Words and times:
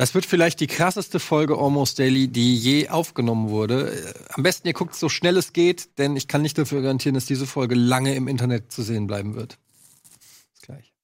Das 0.00 0.14
wird 0.14 0.24
vielleicht 0.24 0.60
die 0.60 0.66
krasseste 0.66 1.20
Folge 1.20 1.58
Almost 1.58 1.98
Daily, 1.98 2.26
die 2.26 2.56
je 2.56 2.88
aufgenommen 2.88 3.50
wurde. 3.50 3.92
Äh, 3.92 4.14
Am 4.32 4.42
besten 4.42 4.66
ihr 4.66 4.72
guckt 4.72 4.94
so 4.94 5.10
schnell 5.10 5.36
es 5.36 5.52
geht, 5.52 5.98
denn 5.98 6.16
ich 6.16 6.26
kann 6.26 6.40
nicht 6.40 6.56
dafür 6.56 6.80
garantieren, 6.80 7.14
dass 7.14 7.26
diese 7.26 7.46
Folge 7.46 7.74
lange 7.74 8.14
im 8.14 8.26
Internet 8.26 8.72
zu 8.72 8.82
sehen 8.82 9.06
bleiben 9.06 9.34
wird. 9.34 9.58
Bis 10.54 10.62
gleich. 10.62 10.94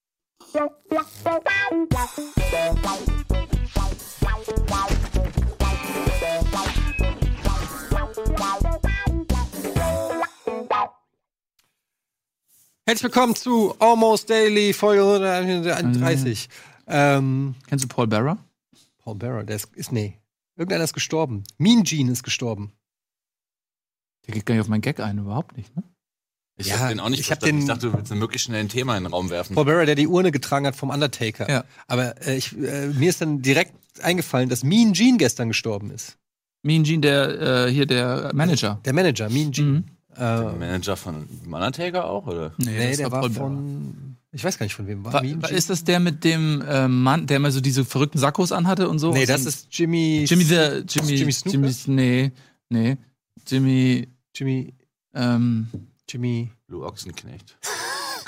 Herzlich 12.86 13.02
willkommen 13.02 13.34
zu 13.34 13.74
Almost 13.78 14.30
Daily, 14.30 14.72
Folge 14.72 15.02
131. 15.02 16.48
Ähm, 16.86 17.54
Kennst 17.66 17.84
du 17.84 17.88
Paul 17.88 18.06
Bearer? 18.06 18.38
Paul 18.98 19.16
Bearer, 19.16 19.44
der 19.44 19.56
ist, 19.56 19.74
ist 19.74 19.92
nee. 19.92 20.18
Irgendeiner 20.56 20.84
ist 20.84 20.94
gestorben. 20.94 21.44
Mean 21.58 21.82
Gene 21.82 22.12
ist 22.12 22.22
gestorben. 22.22 22.72
Der 24.26 24.34
geht 24.34 24.46
gar 24.46 24.54
nicht 24.54 24.62
auf 24.62 24.68
meinen 24.68 24.80
Gag 24.80 25.00
ein, 25.00 25.18
überhaupt 25.18 25.56
nicht, 25.56 25.74
ne? 25.76 25.82
Ich 26.58 26.68
Ja, 26.68 26.78
hab 26.78 26.88
den 26.88 27.00
auch 27.00 27.10
nicht 27.10 27.20
ich 27.20 27.30
hab 27.30 27.38
verstanden. 27.40 27.56
den- 27.58 27.62
ich 27.64 27.68
dachte, 27.68 27.90
du 27.90 27.92
willst 27.98 28.10
ein 28.12 28.18
möglichst 28.18 28.46
schnell 28.46 28.60
ein 28.60 28.68
Thema 28.70 28.96
in 28.96 29.04
den 29.04 29.12
Raum 29.12 29.28
werfen. 29.28 29.54
Paul 29.54 29.66
Bearer, 29.66 29.84
der 29.84 29.94
die 29.94 30.06
Urne 30.06 30.32
getragen 30.32 30.66
hat 30.66 30.74
vom 30.74 30.88
Undertaker. 30.88 31.48
Ja. 31.50 31.64
Aber 31.86 32.20
äh, 32.26 32.36
ich, 32.36 32.56
äh, 32.56 32.86
mir 32.88 33.10
ist 33.10 33.20
dann 33.20 33.42
direkt 33.42 33.74
eingefallen, 34.02 34.48
dass 34.48 34.64
Mean 34.64 34.94
Gene 34.94 35.18
gestern 35.18 35.48
gestorben 35.48 35.90
ist. 35.90 36.16
Mean 36.62 36.82
Gene, 36.84 37.00
der, 37.02 37.66
äh, 37.66 37.70
hier 37.70 37.84
der 37.86 38.30
Manager. 38.34 38.80
Der 38.86 38.94
Manager, 38.94 39.28
Mean 39.28 39.50
Gene. 39.50 39.68
Mhm. 39.68 39.84
Der 40.18 40.52
Äh, 40.54 40.58
Manager 40.58 40.96
von 40.96 41.28
Undertaker 41.44 42.06
auch, 42.08 42.26
oder? 42.26 42.54
nee, 42.56 42.88
das 42.88 42.96
der 42.96 43.12
war 43.12 43.20
Paul 43.20 43.30
Bearer. 43.30 43.44
von. 43.44 44.15
Ich 44.32 44.44
weiß 44.44 44.58
gar 44.58 44.66
nicht 44.66 44.74
von 44.74 44.86
wem 44.86 45.04
war. 45.04 45.12
War, 45.14 45.50
ist 45.50 45.70
das 45.70 45.84
der 45.84 45.98
mit 46.00 46.24
dem 46.24 46.60
äh, 46.62 46.88
Mann, 46.88 47.26
der 47.26 47.38
immer 47.38 47.50
so 47.50 47.60
diese 47.60 47.84
verrückten 47.84 48.18
Sakkos 48.18 48.52
anhatte 48.52 48.88
und 48.88 48.98
so? 48.98 49.12
nee, 49.12 49.22
Aus 49.22 49.28
das 49.28 49.46
ist 49.46 49.68
Jimmy. 49.70 50.24
Jimmy 50.28 50.44
the 50.44 50.84
Jimmy 50.88 51.14
Jimmy 51.14 51.32
Snooker? 51.32 51.72
nee, 51.86 52.32
nee. 52.68 52.96
Jimmy 53.46 54.08
Jimmy. 54.34 54.74
ähm, 55.14 55.68
Jimmy. 56.08 56.50
Blue 56.66 56.84
Ochsenknecht. 56.84 57.56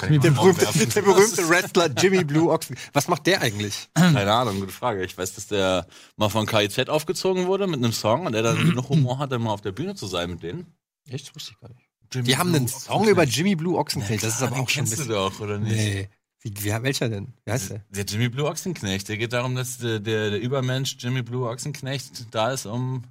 Der 0.00 0.30
berühmte, 0.30 0.64
der 0.94 1.02
berühmte 1.02 1.48
Wrestler 1.48 1.90
Jimmy 1.90 2.22
Blue 2.22 2.52
Ochsen. 2.52 2.76
Was 2.92 3.08
macht 3.08 3.26
der 3.26 3.42
eigentlich? 3.42 3.88
Keine 3.94 4.32
Ahnung, 4.32 4.60
gute 4.60 4.70
Frage. 4.72 5.04
Ich 5.04 5.18
weiß, 5.18 5.34
dass 5.34 5.48
der 5.48 5.88
mal 6.16 6.28
von 6.28 6.46
KIZ 6.46 6.88
aufgezogen 6.88 7.48
wurde 7.48 7.66
mit 7.66 7.82
einem 7.82 7.92
Song 7.92 8.24
und 8.26 8.32
der 8.32 8.42
dann 8.42 8.56
genug 8.70 8.88
Humor 8.90 9.18
hatte, 9.18 9.40
mal 9.40 9.50
auf 9.52 9.60
der 9.60 9.72
Bühne 9.72 9.96
zu 9.96 10.06
sein 10.06 10.30
mit 10.30 10.44
denen. 10.44 10.66
Echt? 11.08 11.26
Das 11.26 11.34
wusste 11.34 11.50
ich 11.50 11.58
gar 11.60 11.68
nicht. 11.70 11.87
Jimmy 12.12 12.26
Die 12.28 12.36
haben 12.36 12.48
Blue 12.48 12.56
einen 12.58 12.68
Song 12.68 12.80
Ochsenknecht. 13.02 13.10
über 13.12 13.24
Jimmy 13.24 13.54
Blue 13.56 13.78
Ochsenknecht. 13.78 14.22
Das 14.22 14.34
ist 14.36 14.42
aber 14.42 14.56
auch 14.60 14.68
schon 14.68 14.84
ein 14.84 14.86
kennst 14.86 14.92
bisschen. 14.92 15.08
du 15.08 15.14
doch, 15.14 15.40
oder 15.40 15.58
nicht? 15.58 15.74
Nee. 15.76 16.08
Wie, 16.40 16.54
wie, 16.64 16.82
welcher 16.82 17.08
denn? 17.08 17.32
Wie 17.44 17.50
heißt 17.52 17.70
der? 17.70 17.84
Der 17.90 18.04
Jimmy 18.04 18.28
Blue 18.28 18.46
Ochsenknecht. 18.48 19.08
Der 19.08 19.16
geht 19.18 19.32
darum, 19.32 19.54
dass 19.56 19.78
der, 19.78 19.98
der, 20.00 20.30
der 20.30 20.40
Übermensch 20.40 20.96
Jimmy 20.98 21.22
Blue 21.22 21.48
Ochsenknecht 21.48 22.32
da 22.34 22.52
ist, 22.52 22.66
um, 22.66 23.02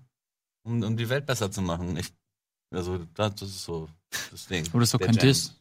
um, 0.64 0.82
um 0.84 0.96
die 0.98 1.10
Welt 1.10 1.26
besser 1.26 1.52
zu 1.52 1.62
machen. 1.62 1.98
Ich, 1.98 2.08
also, 2.72 3.00
das, 3.16 3.36
das 3.36 3.50
ist 3.50 3.64
so 3.64 3.90
das 4.32 4.46
Ding. 4.48 4.66
aber 4.70 4.80
das 4.80 4.88
ist 4.90 4.94
doch 4.94 5.00
Der 5.00 5.08
kein. 5.08 5.18
Diss. 5.18 5.57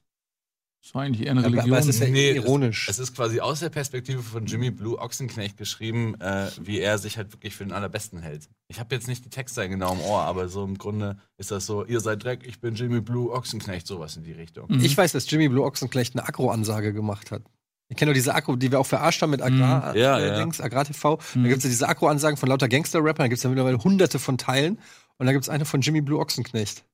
Das 0.87 0.95
war 0.95 1.03
eigentlich 1.03 1.27
eher 1.27 1.33
eine 1.33 1.41
Aber, 1.41 1.49
Religion. 1.49 1.73
aber 1.73 1.81
es 1.81 1.87
ist 1.89 1.99
ja 1.99 2.07
Nee, 2.09 2.31
ironisch. 2.31 2.89
Es 2.89 3.01
ist 3.01 3.17
quasi 3.17 3.41
aus 3.41 3.59
der 3.59 3.71
Perspektive 3.71 4.23
von 4.23 4.47
Jimmy 4.47 4.71
Blue 4.71 4.97
Ochsenknecht 5.01 5.57
geschrieben, 5.57 6.15
äh, 6.21 6.47
wie 6.61 6.79
er 6.79 6.99
sich 6.99 7.17
halt 7.17 7.33
wirklich 7.33 7.57
für 7.57 7.65
den 7.65 7.73
Allerbesten 7.73 8.21
hält. 8.21 8.49
Ich 8.69 8.79
habe 8.79 8.95
jetzt 8.95 9.09
nicht 9.09 9.25
die 9.25 9.29
Texte 9.29 9.69
genau 9.69 9.95
im 9.95 10.01
Ohr, 10.01 10.21
aber 10.23 10.49
so 10.49 10.63
im 10.63 10.79
Grunde 10.79 11.17
ist 11.39 11.51
das 11.51 11.67
so, 11.67 11.85
ihr 11.85 11.99
seid 11.99 12.23
Dreck, 12.23 12.47
ich 12.47 12.61
bin 12.61 12.77
Jimmy 12.77 13.01
Blue 13.01 13.33
Ochsenknecht, 13.33 13.85
sowas 13.85 14.17
in 14.17 14.23
die 14.23 14.31
Richtung. 14.31 14.67
Mhm. 14.71 14.85
Ich 14.85 14.97
weiß, 14.97 15.11
dass 15.11 15.29
Jimmy 15.29 15.49
Blue 15.49 15.65
Ochsenknecht 15.65 16.15
eine 16.15 16.29
Agro-Ansage 16.29 16.93
gemacht 16.93 17.33
hat. 17.33 17.43
Ich 17.89 17.97
kenne 17.97 18.11
nur 18.11 18.15
diese 18.15 18.37
Agro, 18.37 18.55
die 18.55 18.71
wir 18.71 18.79
auch 18.79 18.87
verarscht 18.87 19.21
haben 19.23 19.31
mit 19.31 19.43
Agrar, 19.43 19.93
Mhm. 19.93 19.99
Ja, 19.99 20.19
äh, 20.21 20.39
ja. 20.39 20.49
Agrar 20.61 20.85
TV. 20.85 21.19
Mhm. 21.35 21.43
Da 21.43 21.49
gibt 21.49 21.59
es 21.59 21.65
ja 21.65 21.71
diese 21.71 21.89
Agro-Ansagen 21.89 22.37
von 22.37 22.49
lauter 22.49 22.69
Gangster-Rappern, 22.69 23.25
da 23.25 23.29
gibt 23.29 23.39
es 23.39 23.43
ja 23.43 23.51
mittlerweile 23.51 23.83
hunderte 23.83 24.21
von 24.21 24.39
Teilen. 24.39 24.79
Und 25.19 25.27
da 25.27 25.33
gibt 25.33 25.43
es 25.43 25.49
eine 25.49 25.65
von 25.65 25.81
Jimmy 25.81 26.01
Blue 26.01 26.21
Ochsenknecht. 26.21 26.85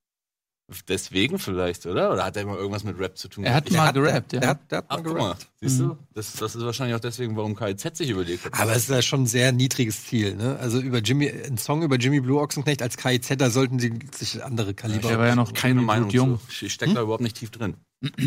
Deswegen 0.88 1.38
vielleicht, 1.38 1.86
oder? 1.86 2.12
Oder 2.12 2.24
hat 2.24 2.36
er 2.36 2.42
immer 2.42 2.56
irgendwas 2.56 2.84
mit 2.84 2.98
Rap 2.98 3.16
zu 3.18 3.28
tun? 3.28 3.44
Er 3.44 3.55
hat 3.55 3.68
Ich- 3.68 3.77
mal 3.77 3.86
hat, 3.86 3.94
gerappt, 3.94 4.33
ja. 4.33 4.40
Der 4.40 4.48
hat, 4.50 4.70
der 4.70 4.78
hat 4.78 4.84
Ach, 4.88 4.96
mal 4.96 5.02
guck 5.02 5.12
mal, 5.18 5.22
gerappt. 5.24 5.46
siehst 5.60 5.80
Mhm. 5.80 5.88
du? 5.88 5.98
Das, 6.14 6.33
das 6.34 6.55
ist 6.56 6.64
wahrscheinlich 6.64 6.96
auch 6.96 7.00
deswegen, 7.00 7.36
warum 7.36 7.55
KIZ 7.56 7.96
sich 7.96 8.10
überlegt 8.10 8.44
hat. 8.44 8.58
Aber 8.60 8.72
es 8.72 8.84
ist 8.84 8.90
ja 8.90 9.02
schon 9.02 9.22
ein 9.22 9.27
sehr 9.27 9.52
niedriges 9.52 10.05
Ziel, 10.06 10.34
ne? 10.36 10.58
Also 10.61 10.80
über 10.80 10.98
Jimmy, 10.98 11.28
ein 11.30 11.58
Song 11.58 11.82
über 11.82 11.96
Jimmy 11.96 12.20
Blue 12.20 12.40
Ochsenknecht 12.40 12.82
als 12.82 12.96
KIZ, 12.96 13.36
da 13.38 13.50
sollten 13.50 13.78
sie 13.78 13.92
sich 14.14 14.42
andere 14.44 14.74
Kaliber. 14.74 15.08
Der 15.08 15.18
war 15.18 15.27
ja 15.27 15.36
noch 15.36 15.52
keine 15.52 15.74
Jimmy 15.74 15.84
Meinung 15.86 16.08
Blutjung. 16.08 16.38
zu. 16.40 16.46
Ich, 16.50 16.62
ich 16.64 16.72
stecke 16.72 16.94
da 16.94 17.02
überhaupt 17.02 17.22
nicht 17.22 17.36
tief 17.36 17.50
drin. 17.50 17.74
Jetzt 18.02 18.20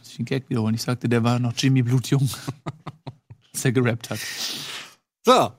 muss 0.00 0.08
ich 0.10 0.16
den 0.16 0.24
Gag 0.24 0.48
wiederholen. 0.50 0.74
Ich 0.74 0.82
sagte, 0.82 1.08
der 1.08 1.22
war 1.22 1.38
noch 1.38 1.52
Jimmy 1.56 1.82
Blutjung. 1.82 2.28
Als 3.54 3.64
er 3.64 3.72
gerappt 3.72 4.10
hat. 4.10 4.18
so, 5.24 5.52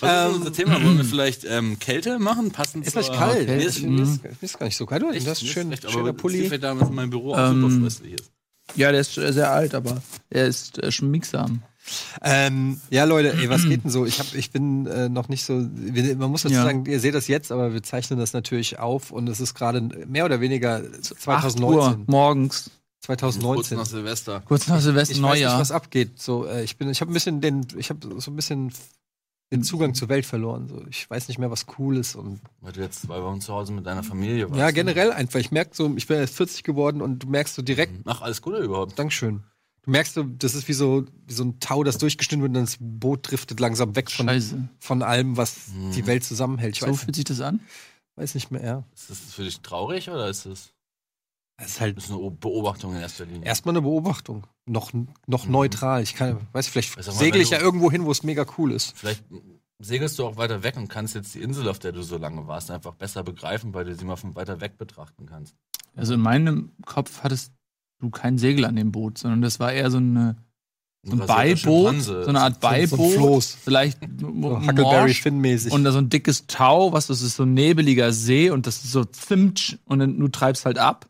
Was 0.00 0.10
Ähm, 0.10 0.30
ist 0.32 0.36
unser 0.38 0.52
Thema? 0.52 0.82
Wollen 0.82 0.96
wir 0.98 1.04
vielleicht 1.16 1.44
ähm, 1.44 1.78
Kälte 1.78 2.18
machen? 2.18 2.50
Passend 2.50 2.86
ist 2.86 2.96
euch 2.96 3.12
kalt. 3.12 3.42
okay. 3.42 3.56
Mir 3.56 3.66
ist, 3.66 3.82
mir 3.82 4.02
ist, 4.02 4.22
mir 4.24 4.30
ist 4.40 4.58
gar 4.58 4.66
nicht 4.66 4.76
so 4.76 4.86
kalt. 4.86 5.02
Du 5.02 5.10
Echt? 5.10 5.26
hast 5.26 5.46
schön, 5.46 5.68
recht, 5.70 5.82
schöner 5.82 5.98
aber 6.00 6.12
Pulli. 6.14 6.38
Steve 6.46 6.58
da 6.58 6.72
in 6.72 6.94
meinem 6.94 7.10
Büro 7.10 7.34
auch 7.34 7.50
Ähm, 7.50 7.60
super 7.62 7.80
fröstlich 7.82 8.14
ist. 8.14 8.30
Ja, 8.74 8.90
der 8.90 9.00
ist 9.02 9.14
sehr 9.14 9.52
alt, 9.52 9.74
aber 9.74 10.02
er 10.30 10.46
ist 10.46 10.78
äh, 10.82 10.90
schmiegsam. 10.90 11.62
Ähm, 12.22 12.80
ja, 12.90 13.04
Leute, 13.04 13.32
ey, 13.34 13.48
was 13.48 13.62
geht 13.68 13.84
denn 13.84 13.90
so? 13.90 14.06
Ich, 14.06 14.18
hab, 14.18 14.34
ich 14.34 14.50
bin 14.50 14.86
äh, 14.86 15.08
noch 15.08 15.28
nicht 15.28 15.44
so. 15.44 15.64
Wir, 15.72 16.16
man 16.16 16.30
muss 16.30 16.42
dazu 16.42 16.54
Ja. 16.54 16.64
sagen, 16.64 16.84
ihr 16.86 16.98
seht 16.98 17.14
das 17.14 17.28
jetzt, 17.28 17.52
aber 17.52 17.74
wir 17.74 17.82
zeichnen 17.82 18.18
das 18.18 18.32
natürlich 18.32 18.78
auf 18.78 19.10
und 19.12 19.28
es 19.28 19.40
ist 19.40 19.54
gerade 19.54 19.82
mehr 19.82 20.24
oder 20.24 20.40
weniger 20.40 20.76
8 20.78 20.84
Uhr 21.10 21.16
2019. 21.18 22.04
morgens, 22.08 22.70
Kurz 23.06 23.20
2019. 23.20 23.78
nach 23.78 23.86
Silvester. 23.86 24.42
kurz 24.46 24.66
nach 24.66 24.80
Silvester, 24.80 25.14
Ich 25.14 25.22
weiß 25.22 25.34
nicht, 25.34 25.42
Neujahr. 25.44 25.60
was 25.60 25.70
abgeht. 25.70 26.18
So, 26.20 26.46
äh, 26.46 26.64
ich 26.64 26.76
bin, 26.76 26.88
ich 26.90 27.00
habe 27.02 27.12
ein 27.12 27.14
bisschen 27.14 27.40
den, 27.40 27.66
ich 27.76 27.90
habe 27.90 28.00
so 28.20 28.30
ein 28.32 28.36
bisschen 28.36 28.72
den 29.52 29.62
Zugang 29.62 29.94
zur 29.94 30.08
Welt 30.08 30.26
verloren. 30.26 30.66
So, 30.68 30.84
ich 30.88 31.08
weiß 31.08 31.28
nicht 31.28 31.38
mehr, 31.38 31.50
was 31.50 31.66
cool 31.78 31.96
ist 31.96 32.16
und 32.16 32.40
Weil 32.60 32.72
du 32.72 32.80
jetzt 32.80 33.02
zwei 33.02 33.22
Wochen 33.22 33.40
zu 33.40 33.52
Hause 33.52 33.72
mit 33.72 33.86
deiner 33.86 34.02
Familie 34.02 34.48
warst. 34.50 34.58
ja 34.58 34.70
generell 34.72 35.12
einfach. 35.12 35.38
Ich 35.38 35.50
merke 35.52 35.70
so, 35.74 35.94
ich 35.96 36.06
bin 36.06 36.18
jetzt 36.18 36.34
40 36.36 36.64
geworden 36.64 37.00
und 37.00 37.20
du 37.20 37.28
merkst 37.28 37.54
so 37.54 37.62
direkt, 37.62 37.92
Ach, 38.06 38.22
alles 38.22 38.42
Gute 38.42 38.58
überhaupt. 38.58 38.98
Dankeschön. 38.98 39.44
Du 39.82 39.92
merkst 39.92 40.14
so, 40.14 40.24
das 40.24 40.56
ist 40.56 40.66
wie 40.66 40.72
so, 40.72 41.04
wie 41.26 41.32
so 41.32 41.44
ein 41.44 41.60
Tau, 41.60 41.84
das 41.84 41.98
durchgeschnitten 41.98 42.42
wird 42.42 42.56
und 42.56 42.64
das 42.64 42.76
Boot 42.80 43.30
driftet 43.30 43.60
langsam 43.60 43.94
weg 43.94 44.10
von, 44.10 44.26
Scheiße. 44.26 44.68
von 44.80 45.02
allem, 45.02 45.36
was 45.36 45.68
Mhm. 45.68 45.92
die 45.92 46.06
Welt 46.08 46.24
zusammenhält. 46.24 46.74
Ich 46.74 46.80
So 46.80 46.88
weiß, 46.88 47.04
fühlt 47.04 47.14
sich 47.14 47.24
das 47.24 47.40
an? 47.40 47.60
weiß 48.16 48.34
nicht 48.34 48.50
mehr, 48.50 48.64
ja. 48.64 48.84
Ist 48.94 49.10
das 49.10 49.18
für 49.32 49.44
dich 49.44 49.60
traurig 49.60 50.10
oder 50.10 50.28
ist 50.28 50.44
das, 50.46 50.72
Das 51.58 51.68
ist 51.68 51.80
halt 51.80 51.96
das 51.96 52.04
ist 52.04 52.10
eine 52.12 52.30
Beobachtung 52.30 52.94
in 52.94 53.00
erster 53.00 53.24
Linie? 53.24 53.46
erstmal 53.46 53.72
eine 53.74 53.82
Beobachtung. 53.82 54.46
Noch, 54.66 54.92
noch 55.26 55.46
Mhm. 55.46 55.52
neutral. 55.52 56.02
Ich 56.02 56.14
kann, 56.14 56.38
weiß, 56.52 56.68
vielleicht 56.68 56.96
Weiß 56.98 57.08
auch 57.08 57.14
mal, 57.14 57.18
segel 57.18 57.40
ich 57.40 57.48
du- 57.48 57.54
ja 57.54 57.60
irgendwo 57.62 57.90
hin, 57.90 58.04
wo 58.04 58.10
es 58.12 58.22
mega 58.22 58.44
cool 58.58 58.72
ist. 58.72 58.96
Vielleicht 58.96 59.24
segelst 59.78 60.18
du 60.18 60.26
auch 60.26 60.36
weiter 60.36 60.62
weg 60.62 60.76
und 60.76 60.88
kannst 60.88 61.14
jetzt 61.14 61.34
die 61.34 61.40
Insel, 61.40 61.68
auf 61.68 61.78
der 61.78 61.92
du 61.92 62.02
so 62.02 62.18
lange 62.18 62.46
warst, 62.46 62.70
einfach 62.70 62.94
besser 62.94 63.22
begreifen, 63.22 63.72
weil 63.74 63.84
du 63.86 63.94
sie 63.94 64.04
mal 64.04 64.16
von 64.16 64.34
weiter 64.36 64.60
weg 64.60 64.76
betrachten 64.76 65.26
kannst. 65.26 65.54
Also 65.94 66.14
in 66.14 66.20
meinem 66.20 66.72
Kopf 66.84 67.22
hattest 67.22 67.52
du 68.00 68.10
kein 68.10 68.36
Segel 68.36 68.64
an 68.66 68.76
dem 68.76 68.92
Boot, 68.92 69.16
sondern 69.18 69.40
das 69.40 69.58
war 69.58 69.72
eher 69.72 69.90
so, 69.90 69.96
eine, 69.96 70.36
so 71.02 71.12
ein 71.12 71.26
Beiboot, 71.26 72.02
so 72.02 72.26
eine 72.26 72.40
Art 72.42 72.60
So 72.60 72.68
ein 72.68 72.80
Beiboot. 72.90 73.12
Floß. 73.14 73.56
Vielleicht 73.62 73.98
So 74.20 74.28
Huckleberry 74.60 75.14
Finn-mäßig. 75.14 75.72
und 75.72 75.84
da 75.84 75.92
so 75.92 75.98
ein 75.98 76.10
dickes 76.10 76.46
Tau, 76.48 76.92
was 76.92 77.06
das 77.06 77.22
ist 77.22 77.36
so 77.36 77.44
ein 77.44 77.54
nebeliger 77.54 78.12
See 78.12 78.50
und 78.50 78.66
das 78.66 78.84
ist 78.84 78.92
so 78.92 79.04
zimtsch 79.04 79.76
und 79.86 80.00
dann 80.00 80.18
du 80.18 80.28
treibst 80.28 80.66
halt 80.66 80.76
ab 80.78 81.08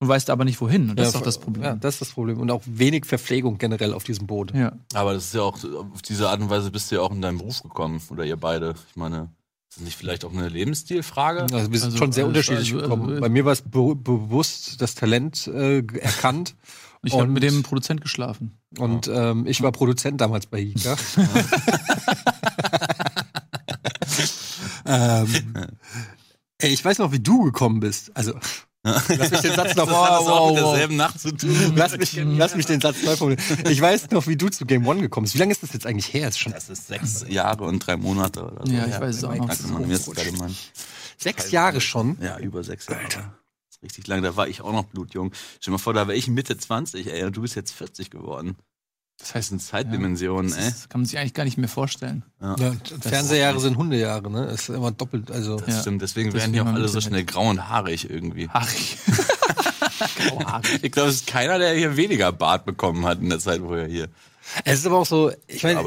und 0.00 0.08
weißt 0.08 0.30
aber 0.30 0.44
nicht 0.44 0.60
wohin. 0.60 0.90
Und 0.90 0.98
das 0.98 1.08
ist 1.08 1.14
doch 1.14 1.20
das 1.22 1.38
Problem. 1.38 1.62
Ja, 1.64 1.74
das 1.74 1.94
ist 1.96 2.00
das 2.00 2.08
Problem. 2.10 2.38
Und 2.40 2.50
auch 2.50 2.62
wenig 2.66 3.04
Verpflegung 3.06 3.58
generell 3.58 3.92
auf 3.94 4.02
diesem 4.04 4.26
Boot. 4.26 4.52
Ja. 4.54 4.72
Aber 4.94 5.12
das 5.14 5.26
ist 5.26 5.34
ja 5.34 5.42
auch, 5.42 5.58
auf 5.92 6.02
diese 6.02 6.28
Art 6.28 6.40
und 6.40 6.48
Weise 6.50 6.70
bist 6.70 6.90
du 6.90 6.96
ja 6.96 7.02
auch 7.02 7.12
in 7.12 7.20
deinen 7.20 7.38
Beruf 7.38 7.62
gekommen. 7.62 8.00
Oder 8.10 8.24
ihr 8.24 8.36
beide. 8.36 8.74
Ich 8.88 8.96
meine, 8.96 9.28
ist 9.68 9.76
das 9.76 9.84
nicht 9.84 9.96
vielleicht 9.98 10.24
auch 10.24 10.32
eine 10.32 10.48
Lebensstilfrage? 10.48 11.42
Also 11.42 11.70
wir 11.70 11.78
sind 11.78 11.88
Also, 11.88 11.98
schon 11.98 12.12
sehr 12.12 12.24
also, 12.24 12.28
unterschiedlich 12.30 12.72
also, 12.72 12.82
gekommen. 12.82 13.08
also, 13.10 13.20
Bei 13.20 13.28
mir 13.28 13.44
war 13.44 13.52
es 13.52 13.60
be 13.62 13.94
bewusst 13.94 14.80
das 14.80 14.94
Talent 14.94 15.46
äh, 15.46 15.78
erkannt. 15.98 16.56
Ich 17.02 17.14
habe 17.14 17.22
Und- 17.22 17.32
mit 17.32 17.42
dem 17.42 17.62
Produzent 17.62 18.02
geschlafen. 18.02 18.58
Und 18.76 19.08
ähm, 19.08 19.46
ich 19.46 19.62
war 19.62 19.72
Produzent 19.72 20.20
damals 20.20 20.44
bei 20.44 20.60
Hika. 20.60 20.98
ähm, 24.86 25.26
ey, 26.58 26.70
ich 26.70 26.84
weiß 26.84 26.98
noch, 26.98 27.12
wie 27.12 27.20
du 27.20 27.42
gekommen 27.44 27.80
bist. 27.80 28.14
Also, 28.14 28.34
lass 29.08 29.30
mich 29.30 29.40
den 29.40 29.54
Satz 29.54 29.74
noch 29.76 29.86
Das 29.86 29.96
hat 29.96 30.10
das 30.10 30.26
auch 30.26 30.26
wow, 30.26 30.50
wow. 30.50 30.54
derselben 30.54 30.96
Nacht 30.96 31.20
zu 31.20 31.32
tun. 31.32 31.72
Lass 31.76 31.96
mich, 31.96 32.20
lass 32.22 32.54
mich 32.54 32.66
den 32.66 32.80
Satz 32.80 33.02
neu 33.02 33.16
formulieren. 33.16 33.42
Ich 33.68 33.80
weiß 33.80 34.10
noch, 34.10 34.26
wie 34.26 34.36
du 34.36 34.48
zu 34.48 34.66
Game 34.66 34.86
One 34.86 35.00
gekommen 35.00 35.24
bist. 35.24 35.34
Wie 35.34 35.38
lange 35.38 35.52
ist 35.52 35.62
das 35.62 35.72
jetzt 35.72 35.86
eigentlich 35.86 36.12
her? 36.12 36.28
Ist 36.28 36.38
schon 36.38 36.52
Das 36.52 36.68
ist 36.68 36.86
sechs 36.88 37.24
Jahre 37.28 37.64
und 37.64 37.80
drei 37.80 37.96
Monate 37.96 38.44
oder 38.44 38.66
so. 38.66 38.72
Ja, 38.72 38.86
ich 38.86 39.00
weiß 39.00 39.16
es 39.16 39.24
auch 39.24 39.34
noch. 39.34 39.48
Danke, 39.48 39.66
Mann. 39.68 39.86
Mir 39.86 39.94
ist 39.94 40.12
gerade 40.12 40.32
Mann. 40.32 40.54
sechs 41.18 41.50
Jahre 41.50 41.80
schon. 41.80 42.18
Ja, 42.20 42.38
über 42.38 42.62
sechs 42.64 42.86
Jahre. 42.88 43.04
Das 43.04 43.76
ist 43.76 43.82
richtig 43.82 44.06
lang. 44.06 44.22
Da 44.22 44.36
war 44.36 44.48
ich 44.48 44.60
auch 44.60 44.72
noch 44.72 44.84
blutjung. 44.84 45.32
Stell 45.60 45.70
dir 45.70 45.72
mal 45.72 45.78
vor, 45.78 45.94
da 45.94 46.06
war 46.06 46.14
ich 46.14 46.28
Mitte 46.28 46.56
20, 46.56 47.06
ey, 47.06 47.24
und 47.24 47.36
du 47.36 47.42
bist 47.42 47.54
jetzt 47.56 47.72
40 47.72 48.10
geworden. 48.10 48.56
Das 49.20 49.32
Das 49.32 49.48
sind 49.48 49.62
Zeitdimensionen, 49.62 50.52
ey. 50.52 50.64
Das 50.70 50.88
kann 50.88 51.02
man 51.02 51.06
sich 51.06 51.18
eigentlich 51.18 51.34
gar 51.34 51.44
nicht 51.44 51.58
mehr 51.58 51.68
vorstellen. 51.68 52.24
Ja. 52.40 52.56
Ja, 52.58 52.72
Fernsehjahre 53.00 53.60
sind 53.60 53.76
Hundejahre, 53.76 54.30
ne? 54.30 54.46
Das 54.46 54.62
ist 54.62 54.68
immer 54.70 54.90
doppelt. 54.90 55.30
Also, 55.30 55.56
Das 55.56 55.68
Ja. 55.74 55.80
stimmt, 55.82 56.02
deswegen 56.02 56.30
Das 56.30 56.40
werden 56.40 56.52
die 56.52 56.60
auch 56.60 56.66
alle 56.66 56.88
so 56.88 57.00
schnell 57.00 57.24
grau 57.24 57.48
und 57.50 57.68
haarig 57.68 58.08
irgendwie. 58.10 58.48
Haarig. 58.48 58.98
Ich 60.82 60.92
glaube, 60.92 61.10
es 61.10 61.16
ist 61.16 61.26
keiner, 61.26 61.58
der 61.58 61.74
hier 61.74 61.96
weniger 61.96 62.32
Bart 62.32 62.64
bekommen 62.64 63.04
hat 63.04 63.20
in 63.20 63.28
der 63.28 63.38
Zeit, 63.38 63.62
wo 63.62 63.74
er 63.74 63.86
hier 63.86 64.08
es 64.64 64.80
ist 64.80 64.86
aber 64.86 64.98
auch 64.98 65.06
so, 65.06 65.30
ich 65.46 65.62
meine. 65.62 65.80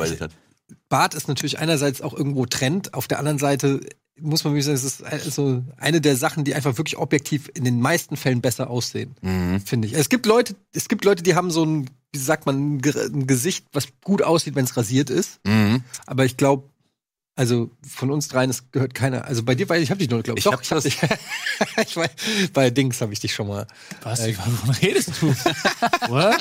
Bart 0.88 1.16
ist 1.16 1.28
natürlich 1.28 1.60
einerseits 1.60 2.02
auch 2.02 2.14
irgendwo 2.14 2.46
Trend, 2.46 2.94
auf 2.94 3.08
der 3.08 3.20
anderen 3.20 3.40
Seite 3.40 3.82
muss 4.20 4.44
man 4.44 4.54
wirklich 4.54 4.66
sagen, 4.66 4.76
es 4.76 4.84
ist 4.84 5.04
also 5.04 5.64
eine 5.78 6.00
der 6.00 6.16
Sachen, 6.16 6.44
die 6.44 6.54
einfach 6.56 6.78
wirklich 6.78 6.98
objektiv 6.98 7.50
in 7.56 7.64
den 7.66 7.82
meisten 7.82 8.16
Fällen 8.16 8.42
besser 8.42 8.70
aussehen, 8.70 9.16
Mhm. 9.22 9.60
finde 9.66 9.88
ich. 9.88 9.96
Es 9.96 10.08
gibt 10.10 10.26
Leute, 10.28 10.56
es 10.72 10.88
gibt 10.88 11.04
Leute, 11.04 11.24
die 11.24 11.36
haben 11.36 11.50
so 11.52 11.66
ein, 11.66 11.90
wie 12.14 12.20
sagt 12.20 12.46
man, 12.46 12.76
ein 12.76 12.82
Ge- 12.82 13.08
ein 13.12 13.28
Gesicht, 13.28 13.66
was 13.74 13.88
gut 14.04 14.22
aussieht, 14.22 14.56
wenn 14.56 14.66
es 14.66 14.78
rasiert 14.78 15.10
ist. 15.10 15.40
Mhm. 15.46 15.84
Aber 16.06 16.26
ich 16.26 16.38
glaube, 16.38 16.70
also 17.36 17.72
von 17.82 18.12
uns 18.12 18.28
dreien, 18.28 18.52
es 18.52 18.70
gehört 18.72 18.94
keiner. 18.94 19.26
Also 19.26 19.42
bei 19.42 19.56
dir, 19.56 19.68
weil 19.68 19.82
ich 19.82 19.90
habe 19.90 19.98
dich 19.98 20.08
noch, 20.12 20.22
glaube 20.22 20.38
ich. 20.38 20.46
Ich 20.46 20.52
Doch, 20.52 20.54
hab 20.54 20.62
ich 20.62 20.70
hab 20.70 20.76
das- 20.76 20.84
dich. 20.84 21.00
ich 21.88 21.98
weiß, 21.98 22.10
bei 22.54 22.70
Dings 22.70 23.02
habe 23.02 23.12
ich 23.12 23.20
dich 23.20 23.34
schon 23.34 23.48
mal. 23.48 23.66
Was? 24.04 24.20
Äh, 24.20 24.38
Wovon 24.38 24.70
redest 24.76 25.10
du? 25.20 25.28
What? 26.10 26.38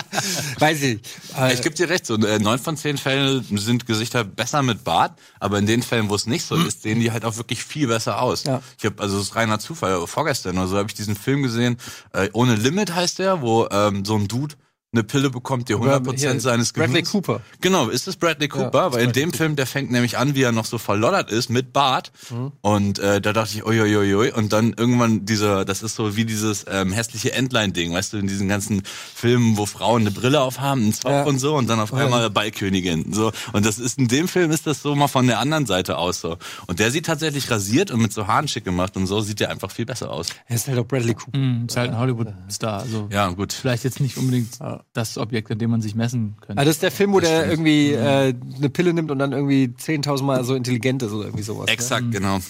Weiß 0.58 0.82
ich. 0.82 1.00
Äh, 1.38 1.54
Ich 1.54 1.62
gebe 1.62 1.74
dir 1.74 1.88
recht, 1.88 2.04
so 2.04 2.16
äh, 2.16 2.38
neun 2.38 2.58
von 2.58 2.76
zehn 2.76 2.98
Fällen 2.98 3.42
sind 3.56 3.86
Gesichter 3.86 4.22
besser 4.24 4.62
mit 4.62 4.84
Bart, 4.84 5.18
aber 5.40 5.58
in 5.58 5.64
den 5.64 5.82
Fällen, 5.82 6.10
wo 6.10 6.14
es 6.14 6.26
nicht 6.26 6.44
so 6.44 6.56
ist, 6.56 6.82
sehen 6.82 7.00
die 7.00 7.10
halt 7.10 7.24
auch 7.24 7.38
wirklich 7.38 7.64
viel 7.64 7.86
besser 7.86 8.20
aus. 8.20 8.44
Ja. 8.44 8.60
Ich 8.78 8.84
habe 8.84 9.00
also 9.02 9.16
das 9.16 9.28
ist 9.28 9.34
reiner 9.34 9.58
Zufall. 9.60 10.06
Vorgestern 10.06 10.58
oder 10.58 10.68
so 10.68 10.76
habe 10.76 10.88
ich 10.88 10.94
diesen 10.94 11.16
Film 11.16 11.42
gesehen, 11.42 11.78
äh, 12.12 12.28
ohne 12.34 12.54
Limit 12.56 12.94
heißt 12.94 13.18
der, 13.18 13.40
wo 13.40 13.66
ähm, 13.70 14.04
so 14.04 14.16
ein 14.16 14.28
Dude 14.28 14.56
eine 14.94 15.04
Pille 15.04 15.30
bekommt, 15.30 15.70
die 15.70 15.74
100% 15.74 16.18
hier, 16.18 16.38
seines 16.40 16.72
Bradley 16.74 17.00
Gehirns- 17.00 17.10
Cooper. 17.12 17.40
Genau, 17.62 17.88
ist 17.88 18.06
es 18.08 18.16
Bradley 18.16 18.48
Cooper, 18.48 18.78
Ja, 18.78 18.92
weil 18.92 19.00
in 19.00 19.06
Bradley 19.06 19.22
dem 19.22 19.32
Film, 19.32 19.56
der 19.56 19.66
fängt 19.66 19.90
nämlich 19.90 20.18
an, 20.18 20.34
wie 20.34 20.42
er 20.42 20.52
noch 20.52 20.66
so 20.66 20.76
verloddert 20.76 21.30
ist 21.30 21.48
mit 21.48 21.72
Bart. 21.72 22.12
Mhm. 22.28 22.52
Und 22.60 22.98
äh, 22.98 23.22
da 23.22 23.32
dachte 23.32 23.54
ich, 23.54 23.64
uiuiui, 23.64 24.30
und 24.32 24.52
dann 24.52 24.74
irgendwann 24.76 25.24
dieser, 25.24 25.64
das 25.64 25.82
ist 25.82 25.94
so 25.94 26.14
wie 26.16 26.26
dieses 26.26 26.66
ähm, 26.68 26.92
hässliche 26.92 27.32
Endline-Ding, 27.32 27.92
weißt 27.94 28.12
du, 28.12 28.18
in 28.18 28.26
diesen 28.26 28.48
ganzen 28.48 28.82
Filmen, 29.14 29.56
wo 29.56 29.64
Frauen 29.64 30.02
eine 30.02 30.10
Brille 30.10 30.42
aufhaben, 30.42 30.82
einen 30.82 30.92
Zopf 30.92 31.10
Ja. 31.10 31.22
und 31.24 31.38
so, 31.38 31.56
und 31.56 31.68
dann 31.70 31.80
auf 31.80 31.94
einmal 31.94 32.28
Ballkönigin. 32.28 33.14
So. 33.14 33.32
Und 33.54 33.64
das 33.64 33.78
ist 33.78 33.98
in 33.98 34.08
dem 34.08 34.28
Film 34.28 34.50
ist 34.50 34.66
das 34.66 34.82
so 34.82 34.94
mal 34.94 35.08
von 35.08 35.26
der 35.26 35.38
anderen 35.38 35.64
Seite 35.64 35.96
aus 35.96 36.20
so. 36.20 36.36
Und 36.66 36.80
der 36.80 36.90
sieht 36.90 37.06
tatsächlich 37.06 37.50
rasiert 37.50 37.90
und 37.90 38.02
mit 38.02 38.12
so 38.12 38.26
Haaren 38.26 38.46
schick 38.46 38.64
gemacht 38.64 38.94
und 38.98 39.06
so 39.06 39.22
sieht 39.22 39.40
der 39.40 39.48
einfach 39.48 39.70
viel 39.70 39.86
besser 39.86 40.10
aus. 40.10 40.26
Er 40.48 40.56
ist 40.56 40.68
halt 40.68 40.78
auch 40.78 40.84
Bradley 40.86 41.14
Cooper. 41.14 41.38
Hm, 41.38 41.64
ist 41.66 41.76
halt 41.78 41.92
ein 41.92 41.98
Hollywood-Star. 41.98 42.80
Also 42.80 43.08
Ja, 43.10 43.28
gut. 43.28 43.54
vielleicht 43.54 43.84
jetzt 43.84 43.98
nicht 44.00 44.18
unbedingt 44.18 44.60
das 44.92 45.18
Objekt, 45.18 45.50
an 45.50 45.58
dem 45.58 45.70
man 45.70 45.80
sich 45.80 45.94
messen 45.94 46.36
könnte. 46.40 46.60
Ah, 46.60 46.64
das 46.64 46.74
ist 46.76 46.82
der 46.82 46.90
Film, 46.90 47.12
wo 47.12 47.20
Das 47.20 47.28
der 47.30 47.38
stimmt. 47.40 47.52
irgendwie 47.52 47.92
äh, 47.92 48.34
eine 48.58 48.70
Pille 48.70 48.92
nimmt 48.92 49.10
und 49.10 49.18
dann 49.18 49.32
irgendwie 49.32 49.64
10.000 49.78 50.22
Mal 50.22 50.44
so 50.44 50.54
intelligent 50.54 51.02
ist 51.02 51.12
oder 51.12 51.24
irgendwie 51.26 51.42
sowas. 51.44 51.68
Exakt, 51.68 52.10
genau. 52.10 52.38
Ne? 52.38 52.42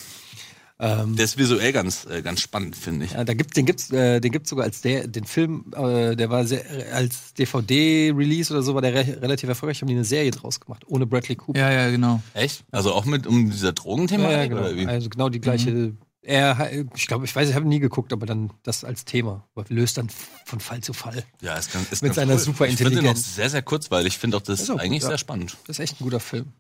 Ähm, 0.81 1.15
Der 1.15 1.27
ist 1.27 1.39
visuell 1.39 1.73
ganz, 1.73 2.07
äh, 2.11 2.23
ganz 2.23 2.41
spannend, 2.41 2.75
finde 2.75 3.05
ich. 3.05 3.13
ja, 3.13 3.23
da 3.23 3.35
gibt, 3.35 3.57
den 3.57 3.67
gibt's, 3.67 3.93
äh, 3.93 4.21
den 4.21 4.33
gibt's 4.33 4.51
sogar 4.51 4.65
als 4.65 4.81
der, 4.81 5.07
den 5.07 5.25
Film, 5.25 5.67
äh, 5.77 6.17
der 6.17 6.29
war 6.29 6.45
sehr, 6.45 6.65
als 6.93 7.35
DVD-Release 7.35 8.53
oder 8.53 8.63
so, 8.63 8.75
war 8.75 8.83
der 8.83 8.93
re 8.95 9.19
relativ 9.23 9.49
erfolgreich, 9.49 9.81
haben 9.81 9.87
die 9.89 9.95
eine 9.95 10.05
Serie 10.05 10.33
draus 10.33 10.59
gemacht, 10.59 10.83
ohne 10.89 11.07
Bradley 11.07 11.37
Cooper. 11.37 11.59
ja, 11.61 11.71
ja, 11.71 11.91
genau. 11.91 12.21
Echt? 12.35 12.65
Also 12.73 12.93
auch 12.95 13.05
mit 13.05 13.29
um 13.29 13.49
dieser 13.51 13.73
Drogenthema? 13.73 14.25
Ja, 14.25 14.39
ja, 14.39 14.47
genau. 14.47 14.61
Oder 14.63 14.75
wie? 14.77 14.87
Also 14.87 15.09
genau 15.09 15.29
die 15.29 15.41
gleiche. 15.41 15.93
Er, 16.25 16.73
ich 16.95 17.09
glaube, 17.09 17.25
ich 17.25 17.35
weiß, 17.35 17.49
ich 17.49 17.55
habe 17.57 17.67
nie 17.67 17.81
geguckt, 17.81 18.13
aber 18.13 18.27
dann 18.27 18.53
das 18.63 18.85
als 18.85 19.05
Thema. 19.05 19.49
Aber 19.55 19.65
löst 19.69 19.99
dann 19.99 20.09
von 20.45 20.61
Fall 20.61 20.81
zu 20.81 20.93
Fall. 20.93 21.25
Ja, 21.41 21.57
ist 21.57 21.73
ganz, 21.73 21.91
ist 21.91 22.03
Mit 22.03 22.15
seiner 22.15 22.35
cool. 22.35 22.39
super 22.39 22.67
Ich 22.67 22.77
finde 22.77 22.91
den 22.91 22.99
auch 22.99 23.11
Intelligenz. 23.11 23.35
sehr, 23.35 23.51
sehr 23.51 23.63
kurzweilig. 23.63 24.15
Ich 24.15 24.19
finde 24.19 24.37
auch 24.37 24.43
das 24.43 24.71
auch 24.71 24.75
gut, 24.75 24.83
eigentlich 24.83 25.03
ja. 25.03 25.09
sehr 25.09 25.19
spannend. 25.19 25.57
Das 25.67 25.79
ist 25.79 25.83
echt 25.83 26.01
ein 26.01 26.05
guter 26.05 26.21
Film. 26.21 26.53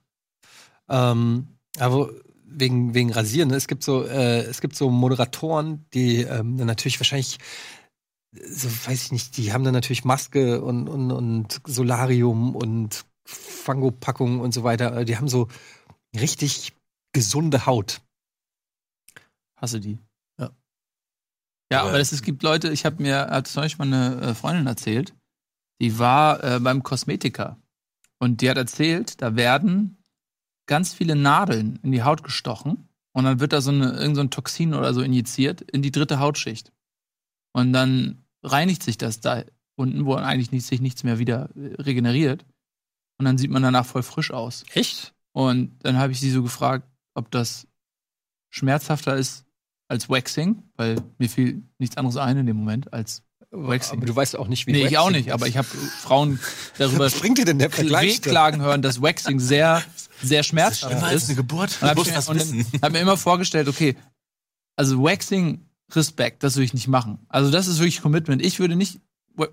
Ähm, 0.88 1.46
aber 1.78 2.10
wegen, 2.44 2.94
wegen 2.94 3.12
Rasieren, 3.12 3.50
ne? 3.50 3.56
es 3.56 3.68
gibt 3.68 3.84
so, 3.84 4.04
äh, 4.04 4.40
es 4.40 4.60
gibt 4.60 4.74
so 4.76 4.90
Moderatoren, 4.90 5.86
die 5.94 6.22
ähm, 6.22 6.56
dann 6.56 6.66
natürlich 6.66 6.98
wahrscheinlich, 6.98 7.38
so 8.32 8.68
weiß 8.68 9.04
ich 9.04 9.12
nicht, 9.12 9.36
die 9.36 9.52
haben 9.52 9.64
dann 9.64 9.74
natürlich 9.74 10.04
Maske 10.04 10.60
und, 10.60 10.88
und, 10.88 11.12
und 11.12 11.60
Solarium 11.66 12.56
und 12.56 13.04
Fangopackung 13.24 14.40
und 14.40 14.52
so 14.52 14.64
weiter. 14.64 15.04
Die 15.04 15.16
haben 15.16 15.28
so 15.28 15.48
richtig 16.18 16.72
gesunde 17.12 17.66
Haut. 17.66 18.00
Hasse 19.62 19.80
die. 19.80 19.98
Ja. 20.38 20.50
Ja, 21.72 21.80
Aber- 21.80 21.90
aber 21.90 22.00
es, 22.00 22.12
es 22.12 22.22
gibt 22.22 22.42
Leute, 22.42 22.70
ich 22.70 22.84
habe 22.84 23.00
mir, 23.02 23.28
hat 23.28 23.46
zum 23.46 23.62
Beispiel 23.62 23.86
mal 23.86 23.96
eine 23.96 24.20
äh, 24.20 24.34
Freundin 24.34 24.66
erzählt, 24.66 25.14
die 25.80 25.98
war 25.98 26.42
äh, 26.44 26.60
beim 26.60 26.82
Kosmetiker 26.82 27.58
und 28.18 28.40
die 28.40 28.50
hat 28.50 28.56
erzählt, 28.56 29.20
da 29.22 29.36
werden 29.36 29.96
ganz 30.66 30.92
viele 30.94 31.16
Nadeln 31.16 31.78
in 31.82 31.92
die 31.92 32.02
Haut 32.02 32.22
gestochen 32.22 32.88
und 33.14 33.24
dann 33.24 33.40
wird 33.40 33.52
da 33.52 33.60
so 33.60 33.70
eine, 33.70 33.92
irgend 33.92 34.16
so 34.16 34.22
ein 34.22 34.30
Toxin 34.30 34.74
oder 34.74 34.94
so 34.94 35.00
injiziert 35.02 35.60
in 35.62 35.82
die 35.82 35.90
dritte 35.90 36.18
Hautschicht. 36.20 36.72
Und 37.54 37.72
dann 37.72 38.24
reinigt 38.42 38.82
sich 38.82 38.96
das 38.96 39.20
da 39.20 39.44
unten, 39.76 40.06
wo 40.06 40.14
eigentlich 40.14 40.50
nicht, 40.52 40.64
sich 40.66 40.80
nichts 40.80 41.04
mehr 41.04 41.18
wieder 41.18 41.50
äh, 41.56 41.74
regeneriert. 41.82 42.44
Und 43.18 43.26
dann 43.26 43.36
sieht 43.38 43.50
man 43.50 43.62
danach 43.62 43.84
voll 43.84 44.02
frisch 44.02 44.30
aus. 44.30 44.64
Echt? 44.72 45.14
Und 45.32 45.78
dann 45.84 45.96
habe 45.98 46.12
ich 46.12 46.20
sie 46.20 46.30
so 46.30 46.42
gefragt, 46.42 46.88
ob 47.14 47.30
das 47.30 47.66
schmerzhafter 48.50 49.16
ist 49.16 49.44
als 49.92 50.08
Waxing, 50.08 50.62
weil 50.76 50.96
mir 51.18 51.28
fiel 51.28 51.62
nichts 51.78 51.98
anderes 51.98 52.16
ein 52.16 52.38
in 52.38 52.46
dem 52.46 52.56
Moment 52.56 52.92
als 52.94 53.22
Waxing. 53.50 53.98
Aber 53.98 54.06
du 54.06 54.16
weißt 54.16 54.36
auch 54.36 54.48
nicht, 54.48 54.66
wie 54.66 54.72
nee, 54.72 54.86
ich 54.86 54.96
auch 54.96 55.10
nicht, 55.10 55.26
ist. 55.26 55.32
aber 55.34 55.46
ich 55.46 55.58
habe 55.58 55.68
Frauen 55.68 56.40
darüber 56.78 57.04
Was 57.04 57.20
bringt 57.20 57.36
dir 57.36 57.44
denn 57.44 57.58
der 57.58 57.70
Vergleich? 57.70 58.20
da? 58.20 58.26
wehklagen 58.26 58.62
hören, 58.62 58.80
dass 58.80 59.02
Waxing 59.02 59.38
sehr, 59.38 59.82
sehr 60.22 60.42
schmerzhaft 60.42 61.12
ist. 61.12 61.36
Geburt. 61.36 61.78
Und 61.82 61.88
habe 61.88 62.02
mir, 62.02 62.28
und 62.28 62.82
hab 62.82 62.92
mir 62.92 63.00
immer 63.00 63.18
vorgestellt, 63.18 63.68
okay, 63.68 63.94
also 64.76 65.02
Waxing, 65.02 65.66
Respekt, 65.92 66.42
das 66.42 66.56
würde 66.56 66.64
ich 66.64 66.74
nicht 66.74 66.88
machen. 66.88 67.18
Also 67.28 67.50
das 67.50 67.68
ist 67.68 67.78
wirklich 67.78 68.00
Commitment. 68.00 68.42
Ich 68.42 68.58
würde 68.58 68.74
nicht 68.74 69.00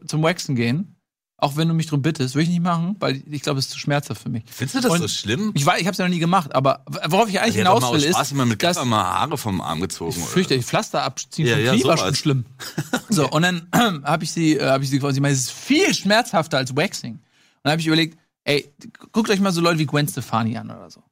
zum 0.07 0.24
Waxen 0.24 0.56
gehen, 0.56 0.95
auch 1.41 1.56
wenn 1.56 1.68
du 1.68 1.74
mich 1.74 1.88
drum 1.88 2.01
bittest, 2.01 2.36
würde 2.36 2.44
ich 2.44 2.50
nicht 2.50 2.62
machen, 2.62 2.95
weil 3.00 3.21
ich 3.30 3.41
glaube, 3.41 3.59
es 3.59 3.65
ist 3.65 3.71
zu 3.71 3.80
schmerzhaft 3.80 4.21
für 4.21 4.30
mich. 4.30 4.44
Findest 4.50 4.75
du 4.75 4.81
das 4.81 4.91
Und 4.91 5.00
so 5.00 5.07
schlimm? 5.07 5.51
Ich 5.56 5.65
weiß, 5.65 5.80
ich 5.80 5.86
habe 5.86 5.94
es 5.94 5.97
ja 5.97 6.06
noch 6.06 6.13
nie 6.13 6.19
gemacht, 6.19 6.53
aber 6.53 6.83
worauf 7.07 7.30
ich 7.30 7.39
eigentlich 7.39 7.56
Ich 7.56 7.62
hätte 7.62 7.69
doch 7.69 7.80
hinaus 7.80 7.94
will, 7.94 8.03
ist, 8.03 8.15
Spaß 8.15 8.31
immer 8.33 8.45
mit 8.45 8.62
dass 8.62 8.83
mal 8.86 9.03
Haare 9.03 9.38
vom 9.38 9.62
Arm 9.62 9.80
gezogen. 9.80 10.12
ich 10.12 10.18
oder? 10.18 10.27
fürchte, 10.27 10.56
ich 10.56 10.65
Pflaster 10.65 11.03
abziehen 11.03 11.47
Ja, 11.47 11.56
vom 11.56 11.65
ja, 11.65 11.74
Knie 11.74 11.83
war 11.86 11.97
schon 11.97 12.15
schlimm. 12.15 12.45
So, 13.09 13.27
und 13.30 13.41
dann 13.41 13.68
habe 14.03 14.24
ich 14.24 14.31
sie, 14.31 14.57
äh, 14.57 14.68
habe 14.69 14.83
ich 14.83 14.89
sie 14.89 15.00
meinte, 15.00 15.30
es 15.30 15.39
ist 15.39 15.51
viel 15.51 15.94
schmerzhafter 15.94 16.57
als 16.57 16.75
Waxing. 16.75 17.13
Und 17.13 17.21
dann 17.63 17.71
habe 17.71 17.81
ich 17.81 17.88
überlegt, 17.88 18.19
ey, 18.44 18.71
guckt 19.12 19.30
euch 19.30 19.39
mal 19.39 19.51
so 19.51 19.62
Leute 19.62 19.80
wie 19.80 19.85
Gwen 19.85 20.07
Stefani 20.07 20.57
an 20.57 20.69
oder 20.69 20.89
so. 20.89 21.03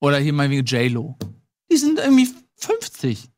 Oder 0.00 0.18
hier 0.18 0.32
mal 0.32 0.50
wie 0.50 0.58
J-Lo. 0.60 1.16
Die 1.70 1.76
sind 1.76 1.98
irgendwie 1.98 2.28
50. 2.56 3.30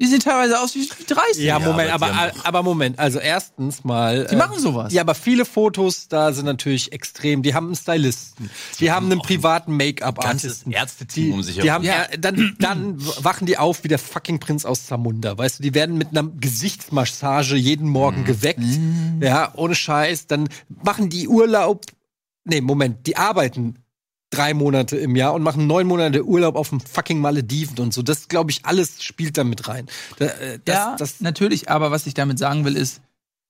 Die 0.00 0.06
sehen 0.06 0.18
teilweise 0.18 0.58
aus 0.60 0.74
wie 0.74 0.86
30. 0.88 1.36
Ja, 1.44 1.58
Ja, 1.58 1.58
Moment, 1.60 1.92
aber 1.92 2.06
aber, 2.12 2.32
die 2.32 2.40
aber, 2.44 2.62
Moment. 2.64 2.98
Also 2.98 3.20
erstens 3.20 3.84
mal. 3.84 4.26
Die 4.28 4.34
machen 4.34 4.58
sowas. 4.58 4.92
Ja, 4.92 5.02
aber 5.02 5.14
viele 5.14 5.44
Fotos 5.44 6.08
da 6.08 6.32
sind 6.32 6.46
natürlich 6.46 6.90
extrem. 6.92 7.42
Die 7.44 7.54
haben 7.54 7.66
einen 7.66 7.76
Stylisten. 7.76 8.50
Die, 8.80 8.90
haben 8.90 9.06
einen 9.10 9.20
privaten 9.20 9.70
ganzes 9.78 9.86
Make-up-Artisten. 9.86 10.72
Ärzteteam 10.72 11.24
Die, 11.26 11.30
um 11.32 11.42
sich 11.44 11.58
die 11.60 11.70
haben, 11.70 11.84
herum. 11.84 12.06
ja, 12.10 12.16
dann, 12.18 12.56
dann 12.58 13.06
wachen 13.22 13.46
die 13.46 13.56
auf 13.56 13.84
wie 13.84 13.88
der 13.88 14.00
fucking 14.00 14.40
Prinz 14.40 14.64
aus 14.64 14.84
Zamunda. 14.86 15.38
Weißt 15.38 15.60
du, 15.60 15.62
die 15.62 15.74
werden 15.74 15.96
mit 15.96 16.08
einer 16.10 16.28
Gesichtsmassage 16.28 17.54
jeden 17.54 17.88
Morgen 17.88 18.22
Mhm. 18.22 18.24
geweckt. 18.24 18.60
Ja, 19.20 19.52
ohne 19.54 19.76
Scheiß. 19.76 20.26
Dann 20.26 20.48
machen 20.68 21.08
die 21.08 21.28
Urlaub. 21.28 21.84
Nee, 22.44 22.60
Moment, 22.60 23.06
die 23.06 23.16
arbeiten 23.16 23.76
drei 24.34 24.54
Monate 24.54 24.96
im 24.96 25.16
Jahr 25.16 25.34
und 25.34 25.42
machen 25.42 25.66
neun 25.66 25.86
Monate 25.86 26.24
Urlaub 26.24 26.56
auf 26.56 26.70
dem 26.70 26.80
fucking 26.80 27.20
Malediven 27.20 27.78
und 27.78 27.94
so. 27.94 28.02
Das, 28.02 28.28
glaube 28.28 28.50
ich, 28.50 28.64
alles 28.64 29.02
spielt 29.02 29.38
da 29.38 29.44
mit 29.44 29.68
rein. 29.68 29.86
Äh, 30.18 30.58
das, 30.64 30.74
ja, 30.74 30.96
das, 30.98 31.20
natürlich, 31.20 31.70
aber 31.70 31.90
was 31.90 32.06
ich 32.06 32.14
damit 32.14 32.38
sagen 32.38 32.64
will, 32.64 32.76
ist, 32.76 33.00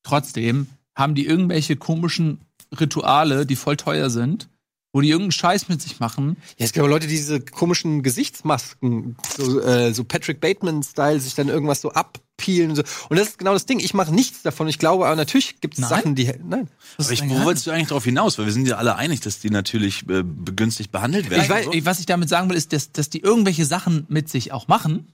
trotzdem 0.02 0.68
haben 0.94 1.14
die 1.14 1.26
irgendwelche 1.26 1.76
komischen 1.76 2.40
Rituale, 2.78 3.46
die 3.46 3.56
voll 3.56 3.76
teuer 3.76 4.10
sind, 4.10 4.48
wo 4.92 5.00
die 5.00 5.08
irgendeinen 5.08 5.32
Scheiß 5.32 5.68
mit 5.68 5.82
sich 5.82 6.00
machen. 6.00 6.36
Ja, 6.56 6.64
es 6.64 6.72
gibt 6.72 6.82
aber 6.82 6.88
Leute, 6.88 7.06
die 7.06 7.16
diese 7.16 7.40
komischen 7.40 8.02
Gesichtsmasken, 8.02 9.16
so, 9.36 9.60
äh, 9.60 9.92
so 9.92 10.04
Patrick 10.04 10.40
Bateman-Style, 10.40 11.20
sich 11.20 11.34
dann 11.34 11.48
irgendwas 11.48 11.80
so 11.80 11.92
abpeelen. 12.38 12.70
Und, 12.70 12.76
so. 12.76 12.82
und 13.08 13.18
das 13.18 13.28
ist 13.28 13.38
genau 13.38 13.52
das 13.52 13.66
Ding. 13.66 13.80
Ich 13.80 13.94
mache 13.94 14.14
nichts 14.14 14.42
davon. 14.42 14.68
Ich 14.68 14.78
glaube, 14.78 15.06
aber 15.06 15.16
natürlich 15.16 15.60
gibt 15.60 15.78
es? 15.78 15.88
Sachen, 15.88 16.14
die. 16.14 16.32
Nein. 16.42 16.68
Aber 16.98 17.10
ich, 17.10 17.28
wo 17.28 17.44
wolltest 17.44 17.66
du 17.66 17.70
eigentlich 17.70 17.88
darauf 17.88 18.04
hinaus? 18.04 18.38
Weil 18.38 18.46
wir 18.46 18.52
sind 18.52 18.66
ja 18.66 18.76
alle 18.76 18.96
einig, 18.96 19.20
dass 19.20 19.40
die 19.40 19.50
natürlich 19.50 20.08
äh, 20.08 20.22
begünstigt 20.22 20.92
behandelt 20.92 21.30
werden. 21.30 21.42
Ich 21.42 21.48
weiß, 21.48 21.66
so. 21.66 21.72
was 21.82 22.00
ich 22.00 22.06
damit 22.06 22.28
sagen 22.28 22.48
will, 22.50 22.56
ist, 22.56 22.72
dass, 22.72 22.92
dass 22.92 23.10
die 23.10 23.20
irgendwelche 23.20 23.64
Sachen 23.64 24.06
mit 24.08 24.28
sich 24.28 24.52
auch 24.52 24.68
machen, 24.68 25.12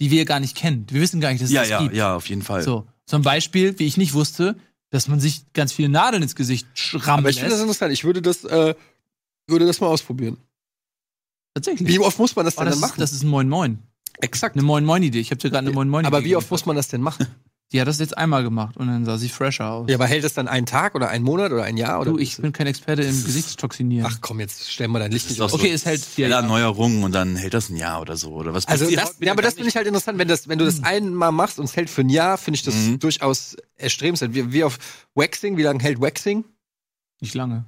die 0.00 0.10
wir 0.10 0.24
gar 0.24 0.40
nicht 0.40 0.56
kennen. 0.56 0.86
Wir 0.90 1.00
wissen 1.00 1.20
gar 1.20 1.30
nicht, 1.30 1.42
dass 1.42 1.48
es 1.48 1.54
ja, 1.54 1.62
das 1.62 1.70
ja, 1.70 1.82
gibt. 1.82 1.94
ja, 1.94 2.16
auf 2.16 2.28
jeden 2.28 2.42
Fall. 2.42 2.62
So, 2.62 2.86
zum 3.06 3.22
Beispiel, 3.22 3.78
wie 3.78 3.86
ich 3.86 3.96
nicht 3.96 4.14
wusste, 4.14 4.56
dass 4.90 5.08
man 5.08 5.20
sich 5.20 5.52
ganz 5.52 5.72
viele 5.72 5.88
Nadeln 5.88 6.22
ins 6.22 6.34
Gesicht 6.34 6.66
schrammen 6.74 7.20
Aber 7.20 7.30
ich 7.30 7.36
finde 7.36 7.52
das 7.52 7.60
interessant. 7.60 7.92
Ich 7.92 8.04
würde 8.04 8.22
das, 8.22 8.44
äh, 8.44 8.74
würde 9.46 9.66
das 9.66 9.80
mal 9.80 9.86
ausprobieren. 9.86 10.36
Tatsächlich. 11.54 11.88
Wie 11.88 11.98
oft 11.98 12.18
muss 12.18 12.34
man 12.36 12.44
das 12.44 12.56
Oh, 12.56 12.60
denn 12.60 12.66
das, 12.66 12.74
dann 12.76 12.84
ist, 12.84 12.90
machen? 12.90 13.00
das 13.00 13.12
ist 13.12 13.22
ein 13.22 13.28
Moin 13.28 13.48
Moin. 13.48 13.78
Exakt. 14.20 14.56
Eine 14.56 14.62
Moin 14.64 14.84
Moin 14.84 15.02
Idee. 15.02 15.20
Ich 15.20 15.30
habe 15.30 15.38
dir 15.40 15.50
gerade 15.50 15.66
eine 15.66 15.74
Moin 15.74 15.88
Moin 15.88 16.04
Idee. 16.04 16.06
Aber 16.08 16.24
wie 16.24 16.36
oft 16.36 16.50
muss 16.50 16.66
man 16.66 16.76
das 16.76 16.88
denn 16.88 17.00
machen? 17.00 17.26
Die 17.72 17.80
hat 17.80 17.86
das 17.86 18.00
jetzt 18.00 18.18
einmal 18.18 18.42
gemacht 18.42 18.76
und 18.76 18.88
dann 18.88 19.04
sah 19.04 19.16
sie 19.16 19.28
fresher 19.28 19.70
aus. 19.70 19.88
Ja, 19.88 19.94
aber 19.94 20.06
hält 20.08 20.24
das 20.24 20.34
dann 20.34 20.48
einen 20.48 20.66
Tag 20.66 20.96
oder 20.96 21.08
einen 21.08 21.24
Monat 21.24 21.52
oder 21.52 21.62
ein 21.62 21.76
Jahr? 21.76 22.00
Oder 22.00 22.10
du, 22.10 22.18
ich 22.18 22.36
bin 22.36 22.52
kein 22.52 22.66
Experte 22.66 23.02
im 23.02 23.10
Gesichtstoxinieren. 23.24 24.10
Ach 24.12 24.18
komm, 24.20 24.40
jetzt 24.40 24.68
stellen 24.72 24.90
wir 24.90 24.98
dein 24.98 25.12
Licht 25.12 25.28
nicht 25.30 25.40
aus. 25.40 25.52
okay, 25.52 25.68
so 25.68 25.74
es 25.74 25.86
hält 25.86 26.00
vier 26.04 26.26
schneller 26.26 26.40
Jahre. 26.42 26.46
Neuerungen 26.48 27.04
und 27.04 27.12
dann 27.14 27.36
hält 27.36 27.54
das 27.54 27.68
ein 27.70 27.76
Jahr 27.76 28.00
oder 28.00 28.16
so. 28.16 28.32
Oder 28.32 28.54
was 28.54 28.66
Also 28.66 28.90
das, 28.90 29.18
ja, 29.20 29.30
aber 29.30 29.42
das 29.42 29.54
finde 29.54 29.68
ich 29.68 29.76
halt 29.76 29.86
interessant, 29.86 30.18
wenn 30.18 30.26
das, 30.26 30.48
wenn 30.48 30.58
du 30.58 30.64
das 30.64 30.82
einmal 30.82 31.30
machst 31.30 31.60
und 31.60 31.66
es 31.66 31.76
hält 31.76 31.90
für 31.90 32.00
ein 32.00 32.08
Jahr, 32.08 32.38
finde 32.38 32.56
ich 32.56 32.64
das 32.64 32.74
Mhm. 32.74 32.98
durchaus 32.98 33.56
erstrebenswert. 33.76 34.34
Wie, 34.34 34.52
wie 34.52 34.64
auf 34.64 34.76
Waxing, 35.14 35.56
wie 35.56 35.62
lange 35.62 35.80
hält 35.80 36.00
Waxing? 36.00 36.44
Nicht 37.20 37.34
lange. 37.34 37.66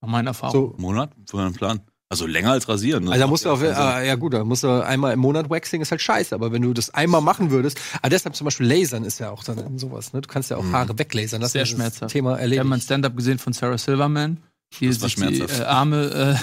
Nach 0.00 0.08
meiner 0.08 0.30
Erfahrung. 0.30 0.72
So, 0.72 0.82
Monat? 0.82 1.12
Für 1.30 1.38
einen 1.42 1.54
Plan? 1.54 1.80
Also 2.08 2.26
länger 2.26 2.52
als 2.52 2.68
rasieren. 2.68 3.04
ne? 3.04 3.10
Also 3.10 3.20
da 3.22 3.26
musst 3.26 3.44
du 3.44 3.50
auf, 3.50 3.62
äh, 3.62 4.06
ja 4.06 4.14
gut, 4.14 4.32
da 4.34 4.44
musst 4.44 4.62
du 4.62 4.84
einmal 4.84 5.12
im 5.12 5.18
Monat 5.18 5.50
Waxing, 5.50 5.80
ist 5.82 5.90
halt 5.90 6.00
scheiße. 6.00 6.34
Aber 6.36 6.52
wenn 6.52 6.62
du 6.62 6.72
das 6.72 6.90
einmal 6.94 7.20
machen 7.20 7.50
würdest, 7.50 7.78
aber 8.00 8.10
deshalb 8.10 8.36
zum 8.36 8.44
Beispiel 8.44 8.66
Lasern 8.66 9.02
ist 9.04 9.18
ja 9.18 9.30
auch 9.30 9.42
dann 9.42 9.76
sowas, 9.78 10.12
ne? 10.12 10.20
Du 10.20 10.28
kannst 10.28 10.50
ja 10.50 10.56
auch 10.56 10.64
Haare 10.70 10.96
weglasern. 10.96 11.40
Das 11.40 11.52
Sehr 11.52 11.62
ist 11.62 11.70
schmerzhaft. 11.70 12.12
Thema 12.12 12.30
Wir 12.30 12.34
haben 12.36 12.40
erledigt. 12.42 12.72
ein 12.72 12.80
Stand-up 12.80 13.16
gesehen 13.16 13.38
von 13.40 13.52
Sarah 13.52 13.76
Silverman, 13.76 14.38
die 14.78 14.86
Das 14.88 15.00
war 15.00 15.08
sich 15.08 15.16
die 15.16 15.20
schmerzhaft. 15.36 15.60
äh, 15.60 15.64
Arme, 15.64 16.38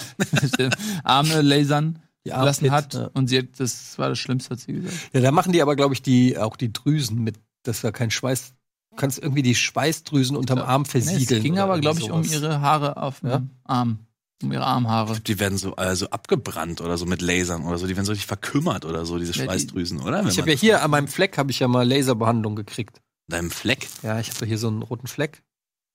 äh, 0.60 0.70
Arme 1.06 1.42
lasern 1.42 2.00
Die 2.26 2.30
lassen 2.32 2.70
hat. 2.72 2.94
ja. 2.96 3.10
Und 3.14 3.28
sie 3.28 3.38
hat, 3.40 3.46
das 3.58 3.98
war 3.98 4.10
das 4.10 4.20
Schlimmste, 4.20 4.50
hat 4.52 4.60
sie 4.60 4.74
gesagt. 4.74 4.94
Ja, 5.14 5.22
da 5.22 5.32
machen 5.32 5.54
die 5.54 5.62
aber, 5.62 5.78
glaube 5.78 5.94
ich, 5.94 6.02
die, 6.02 6.38
auch 6.38 6.58
die 6.58 6.74
Drüsen 6.74 7.24
mit, 7.24 7.36
dass 7.64 7.80
da 7.80 7.94
kein 7.94 8.12
Schweiß, 8.12 8.54
du 8.92 8.96
kannst 8.98 9.18
irgendwie 9.20 9.44
die 9.44 9.56
Schweißdrüsen 9.56 10.36
unterm 10.36 10.60
Arm 10.60 10.82
Nee, 10.82 10.90
versiegeln. 10.90 11.38
es 11.40 11.44
ging 11.44 11.58
aber, 11.60 11.80
glaube 11.80 12.02
ich, 12.02 12.12
um 12.12 12.22
ihre 12.24 12.60
Haare 12.60 12.98
auf 12.98 13.22
dem 13.22 13.30
Ja? 13.30 13.42
Arm. 13.64 14.00
Um 14.44 14.52
ihre 14.52 14.66
Armhaare. 14.66 15.20
Die 15.20 15.40
werden 15.40 15.58
so 15.58 15.76
also 15.76 16.10
abgebrannt 16.10 16.82
oder 16.82 16.98
so 16.98 17.06
mit 17.06 17.22
Lasern 17.22 17.66
oder 17.66 17.78
so. 17.78 17.88
Die 17.88 17.96
werden 17.96 18.06
so 18.06 18.12
richtig 18.12 18.28
verkümmert 18.28 18.86
oder 18.86 19.06
so, 19.06 19.18
diese 19.18 19.32
Ja, 19.34 19.40
die- 19.42 19.46
Schweißdrüsen, 19.46 20.00
oder? 20.02 20.20
Wenn 20.24 20.28
Ich 20.28 20.38
habe 20.38 20.52
ja 20.52 20.58
hier 20.58 20.84
an 20.84 20.92
meinem 20.92 21.08
Fleck 21.08 21.38
habe 21.38 21.52
ich 21.52 21.60
ja 21.60 21.68
mal 21.68 21.88
Laserbehandlung 21.88 22.56
gekriegt. 22.56 23.02
Deinem 23.30 23.52
Fleck. 23.52 23.88
Ja, 24.04 24.20
ich 24.20 24.30
habe 24.30 24.42
ja 24.42 24.48
hier 24.48 24.58
so 24.58 24.68
einen 24.68 24.82
roten 24.84 25.08
Fleck. 25.08 25.42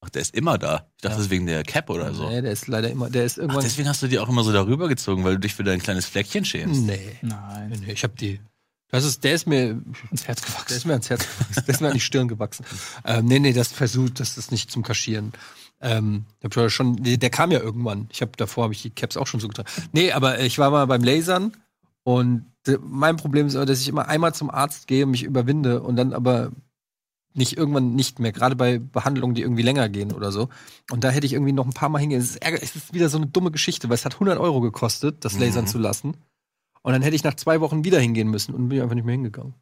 Ach, 0.00 0.09
der 0.11 0.23
ist 0.23 0.35
immer 0.35 0.59
da. 0.59 0.88
Ich 0.97 1.02
dachte, 1.02 1.09
Ja. 1.09 1.09
das 1.11 1.19
ist 1.26 1.31
wegen 1.31 1.47
der 1.47 1.62
Cap 1.64 1.90
oder 1.90 2.14
so. 2.14 2.28
Nee, 2.28 2.40
der 2.40 2.52
ist 2.52 2.69
leider 2.69 2.88
immer, 2.90 3.11
der 3.11 3.25
ist 3.25 3.35
Ach, 3.38 3.43
irgendwann. 3.43 3.64
deswegen 3.64 3.88
hast 3.88 4.00
du 4.02 4.07
die 4.07 4.19
auch 4.19 4.28
immer 4.28 4.45
so 4.45 4.52
darüber 4.52 4.88
gezogen, 4.88 5.25
weil 5.25 5.35
du 5.35 5.40
dich 5.40 5.55
für 5.55 5.64
dein 5.64 5.81
kleines 5.81 6.07
Fleckchen 6.07 6.45
schämst. 6.45 6.83
nee. 6.83 7.17
Nein. 7.23 7.76
nee, 7.85 7.93
ich 7.93 8.02
habe 8.05 8.14
die. 8.14 8.40
Das 8.90 9.05
ist, 9.05 9.23
der 9.25 9.35
ist 9.35 9.47
mir, 9.47 9.83
Ins 10.11 10.26
Herz 10.26 10.40
der 10.40 10.50
gewachsen. 10.50 10.76
ist 10.76 10.85
mir 10.87 10.93
ans 10.95 11.11
Herz 11.11 11.21
gewachsen. 11.26 11.64
Der 11.67 11.75
ist 11.75 11.81
mir 11.83 11.88
an 11.88 11.93
die 11.95 12.00
Stirn 12.00 12.28
gewachsen. 12.28 12.64
Ähm, 13.05 13.26
nee, 13.26 13.38
nee, 13.38 13.52
das 13.52 13.69
versucht, 13.73 14.19
das 14.21 14.38
ist 14.38 14.50
nicht 14.52 14.71
zum 14.71 14.83
Kaschieren. 14.83 15.33
Ähm, 15.80 16.25
ich 16.38 16.44
hab 16.44 16.56
ja 16.56 16.70
schon, 16.70 16.97
der, 17.02 17.30
kam 17.30 17.50
ja 17.50 17.61
irgendwann. 17.61 18.08
Ich 18.12 18.20
habe 18.20 18.32
davor 18.37 18.64
habe 18.64 18.75
ich 18.75 18.82
die 18.82 18.90
Caps 18.90 19.16
auch 19.16 19.26
schon 19.26 19.40
so 19.40 19.49
getragen. 19.49 19.68
Nee, 19.92 20.12
aber 20.12 20.40
ich 20.40 20.58
war 20.58 20.70
mal 20.70 20.87
beim 20.87 21.02
Lasern 21.04 21.52
und 22.02 22.47
de, 22.66 22.78
mein 22.82 23.16
Problem 23.16 23.47
ist 23.47 23.54
aber, 23.56 23.66
dass 23.66 23.80
ich 23.80 23.88
immer 23.88 24.08
einmal 24.08 24.35
zum 24.35 24.50
Arzt 24.50 24.87
gehe, 24.88 25.06
mich 25.06 25.23
überwinde 25.23 25.82
und 25.82 25.97
dann 25.97 26.12
aber 26.12 26.50
nicht 27.35 27.56
irgendwann 27.56 27.94
nicht 27.94 28.18
mehr, 28.18 28.32
gerade 28.32 28.56
bei 28.56 28.78
Behandlungen, 28.78 29.35
die 29.37 29.42
irgendwie 29.42 29.62
länger 29.62 29.88
gehen 29.88 30.12
oder 30.12 30.32
so. 30.32 30.49
Und 30.90 31.04
da 31.04 31.11
hätte 31.11 31.26
ich 31.26 31.35
irgendwie 31.35 31.52
noch 31.52 31.66
ein 31.66 31.73
paar 31.73 31.88
Mal 31.88 32.00
hingehen. 32.00 32.20
Es 32.20 32.30
ist, 32.30 32.42
ärger, 32.42 32.61
es 32.61 32.75
ist 32.75 32.92
wieder 32.92 33.08
so 33.08 33.18
eine 33.18 33.26
dumme 33.26 33.52
Geschichte, 33.52 33.88
weil 33.88 33.94
es 33.94 34.04
hat 34.04 34.14
100 34.14 34.38
Euro 34.38 34.61
gekostet, 34.61 35.25
das 35.25 35.38
Lasern 35.38 35.64
Mhm. 35.64 35.68
zu 35.68 35.78
lassen. 35.78 36.16
Und 36.82 36.92
dann 36.92 37.02
hätte 37.02 37.14
ich 37.14 37.23
nach 37.23 37.35
zwei 37.35 37.61
Wochen 37.61 37.85
wieder 37.85 38.00
hingehen 38.00 38.28
müssen 38.28 38.54
und 38.54 38.68
bin 38.68 38.80
einfach 38.80 38.94
nicht 38.94 39.04
mehr 39.04 39.12
hingegangen. 39.12 39.54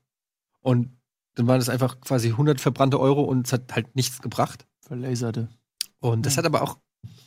Und 0.60 0.96
dann 1.34 1.46
waren 1.46 1.58
das 1.58 1.68
einfach 1.68 2.00
quasi 2.00 2.28
100 2.28 2.60
verbrannte 2.60 2.98
Euro 2.98 3.22
und 3.22 3.46
es 3.46 3.52
hat 3.52 3.74
halt 3.74 3.94
nichts 3.94 4.22
gebracht. 4.22 4.66
Verlaserte. 4.80 5.48
Und 6.00 6.26
das 6.26 6.34
Ja. 6.34 6.38
hat 6.38 6.46
aber 6.46 6.62
auch 6.62 6.78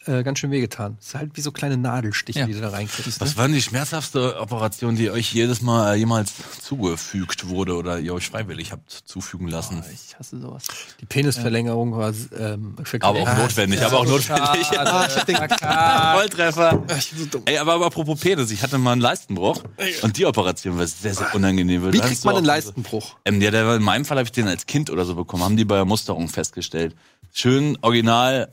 äh, 0.09 0.23
ganz 0.23 0.39
schön 0.39 0.51
wehgetan. 0.51 0.97
Es 0.99 1.07
ist 1.07 1.15
halt 1.15 1.31
wie 1.35 1.41
so 1.41 1.51
kleine 1.51 1.77
Nadelstiche, 1.77 2.39
Ja. 2.39 2.45
die 2.47 2.53
du 2.53 2.61
da 2.61 2.69
reinkriegst. 2.69 3.21
Was 3.21 3.37
war 3.37 3.45
denn 3.45 3.53
die 3.55 3.61
schmerzhaftste 3.61 4.39
Operation, 4.39 4.95
die 4.95 5.09
euch 5.11 5.33
jedes 5.33 5.61
Mal 5.61 5.93
äh, 5.93 5.97
jemals 5.97 6.33
zugefügt 6.61 7.47
wurde 7.49 7.75
oder 7.75 7.99
ihr 7.99 8.13
euch 8.13 8.27
freiwillig 8.29 8.71
habt 8.71 8.91
zufügen 8.91 9.47
lassen? 9.47 9.83
Oh, 9.85 9.89
ich 9.93 10.17
hasse 10.17 10.39
sowas. 10.39 10.63
Die 11.01 11.05
Penisverlängerung 11.05 11.95
war 11.95 12.13
ähm, 12.37 12.75
Aber 13.01 13.19
auch 13.19 13.37
notwendig, 13.37 13.79
ja. 13.79 13.87
aber 13.87 13.99
auch 13.99 14.05
notwendig. 14.05 14.49
Ah, 14.79 15.05
ich 15.07 15.15
hab 15.17 15.25
den 15.25 15.35
Volltreffer. 16.19 16.83
Ich 16.97 17.09
bin 17.11 17.19
so 17.19 17.25
dumm. 17.25 17.41
Ey, 17.45 17.57
aber, 17.57 17.73
aber 17.73 17.85
apropos 17.87 18.19
Penis, 18.19 18.51
ich 18.51 18.61
hatte 18.63 18.77
mal 18.77 18.93
einen 18.93 19.01
Leistenbruch 19.01 19.63
und 20.01 20.17
die 20.17 20.25
Operation 20.25 20.77
war 20.77 20.87
sehr, 20.87 21.13
sehr 21.13 21.33
unangenehm. 21.35 21.83
Wie 21.85 21.91
kriegt 21.99 22.05
hast 22.11 22.23
du 22.23 22.27
man 22.27 22.37
einen 22.37 22.45
Leistenbruch? 22.45 23.15
Ähm, 23.25 23.41
ja, 23.41 23.51
der, 23.51 23.65
war- 23.67 23.75
in 23.75 23.83
meinem 23.83 24.05
Fall 24.05 24.17
habe 24.17 24.25
ich 24.25 24.31
den 24.31 24.47
als 24.47 24.65
Kind 24.65 24.89
oder 24.89 25.05
so 25.05 25.15
bekommen, 25.15 25.43
haben 25.43 25.57
die 25.57 25.65
bei 25.65 25.75
der 25.75 25.85
Musterung 25.85 26.27
festgestellt. 26.29 26.95
Schön 27.31 27.77
original 27.81 28.49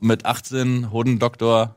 äh, 0.00 0.04
mit 0.04 0.24
18, 0.26 0.87
Hodendoktor. 0.90 1.76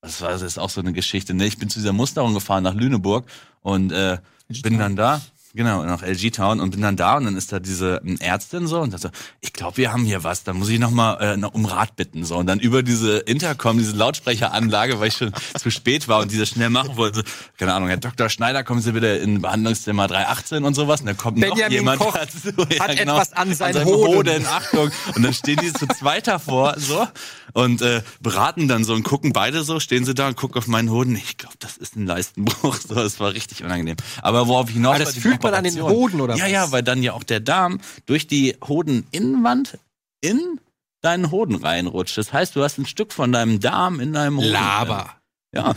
Das 0.00 0.20
war 0.20 0.30
das 0.30 0.42
ist 0.42 0.58
auch 0.58 0.70
so 0.70 0.80
eine 0.80 0.92
Geschichte. 0.92 1.34
Ne? 1.34 1.46
Ich 1.46 1.58
bin 1.58 1.68
zu 1.68 1.78
dieser 1.78 1.92
Musterung 1.92 2.34
gefahren 2.34 2.62
nach 2.62 2.74
Lüneburg 2.74 3.26
und 3.62 3.90
äh, 3.92 4.18
bin 4.62 4.78
dann 4.78 4.96
da, 4.96 5.22
genau, 5.54 5.84
nach 5.84 6.02
LG 6.02 6.30
Town 6.32 6.60
und 6.60 6.70
bin 6.70 6.82
dann 6.82 6.96
da 6.96 7.16
und 7.16 7.24
dann 7.24 7.36
ist 7.36 7.52
da 7.52 7.60
diese 7.60 8.00
ähm, 8.04 8.16
Ärztin 8.20 8.66
so 8.66 8.80
und 8.80 8.90
sagt 8.90 9.02
so, 9.02 9.08
ich 9.40 9.52
glaube, 9.52 9.76
wir 9.76 9.92
haben 9.92 10.04
hier 10.04 10.24
was, 10.24 10.44
da 10.44 10.52
muss 10.52 10.68
ich 10.68 10.78
noch 10.78 10.90
mal 10.90 11.14
äh, 11.20 11.36
noch 11.36 11.54
um 11.54 11.64
Rat 11.64 11.96
bitten 11.96 12.24
so 12.24 12.36
und 12.36 12.46
dann 12.46 12.60
über 12.60 12.82
diese 12.82 13.18
Intercom, 13.18 13.78
diese 13.78 13.96
Lautsprecheranlage, 13.96 15.00
weil 15.00 15.08
ich 15.08 15.16
schon 15.16 15.32
zu 15.58 15.70
spät 15.70 16.08
war 16.08 16.20
und 16.20 16.32
die 16.32 16.38
das 16.38 16.48
schnell 16.48 16.70
machen 16.70 16.96
wollte, 16.96 17.18
so, 17.18 17.22
keine 17.58 17.74
Ahnung, 17.74 17.88
Herr 17.88 17.96
Dr. 17.96 18.28
Schneider, 18.28 18.64
kommen 18.64 18.80
Sie 18.80 18.92
bitte 18.92 19.06
in 19.06 19.42
Behandlungszimmer 19.42 20.08
318 20.08 20.64
und 20.64 20.74
sowas 20.74 21.00
und 21.00 21.06
dann 21.06 21.16
kommt 21.16 21.38
noch 21.38 21.48
Benjamin 21.48 21.72
jemand 21.72 22.00
Koch 22.00 22.14
dazu. 22.14 22.34
Ja, 22.74 22.88
hat 22.88 22.96
genau. 22.96 23.14
etwas 23.14 23.32
an 23.34 23.54
seinen 23.54 23.74
seinem 23.74 23.86
Hoden. 23.86 24.46
Achtung. 24.46 24.90
Und 25.14 25.22
dann 25.22 25.34
stehen 25.34 25.58
die 25.62 25.72
zu 25.72 25.86
zweit 25.86 26.26
davor 26.26 26.74
so 26.78 27.06
und 27.52 27.82
äh, 27.82 28.02
beraten 28.20 28.68
dann 28.68 28.84
so 28.84 28.94
und 28.94 29.04
gucken 29.04 29.32
beide 29.32 29.62
so, 29.62 29.80
stehen 29.80 30.04
sie 30.04 30.14
da 30.14 30.28
und 30.28 30.36
gucken 30.36 30.58
auf 30.58 30.66
meinen 30.66 30.90
Hoden. 30.90 31.14
Ich 31.16 31.36
glaube, 31.36 31.54
das 31.58 31.76
ist 31.76 31.96
ein 31.96 32.06
Leistenbruch. 32.06 32.78
So, 32.84 32.96
das 32.96 33.18
war 33.18 33.32
richtig 33.32 33.64
unangenehm. 33.64 33.96
Aber 34.20 34.46
worauf 34.46 34.68
ich 34.68 34.74
hinaus 34.74 34.98
das 34.98 35.16
fühlt 35.16 35.43
man 35.44 35.54
an 35.54 35.64
den. 35.64 35.80
Hoden, 35.82 36.20
oder 36.20 36.34
Ja, 36.36 36.44
was? 36.44 36.50
ja, 36.50 36.72
weil 36.72 36.82
dann 36.82 37.02
ja 37.02 37.12
auch 37.12 37.22
der 37.24 37.40
Darm 37.40 37.80
durch 38.06 38.26
die 38.26 38.56
Hodeninnenwand 38.66 39.78
in 40.20 40.60
deinen 41.02 41.30
Hoden 41.30 41.56
reinrutscht. 41.56 42.16
Das 42.18 42.32
heißt, 42.32 42.56
du 42.56 42.62
hast 42.62 42.78
ein 42.78 42.86
Stück 42.86 43.12
von 43.12 43.30
deinem 43.32 43.60
Darm 43.60 44.00
in 44.00 44.12
deinem 44.12 44.38
Hoden. 44.38 44.48
Laber. 44.50 45.14
Ja, 45.54 45.74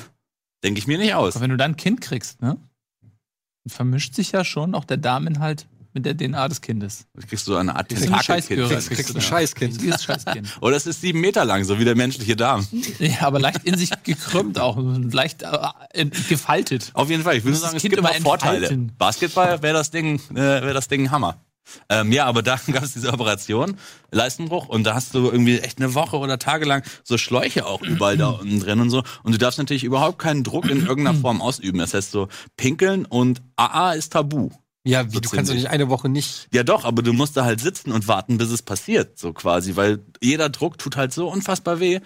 denke 0.63 0.79
ich 0.79 0.87
mir 0.87 0.97
nicht 0.97 1.13
aus. 1.13 1.35
Aber 1.35 1.43
wenn 1.43 1.51
du 1.51 1.57
dann 1.57 1.71
ein 1.71 1.77
Kind 1.77 2.01
kriegst, 2.01 2.41
ne? 2.41 2.57
Dann 3.01 3.69
vermischt 3.69 4.15
sich 4.15 4.31
ja 4.31 4.43
schon 4.45 4.73
auch 4.73 4.85
der 4.85 4.97
Darminhalt 4.97 5.67
mit 5.97 6.05
der 6.05 6.15
DNA 6.15 6.47
des 6.47 6.61
Kindes. 6.61 7.05
Du 7.15 7.25
kriegst 7.25 7.45
so 7.45 7.55
eine 7.55 7.75
Art 7.75 7.91
Das 7.91 8.01
Tentakelkind. 8.01 8.69
Kriegst, 8.69 8.89
kriegst 8.89 9.09
du 9.09 9.15
ein. 9.15 9.21
Scheißkind. 9.21 9.73
Richtiges 9.73 10.03
Scheißkind. 10.03 10.57
Oder 10.61 10.75
es 10.75 10.85
ist 10.85 11.01
sieben 11.01 11.21
Meter 11.21 11.43
lang, 11.43 11.63
so 11.63 11.79
wie 11.79 11.85
der 11.85 11.95
menschliche 11.95 12.35
Darm. 12.35 12.67
Ja, 12.99 13.21
aber 13.21 13.39
leicht 13.39 13.63
in 13.63 13.77
sich 13.77 13.89
gekrümmt 14.03 14.59
auch. 14.59 14.77
Leicht 14.77 15.43
äh, 15.43 16.05
gefaltet. 16.29 16.91
Auf 16.93 17.09
jeden 17.09 17.23
Fall. 17.23 17.37
Ich 17.37 17.43
würde 17.43 17.57
sagen, 17.57 17.73
das 17.73 17.77
es 17.77 17.81
Kind 17.81 17.95
gibt 17.95 18.07
immer 18.07 18.21
Vorteile. 18.21 18.57
entfalten. 18.67 18.91
Basketball 18.97 19.61
wäre 19.61 19.73
das 19.73 19.91
Ding, 19.91 20.19
äh, 20.31 20.35
wäre 20.35 20.73
das 20.73 20.87
Ding 20.87 21.05
ein 21.05 21.11
Hammer. 21.11 21.41
Ähm, 21.89 22.11
ja, 22.11 22.25
aber 22.25 22.41
da 22.43 22.59
gab 22.71 22.83
es 22.83 22.93
diese 22.93 23.11
Operation, 23.11 23.77
Leistenbruch, 24.11 24.69
und 24.69 24.83
da 24.83 24.93
hast 24.93 25.13
du 25.13 25.25
irgendwie 25.25 25.59
echt 25.59 25.79
eine 25.79 25.93
Woche 25.93 26.17
oder 26.17 26.39
Tage 26.39 26.65
lang 26.65 26.83
so 27.03 27.17
Schläuche 27.17 27.65
auch 27.65 27.81
überall 27.81 28.17
da 28.17 28.27
unten 28.41 28.59
drin 28.59 28.79
und 28.79 28.89
so. 28.89 29.03
Und 29.23 29.33
du 29.33 29.37
darfst 29.37 29.59
natürlich 29.59 29.83
überhaupt 29.83 30.19
keinen 30.19 30.43
Druck 30.43 30.69
in 30.69 30.85
irgendeiner 30.85 31.17
Form 31.21 31.41
ausüben. 31.41 31.79
Das 31.79 31.93
heißt 31.93 32.11
so, 32.11 32.27
pinkeln 32.55 33.05
und 33.05 33.41
AA 33.55 33.93
ist 33.93 34.13
tabu. 34.13 34.49
Ja, 34.87 35.07
wie, 35.07 35.15
So 35.15 35.19
du 35.19 35.29
kannst 35.29 35.51
doch 35.51 35.55
nicht 35.55 35.69
eine 35.69 35.89
Woche 35.89 36.07
nicht. 36.07 36.47
Ja 36.53 36.63
doch, 36.63 36.85
aber 36.85 37.01
du 37.01 37.11
musst 37.11 37.35
da 37.35 37.43
halt 37.43 37.59
sitzen 37.59 37.91
und 37.91 38.07
warten, 38.07 38.37
bis 38.37 38.49
es 38.49 38.61
passiert, 38.61 39.19
so 39.19 39.33
quasi, 39.33 39.75
weil 39.75 39.99
jeder 40.21 40.49
Druck 40.49 40.77
tut 40.77 40.95
halt 40.95 41.13
so 41.13 41.29
unfassbar 41.29 41.79
weh. 41.79 41.99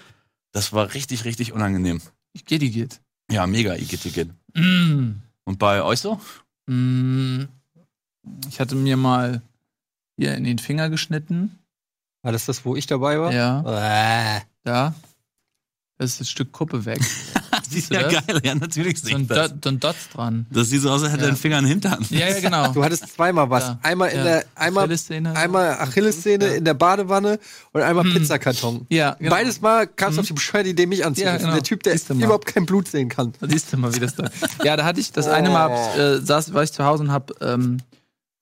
Das 0.51 0.73
war 0.73 0.93
richtig, 0.93 1.23
richtig 1.23 1.53
unangenehm. 1.53 2.01
Ich 2.33 2.45
geh 2.45 2.57
die 2.57 2.71
geht. 2.71 2.99
Ja, 3.29 3.45
mega, 3.47 3.75
Igitigit. 3.75 4.29
Mm. 4.55 5.11
Und 5.45 5.59
bei 5.59 5.83
euch 5.83 5.99
so? 5.99 6.19
Mm. 6.67 7.43
Ich 8.49 8.59
hatte 8.59 8.75
mir 8.75 8.97
mal 8.97 9.41
hier 10.17 10.35
in 10.35 10.43
den 10.43 10.59
Finger 10.59 10.89
geschnitten. 10.89 11.59
War 12.23 12.31
das 12.31 12.45
das, 12.45 12.65
wo 12.65 12.75
ich 12.75 12.87
dabei 12.87 13.19
war? 13.19 13.31
Ja, 13.31 14.43
da. 14.63 14.93
Das 15.97 16.13
ist 16.13 16.21
ein 16.21 16.25
Stück 16.25 16.51
Kuppe 16.51 16.85
weg. 16.85 16.99
Sieht 17.71 17.89
du 17.89 17.95
ja 17.95 18.03
das? 18.09 18.25
geil, 18.27 18.41
ja, 18.43 18.55
natürlich 18.55 18.99
So 19.01 19.15
ein, 19.15 19.27
das. 19.27 19.51
Dot, 19.51 19.63
so 19.63 19.69
ein 19.69 19.79
Dots 19.79 20.09
dran. 20.13 20.45
Das 20.51 20.67
sieht 20.69 20.81
so 20.81 20.89
aus, 20.89 21.03
als 21.03 21.11
hätte 21.13 21.23
Ja. 21.23 21.29
er 21.29 21.33
den 21.33 21.37
Finger 21.37 21.57
einen 21.57 21.67
Hintern. 21.67 22.05
Ja, 22.09 22.27
ja, 22.29 22.39
genau. 22.39 22.71
Du 22.73 22.83
hattest 22.83 23.07
zweimal 23.15 23.49
was. 23.49 23.63
Ja. 23.63 23.79
Einmal 23.83 24.09
in 24.09 24.17
Ja. 24.17 24.23
der, 24.23 24.45
einmal, 24.55 24.83
Achillessehne. 24.85 25.35
einmal 25.35 25.71
Achillessehne 25.79 26.45
Ja. 26.47 26.53
in 26.55 26.65
der 26.65 26.73
Badewanne 26.73 27.39
und 27.71 27.81
einmal 27.81 28.03
Hm. 28.05 28.13
Pizzakarton. 28.13 28.85
Ja, 28.89 29.15
genau. 29.19 29.31
Beides 29.31 29.61
Mal 29.61 29.87
kamst 29.87 30.17
du 30.17 30.19
Mhm. 30.19 30.23
auf 30.23 30.27
die 30.27 30.33
bescheuerte 30.33 30.69
Idee, 30.69 30.85
mich 30.85 31.05
anzurufen. 31.05 31.33
Ja, 31.33 31.37
genau. 31.39 31.53
Der 31.53 31.63
Typ, 31.63 31.83
der 31.83 31.95
überhaupt 32.09 32.47
kein 32.47 32.65
Blut 32.65 32.87
sehen 32.87 33.09
kann. 33.09 33.33
Siehst 33.41 33.71
du 33.73 33.77
mal, 33.77 33.93
wie 33.95 33.99
das 33.99 34.15
da. 34.15 34.29
Ja, 34.63 34.75
da 34.77 34.85
hatte 34.85 34.99
ich 34.99 35.11
das 35.11 35.27
eine 35.27 35.49
Mal, 35.49 35.69
hab, 35.71 35.97
äh, 35.97 36.19
saß, 36.19 36.53
war 36.53 36.63
ich 36.63 36.71
zu 36.71 36.83
Hause 36.85 37.03
und 37.03 37.11
hab 37.11 37.31
ähm, 37.41 37.77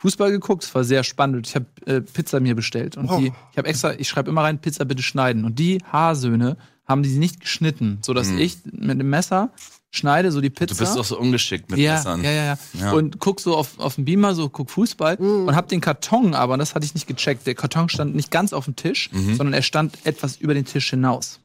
Fußball 0.02 0.32
geguckt. 0.32 0.64
Es 0.64 0.74
war 0.74 0.84
sehr 0.84 1.04
spannend. 1.04 1.48
Ich 1.48 1.56
habe 1.56 1.66
äh, 1.86 2.00
Pizza 2.02 2.40
mir 2.40 2.56
bestellt 2.56 2.96
und 2.98 3.10
die, 3.20 3.34
ich 3.52 3.58
habe 3.58 3.68
extra, 3.68 3.94
ich 3.94 4.08
schreibe 4.08 4.30
immer 4.30 4.44
rein, 4.44 4.60
Pizza 4.60 4.86
bitte 4.86 5.04
schneiden. 5.04 5.44
Und 5.44 5.60
die 5.60 5.80
Haarsöhne 5.92 6.56
haben 6.90 7.04
die 7.04 7.10
nicht 7.18 7.40
geschnitten, 7.40 8.00
so 8.02 8.14
dass 8.14 8.28
Mhm. 8.30 8.40
ich 8.40 8.58
mit 8.66 9.00
dem 9.00 9.10
Messer 9.10 9.52
schneide 9.92 10.32
so 10.32 10.42
die 10.42 10.50
Pizza. 10.50 10.74
Du 10.76 10.80
bist 10.80 10.96
doch 10.98 11.06
so 11.06 11.18
ungeschickt 11.18 11.70
mit 11.72 11.80
ja, 11.80 11.94
Messern. 11.96 12.24
ja, 12.24 12.32
ja, 12.32 12.44
ja, 12.46 12.58
Ja. 12.80 12.92
Und 12.94 13.20
guck 13.20 13.40
so 13.40 13.56
auf, 13.56 13.80
auf 13.80 13.96
den 13.96 14.06
Beamer, 14.06 14.36
so 14.36 14.50
guck 14.50 14.70
Fußball 14.70 15.16
und 15.18 15.56
hab 15.56 15.68
den 15.68 15.82
Karton, 15.82 16.34
aber 16.36 16.58
das 16.58 16.76
hatte 16.76 16.86
ich 16.86 16.94
nicht 16.94 17.08
gecheckt. 17.08 17.48
Der 17.48 17.56
Karton 17.56 17.90
stand 17.90 18.16
nicht 18.16 18.30
ganz 18.32 18.54
auf 18.54 18.66
dem 18.66 18.76
Tisch, 18.76 19.10
Mhm. 19.12 19.36
sondern 19.36 19.54
er 19.54 19.62
stand 19.62 19.98
etwas 20.06 20.36
über 20.38 20.54
den 20.54 20.66
Tisch 20.66 20.90
hinaus. 20.90 21.40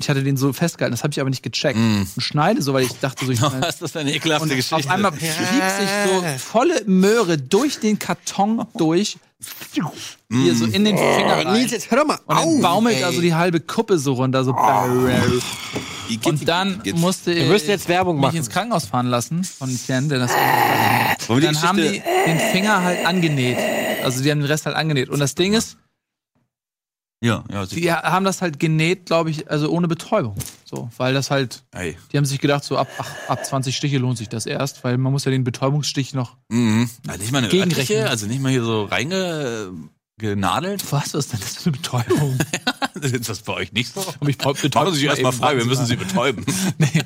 Und 0.00 0.04
ich 0.04 0.08
hatte 0.08 0.22
den 0.22 0.38
so 0.38 0.50
festgehalten, 0.54 0.92
das 0.94 1.02
habe 1.04 1.12
ich 1.12 1.20
aber 1.20 1.28
nicht 1.28 1.42
gecheckt. 1.42 1.78
Mhm. 1.78 2.06
Und 2.16 2.22
schneide 2.22 2.62
so, 2.62 2.72
weil 2.72 2.84
ich 2.84 2.92
dachte 3.00 3.26
so, 3.26 3.32
ich 3.32 3.42
Was 3.42 3.68
ist 3.74 3.82
das 3.82 3.92
für 3.92 3.98
eine 4.00 4.14
ekelhafte 4.14 4.44
und 4.44 4.48
Geschichte? 4.48 4.76
auf 4.76 4.88
einmal 4.88 5.12
piepst 5.12 5.36
sich 5.36 5.88
so 6.06 6.24
volle 6.38 6.82
Möhre 6.86 7.36
durch 7.36 7.80
den 7.80 7.98
Karton 7.98 8.64
durch, 8.78 9.18
hier 10.30 10.54
so 10.54 10.64
in 10.64 10.86
den 10.86 10.96
Finger 10.96 11.36
rein. 11.44 11.52
Nils, 11.52 11.70
jetzt 11.72 11.90
hör 11.90 11.98
doch 11.98 12.06
mal 12.06 12.18
Und 12.24 12.34
dann 12.34 12.48
auf, 12.48 12.62
baumelt 12.62 12.96
ey. 12.96 13.04
also 13.04 13.20
die 13.20 13.34
halbe 13.34 13.60
Kuppe 13.60 13.98
so 13.98 14.14
runter, 14.14 14.42
so. 14.42 14.56
Igitt, 16.08 16.26
Und 16.26 16.48
dann 16.48 16.82
musste 16.94 17.34
Wir 17.34 17.42
ich 17.42 17.48
müssen 17.50 17.68
jetzt 17.68 17.86
Werbung 17.88 18.16
mich 18.16 18.22
machen. 18.22 18.36
ins 18.38 18.48
Krankenhaus 18.48 18.86
fahren 18.86 19.06
lassen 19.06 19.44
von 19.44 19.70
Etienne, 19.70 20.08
der 20.08 20.18
das 20.20 20.32
die 21.28 21.40
Dann 21.40 21.62
haben 21.62 21.76
die 21.76 22.02
den 22.26 22.38
Finger 22.52 22.82
halt 22.82 23.04
angenäht. 23.04 23.58
Also 24.02 24.22
die 24.22 24.30
haben 24.30 24.40
den 24.40 24.46
Rest 24.46 24.64
halt 24.64 24.76
angenäht. 24.76 25.10
Und 25.10 25.20
das 25.20 25.34
Ding 25.34 25.52
ist, 25.52 25.76
Ja, 27.22 27.44
ja. 27.52 27.66
sie- 27.66 27.80
Die 27.80 27.92
haben 27.92 28.24
das 28.24 28.40
halt 28.40 28.58
genäht, 28.58 29.06
glaube 29.06 29.30
ich, 29.30 29.50
also 29.50 29.68
ohne 29.70 29.88
Betäubung. 29.88 30.36
So, 30.64 30.88
weil 30.96 31.12
das 31.12 31.30
halt, 31.30 31.62
Ey. 31.72 31.96
die 32.12 32.16
haben 32.16 32.24
sich 32.24 32.38
gedacht, 32.40 32.64
so 32.64 32.78
ab, 32.78 32.88
ach, 32.98 33.10
ab 33.28 33.44
20 33.44 33.76
Stiche 33.76 33.98
lohnt 33.98 34.16
sich 34.18 34.28
das 34.28 34.46
erst, 34.46 34.84
weil 34.84 34.96
man 34.98 35.12
muss 35.12 35.24
ja 35.24 35.30
den 35.30 35.44
Betäubungsstich 35.44 36.14
noch. 36.14 36.36
Mhm. 36.48 36.88
Also 37.08 37.20
nicht 37.20 37.32
mal 37.32 37.38
eine 37.44 37.52
örtliche, 37.52 38.08
also 38.08 38.26
nicht 38.26 38.40
mal 38.40 38.50
hier 38.52 38.62
so 38.64 38.84
reingenadelt. 38.84 40.82
Was, 40.92 41.12
was 41.12 41.14
ist 41.14 41.32
denn 41.32 41.40
das 41.40 41.56
für 41.56 41.68
eine 41.70 41.76
Betäubung? 41.76 42.38
ist 43.02 43.28
das 43.28 43.40
bei 43.42 43.52
euch 43.54 43.72
nicht 43.72 43.92
so? 43.92 44.00
Hab 44.06 44.28
ich 44.28 44.38
betäubt 44.38 44.74
Machen 44.74 44.94
Sie 44.94 45.04
erstmal 45.06 45.32
frei, 45.32 45.56
wir 45.56 45.64
20 45.64 45.68
müssen. 45.68 45.86
Sie 45.86 45.96
betäuben. 45.96 46.44
nee. 46.78 47.02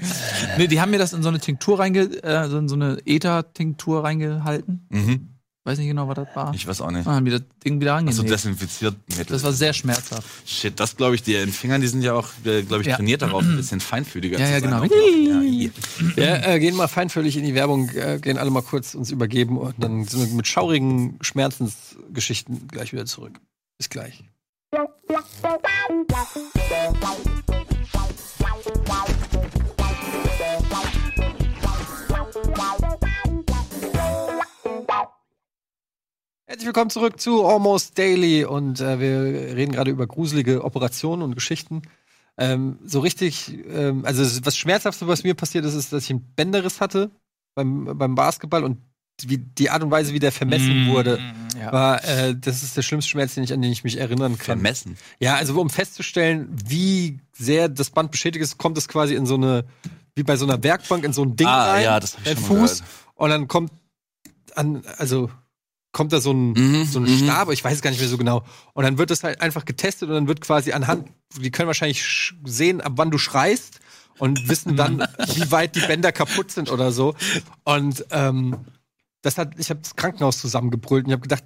nee, 0.58 0.66
die 0.68 0.80
haben 0.80 0.90
mir 0.90 0.98
das 0.98 1.12
in 1.12 1.22
so 1.22 1.28
eine 1.28 1.40
Tinktur 1.40 1.78
reinge, 1.80 2.02
äh, 2.22 2.48
so 2.48 2.58
in 2.58 2.68
so 2.68 2.74
eine 2.76 2.98
Ether-Tinktur 3.04 4.04
reingehalten. 4.04 4.86
mhm. 4.90 5.30
Weiß 5.66 5.78
nicht 5.78 5.88
genau, 5.88 6.06
was 6.08 6.16
das 6.16 6.28
war. 6.36 6.52
Ich 6.54 6.66
weiß 6.66 6.82
auch 6.82 6.90
nicht. 6.90 7.06
Ah, 7.06 7.14
haben 7.14 7.24
die 7.24 7.30
das 7.30 7.40
Ding 7.64 7.80
wieder 7.80 7.94
Also 7.94 8.08
angenäht. 8.20 8.30
desinfiziert 8.32 8.96
Mittel. 9.08 9.24
das 9.32 9.42
war 9.44 9.52
sehr 9.54 9.72
schmerzhaft. 9.72 10.28
Shit, 10.46 10.78
das 10.78 10.94
glaube 10.94 11.14
ich, 11.14 11.22
die 11.22 11.36
in 11.36 11.50
Fingern, 11.50 11.80
die 11.80 11.86
sind 11.86 12.02
ja 12.02 12.12
auch, 12.12 12.28
glaube 12.42 12.82
ich, 12.82 12.86
Ja. 12.86 12.96
trainiert 12.96 13.22
darauf, 13.22 13.42
ein 13.42 13.56
bisschen 13.56 13.80
feinfühliger 13.80 14.38
Ja, 14.38 14.44
zu 14.44 14.52
ja, 14.52 14.60
sein. 14.60 14.62
genau. 14.70 14.76
auch 14.80 14.82
noch. 14.82 14.90
Ja, 14.90 15.40
i. 15.40 15.70
Wir 16.16 16.46
äh, 16.46 16.60
gehen 16.60 16.76
mal 16.76 16.86
feinfühlig 16.88 17.38
in 17.38 17.44
die 17.44 17.54
Werbung, 17.54 17.88
äh, 17.90 18.18
gehen 18.20 18.36
alle 18.36 18.50
mal 18.50 18.60
kurz 18.62 18.94
uns 18.94 19.10
übergeben 19.10 19.56
und 19.56 19.74
dann 19.82 20.04
sind 20.04 20.20
wir 20.28 20.36
mit 20.36 20.46
schaurigen 20.46 21.16
Schmerzensgeschichten 21.22 22.68
gleich 22.68 22.92
wieder 22.92 23.06
zurück. 23.06 23.40
Bis 23.78 23.88
gleich. 23.88 24.22
Herzlich 36.54 36.66
willkommen 36.68 36.90
zurück 36.90 37.18
zu 37.20 37.44
Almost 37.44 37.98
Daily 37.98 38.44
und 38.44 38.80
äh, 38.80 39.00
wir 39.00 39.56
reden 39.56 39.72
gerade 39.72 39.90
über 39.90 40.06
gruselige 40.06 40.62
Operationen 40.62 41.22
und 41.22 41.34
Geschichten. 41.34 41.82
Ähm, 42.38 42.78
so 42.84 43.00
richtig, 43.00 43.58
ähm, 43.68 44.04
also 44.04 44.22
was 44.46 44.56
Schmerzhafte, 44.56 45.08
was 45.08 45.24
mir 45.24 45.34
passiert 45.34 45.64
ist, 45.64 45.74
ist, 45.74 45.92
dass 45.92 46.04
ich 46.04 46.10
einen 46.10 46.32
Bänderriss 46.36 46.80
hatte 46.80 47.10
beim, 47.56 47.98
beim 47.98 48.14
Basketball 48.14 48.62
und 48.62 48.78
wie, 49.22 49.38
die 49.38 49.68
Art 49.68 49.82
und 49.82 49.90
Weise, 49.90 50.12
wie 50.14 50.20
der 50.20 50.30
vermessen 50.30 50.86
wurde, 50.86 51.18
Mm, 51.18 51.58
Ja. 51.58 51.72
war, 51.72 52.04
äh, 52.04 52.36
das 52.40 52.62
ist 52.62 52.76
der 52.76 52.82
schlimmste 52.82 53.10
Schmerz, 53.10 53.34
den 53.34 53.42
ich, 53.42 53.52
an 53.52 53.60
den 53.60 53.72
ich 53.72 53.82
mich 53.82 53.96
erinnern 53.98 54.38
kann. 54.38 54.44
Vermessen. 54.44 54.96
Ja, 55.18 55.34
also 55.34 55.60
um 55.60 55.70
festzustellen, 55.70 56.54
wie 56.68 57.18
sehr 57.32 57.68
das 57.68 57.90
Band 57.90 58.12
beschädigt 58.12 58.44
ist, 58.44 58.58
kommt 58.58 58.78
es 58.78 58.86
quasi 58.86 59.16
in 59.16 59.26
so 59.26 59.34
eine, 59.34 59.64
wie 60.14 60.22
bei 60.22 60.36
so 60.36 60.44
einer 60.46 60.62
Werkbank, 60.62 61.02
in 61.02 61.12
so 61.12 61.24
ein 61.24 61.34
Ding 61.34 61.48
Ah, 61.48 61.72
rein, 61.72 61.82
ja, 61.82 61.98
das 61.98 62.12
hab 62.12 62.18
ich 62.20 62.24
der 62.26 62.36
schon 62.36 62.44
Fuß, 62.44 62.78
gehört. 62.78 62.90
und 63.16 63.30
dann 63.30 63.48
kommt 63.48 63.72
an, 64.54 64.84
also 64.98 65.30
kommt 65.94 66.12
da 66.12 66.20
so 66.20 66.32
ein, 66.32 66.52
Mhm, 66.52 66.84
so 66.84 66.98
ein 66.98 67.04
mhm. 67.04 67.18
Stab, 67.24 67.50
ich 67.50 67.64
weiß 67.64 67.76
es 67.76 67.80
gar 67.80 67.88
nicht 67.90 68.00
mehr 68.00 68.08
so 68.10 68.18
genau. 68.18 68.44
Und 68.74 68.84
dann 68.84 68.98
wird 68.98 69.10
das 69.10 69.24
halt 69.24 69.40
einfach 69.40 69.64
getestet 69.64 70.10
und 70.10 70.14
dann 70.14 70.28
wird 70.28 70.42
quasi 70.42 70.72
anhand, 70.72 71.08
die 71.40 71.50
können 71.50 71.68
wahrscheinlich 71.68 72.02
sch- 72.02 72.34
sehen, 72.44 72.82
ab 72.82 72.92
wann 72.96 73.10
du 73.10 73.16
schreist 73.16 73.80
und 74.18 74.48
wissen 74.48 74.76
dann, 74.76 74.98
wie 75.34 75.50
weit 75.50 75.74
die 75.74 75.80
Bänder 75.80 76.12
kaputt 76.12 76.50
sind 76.50 76.70
oder 76.70 76.92
so. 76.92 77.14
Und 77.64 78.04
ähm, 78.10 78.56
das 79.22 79.38
hat, 79.38 79.58
ich 79.58 79.70
habe 79.70 79.80
das 79.80 79.96
Krankenhaus 79.96 80.38
zusammengebrüllt 80.38 81.04
und 81.06 81.10
ich 81.10 81.14
habe 81.14 81.22
gedacht, 81.22 81.44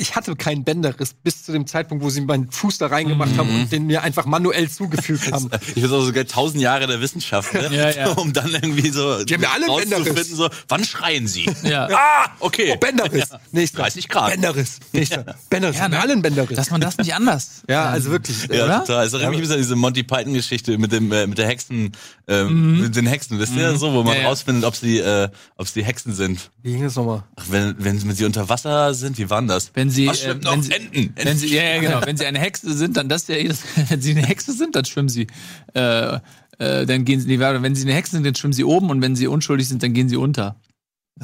ich 0.00 0.14
hatte 0.14 0.36
keinen 0.36 0.62
Bänderriss 0.62 1.12
bis 1.12 1.44
zu 1.44 1.50
dem 1.50 1.66
Zeitpunkt, 1.66 2.04
wo 2.04 2.08
sie 2.08 2.20
meinen 2.20 2.50
Fuß 2.52 2.78
da 2.78 2.86
reingemacht 2.86 3.36
haben 3.36 3.52
Mhm. 3.52 3.60
und 3.62 3.72
den 3.72 3.86
mir 3.86 4.02
einfach 4.02 4.26
manuell 4.26 4.70
zugefügt 4.70 5.32
haben. 5.32 5.50
Ich 5.74 5.82
finde 5.82 5.92
auch 5.96 6.02
sogar 6.04 6.24
tausend 6.24 6.62
Jahre 6.62 6.86
der 6.86 7.00
Wissenschaft, 7.00 7.52
ne? 7.52 7.68
Ja, 7.72 7.90
ja. 7.90 8.08
um 8.16 8.32
dann 8.32 8.48
irgendwie 8.54 8.90
so 8.90 9.24
Die 9.24 9.34
haben 9.34 9.42
ja 9.42 9.50
alle 9.52 9.66
Bänderriss. 9.66 10.30
so, 10.30 10.48
wann 10.68 10.84
schreien 10.84 11.26
sie? 11.26 11.50
Ja. 11.64 11.88
Ah, 12.20 12.30
okay. 12.40 12.70
Oh, 12.74 12.76
Bänderriss. 12.78 13.28
Nächster. 13.50 13.78
30 13.82 14.08
Grad. 14.08 14.30
Bänderriss. 14.30 14.78
Nächster. 14.92 15.36
Bänderriss. 15.50 15.76
Ja, 15.76 15.82
haben 15.82 15.90
wir 15.92 15.98
ne? 15.98 16.02
alle 16.04 16.12
einen 16.12 16.22
Bänderriss. 16.22 16.56
Dass 16.56 16.70
man 16.70 16.80
das 16.80 16.96
nicht 16.98 17.12
anders. 17.14 17.62
ja, 17.68 17.84
also 17.86 18.10
wirklich. 18.10 18.36
Ja, 18.52 18.64
Oder? 18.64 18.84
total. 18.84 19.06
Es 19.06 19.12
erinnert 19.12 19.30
mich 19.32 19.38
ein 19.38 19.42
bisschen 19.42 19.54
an 19.56 19.60
diese 19.62 19.76
Monty 19.76 20.02
Python-Geschichte 20.04 20.78
mit 20.78 20.92
dem, 20.92 21.10
äh, 21.12 21.26
mit 21.26 21.38
der 21.38 21.46
Hexen, 21.48 21.92
ähm, 22.28 22.82
mit 22.82 22.94
den 22.94 23.06
Hexen. 23.06 23.38
Wisst 23.40 23.54
ihr 23.56 23.76
so, 23.76 23.92
wo 23.92 24.02
man 24.04 24.14
Ja, 24.14 24.22
ja. 24.22 24.28
rausfindet, 24.28 24.64
ob 24.64 24.76
sie, 24.76 24.98
äh, 24.98 25.28
ob 25.56 25.66
sie 25.68 25.82
Hexen 25.84 26.14
sind. 26.14 26.50
Wie 26.62 26.72
ging 26.72 26.84
das 26.84 26.94
nochmal? 26.94 27.24
Ach, 27.36 27.44
wenn, 27.50 27.74
wenn, 27.78 28.00
wenn 28.08 28.14
sie 28.14 28.24
unter 28.24 28.48
Wasser 28.48 28.94
sind, 28.94 29.18
wie 29.18 29.28
waren 29.28 29.48
das? 29.48 29.70
Wenn 29.74 29.87
sie, 29.90 30.06
Was 30.06 30.22
äh, 30.22 30.34
noch? 30.34 30.52
wenn 30.52 30.62
sie, 30.62 30.72
Enten. 30.72 31.12
wenn 31.16 31.36
sie, 31.38 31.54
ja, 31.54 31.62
ja, 31.62 31.80
genau. 31.80 32.00
Wenn 32.04 32.16
sie 32.16 32.26
eine 32.26 32.38
Hexe 32.38 32.72
sind, 32.72 32.96
dann 32.96 33.08
das 33.08 33.22
ist 33.22 33.28
ja 33.28 33.36
jedes, 33.36 33.62
wenn 33.88 34.00
sie 34.00 34.12
eine 34.12 34.26
Hexe 34.26 34.52
sind, 34.52 34.74
dann 34.76 34.84
schwimmen 34.84 35.08
sie, 35.08 35.26
äh, 35.74 36.18
äh, 36.58 36.86
dann 36.86 37.04
gehen 37.04 37.20
sie 37.20 37.26
in 37.26 37.30
die 37.30 37.38
Wärme. 37.38 37.62
Wenn 37.62 37.74
sie 37.74 37.82
eine 37.84 37.94
Hexe 37.94 38.12
sind, 38.16 38.24
dann 38.26 38.34
schwimmen 38.34 38.52
sie 38.52 38.64
oben 38.64 38.90
und 38.90 39.00
wenn 39.02 39.16
sie 39.16 39.26
unschuldig 39.26 39.68
sind, 39.68 39.82
dann 39.82 39.92
gehen 39.92 40.08
sie 40.08 40.16
unter. 40.16 40.56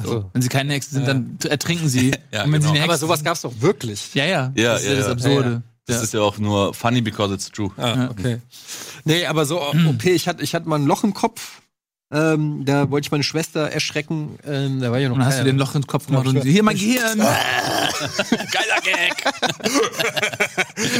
So. 0.03 0.29
Wenn 0.33 0.41
sie 0.41 0.49
keine 0.49 0.73
Hexe 0.73 0.91
sind, 0.91 1.07
dann 1.07 1.37
ertrinken 1.47 1.87
sie. 1.87 2.11
Ja, 2.31 2.43
und 2.43 2.51
wenn 2.51 2.59
genau. 2.61 2.63
sie 2.63 2.69
eine 2.71 2.79
Hexe 2.79 2.83
Aber 2.83 2.97
sowas 2.97 3.23
gab's 3.23 3.41
doch 3.41 3.53
wirklich. 3.61 4.13
Ja, 4.13 4.25
ja. 4.25 4.51
Ja, 4.55 4.73
das 4.73 4.83
ist 4.83 4.87
ja, 4.89 4.95
das 4.95 5.05
ja. 5.05 5.11
Absurde. 5.13 5.49
Ja, 5.51 5.61
Das 5.85 5.95
Ja. 5.97 6.03
ist 6.03 6.13
ja 6.13 6.19
auch 6.21 6.37
nur 6.37 6.73
funny 6.73 6.99
because 7.01 7.33
it's 7.33 7.49
true. 7.49 7.71
Ah, 7.77 8.09
okay. 8.11 8.39
Nee, 9.05 9.25
aber 9.25 9.45
so 9.45 9.61
OP, 9.61 10.03
ich 10.05 10.27
hatte, 10.27 10.43
ich 10.43 10.53
hatte 10.53 10.67
mal 10.67 10.79
ein 10.79 10.85
Loch 10.85 11.03
im 11.05 11.13
Kopf. 11.13 11.61
Ähm, 12.11 12.65
da 12.65 12.91
wollte 12.91 13.07
ich 13.07 13.11
meine 13.11 13.23
Schwester 13.23 13.71
erschrecken. 13.71 14.37
Ähm, 14.45 14.79
da 14.79 14.91
war 14.91 14.99
ich 14.99 15.07
noch 15.07 15.15
Und 15.15 15.19
dann 15.19 15.27
hast 15.27 15.39
du 15.39 15.43
den 15.43 15.57
Loch 15.57 15.73
ins 15.73 15.87
Kopf 15.87 16.05
gemacht 16.05 16.25
Ja, 16.25 16.29
und 16.29 16.35
klar. 16.41 16.51
hier 16.51 16.63
mein 16.63 16.77
Gehirn. 16.77 17.17
Geiler 18.29 18.81
Gag! 18.83 19.25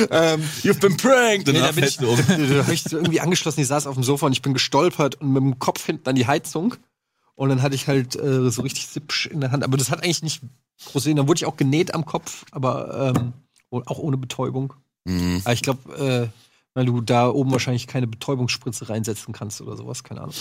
ähm, 0.12 0.41
You've 0.63 0.80
been 0.80 0.98
pranked! 0.98 1.48
nee, 1.48 1.60
da 1.60 1.72
bin 1.72 1.84
ich, 1.84 2.00
um. 2.00 2.18
da 2.28 2.63
hab 2.63 2.70
ich 2.70 2.84
so 2.84 2.98
irgendwie 2.98 3.22
angeschlossen, 3.22 3.62
ich 3.62 3.68
saß 3.68 3.86
auf 3.86 3.94
dem 3.94 4.04
Sofa 4.04 4.26
und 4.26 4.32
ich 4.32 4.41
bin 4.41 4.54
gestolpert 4.54 5.15
und 5.22 5.32
mit 5.32 5.44
dem 5.44 5.60
Kopf 5.60 5.86
hinten 5.86 6.10
an 6.10 6.15
die 6.15 6.26
Heizung. 6.26 6.76
Und 7.36 7.50
dann 7.50 7.62
hatte 7.62 7.76
ich 7.76 7.88
halt 7.88 8.15
äh, 8.15 8.50
so 8.50 8.62
richtig 8.63 8.88
Sipsch 8.88 9.28
in 9.28 9.41
der 9.41 9.52
Hand. 9.52 9.63
Aber 9.63 9.78
das 9.78 9.91
hat 9.91 10.04
eigentlich 10.04 10.24
nicht 10.24 10.41
groß 10.86 11.04
sehen. 11.04 11.18
Dann 11.18 11.28
wurde 11.28 11.38
ich 11.38 11.46
auch 11.46 11.58
genäht 11.58 11.94
am 11.94 12.06
Kopf, 12.06 12.46
aber 12.52 13.13
ähm, 13.15 13.34
auch 13.70 14.00
ohne 14.00 14.18
Betäubung. 14.18 14.74
Mhm. 15.04 15.41
Aber 15.44 15.54
ich 15.54 15.62
glaube, 15.62 16.32
äh, 16.32 16.45
weil 16.76 16.86
du 16.86 17.02
da 17.02 17.30
oben 17.30 17.52
wahrscheinlich 17.52 17.88
keine 17.88 18.06
Betäubungsspritze 18.06 18.90
reinsetzen 18.90 19.34
kannst 19.34 19.60
oder 19.62 19.76
sowas, 19.76 20.04
keine 20.04 20.22
Ahnung. 20.22 20.36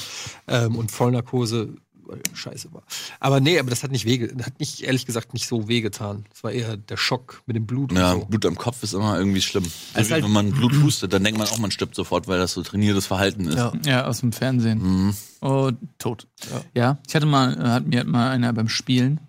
Ähm, 0.46 0.76
und 0.76 0.90
Vollnarkose 0.90 1.74
weil 2.06 2.20
scheiße 2.34 2.70
war. 2.74 2.82
Aber 3.18 3.40
nee, 3.40 3.58
aber 3.58 3.70
das 3.70 3.82
hat 3.82 3.90
nicht 3.90 4.04
wege, 4.04 4.36
hat 4.44 4.60
nicht, 4.60 4.82
ehrlich 4.82 5.06
gesagt, 5.06 5.32
nicht 5.32 5.46
so 5.48 5.68
wehgetan. 5.68 6.26
Es 6.34 6.44
war 6.44 6.52
eher 6.52 6.76
der 6.76 6.98
Schock 6.98 7.42
mit 7.46 7.56
dem 7.56 7.64
Blut 7.64 7.92
Ja, 7.92 8.12
und 8.12 8.20
so. 8.20 8.26
Blut 8.26 8.44
am 8.44 8.56
Kopf 8.56 8.82
ist 8.82 8.92
immer 8.92 9.16
irgendwie 9.18 9.40
schlimm. 9.40 9.64
So 9.64 9.70
Also 9.94 10.10
wie 10.10 10.12
halt- 10.12 10.24
wenn 10.24 10.30
man 10.32 10.50
Blut 10.52 10.74
hustet, 10.82 11.14
dann 11.14 11.24
denkt 11.24 11.38
man 11.38 11.48
auch, 11.48 11.56
man 11.56 11.70
stirbt 11.70 11.94
sofort, 11.94 12.28
weil 12.28 12.38
das 12.38 12.52
so 12.52 12.62
trainiertes 12.62 13.06
Verhalten 13.06 13.46
ist. 13.46 13.56
Ja. 13.56 13.72
Ja, 13.86 14.04
aus 14.06 14.20
dem 14.20 14.32
Fernsehen. 14.32 14.82
Mhm. 14.82 15.16
Oh, 15.40 15.70
tot. 15.96 16.26
Ja. 16.74 16.98
ich 17.08 17.14
hatte 17.14 17.24
mal, 17.24 17.54
äh, 17.58 17.68
hat 17.70 17.86
mir 17.86 18.04
mal 18.04 18.28
einer 18.32 18.52
beim 18.52 18.68
Spielen, 18.68 19.20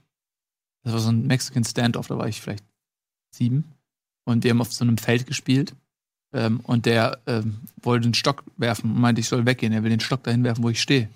das 0.83 0.91
war 0.91 0.99
so 0.99 1.07
ein 1.09 1.25
Mexican 1.27 1.63
Standoff, 1.63 2.07
da 2.07 2.17
war 2.17 2.27
ich 2.27 2.41
vielleicht 2.41 2.65
sieben. 3.33 3.63
Und 4.25 4.43
die 4.43 4.49
haben 4.49 4.59
auf 4.59 4.73
so 4.73 4.83
einem 4.83 4.97
Feld 4.97 5.27
gespielt. 5.27 5.75
Ähm, 6.35 6.59
und 6.63 6.85
der 6.85 7.19
ähm, 7.27 7.59
wollte 7.81 8.07
den 8.07 8.13
Stock 8.13 8.43
werfen 8.57 8.91
und 8.91 8.99
meinte, 8.99 9.21
ich 9.21 9.29
soll 9.29 9.45
weggehen. 9.45 9.71
Er 9.71 9.83
will 9.83 9.89
den 9.89 10.01
Stock 10.01 10.21
dahin 10.23 10.43
werfen, 10.43 10.63
wo 10.63 10.69
ich 10.69 10.81
stehe. 10.81 11.07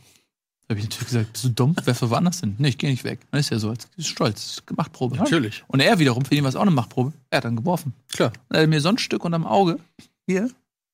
Da 0.67 0.73
habe 0.73 0.79
ich 0.79 0.85
natürlich 0.85 1.07
gesagt, 1.07 1.33
bist 1.33 1.43
du 1.43 1.49
dumm? 1.49 1.75
Werf 1.83 1.99
doch 1.99 2.09
woanders 2.09 2.39
hin. 2.39 2.55
Nee, 2.57 2.69
ich 2.69 2.77
gehe 2.77 2.89
nicht 2.89 3.03
weg. 3.03 3.19
Dann 3.31 3.39
ist 3.41 3.51
er 3.51 3.59
so, 3.59 3.69
als 3.69 3.87
ist 3.97 4.07
stolz, 4.07 4.63
Machtprobe. 4.75 5.17
Natürlich. 5.17 5.63
Und 5.67 5.81
er 5.81 5.99
wiederum, 5.99 6.23
für 6.23 6.35
ihn 6.35 6.43
war 6.43 6.49
es 6.49 6.55
auch 6.55 6.61
eine 6.61 6.71
Machtprobe. 6.71 7.11
Er 7.31 7.37
hat 7.37 7.45
dann 7.45 7.57
geworfen. 7.57 7.93
Klar. 8.13 8.31
Und 8.47 8.55
er 8.55 8.61
hat 8.61 8.69
mir 8.69 8.79
so 8.79 8.89
ein 8.89 8.97
Stück 8.97 9.25
unterm 9.25 9.45
Auge, 9.45 9.79
hier, 10.25 10.49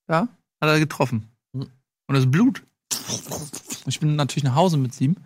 da, 0.07 0.21
hat 0.61 0.69
er 0.69 0.79
getroffen. 0.79 1.27
Mhm. 1.53 1.67
Und 2.07 2.15
das 2.15 2.29
Blut. 2.29 2.63
Ich 3.85 3.99
bin 3.99 4.15
natürlich 4.15 4.45
nach 4.45 4.55
Hause 4.55 4.77
mit 4.77 4.93
sieben 4.93 5.17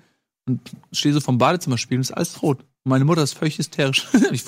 und 0.45 0.59
stehe 0.91 1.13
so 1.13 1.21
vom 1.21 1.37
Badezimmer 1.37 1.77
spielen 1.77 1.99
und 1.99 2.03
ist 2.03 2.11
alles 2.11 2.41
rot. 2.41 2.59
Und 2.59 2.89
meine 2.89 3.05
Mutter 3.05 3.23
ist 3.23 3.37
völlig 3.37 3.57
hysterisch. 3.57 4.07
ich, 4.31 4.43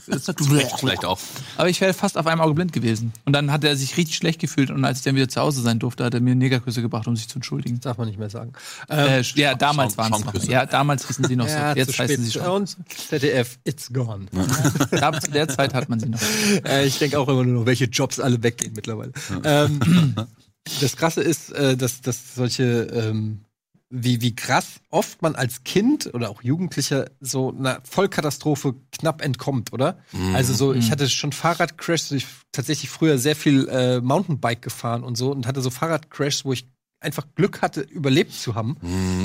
Vielleicht 0.00 1.04
auch. 1.04 1.18
aber 1.56 1.68
ich 1.68 1.80
wäre 1.80 1.94
fast 1.94 2.16
auf 2.16 2.26
einem 2.26 2.40
Auge 2.40 2.54
blind 2.54 2.72
gewesen. 2.72 3.12
Und 3.24 3.32
dann 3.32 3.52
hat 3.52 3.64
er 3.64 3.76
sich 3.76 3.96
richtig 3.96 4.16
schlecht 4.16 4.40
gefühlt 4.40 4.70
und 4.70 4.84
als 4.84 4.98
ich 4.98 5.04
dann 5.04 5.14
wieder 5.14 5.28
zu 5.28 5.40
Hause 5.40 5.60
sein 5.62 5.78
durfte, 5.78 6.04
hat 6.04 6.14
er 6.14 6.20
mir 6.20 6.34
Negerküsse 6.34 6.82
gebracht, 6.82 7.06
um 7.06 7.16
sich 7.16 7.28
zu 7.28 7.36
entschuldigen. 7.36 7.80
Darf 7.80 7.98
man 7.98 8.08
nicht 8.08 8.18
mehr 8.18 8.30
sagen. 8.30 8.52
Äh, 8.88 9.22
ja, 9.22 9.54
damals 9.54 9.96
waren 9.98 10.12
es 10.12 10.24
noch. 10.24 10.44
Ja, 10.44 10.66
damals 10.66 11.06
hießen 11.06 11.24
sie 11.24 11.36
noch 11.36 11.48
so. 11.48 11.56
Ja, 11.56 11.74
Jetzt 11.74 11.98
heißen 11.98 12.24
sie 12.24 12.32
schon. 12.32 12.46
Und 12.46 12.76
ZDF, 13.08 13.58
it's 13.64 13.92
gone. 13.92 14.26
Da, 14.90 15.12
zu 15.18 15.30
der 15.30 15.48
Zeit 15.48 15.74
hat 15.74 15.88
man 15.88 16.00
sie 16.00 16.08
noch. 16.08 16.20
äh, 16.64 16.86
ich 16.86 16.98
denke 16.98 17.18
auch 17.18 17.28
immer 17.28 17.44
nur 17.44 17.60
noch, 17.60 17.66
welche 17.66 17.86
Jobs 17.86 18.20
alle 18.20 18.42
weggehen 18.42 18.72
mittlerweile. 18.74 19.12
Ähm, 19.44 20.14
das 20.80 20.96
Krasse 20.96 21.22
ist, 21.22 21.50
äh, 21.52 21.76
dass, 21.76 22.00
dass 22.00 22.34
solche, 22.34 22.82
ähm, 22.92 23.44
wie, 23.90 24.20
wie 24.22 24.34
krass 24.36 24.80
oft 24.90 25.20
man 25.20 25.34
als 25.34 25.64
Kind 25.64 26.14
oder 26.14 26.30
auch 26.30 26.42
Jugendlicher 26.42 27.10
so 27.20 27.52
einer 27.56 27.80
Vollkatastrophe 27.82 28.76
knapp 28.92 29.20
entkommt, 29.20 29.72
oder? 29.72 29.98
Also 30.34 30.54
so, 30.54 30.72
ich 30.72 30.90
hatte 30.92 31.08
schon 31.08 31.32
Fahrradcrashs, 31.32 32.12
ich 32.12 32.26
tatsächlich 32.52 32.88
früher 32.88 33.18
sehr 33.18 33.34
viel 33.34 33.68
äh, 33.68 34.00
Mountainbike 34.00 34.62
gefahren 34.62 35.02
und 35.02 35.16
so 35.16 35.32
und 35.32 35.46
hatte 35.46 35.60
so 35.60 35.70
Fahrradcrashs, 35.70 36.44
wo 36.44 36.52
ich 36.52 36.68
einfach 37.00 37.24
Glück 37.34 37.62
hatte, 37.62 37.80
überlebt 37.80 38.32
zu 38.34 38.54
haben. 38.54 38.76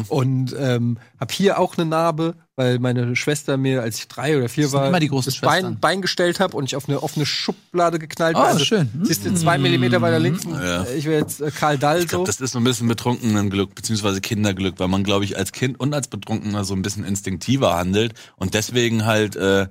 Und 0.10 0.56
ähm, 0.58 0.98
habe 1.20 1.34
hier 1.34 1.60
auch 1.60 1.78
eine 1.78 1.86
Narbe, 1.86 2.36
weil 2.56 2.80
meine 2.80 3.16
Schwester 3.18 3.58
mir, 3.58 3.82
als 3.82 3.98
ich 4.00 4.08
drei 4.08 4.38
oder 4.38 4.48
vier 4.48 4.72
war, 4.72 4.88
immer 4.88 5.00
die 5.02 5.10
großen 5.10 5.32
das 5.32 5.42
Bein. 5.42 5.78
Bein 5.80 6.02
gestellt 6.02 6.40
habe 6.40 6.56
und 6.56 6.64
ich 6.66 6.76
auf 6.78 6.88
eine 6.88 7.04
offene 7.04 7.26
Schublade 7.26 8.00
geknallt 8.00 8.38
Oh, 8.38 8.40
war. 8.40 8.48
Also, 8.48 8.64
schön. 8.64 8.90
Siehst 9.04 9.26
du, 9.26 9.34
zwei 9.36 9.58
Millimeter 9.58 10.02
weiter 10.02 10.20
links. 10.20 10.46
Ja. 10.46 10.84
äh, 10.84 10.96
Ich 10.98 11.06
wäre 11.06 11.20
jetzt 11.20 11.42
äh, 11.42 11.52
Karl 11.52 11.78
Dall 11.78 12.00
Ich 12.00 12.08
glaube, 12.08 12.24
so. 12.24 12.28
das 12.28 12.40
ist 12.40 12.54
so 12.54 12.60
ein 12.60 12.64
bisschen 12.64 12.88
betrunkenen 12.88 13.50
Glück, 13.50 13.76
beziehungsweise 13.76 14.22
Kinderglück, 14.22 14.76
weil 14.80 14.88
man, 14.88 15.04
glaube 15.04 15.26
ich, 15.26 15.38
als 15.38 15.52
Kind 15.52 15.78
und 15.80 15.94
als 15.94 16.08
Betrunkener 16.08 16.64
so 16.64 16.74
ein 16.76 16.82
bisschen 16.82 17.04
instinktiver 17.04 17.76
handelt 17.76 18.14
und 18.38 18.54
deswegen 18.54 19.06
halt 19.06 19.36
äh, 19.36 19.68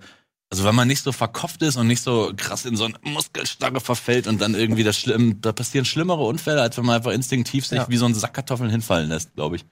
Also 0.51 0.65
wenn 0.65 0.75
man 0.75 0.87
nicht 0.87 1.03
so 1.03 1.11
verkopft 1.11 1.63
ist 1.63 1.77
und 1.77 1.87
nicht 1.87 2.03
so 2.03 2.33
krass 2.37 2.65
in 2.65 2.77
so 2.77 2.85
eine 2.85 2.95
Muskelstarre 3.03 3.81
verfällt 3.81 4.27
und 4.27 4.41
dann 4.41 4.55
irgendwie 4.55 4.85
das 4.85 4.97
schlimm, 4.99 5.41
da 5.41 5.53
passieren 5.53 5.85
schlimmere 5.85 6.23
Unfälle, 6.23 6.61
als 6.63 6.77
wenn 6.77 6.85
man 6.85 6.97
einfach 6.97 7.13
instinktiv 7.13 7.67
sich 7.67 7.79
Ja. 7.79 7.89
wie 7.89 7.97
so 7.97 8.05
ein 8.07 8.15
Sack 8.15 8.35
Kartoffeln 8.35 8.71
hinfallen 8.71 9.09
lässt, 9.09 9.35
glaube 9.35 9.57
ich. 9.57 9.65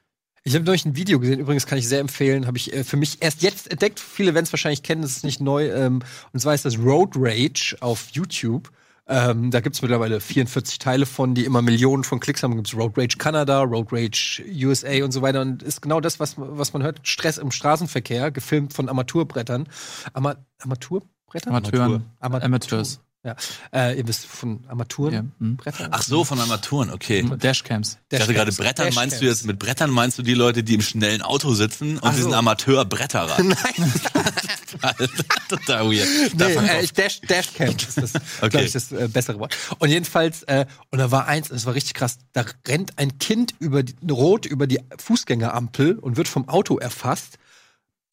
Ich 0.45 0.55
habe 0.57 0.65
neulich 0.65 0.85
ein 0.85 0.97
Video 0.97 1.21
gesehen, 1.21 1.39
übrigens 1.39 1.67
kann 1.67 1.79
ich 1.79 1.87
sehr 1.87 2.01
empfehlen, 2.01 2.49
habe 2.49 2.59
ich 2.59 2.73
äh, 2.73 2.83
für 2.83 2.97
mich 2.97 3.23
erst 3.23 3.43
jetzt 3.43 3.71
entdeckt. 3.71 4.01
Viele 4.01 4.35
werden 4.35 4.45
es 4.45 4.53
wahrscheinlich 4.53 4.83
kennen, 4.83 5.03
das 5.03 5.13
ist 5.13 5.25
nicht 5.25 5.41
neu. 5.41 5.71
Ähm, 5.71 6.01
und 6.33 6.41
zwar 6.41 6.53
ist 6.53 6.65
das 6.65 6.77
Road 6.79 7.11
Rage 7.15 7.77
auf 7.81 8.09
YouTube. 8.11 8.73
Ähm, 9.15 9.51
da 9.51 9.61
gibt's 9.61 9.83
mittlerweile 9.83 10.21
44 10.21 10.79
Teile 10.79 11.05
von, 11.05 11.35
die 11.35 11.45
immer 11.45 11.61
Millionen 11.61 12.03
von 12.03 12.19
Klicks 12.19 12.43
haben. 12.43 12.57
Gibt's 12.57 12.75
Road 12.75 12.97
Rage 12.97 13.19
Canada, 13.19 13.61
Road 13.61 13.89
Rage 13.93 14.43
USA 14.65 15.05
und 15.05 15.13
so 15.13 15.21
weiter. 15.21 15.43
Und 15.43 15.63
ist 15.63 15.83
genau 15.83 16.01
das, 16.01 16.19
was, 16.19 16.35
was 16.39 16.73
man 16.73 16.83
hört. 16.83 17.01
Stress 17.07 17.37
im 17.37 17.51
Straßenverkehr, 17.51 18.31
gefilmt 18.31 18.73
von 18.73 18.89
Armaturbrettern. 18.89 19.69
Ama 20.15 20.37
Armaturbrettern? 20.61 21.55
Amateuren. 21.55 22.05
Amateur- 22.21 22.45
Amateurs. 22.47 23.01
Ja. 23.25 23.37
Äh, 23.73 23.99
ihr 23.99 24.09
wisst 24.09 24.27
von 24.27 24.61
Ja. 24.65 24.71
Armaturen? 24.71 25.33
hm. 25.39 25.57
Bretter? 25.57 25.89
Ach 25.93 26.03
so, 26.03 26.25
von 26.25 26.41
Armaturen, 26.41 26.91
okay. 26.91 27.23
Dashcams. 27.23 27.99
Ich 28.11 28.19
dachte 28.19 28.35
gerade, 28.35 28.51
Dashcams. 28.51 28.57
Brettern 28.57 28.95
meinst 28.95 29.17
du 29.17 29.21
Dashcams. 29.21 29.41
jetzt, 29.41 29.47
mit 29.47 29.59
Brettern 29.61 29.91
meinst 29.91 30.19
du 30.19 30.23
die 30.23 30.35
Leute, 30.35 30.65
die 30.65 30.75
im 30.75 30.83
schnellen 30.83 31.23
Auto 31.23 31.55
sitzen 31.55 31.99
und 31.99 32.05
Ach 32.05 32.15
diesen 32.15 32.31
so. 32.33 32.37
Amateur-Bretterrad? 32.37 33.39
Nein. 33.45 33.93
Total 35.49 35.85
weird. 35.89 36.09
Nee, 36.35 36.45
äh, 36.45 36.83
ich 36.83 36.93
Dash, 36.93 37.21
Dashcam 37.21 37.77
ist 37.77 37.97
das, 37.97 38.15
Okay. 38.39 38.49
glaube 38.51 38.67
ich, 38.67 38.73
das 38.73 38.91
äh, 38.91 39.09
bessere 39.09 39.39
Wort. 39.39 39.57
Und 39.79 39.89
jedenfalls, 39.91 40.43
äh, 40.45 40.67
und 40.91 40.99
da 40.99 41.11
war 41.13 41.27
eins, 41.27 41.49
das 41.49 41.65
war 41.67 41.75
richtig 41.75 41.95
krass, 41.95 42.19
da 42.33 42.45
rennt 42.67 42.99
ein 42.99 43.19
Kind 43.19 43.55
über 43.61 43.85
die, 43.85 43.95
rot 44.11 44.47
über 44.47 44.67
die 44.67 44.81
Fußgängerampel 44.99 45.99
und 45.99 46.17
wird 46.17 46.27
vom 46.27 46.49
Auto 46.49 46.79
erfasst. 46.79 47.39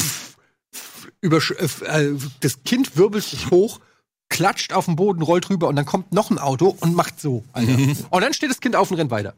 Pff, 0.01 0.35
pff, 0.75 1.07
über, 1.21 1.37
äh, 1.87 2.11
das 2.41 2.63
Kind 2.63 2.95
wirbelt 2.97 3.23
sich 3.23 3.49
hoch, 3.49 3.79
klatscht 4.29 4.73
auf 4.73 4.85
den 4.85 4.95
Boden, 4.95 5.21
rollt 5.21 5.49
rüber 5.49 5.67
und 5.67 5.75
dann 5.75 5.85
kommt 5.85 6.13
noch 6.13 6.29
ein 6.29 6.37
Auto 6.37 6.75
und 6.79 6.95
macht 6.95 7.19
so. 7.19 7.43
Alter. 7.53 7.71
Und 8.09 8.21
dann 8.21 8.33
steht 8.33 8.49
das 8.51 8.59
Kind 8.61 8.75
auf 8.75 8.89
und 8.91 8.97
rennt 8.97 9.11
weiter. 9.11 9.33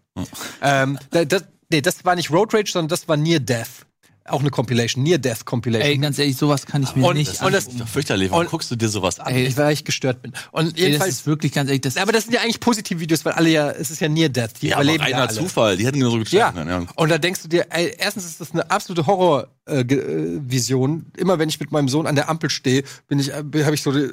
Ähm, 0.62 1.00
da- 1.12 1.26
das, 1.26 1.44
nee, 1.72 1.82
das 1.82 2.04
war 2.06 2.16
nicht 2.16 2.30
Road 2.32 2.54
Rage, 2.54 2.72
sondern 2.72 2.90
das 2.90 3.08
war 3.08 3.18
Near 3.18 3.40
Death. 3.40 3.86
Auch 4.26 4.42
eine 4.42 4.52
Compilation, 4.52 5.04
Near 5.04 5.18
Death 5.18 5.46
Compilation. 5.46 5.90
Ey, 5.92 5.98
ganz 5.98 6.20
ehrlich, 6.20 6.38
sowas 6.38 6.68
kann 6.68 6.84
ich 6.84 6.96
mir 6.96 7.08
Und- 7.08 7.16
nicht 7.18 7.42
und 7.42 7.52
das- 7.54 7.66
ist 7.66 7.80
doch 7.82 7.88
fürchterlich. 7.88 8.30
Warum 8.30 8.44
Und- 8.46 8.52
guckst 8.52 8.70
du 8.70 8.76
dir 8.76 8.88
sowas 8.88 9.20
an? 9.20 9.34
Ey, 9.34 9.48
ich, 9.48 9.58
weil 9.58 9.74
ich 9.74 9.84
gestört 9.84 10.22
bin. 10.22 10.32
Und 10.52 10.66
Ey, 10.68 10.72
das 10.74 10.80
jedenfalls 10.80 11.10
ist 11.16 11.26
wirklich 11.26 11.52
ganz 11.54 11.70
ehrlich, 11.70 11.82
das 11.82 11.98
Aber 11.98 12.12
das 12.12 12.26
sind 12.26 12.34
ja 12.34 12.42
eigentlich 12.42 12.60
positive 12.60 13.00
Videos, 13.00 13.26
weil 13.26 13.34
alle 13.34 13.50
ja, 13.50 13.72
es 13.72 13.90
ist 13.90 14.00
ja 14.00 14.08
Near 14.10 14.30
Death. 14.30 14.62
Die 14.62 14.68
ja, 14.68 14.76
aber 14.76 14.84
überleben 14.84 15.04
reiner 15.06 15.18
ja 15.18 15.26
alle. 15.26 15.34
Zufall. 15.36 15.76
Die 15.76 15.86
hätten 15.88 15.98
genauso 15.98 16.18
Ja. 16.18 16.24
geschlagen 16.24 16.58
können. 16.58 16.70
Ja. 16.70 16.86
Und 16.96 17.10
da 17.10 17.18
denkst 17.18 17.42
du 17.42 17.48
dir, 17.48 17.66
ey, 17.72 17.96
erstens 17.98 18.26
ist 18.26 18.40
das 18.40 18.52
eine 18.52 18.70
absolute 18.70 19.08
Horrorvision. 19.08 21.06
Immer 21.18 21.40
wenn 21.40 21.50
ich 21.50 21.60
mit 21.60 21.72
meinem 21.72 21.88
Sohn 21.90 22.06
an 22.08 22.16
der 22.16 22.30
Ampel 22.30 22.50
stehe, 22.50 22.84
bin 23.08 23.20
ich, 23.20 23.30
äh, 23.32 23.34
habe 23.64 23.74
ich 23.76 23.82
so 23.82 23.92
die, 23.92 24.08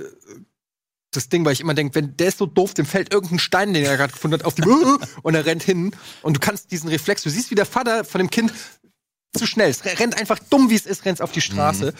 das 1.11 1.29
Ding, 1.29 1.45
weil 1.45 1.53
ich 1.53 1.61
immer 1.61 1.75
denke, 1.75 1.95
wenn 1.95 2.17
der 2.17 2.29
ist 2.29 2.39
so 2.39 2.47
doof, 2.47 2.75
dem 2.75 2.87
fällt 2.87 3.13
irgendein 3.13 3.39
Stein, 3.39 3.73
den 3.73 3.85
er 3.85 3.97
gerade 3.97 4.13
gefunden 4.13 4.35
hat, 4.39 4.45
auf 4.45 4.55
die 4.55 4.63
und 5.23 5.35
er 5.35 5.47
rennt 5.47 5.63
hin 5.63 5.93
und 6.23 6.37
du 6.37 6.41
kannst 6.41 6.71
diesen 6.71 6.89
Reflex, 6.89 7.23
du 7.23 7.31
siehst, 7.31 7.51
wie 7.51 7.55
der 7.55 7.67
Vater 7.67 8.05
von 8.05 8.19
dem 8.19 8.31
Kind 8.31 8.53
zu 9.37 9.47
schnell 9.47 9.71
ist, 9.71 9.85
rennt 9.85 10.19
einfach 10.19 10.39
dumm, 10.39 10.71
wie 10.71 10.75
es 10.75 10.87
ist, 10.87 11.05
rennt 11.05 11.21
auf 11.21 11.33
die 11.33 11.41
Straße. 11.41 11.93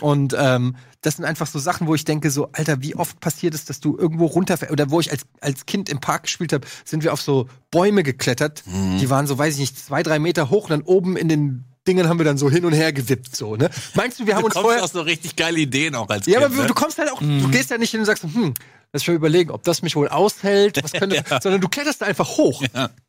Und 0.00 0.34
ähm, 0.38 0.76
das 1.00 1.16
sind 1.16 1.24
einfach 1.24 1.46
so 1.46 1.58
Sachen, 1.58 1.86
wo 1.86 1.94
ich 1.94 2.04
denke, 2.04 2.30
so, 2.30 2.50
Alter, 2.52 2.82
wie 2.82 2.94
oft 2.94 3.18
passiert 3.20 3.54
es, 3.54 3.64
dass 3.64 3.80
du 3.80 3.96
irgendwo 3.96 4.26
runterfährst? 4.26 4.72
Oder 4.72 4.90
wo 4.90 5.00
ich 5.00 5.10
als, 5.10 5.22
als 5.40 5.66
Kind 5.66 5.88
im 5.88 6.00
Park 6.00 6.24
gespielt 6.24 6.52
habe, 6.52 6.66
sind 6.84 7.02
wir 7.02 7.12
auf 7.12 7.20
so 7.20 7.48
Bäume 7.70 8.04
geklettert. 8.04 8.62
Die 9.00 9.10
waren 9.10 9.26
so, 9.26 9.36
weiß 9.36 9.54
ich 9.54 9.60
nicht, 9.60 9.78
zwei, 9.78 10.02
drei 10.04 10.18
Meter 10.20 10.50
hoch 10.50 10.64
und 10.64 10.70
dann 10.70 10.82
oben 10.82 11.16
in 11.16 11.28
den 11.28 11.64
Dingen 11.88 12.08
haben 12.08 12.18
wir 12.18 12.24
dann 12.24 12.38
so 12.38 12.50
hin 12.50 12.64
und 12.64 12.72
her 12.72 12.92
gewippt. 12.92 13.34
So, 13.34 13.56
ne? 13.56 13.68
Meinst 13.94 14.20
du, 14.20 14.26
wir 14.26 14.34
haben 14.34 14.42
Du 14.42 14.46
uns 14.46 14.54
kommst 14.54 14.64
vorher. 14.66 14.84
aus 14.84 14.92
so 14.92 15.00
richtig 15.00 15.34
geile 15.34 15.58
Ideen 15.58 15.94
auch 15.94 16.08
als 16.08 16.26
Ja, 16.26 16.34
Kind. 16.34 16.44
aber 16.46 16.54
du, 16.54 16.60
ne? 16.62 16.66
du 16.68 16.74
kommst 16.74 16.98
halt 16.98 17.10
auch, 17.10 17.18
du 17.20 17.48
gehst 17.50 17.70
ja 17.70 17.78
nicht 17.78 17.90
hin 17.90 18.00
und 18.00 18.06
sagst, 18.06 18.22
hm, 18.22 18.54
lass 18.92 19.02
ich 19.02 19.08
mal 19.08 19.14
überlegen, 19.14 19.50
ob 19.50 19.62
das 19.64 19.82
mich 19.82 19.96
wohl 19.96 20.08
aushält, 20.08 20.82
was 20.82 20.92
könnte, 20.92 21.22
sondern 21.42 21.60
du 21.60 21.68
kletterst 21.68 22.00
da 22.00 22.06
einfach 22.06 22.28
hoch. 22.36 22.62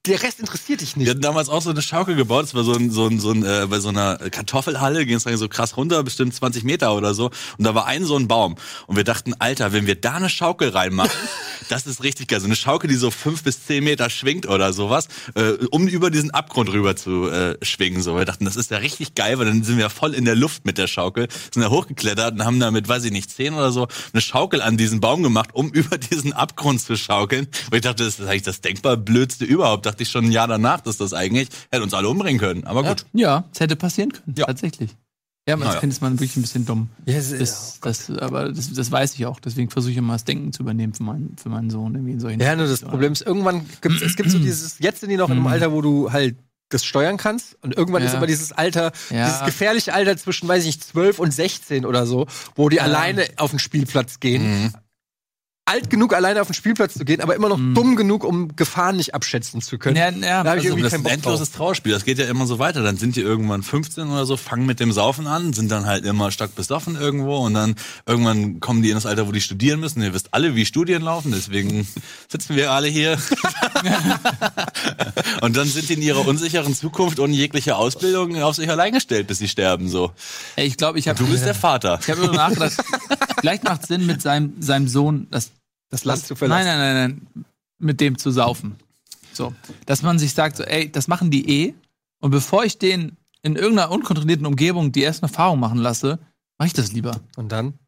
Der 0.06 0.24
Rest 0.24 0.40
interessiert 0.40 0.82
dich 0.82 0.96
Wir 0.96 1.00
nicht. 1.02 1.10
hatten 1.10 1.22
damals 1.22 1.50
auch 1.50 1.62
so 1.62 1.70
eine 1.70 1.82
Schaukel 1.82 2.16
gebaut. 2.16 2.44
Das 2.44 2.56
war 2.56 2.64
so 2.64 2.74
ein, 2.74 2.90
so 2.92 3.08
ein, 3.08 3.20
so 3.20 3.32
ein 3.32 3.44
äh, 3.44 3.68
bei 3.70 3.80
so 3.80 3.90
einer 3.90 4.18
Kartoffelhalle, 4.18 5.06
ging 5.06 5.16
es 5.16 5.24
dann 5.24 5.38
so 5.38 5.48
krass 5.48 5.78
runter, 5.78 6.04
bestimmt 6.04 6.34
20 6.34 6.64
Meter 6.64 6.96
oder 6.96 7.14
so. 7.14 7.32
Und 7.58 7.64
da 7.64 7.76
war 7.76 7.86
ein 7.86 8.04
so 8.06 8.18
ein 8.18 8.28
Baum. 8.28 8.56
Und 8.88 8.96
wir 8.96 9.04
dachten, 9.04 9.34
Alter, 9.40 9.72
wenn 9.72 9.88
wir 9.88 9.96
da 9.96 10.16
eine 10.16 10.30
Schaukel 10.30 10.70
reinmachen, 10.70 11.12
das 11.70 11.88
ist 11.88 12.04
richtig 12.04 12.28
geil. 12.28 12.40
So 12.40 12.46
eine 12.46 12.56
Schaukel, 12.56 12.90
die 12.90 12.96
so 12.96 13.12
fünf 13.12 13.44
bis 13.44 13.66
zehn 13.66 13.84
Meter 13.84 14.10
schwingt 14.10 14.48
oder 14.48 14.74
sowas, 14.74 15.08
äh, 15.36 15.54
um 15.72 15.88
über 15.88 16.10
diesen 16.10 16.32
Abgrund 16.32 16.72
rüber 16.72 16.96
zu 16.96 17.30
äh, 17.30 17.58
schwingen. 17.62 18.02
So, 18.02 18.18
wir 18.18 18.26
dachten, 18.26 18.46
das 18.46 18.56
ist 18.56 18.72
ja 18.72 18.78
richtig 18.78 19.16
geil, 19.16 19.40
weil 19.40 19.46
dann 19.46 19.64
sind 19.64 19.78
wir 19.78 19.90
voll 19.90 20.14
in 20.14 20.26
der 20.26 20.36
Luft 20.36 20.66
mit 20.66 20.78
der 20.78 20.88
Schaukel, 20.88 21.28
sind 21.54 21.62
da 21.62 21.70
hochgeklettert 21.70 22.34
und 22.34 22.46
haben 22.46 22.60
damit, 22.60 22.88
weiß 22.88 23.06
ich 23.06 23.12
nicht, 23.12 23.30
zehn 23.32 23.54
oder 23.54 23.72
so, 23.72 23.88
eine 24.14 24.22
Schaukel 24.22 24.62
an 24.62 24.78
diesen 24.78 25.00
Baum 25.00 25.24
gemacht, 25.24 25.52
um 25.54 25.69
über 25.72 25.98
diesen 25.98 26.34
Abgrund 26.34 26.82
zu 26.82 26.96
schaukeln. 26.98 27.48
Und 27.70 27.76
ich 27.76 27.82
dachte, 27.82 28.04
das 28.04 28.20
ist 28.20 28.28
eigentlich 28.28 28.44
das 28.44 28.62
denkbar 28.62 28.98
blödste 28.98 29.46
überhaupt. 29.46 29.86
Dachte 29.86 30.04
ich 30.04 30.10
schon 30.10 30.26
ein 30.26 30.32
Jahr 30.32 30.48
danach, 30.48 30.82
dass 30.82 30.98
das 30.98 31.14
eigentlich 31.14 31.50
hätte 31.72 31.84
uns 31.84 31.94
alle 31.94 32.10
umbringen 32.10 32.40
können. 32.40 32.64
Aber 32.66 32.84
gut. 32.84 33.06
Ja, 33.14 33.46
es 33.54 33.60
hätte 33.60 33.76
passieren 33.76 34.12
können, 34.14 34.36
Ja. 34.38 34.46
tatsächlich. 34.46 34.92
Ja, 35.48 35.56
aber 35.56 35.64
als 35.64 35.70
Naja. 35.72 35.80
Kind 35.80 35.94
ist 35.94 36.02
man 36.02 36.14
wirklich 36.20 36.36
ein 36.38 36.42
bisschen 36.44 36.66
dumm. 36.66 36.90
Ja, 37.08 37.16
es 37.18 37.32
ist- 37.32 37.80
Das, 37.82 38.08
das, 38.08 38.18
aber 38.20 38.52
das, 38.52 38.72
das 38.72 38.92
weiß 38.92 39.16
ich 39.16 39.26
auch. 39.26 39.40
Deswegen 39.40 39.72
versuche 39.72 39.92
ich 39.92 39.98
immer 39.98 40.14
das 40.14 40.24
Denken 40.24 40.54
zu 40.54 40.62
übernehmen 40.62 40.94
für 40.94 41.02
meinen, 41.04 41.36
für 41.42 41.50
meinen 41.50 41.72
Sohn. 41.72 41.96
Irgendwie 41.96 42.12
in 42.14 42.20
solchen 42.20 42.40
Ja, 42.40 42.56
nur 42.56 42.68
das 42.68 42.82
Problem 42.82 43.14
ist, 43.14 43.22
irgendwann 43.22 43.66
gibt 43.82 44.00
es 44.02 44.16
gibt 44.16 44.30
so 44.30 44.38
dieses, 44.38 44.78
jetzt 44.80 45.00
sind 45.00 45.10
die 45.10 45.18
noch 45.18 45.30
in 45.30 45.38
einem 45.38 45.48
Alter, 45.48 45.72
wo 45.72 45.82
du 45.82 46.12
halt 46.12 46.36
das 46.72 46.86
steuern 46.86 47.18
kannst. 47.18 47.58
Und 47.64 47.76
irgendwann 47.76 48.04
Ja. 48.04 48.10
ist 48.10 48.16
aber 48.16 48.28
dieses 48.28 48.52
Alter, 48.52 48.92
Ja. 49.10 49.26
dieses 49.26 49.44
gefährliche 49.44 49.92
Alter 49.92 50.16
zwischen, 50.18 50.48
weiß 50.48 50.60
ich 50.66 50.68
nicht, 50.68 50.84
12 50.84 51.18
und 51.18 51.34
16 51.34 51.84
oder 51.84 52.06
so, 52.06 52.28
wo 52.54 52.70
die 52.70 52.80
alleine 52.80 53.26
auf 53.38 53.50
den 53.50 53.58
Spielplatz 53.58 54.20
gehen. 54.20 54.72
Alt 55.70 55.92
genug, 55.92 56.16
alleine 56.16 56.42
auf 56.42 56.48
den 56.48 56.56
Spielplatz 56.56 56.96
zu 56.96 57.06
gehen, 57.06 57.22
aber 57.22 57.36
immer 57.36 57.50
noch 57.50 57.58
dumm 57.58 57.96
genug, 57.96 58.24
um 58.24 58.56
Gefahren 58.56 58.96
nicht 58.96 59.14
abschätzen 59.14 59.62
zu 59.62 59.78
können. 59.78 59.96
Ja, 59.96 60.10
ja, 60.10 60.44
Da 60.44 60.52
also 60.52 60.66
irgendwie 60.66 60.84
das 60.84 60.94
ist 60.94 61.00
ein 61.00 61.06
endloses 61.06 61.52
Trauerspiel. 61.52 61.92
Das 61.92 62.06
geht 62.06 62.18
ja 62.18 62.26
immer 62.26 62.48
so 62.48 62.58
weiter. 62.58 62.82
Dann 62.82 62.98
sind 62.98 63.16
die 63.16 63.22
irgendwann 63.22 63.62
15 63.62 64.10
oder 64.10 64.26
so, 64.26 64.36
fangen 64.36 64.66
mit 64.66 64.80
dem 64.80 64.92
Saufen 64.92 65.28
an, 65.28 65.54
sind 65.54 65.70
dann 65.70 65.86
halt 65.86 66.06
immer 66.06 66.32
stark 66.32 66.56
besoffen 66.56 66.96
irgendwo 66.96 67.38
und 67.38 67.54
dann 67.54 67.76
irgendwann 68.08 68.60
kommen 68.60 68.82
die 68.82 68.90
in 68.90 68.96
das 68.96 69.06
Alter, 69.06 69.28
wo 69.28 69.32
die 69.32 69.42
studieren 69.42 69.80
müssen. 69.80 70.02
Ihr 70.02 70.14
wisst 70.14 70.34
alle, 70.34 70.56
wie 70.56 70.66
Studien 70.66 71.04
laufen, 71.04 71.32
deswegen 71.32 71.88
sitzen 72.28 72.56
wir 72.56 72.72
alle 72.72 72.88
hier. 72.88 73.20
und 75.42 75.56
dann 75.56 75.68
sind 75.68 75.90
die 75.90 75.94
in 75.94 76.02
ihrer 76.02 76.28
unsicheren 76.28 76.74
Zukunft 76.74 77.20
ohne 77.20 77.34
jegliche 77.34 77.76
Ausbildung 77.76 78.42
auf 78.42 78.56
sich 78.56 78.70
allein 78.70 78.94
gestellt, 78.94 79.28
bis 79.28 79.38
sie 79.38 79.48
sterben, 79.48 79.88
so. 79.88 80.12
Ey, 80.56 80.66
ich 80.66 80.78
glaube, 80.78 81.00
ich 81.00 81.08
habe 81.08 81.20
Du 81.20 81.28
bist 81.28 81.46
der 81.46 81.56
Vater. 81.56 82.00
ich 82.02 82.10
habe 82.10 82.22
darüber 82.22 82.38
nachgedacht. 82.38 82.74
Vielleicht 83.40 83.64
macht 83.64 83.84
es 83.84 83.88
Sinn, 83.88 84.06
mit 84.06 84.22
seinem, 84.22 84.62
seinem 84.62 84.88
Sohn 84.88 85.28
das, 85.32 85.52
das 85.90 86.06
Land 86.06 86.26
zu 86.26 86.34
nein, 86.34 86.38
verlassen. 86.38 86.66
nein, 86.68 86.78
nein, 86.78 87.22
nein, 87.36 87.46
mit 87.80 88.02
dem 88.02 88.18
zu 88.18 88.32
saufen. 88.32 88.76
So, 89.34 89.54
dass 89.86 90.02
man 90.02 90.20
sich 90.20 90.34
sagt, 90.34 90.58
so, 90.58 90.64
ey, 90.64 90.92
das 90.92 91.08
machen 91.08 91.32
die 91.32 91.50
eh. 91.50 91.74
Und 92.20 92.32
bevor 92.32 92.66
ich 92.66 92.78
den 92.78 93.18
in 93.42 93.56
irgendeiner 93.56 93.92
unkontrollierten 93.92 94.46
Umgebung 94.46 94.92
die 94.92 95.04
ersten 95.04 95.26
Erfahrungen 95.26 95.62
machen 95.62 95.78
lasse, 95.78 96.20
mache 96.58 96.68
ich 96.68 96.74
das 96.74 96.92
lieber. 96.92 97.20
Und 97.38 97.52
dann? 97.52 97.80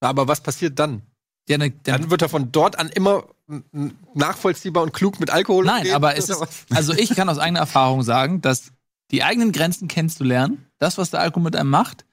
Aber 0.00 0.28
was 0.28 0.40
passiert 0.40 0.78
dann? 0.78 1.02
Ja, 1.48 1.58
ne, 1.58 1.70
dann, 1.70 2.02
Dann 2.02 2.10
wird 2.10 2.22
er 2.22 2.28
von 2.28 2.52
dort 2.52 2.78
an 2.78 2.88
immer 2.88 3.24
nachvollziehbar 4.14 4.82
und 4.82 4.92
klug 4.92 5.18
mit 5.20 5.30
Alkohol 5.30 5.64
Nein, 5.64 5.78
umgehen, 5.78 5.94
aber 5.94 6.16
es 6.16 6.28
ist, 6.28 6.44
also 6.70 6.92
ich 6.92 7.14
kann 7.14 7.28
aus 7.28 7.38
eigener 7.38 7.60
Erfahrung 7.60 8.02
sagen, 8.02 8.42
dass 8.42 8.72
die 9.10 9.22
eigenen 9.22 9.52
Grenzen 9.52 9.88
kennenzulernen, 9.88 10.66
das, 10.78 10.98
was 10.98 11.10
der 11.10 11.20
Alkohol 11.20 11.44
mit 11.44 11.56
einem 11.56 11.70
macht, 11.70 12.04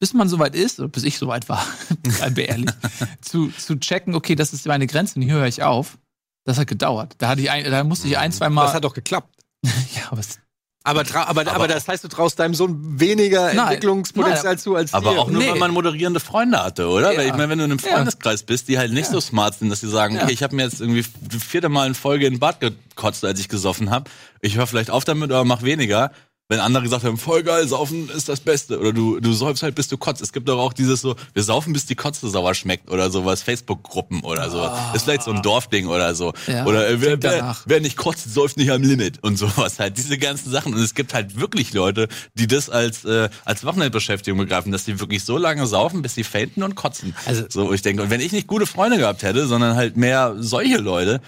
bis 0.00 0.12
man 0.14 0.28
soweit 0.28 0.54
ist, 0.56 0.80
oder 0.80 0.88
bis 0.88 1.04
ich 1.04 1.18
soweit 1.18 1.48
war, 1.48 1.64
wir 2.34 2.48
ehrlich, 2.48 2.70
zu, 3.20 3.48
zu 3.50 3.78
checken, 3.78 4.14
okay, 4.16 4.34
das 4.34 4.52
ist 4.52 4.66
meine 4.66 4.86
Grenze 4.86 5.16
und 5.16 5.22
hier 5.22 5.34
höre 5.34 5.46
ich 5.46 5.62
auf. 5.62 5.98
Das 6.44 6.58
hat 6.58 6.66
gedauert. 6.66 7.14
Da 7.18 7.28
hatte 7.28 7.42
ich 7.42 7.50
ein, 7.50 7.70
da 7.70 7.84
musste 7.84 8.08
ich 8.08 8.16
ein, 8.18 8.32
zwei 8.32 8.48
Mal. 8.48 8.64
Das 8.64 8.74
hat 8.74 8.82
doch 8.84 8.94
geklappt. 8.94 9.28
ja, 9.64 9.70
aber 10.10 10.20
es, 10.20 10.38
Aber, 10.82 11.02
tra- 11.02 11.26
aber, 11.26 11.46
aber, 11.52 11.68
das 11.68 11.86
heißt, 11.86 12.02
du 12.02 12.08
traust 12.08 12.38
deinem 12.38 12.54
Sohn 12.54 12.98
weniger 12.98 13.52
Nein. 13.52 13.58
Entwicklungspotenzial 13.74 14.54
Nein. 14.54 14.58
zu 14.58 14.74
als 14.74 14.94
Aber 14.94 15.12
dir. 15.12 15.20
auch 15.20 15.30
nur, 15.30 15.42
Nee. 15.42 15.52
wenn 15.52 15.58
man 15.58 15.70
moderierende 15.72 16.18
Freunde 16.18 16.64
hatte, 16.64 16.88
oder? 16.88 17.12
Ja. 17.12 17.18
Weil 17.18 17.26
ich 17.26 17.32
meine, 17.32 17.50
wenn 17.50 17.58
du 17.58 17.64
in 17.66 17.70
einem 17.72 17.80
Ja. 17.84 17.96
Freundeskreis 17.96 18.42
bist, 18.44 18.68
die 18.68 18.78
halt 18.78 18.90
nicht 18.92 19.10
so 19.10 19.20
smart 19.20 19.58
sind, 19.58 19.68
dass 19.68 19.80
sie 19.82 19.90
sagen, 19.90 20.16
Ja. 20.16 20.22
okay, 20.24 20.32
ich 20.32 20.42
habe 20.42 20.56
mir 20.56 20.62
jetzt 20.62 20.80
irgendwie 20.80 21.04
vierte 21.38 21.68
Mal 21.68 21.86
in 21.88 21.94
Folge 21.94 22.26
in 22.26 22.34
den 22.34 22.40
Bad 22.40 22.58
gekotzt, 22.60 23.22
als 23.26 23.38
ich 23.38 23.50
gesoffen 23.50 23.90
habe. 23.90 24.10
Ich 24.40 24.56
höre 24.56 24.66
vielleicht 24.66 24.90
auf 24.90 25.04
damit, 25.04 25.30
aber 25.30 25.44
mach 25.44 25.60
weniger. 25.62 26.10
Wenn 26.50 26.58
andere 26.58 26.82
gesagt 26.82 27.04
haben, 27.04 27.16
voll 27.16 27.44
geil, 27.44 27.66
saufen 27.68 28.10
ist 28.10 28.28
das 28.28 28.40
Beste. 28.40 28.80
Oder 28.80 28.92
du, 28.92 29.20
du 29.20 29.32
säufst 29.32 29.62
halt, 29.62 29.76
bis 29.76 29.86
du 29.86 29.96
kotzt. 29.96 30.20
Es 30.20 30.32
gibt 30.32 30.48
doch 30.48 30.58
auch 30.58 30.72
dieses 30.72 31.00
so, 31.00 31.14
wir 31.32 31.44
saufen, 31.44 31.72
bis 31.72 31.86
die 31.86 31.94
Kotze 31.94 32.28
sauer 32.28 32.54
schmeckt 32.54 32.90
oder 32.90 33.08
sowas, 33.08 33.40
Facebook-Gruppen 33.42 34.22
oder 34.22 34.50
so. 34.50 34.68
Ist 34.92 35.04
vielleicht 35.04 35.22
so 35.22 35.30
ein 35.30 35.42
Dorfding 35.42 35.86
oder 35.86 36.12
so. 36.16 36.32
Ja, 36.48 36.66
oder 36.66 36.88
äh, 36.88 37.00
wer, 37.00 37.22
wer, 37.22 37.56
wer 37.66 37.80
nicht 37.80 37.96
kotzt, 37.96 38.34
säuft 38.34 38.56
nicht 38.56 38.72
am 38.72 38.82
Limit 38.82 39.22
und 39.22 39.38
sowas 39.38 39.78
halt. 39.78 39.96
Diese 39.96 40.18
ganzen 40.18 40.50
Sachen. 40.50 40.74
Und 40.74 40.80
es 40.80 40.94
gibt 40.96 41.14
halt 41.14 41.38
wirklich 41.38 41.72
Leute, 41.72 42.08
die 42.34 42.48
das 42.48 42.68
als, 42.68 43.04
äh, 43.04 43.28
als 43.44 43.64
Wochenendbeschäftigung 43.64 44.38
begreifen, 44.40 44.72
dass 44.72 44.84
die 44.84 44.98
wirklich 44.98 45.22
so 45.24 45.38
lange 45.38 45.66
saufen, 45.68 46.02
bis 46.02 46.16
sie 46.16 46.24
fainten 46.24 46.64
und 46.64 46.74
kotzen. 46.74 47.14
Also- 47.26 47.44
so, 47.48 47.72
ich 47.72 47.82
denke, 47.82 48.02
und 48.02 48.10
wenn 48.10 48.20
ich 48.20 48.32
nicht 48.32 48.48
gute 48.48 48.66
Freunde 48.66 48.98
gehabt 48.98 49.22
hätte, 49.22 49.46
sondern 49.46 49.76
halt 49.76 49.96
mehr 49.96 50.34
solche 50.40 50.78
Leute, 50.78 51.20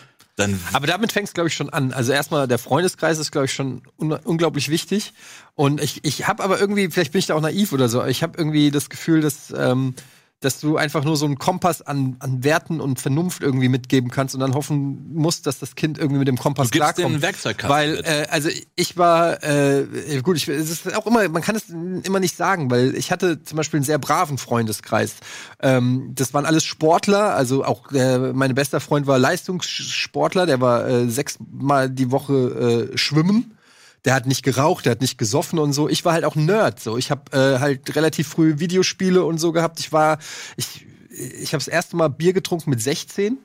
dann 0.43 0.61
Aber 0.73 0.87
damit 0.87 1.13
fängt 1.13 1.29
es, 1.29 1.35
glaube 1.35 1.49
ich, 1.49 1.55
schon 1.55 1.71
an. 1.71 1.93
Also 1.93 2.13
erstmal, 2.13 2.47
der 2.49 2.59
Freundeskreis 2.59 3.19
ist, 3.19 3.31
glaube 3.33 3.47
ich, 3.47 3.53
schon 3.53 3.83
un 3.99 4.13
unglaublich 4.13 4.69
wichtig. 4.69 5.13
Und 5.55 5.81
ich, 5.81 6.05
ich 6.05 6.27
habe 6.27 6.43
aber 6.43 6.61
irgendwie, 6.61 6.91
vielleicht 6.91 7.13
bin 7.13 7.19
ich 7.19 7.27
da 7.27 7.35
auch 7.35 7.41
naiv 7.41 7.73
oder 7.73 7.89
so, 7.89 8.05
ich 8.05 8.23
habe 8.23 8.39
irgendwie 8.39 8.71
das 8.71 8.91
Gefühl, 8.91 9.21
dass, 9.21 9.53
ähm, 9.57 9.95
dass 10.45 10.59
du 10.61 10.77
einfach 10.77 11.05
nur 11.05 11.17
so 11.17 11.25
einen 11.25 11.39
Kompass 11.39 11.83
an, 11.83 12.17
an 12.19 12.45
Werten 12.45 12.81
und 12.81 13.01
Vernunft 13.01 13.43
irgendwie 13.43 13.69
mitgeben 13.69 14.11
kannst 14.11 14.35
und 14.35 14.41
dann 14.41 14.55
hoffen 14.55 15.15
musst, 15.15 15.47
dass 15.47 15.59
das 15.59 15.77
Kind 15.77 15.99
irgendwie 15.99 16.19
mit 16.19 16.29
dem 16.29 16.37
Kompass 16.37 16.69
Du 16.69 16.73
gibst 16.73 16.95
klarkommt. 16.95 17.17
den 17.17 17.23
Werkzeugkasten 17.23 17.71
Weil, 17.71 18.03
äh, 18.05 18.27
also 18.29 18.49
ich 18.75 18.97
war, 18.97 19.43
äh, 19.43 19.87
gut, 20.23 20.37
ich, 20.37 20.49
es 20.49 20.71
ist 20.71 20.95
auch 20.97 21.07
immer, 21.07 21.29
man 21.29 21.43
kann 21.43 21.55
es 21.55 21.69
immer 21.69 22.21
nicht 22.21 22.37
sagen, 22.37 22.71
weil 22.71 22.95
ich 22.97 23.13
hatte 23.13 23.43
zum 23.45 23.57
Beispiel 23.57 23.79
einen 23.79 23.85
sehr 23.85 23.99
braven 23.99 24.37
Freundeskreis. 24.37 25.15
Ähm, 25.61 26.13
das 26.15 26.35
waren 26.35 26.45
alles 26.45 26.65
Sportler, 26.65 27.35
also 27.35 27.65
auch 27.65 27.93
äh, 27.93 28.19
mein 28.33 28.55
bester 28.55 28.81
Freund 28.81 29.07
war 29.07 29.19
Leistungssportler, 29.19 30.47
der 30.47 30.61
war 30.61 30.89
äh, 30.89 31.09
sechsmal 31.09 31.89
die 31.89 32.11
Woche 32.11 32.91
äh, 32.93 32.99
schwimmen. 32.99 33.57
Der 34.05 34.15
hat 34.15 34.27
nicht 34.27 34.43
geraucht, 34.43 34.85
der 34.85 34.93
hat 34.93 35.01
nicht 35.01 35.19
gesoffen 35.19 35.59
und 35.59 35.73
so. 35.73 35.89
Ich 35.89 36.05
war 36.05 36.13
halt 36.13 36.25
auch 36.25 36.35
Nerd, 36.35 36.81
so. 36.81 36.97
Ich 36.99 37.11
habe 37.11 37.33
äh, 37.33 37.61
halt 37.61 37.95
relativ 37.95 38.29
früh 38.29 38.59
Videospiele 38.59 39.25
und 39.25 39.39
so 39.39 39.53
gehabt. 39.53 39.81
Ich 39.81 39.93
war, 39.93 40.19
ich, 40.57 40.87
ich 41.11 41.55
habe 41.55 41.59
das 41.59 41.69
erste 41.69 41.97
Mal 41.97 42.09
Bier 42.09 42.33
getrunken 42.33 42.71
mit 42.71 42.83
16 42.83 43.39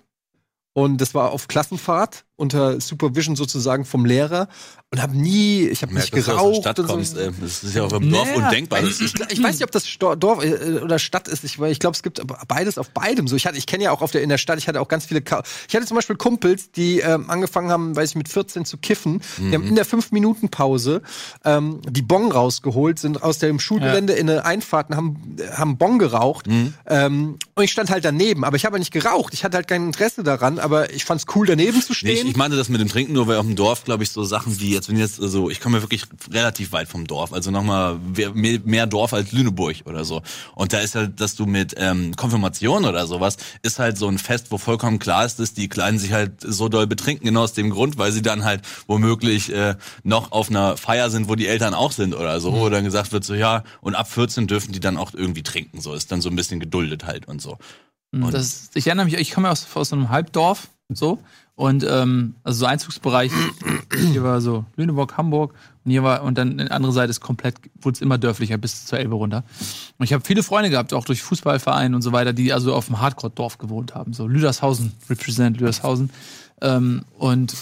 und 0.74 1.00
das 1.00 1.14
war 1.14 1.32
auf 1.32 1.48
Klassenfahrt 1.48 2.27
unter 2.38 2.80
Supervision 2.80 3.36
sozusagen 3.36 3.84
vom 3.84 4.06
Lehrer 4.06 4.48
und 4.92 5.02
habe 5.02 5.18
nie, 5.18 5.68
ich 5.68 5.82
habe 5.82 5.94
nicht 5.94 6.14
dass 6.16 6.26
du 6.26 6.32
aus 6.32 6.36
der 6.36 6.36
geraucht 6.36 6.62
Stadt 6.62 6.80
und 6.80 6.88
so. 6.88 6.94
kommst, 6.94 7.18
ey. 7.18 7.30
Das 7.42 7.64
ist 7.64 7.76
ja 7.76 7.84
auch 7.84 7.92
im 7.92 8.10
Dorf 8.10 8.28
Naja, 8.30 8.46
undenkbar. 8.48 8.82
Ich, 8.84 9.02
ich, 9.02 9.14
ich 9.30 9.44
weiß 9.44 9.56
nicht, 9.56 9.64
ob 9.64 9.72
das 9.72 9.84
Dorf 10.18 10.44
äh, 10.46 10.80
oder 10.82 10.98
Stadt 10.98 11.28
ist. 11.28 11.44
Ich, 11.44 11.60
weil 11.60 11.72
ich 11.74 11.80
glaube, 11.80 11.96
es 11.96 12.04
gibt 12.04 12.22
beides 12.48 12.78
auf 12.78 12.92
beidem. 12.92 13.28
So, 13.28 13.36
ich 13.36 13.46
hatte, 13.46 13.58
ich 13.58 13.66
kenne 13.66 13.84
ja 13.84 13.92
auch 13.92 14.02
auf 14.02 14.12
der 14.12 14.22
in 14.22 14.30
der 14.30 14.38
Stadt. 14.38 14.58
Ich 14.60 14.68
hatte 14.70 14.80
auch 14.80 14.88
ganz 14.88 15.06
viele. 15.06 15.22
Ka 15.22 15.44
ich 15.68 15.76
hatte 15.76 15.86
zum 15.88 15.96
Beispiel 15.96 16.16
Kumpels, 16.16 16.72
die 16.72 17.00
ähm, 17.00 17.30
angefangen 17.30 17.70
haben, 17.70 17.96
weiß 17.96 18.12
ich, 18.12 18.16
mit 18.16 18.30
14 18.30 18.64
zu 18.64 18.78
kiffen. 18.78 19.22
Die 19.40 19.54
haben 19.54 19.68
in 19.68 19.76
der 19.76 19.84
5 19.84 20.12
Minuten 20.12 20.48
Pause 20.50 21.02
ähm, 21.44 21.82
die 21.90 22.02
Bon 22.02 22.32
rausgeholt, 22.32 22.98
sind 23.00 23.24
aus 23.24 23.40
dem 23.40 23.60
Schulgelände 23.60 24.14
in 24.14 24.30
eine 24.30 24.46
Einfahrt 24.46 24.92
und 24.92 24.96
haben 24.96 25.38
haben 25.52 25.78
Bon 25.78 26.00
geraucht. 26.00 26.46
Ähm, 26.86 27.38
und 27.56 27.64
ich 27.64 27.72
stand 27.72 27.90
halt 27.90 28.06
daneben, 28.06 28.46
aber 28.46 28.56
ich 28.56 28.66
habe 28.66 28.78
nicht 28.80 28.92
geraucht. 28.94 29.34
Ich 29.34 29.44
hatte 29.44 29.58
halt 29.58 29.68
kein 29.68 29.88
Interesse 29.88 30.24
daran, 30.24 30.60
aber 30.60 30.94
ich 30.94 31.04
fand's 31.04 31.26
cool, 31.36 31.46
daneben 31.48 31.82
zu 31.82 31.92
Nee, 31.92 31.96
stehen. 31.96 32.27
ich, 32.27 32.27
ich 32.28 32.36
meinte 32.36 32.58
das 32.58 32.70
mit 32.70 32.82
dem 32.82 32.88
Trinken 32.90 33.14
nur, 33.14 33.28
weil 33.28 33.38
auf 33.38 33.46
dem 33.46 33.56
Dorf, 33.56 33.84
glaube 33.84 34.04
ich, 34.04 34.12
so 34.12 34.24
Sachen 34.24 34.60
wie 34.60 34.74
jetzt, 34.74 34.90
wenn 34.90 34.98
jetzt, 34.98 35.20
also 35.22 35.50
ich 35.50 35.60
komme 35.62 35.78
ja 35.78 35.84
wirklich 35.84 36.04
relativ 36.32 36.72
weit 36.72 36.88
vom 36.88 37.08
Dorf, 37.08 37.34
also 37.34 37.50
nochmal 37.52 37.98
mehr, 38.34 38.60
mehr 38.64 38.88
Dorf 38.88 39.14
als 39.14 39.32
Lüneburg 39.32 39.78
oder 39.86 40.06
so. 40.06 40.22
Und 40.56 40.74
da 40.74 40.80
ist 40.80 40.96
halt, 40.96 41.20
dass 41.22 41.36
du 41.36 41.46
mit 41.46 41.74
ähm, 41.78 42.16
Konfirmation 42.16 42.86
oder 42.86 43.08
sowas, 43.08 43.38
ist 43.62 43.80
halt 43.80 43.98
so 43.98 44.08
ein 44.08 44.18
Fest, 44.18 44.48
wo 44.50 44.58
vollkommen 44.58 45.00
klar 45.00 45.26
ist, 45.26 45.40
dass 45.40 45.54
die 45.54 45.68
Kleinen 45.70 46.00
sich 46.00 46.12
halt 46.14 46.34
so 46.42 46.70
doll 46.70 46.88
betrinken, 46.88 47.26
genau 47.26 47.44
aus 47.44 47.54
dem 47.54 47.70
Grund, 47.70 47.98
weil 47.98 48.12
sie 48.12 48.22
dann 48.22 48.44
halt 48.44 48.62
womöglich 48.88 49.52
äh, 49.54 49.76
noch 50.04 50.32
auf 50.32 50.50
einer 50.50 50.78
Feier 50.78 51.10
sind, 51.10 51.30
wo 51.30 51.36
die 51.36 51.48
Eltern 51.48 51.74
auch 51.74 51.92
sind 51.92 52.14
oder 52.16 52.40
so, 52.42 52.54
wo 52.54 52.70
dann 52.70 52.84
gesagt 52.84 53.12
wird, 53.12 53.24
so 53.24 53.34
ja, 53.34 53.64
und 53.82 53.96
ab 53.96 54.12
14 54.12 54.48
dürfen 54.48 54.72
die 54.72 54.80
dann 54.80 54.98
auch 54.98 55.14
irgendwie 55.14 55.44
trinken, 55.44 55.82
so 55.82 55.94
ist 55.94 56.12
dann 56.12 56.22
so 56.22 56.30
ein 56.30 56.36
bisschen 56.36 56.60
geduldet 56.60 57.06
halt 57.06 57.28
und 57.28 57.42
so. 57.42 57.58
Und- 58.14 58.34
Das, 58.34 58.70
ich 58.74 58.88
erinnere 58.88 59.06
mich, 59.06 59.16
ich 59.16 59.32
komme 59.32 59.48
ja 59.48 59.52
aus, 59.52 59.68
aus 59.74 59.90
so 59.90 59.96
einem 59.96 60.10
Halbdorf, 60.10 60.68
so. 60.90 61.20
Und 61.58 61.84
ähm, 61.90 62.36
also 62.44 62.60
so 62.60 62.66
Einzugsbereich, 62.68 63.32
hier 64.12 64.22
war 64.22 64.42
so 64.42 64.66
Lüneburg, 64.76 65.18
Hamburg 65.18 65.56
und 65.84 65.90
hier 65.90 66.04
war, 66.04 66.22
und 66.22 66.38
dann 66.38 66.60
die 66.60 66.70
andere 66.70 66.92
Seite 66.92 67.10
ist 67.10 67.20
komplett, 67.20 67.56
wurde 67.82 67.96
es 67.96 68.02
immer 68.02 68.20
dörflicher 68.20 68.60
bis 68.60 68.86
zur 68.86 69.00
Elbe 69.00 69.16
runter. 69.16 69.44
Und 69.98 70.06
ich 70.06 70.14
habe 70.14 70.24
viele 70.24 70.44
Freunde 70.44 70.70
gehabt, 70.70 70.94
auch 70.94 71.04
durch 71.04 71.24
Fußballvereine 71.24 71.96
und 71.96 72.04
so 72.04 72.12
weiter, 72.12 72.32
die 72.32 72.54
also 72.54 72.76
auf 72.76 72.86
dem 72.86 73.02
Hardcore-Dorf 73.02 73.58
gewohnt 73.58 73.96
haben. 73.96 74.14
So 74.14 74.28
Lüdershausen, 74.28 74.92
represent 75.10 75.58
Lüdershausen. 75.58 76.12
Ähm, 76.62 77.06
und 77.18 77.56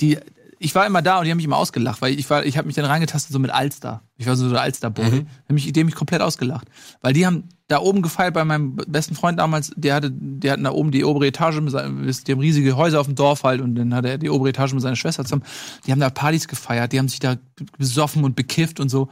die, 0.00 0.18
ich 0.58 0.74
war 0.74 0.84
immer 0.84 1.00
da 1.00 1.20
und 1.20 1.24
die 1.24 1.30
haben 1.30 1.36
mich 1.36 1.46
immer 1.46 1.58
ausgelacht, 1.58 2.02
weil 2.02 2.18
ich 2.18 2.28
war, 2.30 2.44
ich 2.44 2.58
habe 2.58 2.66
mich 2.66 2.74
dann 2.74 2.84
reingetastet 2.84 3.32
so 3.32 3.38
mit 3.38 3.52
Alster. 3.52 4.02
Ich 4.20 4.26
war 4.26 4.36
so 4.36 4.50
der 4.50 4.60
Alster-Boy. 4.60 5.04
Mhm. 5.06 5.10
Die 5.10 5.16
haben 5.18 5.54
mich, 5.54 5.72
die 5.72 5.80
haben 5.80 5.86
mich 5.86 5.94
komplett 5.94 6.20
ausgelacht. 6.20 6.68
Weil 7.00 7.14
die 7.14 7.24
haben 7.24 7.44
da 7.68 7.78
oben 7.78 8.02
gefeiert 8.02 8.34
bei 8.34 8.44
meinem 8.44 8.76
besten 8.76 9.14
Freund 9.14 9.38
damals, 9.38 9.72
der 9.76 9.94
hatte, 9.94 10.10
der 10.12 10.52
hatten 10.52 10.64
da 10.64 10.72
oben 10.72 10.90
die 10.90 11.04
obere 11.04 11.26
Etage, 11.28 11.60
mit 11.60 11.70
seinem- 11.70 12.04
die 12.06 12.32
haben 12.32 12.40
riesige 12.40 12.76
Häuser 12.76 13.00
auf 13.00 13.06
dem 13.06 13.14
Dorf 13.14 13.44
halt 13.44 13.62
und 13.62 13.76
dann 13.76 13.94
hatte 13.94 14.08
er 14.10 14.18
die 14.18 14.28
obere 14.28 14.50
Etage 14.50 14.74
mit 14.74 14.82
seiner 14.82 14.96
Schwester 14.96 15.24
zusammen. 15.24 15.44
Die 15.86 15.92
haben 15.92 16.00
da 16.00 16.10
Partys 16.10 16.48
gefeiert, 16.48 16.92
die 16.92 16.98
haben 16.98 17.08
sich 17.08 17.20
da 17.20 17.36
besoffen 17.78 18.24
und 18.24 18.36
bekifft 18.36 18.78
und 18.78 18.90
so. 18.90 19.08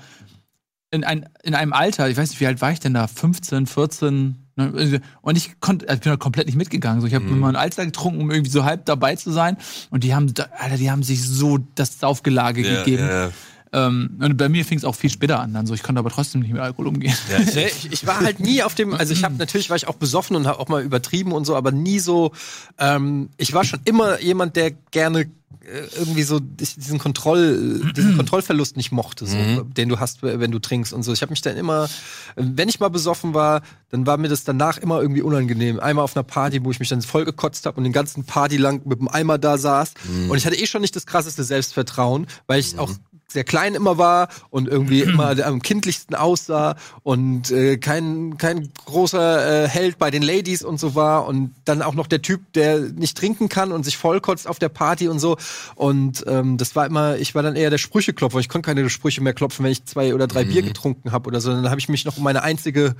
In, 0.91 1.05
ein, 1.05 1.29
in 1.43 1.55
einem 1.55 1.73
Alter, 1.73 2.09
ich 2.11 2.17
weiß 2.17 2.31
nicht, 2.31 2.41
wie 2.41 2.47
alt 2.47 2.61
war 2.61 2.73
ich 2.73 2.81
denn 2.81 2.95
da? 2.95 3.07
15, 3.07 3.67
14, 3.67 4.37
ne? 4.57 5.01
und 5.23 5.37
ich 5.37 5.61
konnte, 5.61 5.87
also 5.89 5.97
ich 5.99 6.03
bin 6.03 6.13
da 6.13 6.17
komplett 6.17 6.47
nicht 6.47 6.57
mitgegangen. 6.57 7.01
So, 7.01 7.07
ich 7.07 7.15
habe 7.15 7.25
Mhm. 7.27 7.41
mal 7.41 7.49
einen 7.49 7.57
Alster 7.57 7.85
getrunken, 7.87 8.21
um 8.23 8.31
irgendwie 8.31 8.51
so 8.51 8.65
halb 8.65 8.85
dabei 8.87 9.15
zu 9.17 9.31
sein. 9.31 9.57
Und 9.91 10.03
die 10.05 10.15
haben, 10.15 10.33
Alter, 10.59 10.77
die 10.79 10.91
haben 10.91 11.03
sich 11.03 11.23
so 11.27 11.59
das 11.75 12.01
Saufgelage 12.01 12.63
Ja, 12.67 12.79
gegeben. 12.85 13.03
ja, 13.07 13.27
ja. 13.27 13.31
Ähm, 13.73 14.19
und 14.21 14.37
bei 14.37 14.49
mir 14.49 14.65
fing 14.65 14.79
es 14.79 14.85
auch 14.85 14.95
viel 14.95 15.11
später 15.11 15.41
an. 15.41 15.53
Dann 15.53 15.67
so, 15.67 15.75
ich 15.75 15.83
konnte 15.83 15.99
aber 15.99 16.11
trotzdem 16.11 16.41
nicht 16.41 16.53
mit 16.53 16.61
Alkohol 16.61 16.89
umgehen. 16.89 17.15
Nee, 17.55 17.67
ich, 17.67 17.93
ich 17.93 18.07
war 18.07 18.21
halt 18.21 18.41
nie 18.41 18.63
auf 18.63 18.75
dem, 18.75 18.95
also 18.95 19.13
ich 19.13 19.25
habe 19.25 19.35
natürlich 19.37 19.71
war 19.71 19.77
ich 19.77 19.89
auch 19.89 19.97
besoffen 19.97 20.37
und 20.37 20.47
habe 20.47 20.59
auch 20.61 20.69
mal 20.69 20.83
übertrieben 20.83 21.33
und 21.33 21.45
so, 21.45 21.57
aber 21.57 21.73
nie 21.73 21.99
so. 21.99 22.33
Ähm, 22.79 23.31
ich 23.37 23.53
war 23.53 23.65
schon 23.65 23.81
immer 23.85 24.21
jemand, 24.21 24.57
der 24.57 24.71
gerne 24.71 25.31
äh, 25.69 25.83
irgendwie 25.99 26.23
so 26.23 26.41
diesen 26.41 26.99
Kontroll, 26.99 27.93
diesen 27.95 28.17
Kontrollverlust 28.17 28.77
nicht 28.77 28.93
mochte, 28.93 29.27
so, 29.27 29.37
den 29.65 29.89
du 29.89 29.99
hast, 29.99 30.23
wenn 30.23 30.51
du 30.51 30.59
trinkst 30.59 30.93
und 30.93 31.03
so. 31.03 31.13
Ich 31.13 31.21
habe 31.21 31.31
mich 31.31 31.43
dann 31.43 31.57
immer, 31.57 31.89
wenn 32.37 32.69
ich 32.69 32.81
mal 32.81 32.89
besoffen 32.89 33.35
war, 33.35 33.63
dann 33.91 34.07
war 34.07 34.17
mir 34.17 34.29
das 34.29 34.45
danach 34.45 34.79
immer 34.79 35.01
irgendwie 35.01 35.23
unangenehm. 35.23 35.81
Einmal 35.81 36.05
auf 36.05 36.17
einer 36.17 36.23
Party, 36.23 36.65
wo 36.65 36.71
ich 36.71 36.81
mich 36.81 36.89
dann 36.89 37.03
voll 37.03 37.25
gekotzt 37.25 37.67
habe 37.67 37.77
und 37.77 37.85
den 37.85 37.93
ganzen 37.93 38.25
Party 38.25 38.57
lang 38.57 38.83
mit 38.87 39.01
dem 39.01 39.09
Eimer 39.09 39.37
da 39.39 39.59
saß 39.59 39.95
und 40.29 40.37
ich 40.37 40.47
hatte 40.47 40.57
eh 40.57 40.67
schon 40.67 40.81
nicht 40.81 40.97
das 40.97 41.07
krasseste 41.07 41.45
Selbstvertrauen, 41.45 42.27
weil 42.47 42.61
ich 42.61 42.79
auch 42.79 42.93
sehr 43.31 43.45
klein 43.45 43.75
immer 43.75 43.99
war 43.99 44.29
und 44.51 44.69
irgendwie 44.69 45.03
immer 45.03 45.37
am 45.45 45.63
kindlichsten 45.63 46.15
aussah 46.15 46.77
und 47.03 47.51
äh, 47.51 47.77
kein, 47.77 48.39
kein 48.39 48.71
großer 48.87 49.65
äh, 49.65 49.69
Held 49.69 49.99
bei 49.99 50.11
den 50.11 50.23
Ladies 50.23 50.63
und 50.63 50.81
so 50.81 50.95
war 50.95 51.27
und 51.27 51.55
dann 51.65 51.83
auch 51.83 51.95
noch 51.95 52.07
der 52.07 52.23
Typ, 52.23 52.53
der 52.55 52.81
nicht 52.81 53.17
trinken 53.19 53.49
kann 53.49 53.73
und 53.73 53.85
sich 53.85 53.97
vollkotzt 53.97 54.49
auf 54.49 54.59
der 54.59 54.71
Party 54.71 55.09
und 55.09 55.19
so. 55.19 55.37
Und 55.75 56.25
ähm, 56.27 56.57
das 56.57 56.75
war 56.75 56.87
immer, 56.87 57.17
ich 57.17 57.35
war 57.35 57.43
dann 57.43 57.57
eher 57.57 57.71
der 57.71 57.79
Sprücheklopfer. 57.79 58.39
Ich 58.39 58.49
konnte 58.49 58.67
keine 58.67 58.89
Sprüche 58.89 59.21
mehr 59.21 59.35
klopfen, 59.35 59.65
wenn 59.65 59.73
ich 59.73 59.85
zwei 59.85 60.15
oder 60.15 60.27
drei 60.27 60.45
Bier 60.45 60.63
getrunken 60.63 61.13
habe 61.13 61.29
oder 61.29 61.41
so. 61.41 61.51
Dann 61.51 61.69
habe 61.71 61.81
ich 61.81 61.89
mich 61.89 62.05
noch 62.05 62.17
um 62.17 62.25
meine 62.25 62.43
einzige 62.43 62.95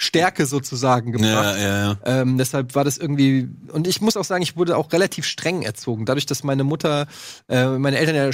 Stärke 0.00 0.46
sozusagen 0.46 1.10
gebracht. 1.10 1.56
Ja, 1.56 1.56
ja, 1.56 1.78
ja. 1.78 1.96
Ähm, 2.04 2.38
deshalb 2.38 2.76
war 2.76 2.84
das 2.84 2.98
irgendwie, 2.98 3.48
und 3.72 3.88
ich 3.88 4.00
muss 4.00 4.16
auch 4.16 4.24
sagen, 4.24 4.42
ich 4.42 4.56
wurde 4.56 4.76
auch 4.76 4.92
relativ 4.92 5.26
streng 5.26 5.62
erzogen. 5.62 6.06
Dadurch, 6.06 6.24
dass 6.24 6.44
meine 6.44 6.62
Mutter, 6.62 7.08
äh, 7.48 7.66
meine 7.66 7.98
Eltern 7.98 8.14
ja 8.14 8.32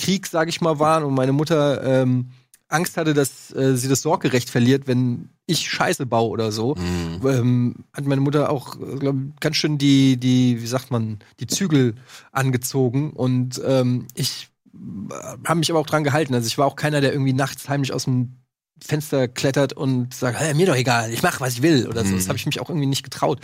Scheidungskrieg, 0.00 0.26
sage 0.26 0.50
ich 0.50 0.60
mal, 0.60 0.78
waren 0.78 1.04
und 1.04 1.14
meine 1.14 1.32
Mutter 1.32 1.82
ähm, 1.84 2.30
Angst 2.68 2.96
hatte, 2.96 3.14
dass 3.14 3.52
äh, 3.52 3.76
sie 3.76 3.88
das 3.88 4.02
Sorgerecht 4.02 4.48
verliert, 4.48 4.86
wenn 4.86 5.30
ich 5.46 5.68
Scheiße 5.68 6.06
baue 6.06 6.30
oder 6.30 6.52
so, 6.52 6.76
Mhm. 6.76 7.26
ähm, 7.26 7.74
hat 7.92 8.06
meine 8.06 8.20
Mutter 8.20 8.50
auch, 8.50 8.76
glaub, 9.00 9.16
ganz 9.40 9.56
schön 9.56 9.76
die, 9.78 10.16
die, 10.16 10.62
wie 10.62 10.66
sagt 10.66 10.90
man, 10.92 11.18
die 11.40 11.48
Zügel 11.48 11.94
angezogen 12.30 13.10
und 13.10 13.60
ähm, 13.66 14.06
ich 14.14 14.48
habe 15.44 15.58
mich 15.58 15.70
aber 15.70 15.80
auch 15.80 15.86
dran 15.86 16.04
gehalten. 16.04 16.32
Also 16.34 16.46
ich 16.46 16.56
war 16.56 16.66
auch 16.66 16.76
keiner, 16.76 17.00
der 17.00 17.12
irgendwie 17.12 17.32
nachts 17.32 17.68
heimlich 17.68 17.92
aus 17.92 18.04
dem 18.04 18.36
Fenster 18.82 19.28
klettert 19.28 19.74
und 19.74 20.14
sagt, 20.14 20.38
hey, 20.38 20.54
mir 20.54 20.64
doch 20.66 20.76
egal, 20.76 21.12
ich 21.12 21.22
mache, 21.22 21.40
was 21.40 21.54
ich 21.54 21.62
will 21.62 21.86
oder 21.86 22.02
so. 22.04 22.14
Das 22.14 22.28
habe 22.28 22.38
ich 22.38 22.46
mich 22.46 22.60
auch 22.60 22.70
irgendwie 22.70 22.86
nicht 22.86 23.02
getraut. 23.02 23.40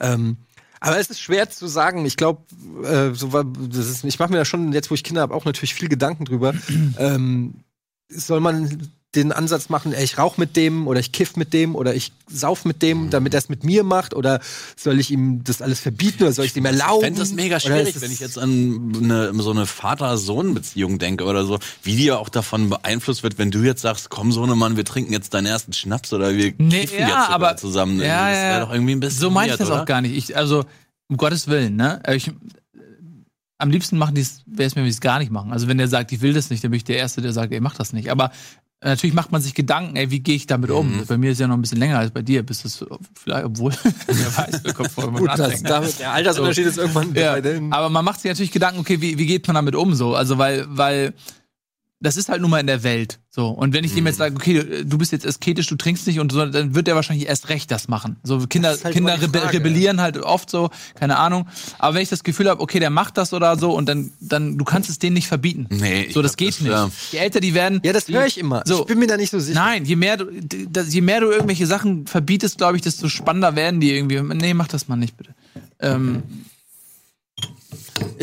Ähm, 0.00 0.38
aber 0.80 0.98
es 0.98 1.10
ist 1.10 1.20
schwer 1.20 1.48
zu 1.50 1.66
sagen. 1.66 2.04
Ich 2.06 2.16
glaube, 2.16 2.42
äh, 2.84 3.14
so 3.14 3.28
das 3.28 3.88
ist, 3.88 4.04
ich 4.04 4.18
mache 4.18 4.32
mir 4.32 4.38
da 4.38 4.44
schon 4.44 4.72
jetzt, 4.72 4.90
wo 4.90 4.94
ich 4.94 5.04
Kinder 5.04 5.20
habe, 5.20 5.34
auch 5.34 5.44
natürlich 5.44 5.74
viel 5.74 5.88
Gedanken 5.88 6.24
drüber. 6.24 6.54
ähm, 6.98 7.64
soll 8.08 8.40
man 8.40 8.90
den 9.16 9.32
Ansatz 9.32 9.68
machen, 9.70 9.92
ey, 9.92 10.04
ich 10.04 10.18
rauch 10.18 10.36
mit 10.36 10.54
dem 10.54 10.86
oder 10.86 11.00
ich 11.00 11.10
kiff 11.10 11.34
mit 11.34 11.52
dem 11.52 11.74
oder 11.74 11.96
ich 11.96 12.12
sauf 12.30 12.64
mit 12.64 12.80
dem, 12.80 13.10
damit 13.10 13.34
er 13.34 13.38
es 13.38 13.48
mit 13.48 13.64
mir 13.64 13.82
macht 13.82 14.14
oder 14.14 14.38
soll 14.76 15.00
ich 15.00 15.10
ihm 15.10 15.42
das 15.42 15.62
alles 15.62 15.80
verbieten 15.80 16.22
oder 16.22 16.32
soll 16.32 16.44
ich 16.44 16.52
es 16.52 16.56
ihm 16.56 16.64
erlauben? 16.64 16.98
Ich 17.00 17.04
fände 17.06 17.18
das 17.20 17.32
mega 17.32 17.58
schwierig, 17.58 17.88
ist 17.88 17.96
es- 17.96 18.02
wenn 18.02 18.12
ich 18.12 18.20
jetzt 18.20 18.38
an 18.38 18.92
eine, 19.02 19.32
so 19.42 19.50
eine 19.50 19.66
Vater-Sohn-Beziehung 19.66 21.00
denke 21.00 21.24
oder 21.24 21.44
so, 21.44 21.58
wie 21.82 21.96
die 21.96 22.04
ja 22.04 22.18
auch 22.18 22.28
davon 22.28 22.70
beeinflusst 22.70 23.24
wird, 23.24 23.36
wenn 23.36 23.50
du 23.50 23.64
jetzt 23.64 23.82
sagst, 23.82 24.10
komm 24.10 24.30
Sohnemann, 24.30 24.76
wir 24.76 24.84
trinken 24.84 25.12
jetzt 25.12 25.34
deinen 25.34 25.46
ersten 25.46 25.72
Schnaps 25.72 26.12
oder 26.12 26.36
wir 26.36 26.54
Nee, 26.58 26.82
kiffen 26.82 26.98
ja, 27.00 27.08
jetzt 27.08 27.10
sogar 27.10 27.30
aber- 27.30 27.56
zusammen. 27.56 28.00
Ja, 28.00 28.28
das 28.30 28.38
wäre 28.38 28.60
doch 28.60 28.72
irgendwie 28.72 28.92
ein 28.92 29.00
bisschen 29.00 29.20
So 29.20 29.30
meine 29.30 29.46
ich 29.46 29.52
weird, 29.54 29.60
das 29.60 29.68
oder? 29.70 29.82
auch 29.82 29.86
gar 29.86 30.00
nicht. 30.02 30.16
Ich, 30.16 30.36
also, 30.36 30.64
um 31.08 31.16
Gottes 31.16 31.48
Willen, 31.48 31.74
ne? 31.74 32.00
Ich, 32.14 32.28
äh, 32.28 32.32
am 33.58 33.70
liebsten 33.70 33.98
machen 33.98 34.14
die 34.14 34.20
es, 34.22 34.42
wäre 34.46 34.68
es 34.68 34.74
mir, 34.74 34.82
wenn 34.82 34.86
die 34.86 34.90
es 34.92 35.00
gar 35.00 35.18
nicht 35.18 35.30
machen. 35.32 35.52
Also 35.52 35.66
wenn 35.68 35.78
der 35.78 35.88
sagt, 35.88 36.12
ich 36.12 36.20
will 36.20 36.32
das 36.32 36.48
nicht, 36.50 36.62
dann 36.64 36.70
bin 36.70 36.78
ich 36.78 36.84
der 36.84 36.96
Erste, 36.96 37.20
der 37.20 37.32
sagt, 37.32 37.52
ey, 37.52 37.60
mach 37.60 37.74
das 37.74 37.92
nicht. 37.92 38.10
Aber 38.10 38.30
natürlich 38.82 39.14
macht 39.14 39.30
man 39.32 39.42
sich 39.42 39.54
Gedanken, 39.54 39.96
ey, 39.96 40.10
wie 40.10 40.20
gehe 40.20 40.34
ich 40.36 40.46
damit 40.46 40.70
Mhm. 40.70 40.76
um? 40.76 41.04
Bei 41.06 41.18
mir 41.18 41.32
ist 41.32 41.40
ja 41.40 41.46
noch 41.46 41.54
ein 41.56 41.60
bisschen 41.62 41.78
länger 41.78 41.98
als 41.98 42.10
bei 42.10 42.22
dir, 42.22 42.42
bis 42.42 42.62
das 42.62 42.84
vielleicht, 43.14 43.44
obwohl, 43.44 43.72
wer 44.06 44.36
weiß, 44.36 44.60
wer 44.62 44.72
kommt 44.72 44.90
vor, 44.92 45.06
wenn 45.06 45.12
man 45.14 45.22
Gut, 45.26 45.38
das, 45.38 45.62
damit, 45.62 45.98
der 45.98 46.12
Altersunterschied 46.12 46.66
ist 46.66 46.78
irgendwann 46.78 47.14
Ja, 47.14 47.34
aber 47.70 47.90
man 47.90 48.04
macht 48.04 48.20
sich 48.20 48.30
natürlich 48.30 48.52
Gedanken, 48.52 48.80
okay, 48.80 49.00
wie, 49.00 49.18
wie 49.18 49.26
geht 49.26 49.46
man 49.46 49.54
damit 49.54 49.74
um 49.74 49.94
so? 49.94 50.14
Also 50.14 50.38
weil, 50.38 50.64
weil 50.68 51.12
das 52.02 52.16
ist 52.16 52.30
halt 52.30 52.40
nun 52.40 52.50
mal 52.50 52.60
in 52.60 52.66
der 52.66 52.82
Welt. 52.82 53.18
So. 53.28 53.48
Und 53.48 53.74
wenn 53.74 53.84
ich 53.84 53.92
dem 53.92 54.06
jetzt 54.06 54.16
sage, 54.16 54.34
okay, 54.34 54.84
du 54.84 54.96
bist 54.98 55.12
jetzt 55.12 55.26
asketisch, 55.26 55.66
du 55.66 55.76
trinkst 55.76 56.06
nicht 56.06 56.18
und 56.18 56.32
so, 56.32 56.44
dann 56.46 56.74
wird 56.74 56.86
der 56.86 56.94
wahrscheinlich 56.94 57.28
erst 57.28 57.50
recht 57.50 57.70
das 57.70 57.88
machen. 57.88 58.16
So 58.22 58.38
Kinder, 58.46 58.70
halt 58.82 58.94
Kinder 58.94 59.20
rebe 59.20 59.38
Frage. 59.38 59.58
rebellieren 59.58 60.00
halt 60.00 60.16
oft 60.16 60.48
so, 60.48 60.70
keine 60.94 61.18
Ahnung. 61.18 61.46
Aber 61.78 61.94
wenn 61.94 62.02
ich 62.02 62.08
das 62.08 62.24
Gefühl 62.24 62.48
habe, 62.48 62.62
okay, 62.62 62.80
der 62.80 62.88
macht 62.88 63.18
das 63.18 63.34
oder 63.34 63.58
so 63.58 63.72
und 63.72 63.86
dann, 63.86 64.12
dann, 64.18 64.56
du 64.56 64.64
kannst 64.64 64.88
es 64.88 64.98
denen 64.98 65.12
nicht 65.12 65.28
verbieten. 65.28 65.66
Nee, 65.68 66.10
so, 66.10 66.22
das 66.22 66.38
geht 66.38 66.48
das, 66.48 66.60
nicht. 66.60 66.70
ja. 66.70 66.90
Je 67.12 67.18
älter 67.18 67.40
die 67.40 67.52
werden. 67.52 67.80
Ja, 67.84 67.92
das 67.92 68.08
höre 68.08 68.26
ich 68.26 68.38
immer. 68.38 68.62
So. 68.64 68.80
Ich 68.80 68.86
bin 68.86 68.98
mir 68.98 69.06
da 69.06 69.18
nicht 69.18 69.30
so 69.30 69.38
sicher. 69.38 69.60
Nein, 69.60 69.84
je 69.84 69.96
mehr 69.96 70.16
du, 70.16 70.26
je 70.88 71.00
mehr 71.02 71.20
du 71.20 71.30
irgendwelche 71.30 71.66
Sachen 71.66 72.06
verbietest, 72.06 72.56
glaube 72.56 72.76
ich, 72.76 72.82
desto 72.82 73.10
spannender 73.10 73.56
werden 73.56 73.78
die 73.78 73.94
irgendwie. 73.94 74.20
Nee, 74.20 74.54
mach 74.54 74.68
das 74.68 74.88
mal 74.88 74.96
nicht, 74.96 75.18
bitte. 75.18 75.34
Ähm, 75.80 76.22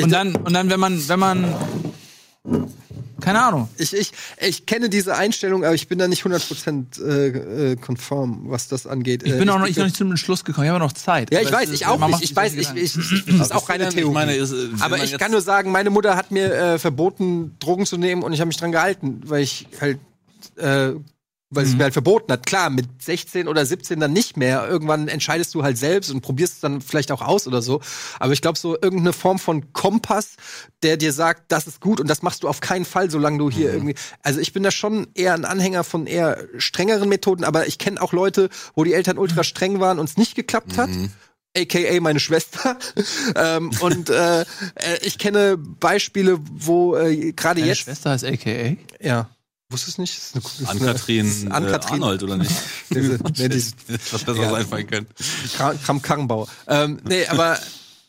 und 0.01 0.11
dann, 0.11 0.35
und 0.35 0.53
dann, 0.53 0.69
wenn 0.69 0.79
man, 0.79 1.07
wenn 1.07 1.19
man, 1.19 1.55
keine 3.27 3.43
Ahnung. 3.43 3.69
Ich, 3.77 3.93
ich, 3.93 4.11
ich 4.39 4.65
kenne 4.65 4.89
diese 4.89 5.15
Einstellung, 5.15 5.63
aber 5.63 5.75
ich 5.75 5.87
bin 5.87 5.99
da 5.99 6.07
nicht 6.07 6.23
100% 6.23 7.01
äh, 7.03 7.71
äh, 7.71 7.75
konform, 7.75 8.43
was 8.45 8.67
das 8.67 8.87
angeht. 8.87 9.23
Ich 9.23 9.33
Äh, 9.33 9.37
bin 9.39 9.49
auch 9.49 9.59
noch 9.59 9.65
nicht, 9.67 9.77
noch 9.77 9.85
nicht 9.85 9.97
zum 9.97 10.15
Schluss 10.17 10.43
gekommen. 10.45 10.65
Ich 10.65 10.69
habe 10.71 10.79
noch 10.83 10.93
Zeit. 10.93 11.31
Ja, 11.33 11.41
ich 11.41 11.51
weiß, 11.51 11.69
ich 11.71 11.85
auch 11.85 12.05
nicht. 12.07 12.23
Ich 12.23 12.35
weiß, 12.35 12.53
ich, 12.55 12.69
ich, 12.75 12.93
das 13.37 13.47
ist 13.47 13.53
auch 13.55 13.69
reine 13.69 13.87
Ich 13.89 13.95
Theorie. 13.95 14.13
meine, 14.13 14.33
ist, 14.35 14.53
aber 14.79 15.03
ich 15.03 15.17
kann 15.17 15.31
nur 15.31 15.41
sagen, 15.41 15.71
meine 15.71 15.89
Mutter 15.89 16.15
hat 16.15 16.31
mir 16.31 16.53
äh, 16.53 16.79
verboten, 16.79 17.55
Drogen 17.59 17.85
zu 17.85 17.97
nehmen 17.97 18.23
und 18.23 18.33
ich 18.33 18.39
habe 18.39 18.47
mich 18.47 18.57
dran 18.57 18.71
gehalten, 18.71 19.21
weil 19.25 19.43
ich 19.43 19.67
halt, 19.81 19.99
äh, 20.55 20.91
weil 21.49 21.63
Mhm. 21.65 21.69
sie 21.69 21.75
mir 21.77 21.83
halt 21.83 21.93
verboten 21.93 22.31
hat. 22.33 22.45
Klar, 22.45 22.69
mit 22.69 22.85
16 23.01 23.47
oder 23.47 23.65
17 23.65 23.99
dann 23.99 24.11
nicht 24.13 24.35
mehr. 24.35 24.67
Irgendwann 24.67 25.07
entscheidest 25.07 25.55
du 25.55 25.63
halt 25.63 25.77
selbst 25.77 26.11
und 26.11 26.21
probierst 26.21 26.55
es 26.55 26.59
dann 26.59 26.81
vielleicht 26.81 27.11
auch 27.11 27.21
aus 27.21 27.47
oder 27.47 27.61
so. 27.61 27.79
Aber 28.19 28.33
ich 28.33 28.41
glaube, 28.41 28.59
so 28.59 28.73
irgendeine 28.75 29.13
Form 29.13 29.39
von 29.39 29.71
Kompass, 29.71 30.35
der 30.83 30.97
dir 30.97 31.13
sagt, 31.13 31.51
das 31.51 31.67
ist 31.67 31.79
gut 31.79 32.01
und 32.01 32.09
das 32.09 32.21
machst 32.21 32.43
du 32.43 32.49
auf 32.49 32.59
keinen 32.59 32.83
Fall, 32.85 33.09
solange 33.09 33.37
du 33.37 33.45
Mhm. 33.45 33.51
hier 33.51 33.73
irgendwie. 33.73 33.95
Also 34.23 34.39
ich 34.41 34.51
bin 34.51 34.63
da 34.63 34.71
schon 34.71 35.07
eher 35.13 35.33
ein 35.33 35.45
Anhänger 35.45 35.83
von 35.83 36.05
eher 36.05 36.37
strengeren 36.57 37.07
Methoden, 37.07 37.43
aber 37.45 37.65
ich 37.67 37.77
kenne 37.77 38.01
auch 38.01 38.11
Leute, 38.11 38.49
wo 38.75 38.83
die 38.83 38.93
Eltern 38.93 39.17
ultra 39.17 39.43
streng 39.43 39.79
waren 39.79 39.99
und 39.99 40.09
es 40.09 40.17
nicht 40.17 40.35
geklappt 40.35 40.77
hat. 40.77 40.89
AKA 41.55 42.01
meine 42.01 42.19
Schwester. 42.19 42.77
ähm, 43.35 43.71
und 43.79 44.09
äh, 44.09 44.41
äh, 44.41 44.45
ich 45.01 45.17
kenne 45.17 45.57
Beispiele, 45.57 46.37
wo 46.41 46.95
äh, 46.95 47.31
gerade 47.31 47.61
jetzt. 47.61 47.79
Schwester 47.79 48.11
heißt 48.11 48.25
AKA. 48.25 48.75
Ja. 48.99 49.29
Wusstest 49.69 49.97
du 49.97 50.01
nicht? 50.01 50.19
Ann-Kathrin 50.65 51.25
ist 51.25 51.43
äh. 51.43 51.49
Arnold, 51.49 52.23
oder 52.23 52.37
nicht? 52.37 52.51
Diese, 52.89 53.19
nee, 53.37 53.49
diese 53.49 53.73
Was 54.11 54.23
besseres 54.23 54.37
Ja. 54.37 54.53
einfallen 54.53 54.87
können. 54.87 55.07
Kram 55.55 55.81
Kram 55.81 56.01
Karrenbauer. 56.01 56.47
Ähm, 56.67 56.99
nee, 57.07 57.25
aber 57.27 57.59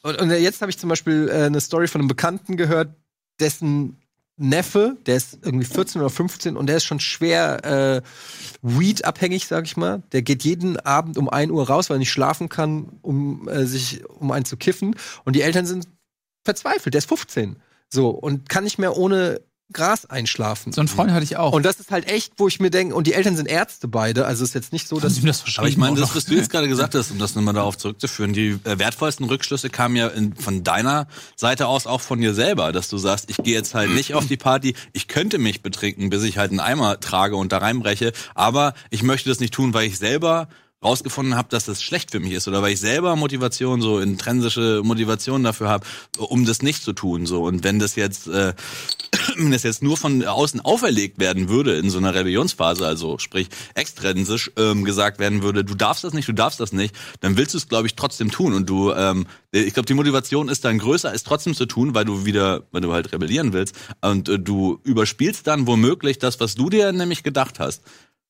und, 0.03 0.21
und 0.21 0.31
jetzt 0.31 0.61
habe 0.61 0.71
ich 0.71 0.79
zum 0.79 0.89
Beispiel 0.89 1.29
äh, 1.29 1.45
eine 1.45 1.61
Story 1.61 1.89
von 1.89 2.01
einem 2.01 2.09
Bekannten 2.09 2.57
gehört, 2.57 2.95
dessen 3.41 3.99
Neffe, 4.37 4.97
der 5.07 5.17
ist 5.17 5.39
irgendwie 5.43 5.67
14 5.67 6.01
oder 6.01 6.11
15 6.11 6.57
und 6.57 6.69
der 6.69 6.77
ist 6.77 6.85
schon 6.85 7.01
schwer 7.01 7.65
äh, 7.65 8.03
Weed-abhängig, 8.63 9.49
sag 9.49 9.65
ich 9.65 9.77
mal. 9.77 10.05
Der 10.13 10.23
geht 10.23 10.45
jeden 10.45 10.79
Abend 10.79 11.19
um 11.19 11.29
1 11.29 11.51
Uhr 11.51 11.67
raus, 11.67 11.91
weil 11.91 11.97
er 11.97 11.99
nicht 11.99 12.13
schlafen 12.13 12.49
kann, 12.49 13.01
um 13.03 13.49
äh, 13.49 13.67
sich 13.67 14.05
um 14.09 14.31
einen 14.31 14.45
zu 14.45 14.57
kiffen. 14.57 14.95
Und 15.25 15.35
die 15.35 15.43
Eltern 15.43 15.67
sind 15.67 15.89
verzweifelt. 16.45 16.95
Der 16.95 16.99
ist 17.01 17.09
15. 17.09 17.57
So, 17.91 18.11
und 18.11 18.49
kann 18.49 18.63
nicht 18.63 18.79
mehr 18.79 18.97
ohne 18.97 19.41
Gras 19.73 20.07
einschlafen. 20.07 20.73
So 20.73 20.81
einen 20.81 20.89
Freund 20.89 21.11
hatte 21.11 21.25
ich 21.25 21.37
auch. 21.37 21.53
Und 21.53 21.65
das 21.65 21.79
ist 21.79 21.91
halt 21.91 22.11
echt, 22.11 22.33
wo 22.39 22.49
ich 22.49 22.59
mir 22.59 22.71
denke, 22.71 22.95
und 22.95 23.07
die 23.07 23.13
Eltern 23.13 23.37
sind 23.37 23.47
Ärzte 23.47 23.87
beide, 23.87 24.25
also 24.25 24.43
ist 24.43 24.55
jetzt 24.55 24.73
nicht 24.73 24.89
so, 24.89 24.99
dass 24.99 25.21
das? 25.21 25.45
Aber 25.59 25.69
ich 25.69 25.77
meine, 25.77 26.01
das, 26.01 26.17
was 26.17 26.25
du 26.25 26.35
jetzt 26.35 26.51
gerade 26.51 26.69
gesagt 26.69 26.95
hast, 26.95 27.11
um 27.11 27.19
das 27.19 27.35
nochmal 27.35 27.55
darauf 27.55 27.77
zurückzuführen, 27.77 28.33
die 28.33 28.59
äh, 28.65 28.79
wertvollsten 28.79 29.27
Rückschlüsse 29.27 29.69
kamen 29.69 29.97
ja 29.97 30.09
in, 30.09 30.35
von 30.35 30.65
deiner 30.65 31.07
Seite 31.37 31.67
aus 31.67 31.87
auch 31.87 32.01
von 32.01 32.21
dir 32.21 32.35
selber, 32.35 32.73
dass 32.73 32.89
du 32.89 32.97
sagst, 32.97 33.29
ich 33.31 33.37
gehe 33.37 33.55
jetzt 33.55 33.75
halt 33.75 33.91
nicht 33.91 34.15
auf 34.15 34.27
die 34.27 34.39
Party, 34.39 34.75
ich 34.93 35.07
könnte 35.07 35.39
mich 35.39 35.63
betrinken, 35.63 36.09
bis 36.09 36.23
ich 36.23 36.39
halt 36.39 36.51
einen 36.51 36.61
Eimer 36.61 36.99
trage 37.01 37.37
und 37.37 37.53
da 37.53 37.59
reinbreche, 37.59 38.13
aber 38.35 38.75
ich 38.91 39.03
möchte 39.03 39.29
das 39.29 39.41
nicht 39.41 39.53
tun, 39.53 39.75
weil 39.75 39.87
ich 39.87 39.99
selber 39.99 40.49
rausgefunden 40.83 41.35
habe, 41.35 41.49
dass 41.51 41.65
das 41.65 41.83
schlecht 41.83 42.13
für 42.13 42.21
mich 42.21 42.33
ist 42.33 42.47
oder 42.47 42.63
weil 42.63 42.73
ich 42.73 42.81
selber 42.81 43.17
Motivation, 43.17 43.81
so 43.81 43.99
intrinsische 43.99 44.83
Motivation 44.85 45.43
dafür 45.43 45.69
habe, 45.69 45.87
um 46.19 46.45
das 46.45 46.63
nicht 46.63 46.85
zu 46.85 46.93
tun. 46.93 47.27
So 47.27 47.43
und 47.43 47.65
wenn 47.65 47.81
das 47.81 47.97
jetzt, 47.97 48.29
äh, 48.29 48.55
wenn 49.37 49.51
das 49.51 49.65
jetzt 49.65 49.83
nur 49.83 49.97
von 49.97 50.25
außen 50.25 50.61
auferlegt 50.61 51.19
werden 51.19 51.49
würde 51.49 51.77
in 51.77 51.91
so 51.91 51.99
einer 51.99 52.15
Rebellionsphase, 52.15 52.87
also 52.87 53.19
sprich 53.19 53.49
extrinsisch 53.75 54.53
ähm, 54.57 54.85
gesagt 54.85 55.19
werden 55.19 55.43
würde, 55.43 55.65
du 55.65 55.75
darfst 55.75 56.05
das 56.05 56.13
nicht, 56.13 56.29
du 56.29 56.33
darfst 56.33 56.61
das 56.61 56.73
nicht, 56.73 56.95
dann 57.21 57.37
willst 57.37 57.55
du 57.55 57.59
es, 57.59 57.69
glaube 57.69 57.89
ich, 57.89 57.97
trotzdem 57.97 58.31
tun 58.31 58.55
und 58.55 58.71
du, 58.71 58.93
ähm, 58.93 59.27
ich 59.51 59.75
glaube, 59.75 59.87
die 59.87 59.95
Motivation 59.95 60.49
ist 60.49 60.65
dann 60.65 60.79
größer, 60.79 61.13
es 61.13 61.25
trotzdem 61.25 61.55
zu 61.55 61.67
tun, 61.67 61.95
weil 61.95 62.05
du 62.05 62.25
wieder, 62.25 62.69
weil 62.71 62.83
du 62.83 62.93
halt 62.93 63.13
rebellieren 63.13 63.53
willst 63.53 63.75
und 64.01 64.29
äh, 64.29 64.39
du 64.39 64.79
überspielst 64.85 65.45
dann 65.49 65.67
womöglich 65.67 66.21
das, 66.21 66.39
was 66.39 66.55
du 66.55 66.71
dir 66.71 66.93
nämlich 66.93 67.25
gedacht 67.25 67.59
hast. 67.59 67.83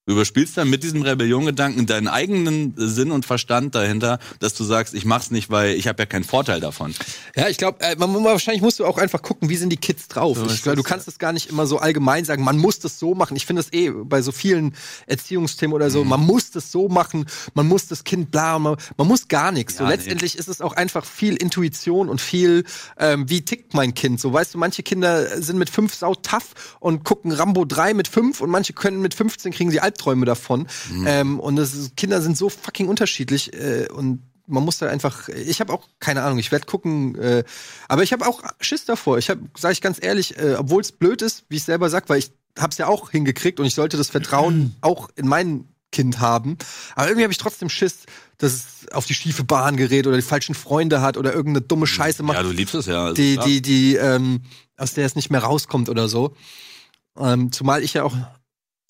Du 0.09 0.15
überspielst 0.15 0.57
dann 0.57 0.71
mit 0.71 0.85
diesem 0.85 1.03
Rebelliongedanken 1.03 1.85
deinen 1.85 2.09
eigenen 2.09 2.73
Sinn 2.79 3.11
und 3.11 3.27
Verstand 3.27 3.75
dahinter, 3.75 4.19
dass 4.41 4.55
du 4.55 4.65
sagst, 4.65 4.95
ich 4.95 5.05
mach's 5.05 5.31
nicht, 5.31 5.51
weil 5.51 5.75
ich 5.75 5.87
habe 5.87 6.01
ja 6.03 6.07
keinen 6.07 6.25
Vorteil 6.25 6.61
davon. 6.61 6.95
Ja, 7.37 7.47
ich 7.49 7.59
glaube, 7.59 7.83
äh, 7.83 7.95
man, 7.97 8.15
wahrscheinlich 8.25 8.63
musst 8.63 8.79
du 8.81 8.87
auch 8.87 8.97
einfach 8.97 9.21
gucken, 9.21 9.51
wie 9.51 9.57
sind 9.57 9.69
die 9.69 9.77
Kids 9.77 10.09
drauf. 10.09 10.39
So 10.39 10.47
ich 10.47 10.63
glaub, 10.63 10.77
du 10.77 10.83
kannst 10.83 11.09
das 11.09 11.19
gar 11.19 11.35
nicht 11.35 11.51
immer 11.51 11.67
so 11.67 11.77
allgemein 11.77 12.25
sagen, 12.25 12.43
man 12.43 12.57
muss 12.57 12.79
das 12.79 12.99
so 12.99 13.15
machen. 13.15 13.37
Ich 13.37 13.45
finde 13.45 13.61
das 13.63 13.71
eh 13.75 13.91
bei 13.91 14.23
so 14.23 14.33
vielen 14.33 14.75
Erziehungsthemen 15.07 15.75
oder 15.75 15.89
Mhm. 15.89 15.91
so, 15.91 16.05
man 16.05 16.21
muss 16.21 16.53
das 16.53 16.73
so 16.73 16.89
machen, 16.89 17.27
man 17.53 17.69
muss 17.69 17.87
das 17.87 18.03
Kind 18.03 18.31
bla, 18.31 18.59
man, 18.59 18.77
man 18.97 19.07
muss 19.09 19.29
gar 19.29 19.53
nichts. 19.53 19.77
so 19.77 19.85
Ja, 19.85 19.91
letztendlich 19.91 20.39
ist 20.39 20.49
es 20.49 20.63
auch 20.63 20.73
einfach 20.73 21.05
viel 21.05 21.37
Intuition 21.37 22.09
und 22.09 22.23
viel, 22.23 22.65
ähm, 22.99 23.29
wie 23.29 23.43
tickt 23.43 23.75
mein 23.75 23.93
Kind. 23.93 24.21
So 24.21 24.33
weißt 24.33 24.55
du, 24.55 24.59
manche 24.59 24.83
Kinder 24.83 25.43
sind 25.43 25.59
mit 25.59 25.69
fünf 25.69 25.95
sau 25.95 26.15
tough 26.15 26.77
und 26.81 27.05
gucken 27.05 27.31
Rambo 27.31 27.67
3 27.67 27.93
mit 27.93 28.09
fünf 28.09 28.41
und 28.41 28.49
manche 28.49 28.73
können 28.73 29.03
mit 29.03 29.13
15 29.13 29.53
kriegen 29.53 29.71
sie 29.71 29.81
Albträume 29.99 30.27
davon. 30.27 30.67
Ähm, 31.07 31.41
und 31.41 31.57
das 31.57 31.91
Kinder 31.97 32.23
sind 32.23 32.37
so 32.37 32.49
fucking 32.49 32.89
unterschiedlich 32.89 33.53
äh, 33.55 33.89
und 33.93 34.23
man 34.47 34.65
muss 34.65 34.79
da 34.79 34.87
einfach, 34.87 35.29
ich 35.29 35.61
habe 35.61 35.75
auch 35.75 35.87
keine 36.01 36.23
Ahnung, 36.23 36.39
ich 36.39 36.51
werde 36.51 36.65
gucken, 36.65 37.17
äh, 37.17 37.45
aber 37.87 38.03
ich 38.03 38.13
habe 38.15 38.27
auch 38.27 38.43
Schiss 38.61 38.87
davor. 38.87 39.19
Ich 39.19 39.29
habe, 39.29 39.43
sage 39.59 39.73
ich 39.73 39.83
ganz 39.83 39.99
ehrlich, 40.01 40.39
äh, 40.39 40.55
obwohl 40.59 40.81
es 40.81 40.93
blöd 40.93 41.21
ist, 41.21 41.45
wie 41.51 41.57
ich 41.57 41.65
selber 41.65 41.91
sag, 41.91 42.09
weil 42.09 42.21
ich 42.21 42.31
hab's 42.59 42.79
ja 42.79 42.87
auch 42.87 43.11
hingekriegt 43.11 43.61
und 43.61 43.67
ich 43.67 43.75
sollte 43.75 43.99
das 43.99 44.09
Vertrauen 44.09 44.75
auch 44.81 45.11
in 45.17 45.29
mein 45.29 45.69
Kind 45.93 46.21
haben. 46.21 46.57
Aber 46.95 47.09
irgendwie 47.09 47.25
habe 47.25 47.33
ich 47.33 47.39
trotzdem 47.39 47.69
Schiss, 47.69 48.07
dass 48.39 48.53
es 48.53 48.93
auf 48.93 49.05
die 49.05 49.15
schiefe 49.15 49.45
Bahn 49.45 49.77
gerät 49.77 50.07
oder 50.07 50.17
die 50.17 50.23
falschen 50.23 50.55
Freunde 50.55 51.03
hat 51.03 51.19
oder 51.19 51.35
irgendeine 51.35 51.67
dumme 51.67 51.87
Scheiße 51.87 52.23
macht, 52.23 52.37
Ja, 52.37 52.43
du 52.43 52.51
liebst 52.51 52.75
es 52.75 52.87
ja. 52.87 53.05
also 53.05 53.15
die, 53.15 53.37
die, 53.39 53.61
die, 53.61 53.97
ähm, 53.97 54.41
aus 54.79 54.95
der 54.95 55.05
es 55.05 55.15
nicht 55.15 55.31
mehr 55.31 55.43
rauskommt 55.43 55.91
oder 55.91 56.09
so. 56.09 56.35
Ähm, 57.19 57.53
zumal 57.53 57.83
ich 57.83 57.95
ja 57.95 58.05
auch 58.05 58.17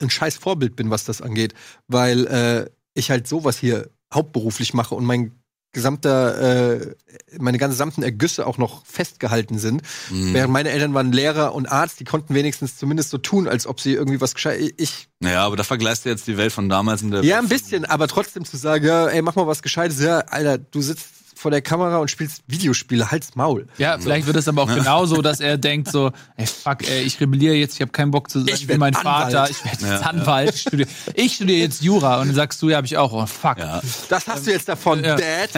ein 0.00 0.10
scheiß 0.10 0.36
Vorbild 0.36 0.76
bin, 0.76 0.90
was 0.90 1.04
das 1.04 1.22
angeht, 1.22 1.54
weil 1.86 2.26
äh, 2.26 2.70
ich 2.94 3.10
halt 3.10 3.26
sowas 3.26 3.58
hier 3.58 3.90
hauptberuflich 4.12 4.74
mache 4.74 4.94
und 4.94 5.04
mein 5.04 5.32
gesamter, 5.72 6.78
äh, 6.78 6.94
meine 7.38 7.58
gesamten 7.58 8.02
Ergüsse 8.02 8.46
auch 8.46 8.56
noch 8.56 8.86
festgehalten 8.86 9.58
sind. 9.58 9.82
Mhm. 10.10 10.32
Während 10.32 10.52
meine 10.52 10.70
Eltern 10.70 10.94
waren 10.94 11.12
Lehrer 11.12 11.54
und 11.54 11.66
Arzt, 11.66 12.00
die 12.00 12.04
konnten 12.04 12.34
wenigstens 12.34 12.78
zumindest 12.78 13.10
so 13.10 13.18
tun, 13.18 13.46
als 13.46 13.66
ob 13.66 13.80
sie 13.80 13.92
irgendwie 13.92 14.20
was 14.20 14.34
gescheit. 14.34 14.72
Ich, 14.78 15.08
Naja, 15.20 15.44
aber 15.44 15.56
da 15.56 15.64
vergleichst 15.64 16.06
du 16.06 16.08
jetzt 16.08 16.26
die 16.26 16.38
Welt 16.38 16.52
von 16.52 16.68
damals 16.68 17.02
in 17.02 17.10
der 17.10 17.22
ja, 17.22 17.38
ein 17.38 17.48
bisschen, 17.48 17.84
aber 17.84 18.08
trotzdem 18.08 18.44
zu 18.44 18.56
sagen, 18.56 18.86
ja, 18.86 19.08
ey, 19.08 19.20
mach 19.20 19.34
mal 19.34 19.46
was 19.46 19.62
Gescheites, 19.62 20.00
ja, 20.00 20.20
Alter, 20.20 20.56
du 20.56 20.80
sitzt 20.80 21.06
vor 21.38 21.50
der 21.50 21.62
Kamera 21.62 21.98
und 21.98 22.10
spielst 22.10 22.42
Videospiele, 22.48 23.10
halt's 23.10 23.36
Maul. 23.36 23.66
Ja, 23.78 23.96
vielleicht 23.98 24.26
wird 24.26 24.36
es 24.36 24.48
aber 24.48 24.62
auch 24.62 24.74
genauso, 24.74 25.22
dass 25.22 25.38
er 25.40 25.56
denkt 25.56 25.90
so, 25.90 26.10
ey, 26.36 26.46
fuck, 26.46 26.88
ey, 26.88 27.02
ich 27.02 27.20
rebelliere 27.20 27.54
jetzt, 27.54 27.74
ich 27.76 27.80
habe 27.80 27.92
keinen 27.92 28.10
Bock 28.10 28.28
zu 28.30 28.40
sein, 28.40 28.48
Ich 28.48 28.62
ich 28.62 28.66
bin 28.66 28.78
mein 28.80 28.94
Anwalt. 28.94 29.32
Vater, 29.32 29.48
ich 29.50 29.64
werde 29.64 29.94
jetzt 29.94 30.04
Anwalt, 30.06 30.54
ich 30.54 30.60
studiere, 30.62 30.88
ich 31.14 31.34
studiere 31.34 31.58
jetzt 31.60 31.82
Jura 31.82 32.20
und 32.20 32.26
dann 32.28 32.34
sagst 32.34 32.60
du, 32.60 32.68
ja, 32.70 32.76
habe 32.76 32.86
ich 32.86 32.96
auch, 32.96 33.12
oh 33.12 33.24
fuck. 33.26 33.58
Ja. 33.58 33.80
Das 34.08 34.26
hast 34.26 34.46
du 34.46 34.50
jetzt 34.50 34.68
davon, 34.68 35.02
ja. 35.04 35.16
Dad. 35.16 35.50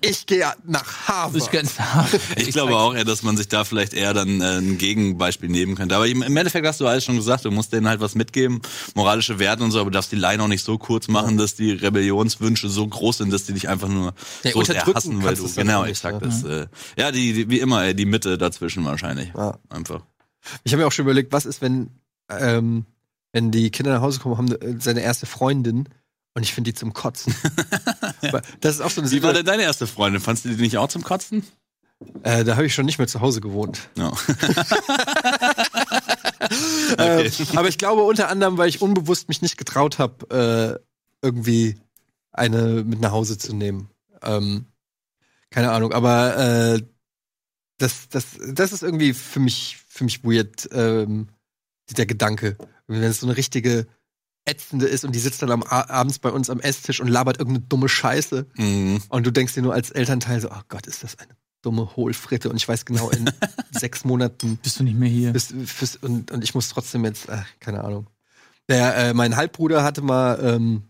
Ich 0.00 0.26
gehe 0.26 0.46
nach 0.66 1.08
Harvard. 1.08 1.36
Ich, 1.36 1.50
kann- 1.50 1.68
Ich, 2.36 2.50
glaube 2.50 2.76
auch 2.76 2.94
eher, 2.94 3.04
dass 3.04 3.22
man 3.22 3.36
sich 3.36 3.48
da 3.48 3.64
vielleicht 3.64 3.94
eher 3.94 4.14
dann 4.14 4.40
äh, 4.40 4.58
ein 4.58 4.78
Gegenbeispiel 4.78 5.48
nehmen 5.48 5.74
könnte. 5.76 5.94
Aber 5.96 6.06
im 6.08 6.22
Endeffekt 6.22 6.66
hast 6.66 6.80
du 6.80 6.86
alles 6.86 7.04
schon 7.04 7.16
gesagt, 7.16 7.44
du 7.44 7.50
musst 7.50 7.72
denen 7.72 7.88
halt 7.88 8.00
was 8.00 8.14
mitgeben, 8.14 8.60
moralische 8.94 9.38
Werte 9.38 9.62
und 9.62 9.70
so, 9.70 9.80
aber 9.80 9.90
du 9.90 9.94
darfst 9.94 10.10
die 10.12 10.16
Line 10.16 10.42
auch 10.42 10.48
nicht 10.48 10.64
so 10.64 10.76
kurz 10.78 11.08
machen, 11.08 11.38
dass 11.38 11.54
die 11.54 11.70
Rebellionswünsche 11.72 12.68
so 12.68 12.86
groß 12.86 13.18
sind, 13.18 13.32
dass 13.32 13.44
die 13.44 13.52
dich 13.54 13.68
einfach 13.68 13.88
nur 13.88 14.12
Ja, 14.42 14.52
so 14.52 14.62
sehr 14.64 14.82
hassen, 15.04 15.24
weil 15.24 15.34
du 15.34 15.52
genau 15.54 15.84
exakt 15.84 16.20
ja. 16.20 16.26
das. 16.26 16.44
Äh, 16.44 16.66
ja, 16.98 17.12
die, 17.12 17.32
die 17.32 17.50
wie 17.50 17.60
immer 17.60 17.92
die 17.94 18.06
Mitte 18.06 18.38
dazwischen 18.38 18.84
wahrscheinlich. 18.84 19.32
Ja. 19.36 19.58
Einfach. 19.68 20.02
Ich 20.62 20.72
habe 20.72 20.82
mir 20.82 20.86
auch 20.86 20.92
schon 20.92 21.04
überlegt, 21.04 21.32
was 21.32 21.46
ist, 21.46 21.62
wenn, 21.62 21.90
ähm, 22.30 22.86
wenn 23.32 23.50
die 23.50 23.70
Kinder 23.70 23.92
nach 23.92 24.02
Hause 24.02 24.20
kommen, 24.20 24.36
haben 24.36 24.52
äh, 24.52 24.76
seine 24.78 25.00
erste 25.00 25.26
Freundin 25.26 25.88
und 26.34 26.42
ich 26.42 26.52
finde 26.52 26.72
die 26.72 26.78
zum 26.78 26.92
Kotzen. 26.92 27.34
Weil 28.20 28.42
Das 28.60 28.74
ist 28.74 28.80
auch 28.80 28.90
so 28.90 29.00
eine 29.00 29.10
Wie 29.10 29.22
war 29.22 29.32
denn 29.32 29.46
deine 29.46 29.62
erste 29.62 29.86
Freundin? 29.86 30.20
Fandst 30.20 30.44
du 30.44 30.50
die 30.50 30.62
nicht 30.62 30.78
auch 30.78 30.88
zum 30.88 31.02
Kotzen? 31.02 31.44
äh, 32.22 32.44
da 32.44 32.56
habe 32.56 32.66
ich 32.66 32.74
schon 32.74 32.86
nicht 32.86 32.98
mehr 32.98 33.06
zu 33.06 33.20
Hause 33.20 33.40
gewohnt. 33.40 33.88
Ja. 33.96 34.12
Äh, 36.98 37.30
aber 37.56 37.68
ich 37.68 37.78
glaube 37.78 38.02
unter 38.02 38.28
anderem, 38.28 38.58
weil 38.58 38.68
ich 38.68 38.82
unbewusst 38.82 39.28
mich 39.28 39.40
nicht 39.40 39.56
getraut 39.56 39.98
habe, 39.98 40.80
äh, 40.82 41.26
irgendwie 41.26 41.76
eine 42.32 42.84
mit 42.84 43.00
nach 43.00 43.12
Hause 43.12 43.38
zu 43.38 43.54
nehmen. 43.54 43.88
Ähm, 44.22 44.66
keine 45.54 45.70
Ahnung, 45.70 45.92
aber 45.92 46.36
äh, 46.36 46.82
das, 47.78 48.08
das, 48.08 48.26
das 48.52 48.72
ist 48.72 48.82
irgendwie 48.82 49.14
für 49.14 49.38
mich, 49.38 49.78
für 49.88 50.02
mich 50.02 50.24
weird. 50.24 50.68
Ähm, 50.72 51.28
der 51.92 52.06
Gedanke. 52.06 52.56
Wenn 52.86 53.02
es 53.02 53.20
so 53.20 53.26
eine 53.26 53.36
richtige 53.36 53.86
ätzende 54.46 54.86
ist 54.86 55.04
und 55.04 55.14
die 55.14 55.20
sitzt 55.20 55.42
dann 55.42 55.50
am, 55.50 55.62
abends 55.62 56.18
bei 56.18 56.30
uns 56.30 56.50
am 56.50 56.60
Esstisch 56.60 57.00
und 57.00 57.08
labert 57.08 57.38
irgendeine 57.38 57.66
dumme 57.66 57.88
Scheiße. 57.88 58.46
Mhm. 58.56 59.00
Und 59.08 59.26
du 59.26 59.30
denkst 59.30 59.54
dir 59.54 59.62
nur 59.62 59.74
als 59.74 59.90
Elternteil 59.90 60.40
so, 60.40 60.50
oh 60.50 60.62
Gott, 60.68 60.86
ist 60.86 61.04
das 61.04 61.18
eine 61.18 61.36
dumme 61.62 61.94
Hohlfritte. 61.94 62.50
Und 62.50 62.56
ich 62.56 62.66
weiß 62.66 62.84
genau, 62.84 63.10
in 63.10 63.30
sechs 63.70 64.04
Monaten 64.04 64.56
Bist 64.56 64.80
du 64.80 64.84
nicht 64.84 64.98
mehr 64.98 65.08
hier? 65.08 65.32
bis, 65.32 65.54
bis, 65.78 65.96
und, 65.96 66.32
und 66.32 66.42
ich 66.42 66.54
muss 66.54 66.68
trotzdem 66.68 67.04
jetzt, 67.04 67.30
ach, 67.30 67.46
keine 67.60 67.84
Ahnung. 67.84 68.08
Der, 68.68 68.96
äh, 68.96 69.14
mein 69.14 69.36
Halbbruder 69.36 69.84
hatte 69.84 70.02
mal, 70.02 70.38
ähm, 70.42 70.82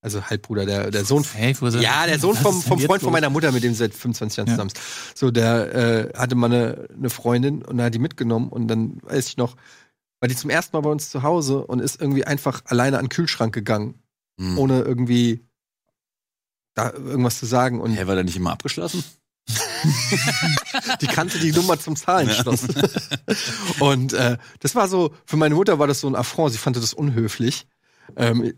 also 0.00 0.22
Halbbruder, 0.24 0.64
der, 0.66 0.90
der 0.90 1.04
Sohn 1.04 1.24
Hey, 1.34 1.54
ja, 1.80 2.06
der 2.06 2.18
Sohn 2.18 2.36
vom, 2.36 2.62
vom 2.62 2.78
Freund 2.78 3.02
von 3.02 3.12
meiner 3.12 3.30
Mutter, 3.30 3.50
mit 3.52 3.62
dem 3.64 3.72
sie 3.72 3.78
seit 3.78 3.94
25 3.94 4.36
Jahren 4.36 4.46
Ja. 4.48 4.52
zusammen 4.54 4.70
ist. 4.70 5.18
So, 5.18 5.30
der 5.30 5.74
äh, 5.74 6.12
hatte 6.16 6.34
mal 6.36 6.46
eine, 6.46 6.88
eine 6.96 7.10
Freundin 7.10 7.62
und 7.64 7.78
er 7.78 7.86
hat 7.86 7.94
die 7.94 7.98
mitgenommen 7.98 8.48
und 8.48 8.68
dann 8.68 8.98
weiß 9.02 9.26
ich 9.28 9.36
noch, 9.36 9.56
war 10.20 10.28
die 10.28 10.36
zum 10.36 10.50
ersten 10.50 10.76
Mal 10.76 10.80
bei 10.82 10.90
uns 10.90 11.10
zu 11.10 11.22
Hause 11.22 11.64
und 11.66 11.80
ist 11.80 12.00
irgendwie 12.00 12.24
einfach 12.24 12.62
alleine 12.66 12.98
an 12.98 13.04
den 13.06 13.10
Kühlschrank 13.10 13.54
gegangen, 13.54 13.94
Mhm. 14.40 14.56
ohne 14.58 14.80
irgendwie 14.82 15.44
da 16.74 16.92
irgendwas 16.92 17.40
zu 17.40 17.46
sagen. 17.46 17.80
Und 17.80 17.92
Hä, 17.96 18.06
war 18.06 18.14
der 18.14 18.22
nicht 18.22 18.36
immer 18.36 18.52
abgeschlossen? 18.52 19.02
die 21.00 21.06
kannte 21.06 21.38
die 21.38 21.52
Nummer 21.52 21.78
zum 21.78 21.96
Zahlenschloss. 21.96 22.66
und 23.80 24.12
äh, 24.12 24.38
das 24.60 24.74
war 24.74 24.86
so, 24.88 25.12
für 25.24 25.36
meine 25.36 25.54
Mutter 25.54 25.78
war 25.78 25.86
das 25.86 26.00
so 26.00 26.06
ein 26.08 26.14
Affront, 26.14 26.52
sie 26.52 26.58
fand 26.58 26.76
das 26.76 26.94
unhöflich. 26.94 27.66
Ähm, 28.16 28.52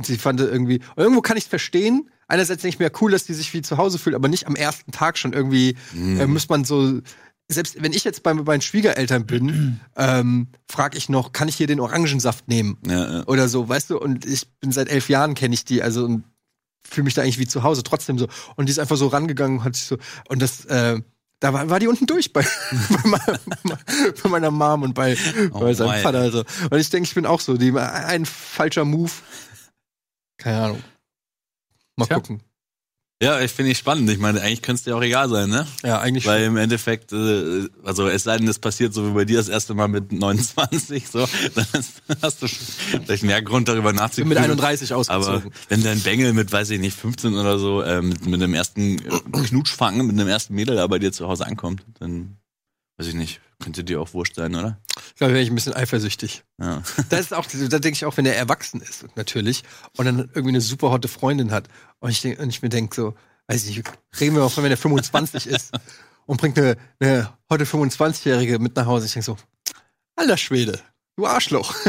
und 0.00 0.06
sie 0.06 0.16
fand 0.16 0.40
irgendwie, 0.40 0.78
und 0.96 1.02
irgendwo 1.02 1.20
kann 1.20 1.36
ich 1.36 1.44
es 1.44 1.50
verstehen. 1.50 2.08
Einerseits 2.26 2.62
denke 2.62 2.74
ich 2.76 2.78
mir, 2.78 2.90
cool, 3.02 3.10
dass 3.10 3.24
die 3.24 3.34
sich 3.34 3.52
wie 3.52 3.60
zu 3.60 3.76
Hause 3.76 3.98
fühlt, 3.98 4.16
aber 4.16 4.28
nicht 4.28 4.46
am 4.46 4.56
ersten 4.56 4.92
Tag 4.92 5.18
schon 5.18 5.34
irgendwie, 5.34 5.76
Mhm. 5.92 6.18
äh, 6.20 6.26
muss 6.26 6.48
man 6.48 6.64
so, 6.64 7.00
selbst 7.48 7.82
wenn 7.82 7.92
ich 7.92 8.02
jetzt 8.04 8.22
bei 8.22 8.32
meinen 8.32 8.62
Schwiegereltern 8.62 9.26
bin, 9.26 9.78
ähm, 9.96 10.48
frage 10.70 10.96
ich 10.96 11.10
noch, 11.10 11.32
kann 11.32 11.48
ich 11.48 11.56
hier 11.56 11.66
den 11.66 11.80
Orangensaft 11.80 12.48
nehmen? 12.48 12.78
Ja, 12.86 13.12
ja. 13.18 13.26
Oder 13.26 13.48
so, 13.50 13.68
weißt 13.68 13.90
du? 13.90 13.98
Und 13.98 14.24
ich 14.24 14.48
bin 14.60 14.72
seit 14.72 14.88
elf 14.88 15.10
Jahren, 15.10 15.34
kenne 15.34 15.52
ich 15.52 15.66
die, 15.66 15.82
also 15.82 16.06
und 16.06 16.24
fühle 16.88 17.04
mich 17.04 17.12
da 17.14 17.20
eigentlich 17.20 17.38
wie 17.38 17.46
zu 17.46 17.62
Hause, 17.62 17.82
trotzdem 17.82 18.18
so. 18.18 18.26
Und 18.56 18.66
die 18.66 18.70
ist 18.72 18.78
einfach 18.78 18.96
so 18.96 19.08
rangegangen, 19.08 19.64
hat 19.64 19.76
sich 19.76 19.84
so, 19.84 19.98
und 20.30 20.40
das, 20.40 20.64
äh, 20.64 20.98
da 21.40 21.52
war, 21.52 21.68
war 21.68 21.78
die 21.80 21.88
unten 21.88 22.06
durch 22.06 22.32
bei, 22.32 22.42
bei, 23.02 23.08
meiner, 23.08 23.38
bei 24.22 24.28
meiner 24.30 24.50
Mom 24.50 24.82
und 24.82 24.94
bei, 24.94 25.16
Oh 25.52 25.60
bei 25.60 25.74
seinem. 25.74 26.02
Vater. 26.02 26.18
Also. 26.20 26.44
Und 26.70 26.78
ich 26.78 26.88
denke, 26.90 27.06
ich 27.08 27.14
bin 27.14 27.26
auch 27.26 27.40
so, 27.40 27.56
die, 27.56 27.72
ein 27.76 28.24
falscher 28.24 28.84
Move. 28.84 29.10
Keine 30.40 30.60
Ahnung. 30.62 30.82
Mal 31.96 32.06
Tja. 32.06 32.16
gucken. 32.16 32.40
Ja, 33.22 33.38
ich 33.42 33.52
finde 33.52 33.72
ich 33.72 33.76
spannend. 33.76 34.08
Ich 34.08 34.16
meine, 34.18 34.40
eigentlich 34.40 34.62
könnte 34.62 34.78
es 34.80 34.84
dir 34.84 34.96
auch 34.96 35.02
egal 35.02 35.28
sein, 35.28 35.50
ne? 35.50 35.66
Ja, 35.82 36.00
eigentlich 36.00 36.24
Weil 36.24 36.44
im 36.44 36.56
Endeffekt, 36.56 37.12
äh, 37.12 37.68
also 37.84 38.08
es 38.08 38.22
sei 38.22 38.38
denn, 38.38 38.48
es 38.48 38.58
passiert 38.58 38.94
so 38.94 39.06
wie 39.06 39.12
bei 39.12 39.26
dir 39.26 39.36
das 39.36 39.50
erste 39.50 39.74
Mal 39.74 39.88
mit 39.88 40.10
29, 40.10 41.06
so, 41.06 41.28
dann 41.54 41.66
hast- 42.22 42.40
du 42.42 42.48
vielleicht 42.48 43.22
mehr 43.22 43.42
Grund 43.42 43.68
darüber 43.68 43.92
nachzudenken. 43.92 44.30
mit 44.30 44.38
31 44.38 44.92
Aber 44.92 45.00
ausgezogen. 45.00 45.52
wenn 45.68 45.82
dein 45.82 46.00
Bengel 46.00 46.32
mit, 46.32 46.50
weiß 46.50 46.70
ich 46.70 46.80
nicht, 46.80 46.96
15 46.96 47.34
oder 47.34 47.58
so, 47.58 47.82
äh, 47.82 48.00
mit, 48.00 48.24
mit 48.24 48.40
dem 48.40 48.54
ersten 48.54 48.98
äh, 49.00 49.20
Knutschfang, 49.48 50.06
mit 50.06 50.18
dem 50.18 50.26
ersten 50.28 50.54
Mädel 50.54 50.76
da 50.76 50.86
bei 50.86 50.98
dir 50.98 51.12
zu 51.12 51.28
Hause 51.28 51.44
ankommt, 51.46 51.84
dann, 51.98 52.38
weiß 52.96 53.08
ich 53.08 53.14
nicht, 53.14 53.42
könnte 53.60 53.84
dir 53.84 54.00
auch 54.00 54.12
wurscht 54.14 54.34
sein, 54.34 54.54
oder? 54.54 54.80
ich 55.08 55.14
glaube, 55.16 55.34
wäre 55.34 55.42
ich 55.42 55.50
ein 55.50 55.54
bisschen 55.54 55.74
eifersüchtig. 55.74 56.44
Ja. 56.60 56.82
Das 57.08 57.20
ist 57.20 57.34
auch, 57.34 57.46
da 57.46 57.78
denke 57.78 57.96
ich 57.96 58.04
auch, 58.04 58.16
wenn 58.16 58.26
er 58.26 58.36
erwachsen 58.36 58.80
ist, 58.80 59.04
natürlich, 59.16 59.64
und 59.96 60.06
dann 60.06 60.18
irgendwie 60.18 60.48
eine 60.48 60.60
super 60.60 60.90
hotte 60.90 61.08
Freundin 61.08 61.50
hat. 61.50 61.68
Und 61.98 62.10
ich, 62.10 62.20
denk, 62.22 62.40
und 62.40 62.48
ich 62.48 62.62
mir 62.62 62.68
denke 62.68 62.94
so, 62.94 63.14
weiß 63.46 63.66
ich 63.66 63.76
nicht, 63.76 63.90
reden 64.18 64.34
wir 64.34 64.42
mal 64.42 64.48
von, 64.48 64.64
wenn 64.64 64.70
er 64.70 64.76
25 64.76 65.46
ist 65.46 65.72
und 66.26 66.40
bringt 66.40 66.58
eine, 66.58 66.76
eine 66.98 67.32
hotte 67.50 67.64
25-Jährige 67.64 68.58
mit 68.58 68.76
nach 68.76 68.86
Hause. 68.86 69.06
Ich 69.06 69.12
denke 69.12 69.26
so, 69.26 69.36
alter 70.16 70.36
Schwede, 70.36 70.80
du 71.20 71.26
Arschloch. 71.26 71.74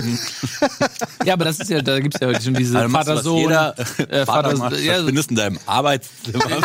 Ja, 1.25 1.33
aber 1.33 1.45
das 1.45 1.59
ist 1.59 1.69
ja, 1.69 1.81
da 1.81 1.99
gibt's 1.99 2.19
ja 2.19 2.41
schon 2.41 2.55
diese 2.55 2.77
Also 2.79 2.93
was 2.93 3.05
Vater-Sohn. 3.05 3.37
jeder 3.41 3.75
äh, 4.09 4.25
Vater 4.25 4.57
Vater- 4.57 4.79
ja, 4.79 4.99
du 5.01 5.07
in 5.09 5.35
deinem 5.35 5.59
Arbeitszimmer? 5.67 6.43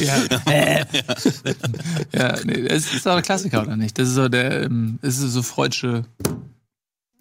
ja, 0.00 0.16
äh. 0.52 0.84
ja, 2.12 2.34
nee, 2.44 2.66
es 2.68 2.92
ist 2.92 3.06
auch 3.06 3.16
ein 3.16 3.22
Klassiker, 3.22 3.62
oder 3.62 3.76
nicht? 3.76 3.96
Das 3.98 4.08
ist 4.08 4.14
so 4.14 4.28
der, 4.28 4.64
ähm, 4.64 4.98
es 5.02 5.18
ist 5.18 5.32
so 5.32 5.42
freudsche 5.42 6.04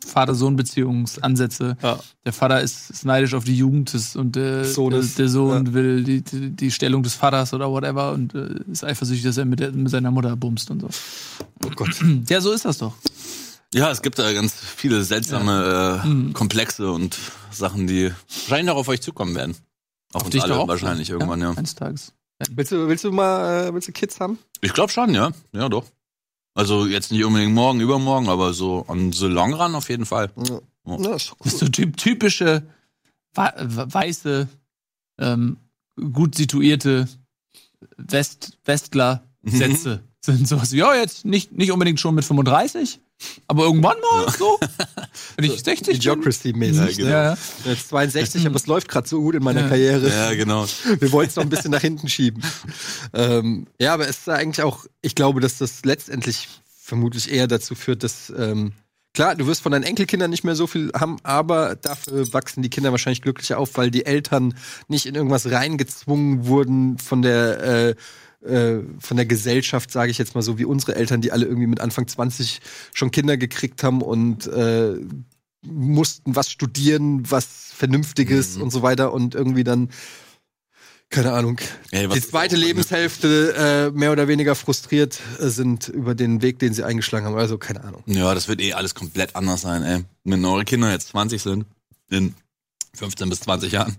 Vater-Sohn-Beziehungsansätze. 0.06 1.78
Ja. 1.84 2.00
Der 2.26 2.34
Vater 2.34 2.62
ist, 2.62 2.90
ist 2.90 3.06
neidisch 3.06 3.34
auf 3.34 3.44
die 3.44 3.56
Jugend 3.58 3.94
des, 3.94 4.16
und 4.16 4.36
der, 4.36 4.66
Sohnes. 4.66 5.16
der, 5.16 5.26
der 5.26 5.32
Sohn 5.32 5.66
Ja. 5.68 5.74
will 5.74 6.04
die, 6.04 6.22
die, 6.24 6.50
die 6.52 6.72
Stellung 6.72 7.04
des 7.04 7.14
Vaters 7.16 7.54
oder 7.54 7.70
whatever 7.70 8.14
und 8.14 8.34
äh, 8.34 8.50
ist 8.72 8.84
eifersüchtig, 8.84 9.26
dass 9.26 9.38
er 9.38 9.46
mit, 9.46 9.60
der, 9.60 9.72
mit 9.72 9.90
seiner 9.92 10.12
Mutter 10.12 10.36
bumst 10.36 10.72
und 10.72 10.82
so. 10.82 10.90
Oh 11.66 11.70
Gott. 11.76 11.96
Ja, 12.30 12.42
so 12.42 12.52
ist 12.52 12.66
das 12.66 12.78
doch. 12.80 12.96
Ja, 13.78 13.92
es 13.92 14.02
gibt 14.02 14.20
da 14.20 14.32
ganz 14.34 14.54
viele 14.54 15.04
seltsame 15.04 16.02
äh, 16.04 16.08
Mhm. 16.08 16.34
Komplexe 16.34 16.92
und 16.92 17.18
Sachen, 17.52 17.88
die 17.88 18.12
wahrscheinlich 18.30 18.68
noch 18.68 18.76
auf 18.78 18.88
euch 18.88 19.02
zukommen 19.02 19.36
werden. 19.36 19.56
Auf, 20.14 20.24
uns 20.24 20.32
dich 20.32 20.44
alle 20.44 20.58
auch. 20.58 20.68
wahrscheinlich 20.68 21.10
irgendwann, 21.10 21.42
ja. 21.42 21.52
Eines 21.52 21.76
Tages. 21.76 22.14
Willst 22.52 22.72
du, 22.72 22.88
willst 22.88 23.04
du 23.04 23.12
mal, 23.12 23.68
äh, 23.68 23.74
willst 23.74 23.88
du 23.88 23.92
Kids 23.92 24.20
haben? 24.20 24.38
Ich 24.62 24.74
glaube 24.74 24.92
schon, 24.92 25.14
ja. 25.14 25.32
Ja, 25.54 25.70
doch. 25.70 25.86
Also 26.54 26.86
jetzt 26.88 27.12
nicht 27.12 27.24
unbedingt 27.24 27.54
morgen, 27.54 27.80
übermorgen, 27.82 28.30
aber 28.30 28.54
so 28.54 28.84
on 28.88 29.12
the 29.14 29.28
long 29.28 29.54
run 29.54 29.76
auf 29.76 29.90
jeden 29.90 30.06
Fall. 30.06 30.32
Ja, 30.38 30.60
ja 30.98 31.16
ist 31.16 31.30
doch 31.32 31.38
Das 31.44 31.54
ist 31.54 31.62
cool. 31.62 31.68
so 31.68 31.68
typ, 31.70 31.98
typische 31.98 32.64
weiße, 33.36 34.48
ähm, 35.20 35.58
gut 36.14 36.36
situierte 36.36 37.08
West 37.98 38.58
Westler-Sätze. 38.66 40.02
Sind 40.22 40.48
sowas 40.48 40.72
wie, 40.72 40.78
ja, 40.78 40.96
jetzt 40.96 41.26
nicht, 41.26 41.52
nicht 41.52 41.72
unbedingt 41.72 42.00
schon 42.00 42.16
mit 42.16 42.26
35, 42.26 43.00
aber 43.48 43.64
irgendwann 43.66 43.98
mal 44.12 44.32
so. 44.32 44.60
Wenn 45.38 45.46
ich 45.46 45.64
60 45.64 45.88
bin. 45.88 45.96
Idiocracy-mäßig. 45.96 46.98
Ja, 47.00 47.06
ne? 47.06 47.12
Ja, 47.12 47.24
ja. 47.32 47.38
Jetzt 47.66 47.90
62, 47.90 48.46
aber 48.46 48.56
es 48.56 48.68
läuft 48.68 48.90
gerade 48.90 49.08
so 49.08 49.22
gut 49.22 49.36
in 49.36 49.44
meiner 49.44 49.62
Ja. 49.62 49.68
Karriere. 49.70 50.10
Ja, 50.10 50.34
genau. 50.34 50.66
Wir 51.00 51.12
wollten 51.12 51.30
es 51.30 51.36
noch 51.36 51.44
ein 51.44 51.50
bisschen 51.50 51.72
nach 51.72 51.82
hinten 51.82 52.10
schieben. 52.10 52.44
Ähm, 53.14 53.68
ja, 53.80 53.94
aber 53.94 54.08
es 54.08 54.20
ist 54.20 54.30
eigentlich 54.30 54.64
auch, 54.64 54.86
ich 55.02 55.16
glaube, 55.16 55.40
dass 55.40 55.58
das 55.58 55.86
letztendlich 55.86 56.50
vermutlich 56.66 57.32
eher 57.32 57.48
dazu 57.48 57.74
führt, 57.74 58.04
dass, 58.04 58.32
ähm, 58.38 58.74
klar, 59.14 59.36
du 59.36 59.48
wirst 59.48 59.62
von 59.62 59.72
deinen 59.72 59.84
Enkelkindern 59.84 60.30
nicht 60.30 60.44
mehr 60.44 60.56
so 60.56 60.68
viel 60.68 60.92
haben, 60.94 61.18
aber 61.24 61.76
dafür 61.76 62.32
wachsen 62.34 62.62
die 62.64 62.70
Kinder 62.70 62.92
wahrscheinlich 62.92 63.22
glücklicher 63.22 63.58
auf, 63.58 63.78
weil 63.78 63.92
die 63.92 64.06
Eltern 64.06 64.56
nicht 64.88 65.06
in 65.06 65.16
irgendwas 65.16 65.50
reingezwungen 65.50 66.48
wurden 66.48 66.98
von 66.98 67.22
der, 67.22 67.64
äh, 67.64 67.96
äh, 68.46 68.80
von 69.00 69.18
der 69.18 69.26
Gesellschaft, 69.26 69.92
sage 69.92 70.12
ich 70.12 70.18
jetzt 70.18 70.36
mal 70.36 70.42
so, 70.42 70.58
wie 70.58 70.66
unsere 70.66 70.96
Eltern, 70.96 71.22
die 71.22 71.32
alle 71.32 71.46
irgendwie 71.46 71.68
mit 71.68 71.80
Anfang 71.80 72.08
20 72.08 72.60
schon 72.94 73.12
Kinder 73.12 73.38
gekriegt 73.38 73.84
haben 73.84 74.02
und 74.02 74.48
äh, 74.48 74.96
mussten 75.64 76.36
was 76.36 76.50
studieren, 76.52 77.30
was 77.30 77.46
Vernünftiges 77.76 78.56
Mhm. 78.58 78.62
und 78.64 78.70
so 78.72 78.82
weiter 78.84 79.12
und 79.14 79.36
irgendwie 79.36 79.64
dann, 79.64 79.90
keine 81.10 81.32
Ahnung, 81.34 81.58
Ey, 81.92 82.08
die 82.08 82.22
zweite 82.22 82.56
Lebenshälfte 82.58 83.92
äh, 83.94 83.98
mehr 83.98 84.12
oder 84.12 84.28
weniger 84.28 84.56
frustriert 84.56 85.20
äh, 85.40 85.48
sind 85.48 85.88
über 85.88 86.16
den 86.16 86.42
Weg, 86.42 86.60
den 86.60 86.74
sie 86.74 86.84
eingeschlagen 86.84 87.26
haben. 87.26 87.36
Also 87.38 87.58
keine 87.58 87.84
Ahnung. 87.84 88.04
Ja, 88.08 88.34
das 88.34 88.48
wird 88.48 88.62
eh 88.62 88.74
alles 88.74 88.94
komplett 88.94 89.36
anders 89.36 89.62
sein, 89.62 89.84
ey. 89.84 90.04
Wenn 90.26 90.44
eure 90.46 90.66
Kinder 90.66 90.92
jetzt 90.92 91.10
20 91.10 91.42
sind, 91.42 91.66
in 92.10 92.36
15 92.94 93.30
bis 93.30 93.40
20 93.42 93.72
Jahren, 93.72 93.96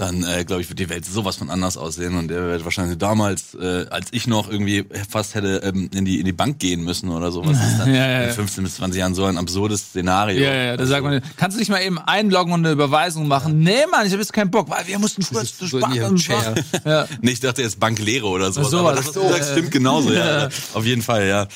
dann 0.00 0.24
äh, 0.24 0.44
glaube 0.44 0.62
ich, 0.62 0.68
wird 0.70 0.78
die 0.78 0.88
Welt 0.88 1.04
sowas 1.04 1.36
von 1.36 1.50
anders 1.50 1.76
aussehen 1.76 2.16
und 2.16 2.28
der 2.28 2.42
wird 2.42 2.64
wahrscheinlich 2.64 2.96
damals, 2.96 3.54
äh, 3.54 3.86
als 3.90 4.08
ich 4.12 4.26
noch 4.26 4.50
irgendwie 4.50 4.86
fast 5.08 5.34
hätte 5.34 5.60
ähm, 5.62 5.90
in 5.92 6.06
die 6.06 6.20
in 6.20 6.24
die 6.24 6.32
Bank 6.32 6.58
gehen 6.58 6.82
müssen 6.82 7.10
oder 7.10 7.30
sowas, 7.30 7.58
ist 7.58 7.78
dann 7.78 7.88
Ja, 7.94 8.06
ja, 8.06 8.20
ja. 8.22 8.28
in 8.28 8.32
15 8.32 8.64
bis 8.64 8.76
20 8.76 8.98
Jahren 8.98 9.14
so 9.14 9.26
ein 9.26 9.36
absurdes 9.36 9.80
Szenario. 9.80 10.42
Ja, 10.42 10.54
ja, 10.54 10.76
da 10.76 10.86
sagt 10.86 11.04
man, 11.04 11.20
kannst 11.36 11.56
du 11.56 11.60
nicht 11.60 11.68
mal 11.68 11.82
eben 11.82 11.98
einloggen 11.98 12.52
und 12.54 12.64
eine 12.64 12.72
Überweisung 12.72 13.28
machen? 13.28 13.60
Nee, 13.60 13.86
Mann, 13.90 14.06
ich 14.06 14.12
habe 14.12 14.22
jetzt 14.22 14.32
keinen 14.32 14.50
Bock, 14.50 14.70
weil 14.70 14.86
wir 14.86 14.98
mussten 14.98 15.22
früher 15.22 15.44
zu 15.44 15.66
so 15.66 15.80
Chair. 16.16 16.54
Ja. 16.84 17.06
Nee, 17.20 17.32
ich 17.32 17.40
dachte 17.40 17.60
jetzt 17.60 17.78
Banklehre 17.78 18.26
oder 18.26 18.52
sowas. 18.52 18.70
Sowas. 18.70 18.86
aber 18.86 18.96
das, 18.96 19.06
was 19.08 19.12
du 19.12 19.20
So, 19.20 19.28
sagst, 19.28 19.50
äh, 19.50 19.52
stimmt 19.52 19.70
genauso, 19.70 20.12
ja. 20.12 20.38
ja. 20.44 20.48
Auf 20.72 20.86
jeden 20.86 21.02
Fall, 21.02 21.26
ja. 21.26 21.46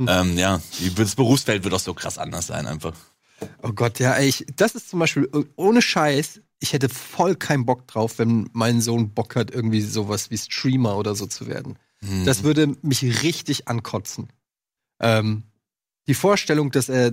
Ähm, 0.00 0.36
ja, 0.36 0.60
das 0.96 1.14
Berufsfeld 1.14 1.62
wird 1.62 1.72
auch 1.74 1.80
so 1.80 1.94
krass 1.94 2.18
anders 2.18 2.48
sein 2.48 2.66
einfach. 2.66 2.94
Oh 3.62 3.72
Gott, 3.72 4.00
ja, 4.00 4.14
ey, 4.14 4.28
ich, 4.28 4.44
das 4.56 4.74
ist 4.74 4.90
zum 4.90 4.98
Beispiel 4.98 5.28
äh, 5.32 5.44
ohne 5.54 5.82
Scheiß. 5.82 6.40
Ich 6.62 6.72
hätte 6.72 6.88
voll 6.88 7.34
keinen 7.34 7.66
Bock 7.66 7.88
drauf, 7.88 8.18
wenn 8.18 8.48
mein 8.52 8.80
Sohn 8.80 9.10
Bock 9.10 9.34
hat, 9.34 9.50
irgendwie 9.50 9.80
sowas 9.80 10.30
wie 10.30 10.38
Streamer 10.38 10.96
oder 10.96 11.14
so 11.16 11.26
zu 11.26 11.48
werden. 11.48 11.76
Mhm. 12.00 12.24
Das 12.24 12.44
würde 12.44 12.76
mich 12.82 13.22
richtig 13.22 13.68
ankotzen. 13.68 14.28
Ähm, 15.00 15.42
die 16.06 16.14
Vorstellung, 16.14 16.70
dass 16.70 16.88
er 16.88 17.12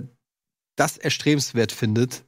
das 0.76 0.98
erstrebenswert 0.98 1.72
findet, 1.72 2.24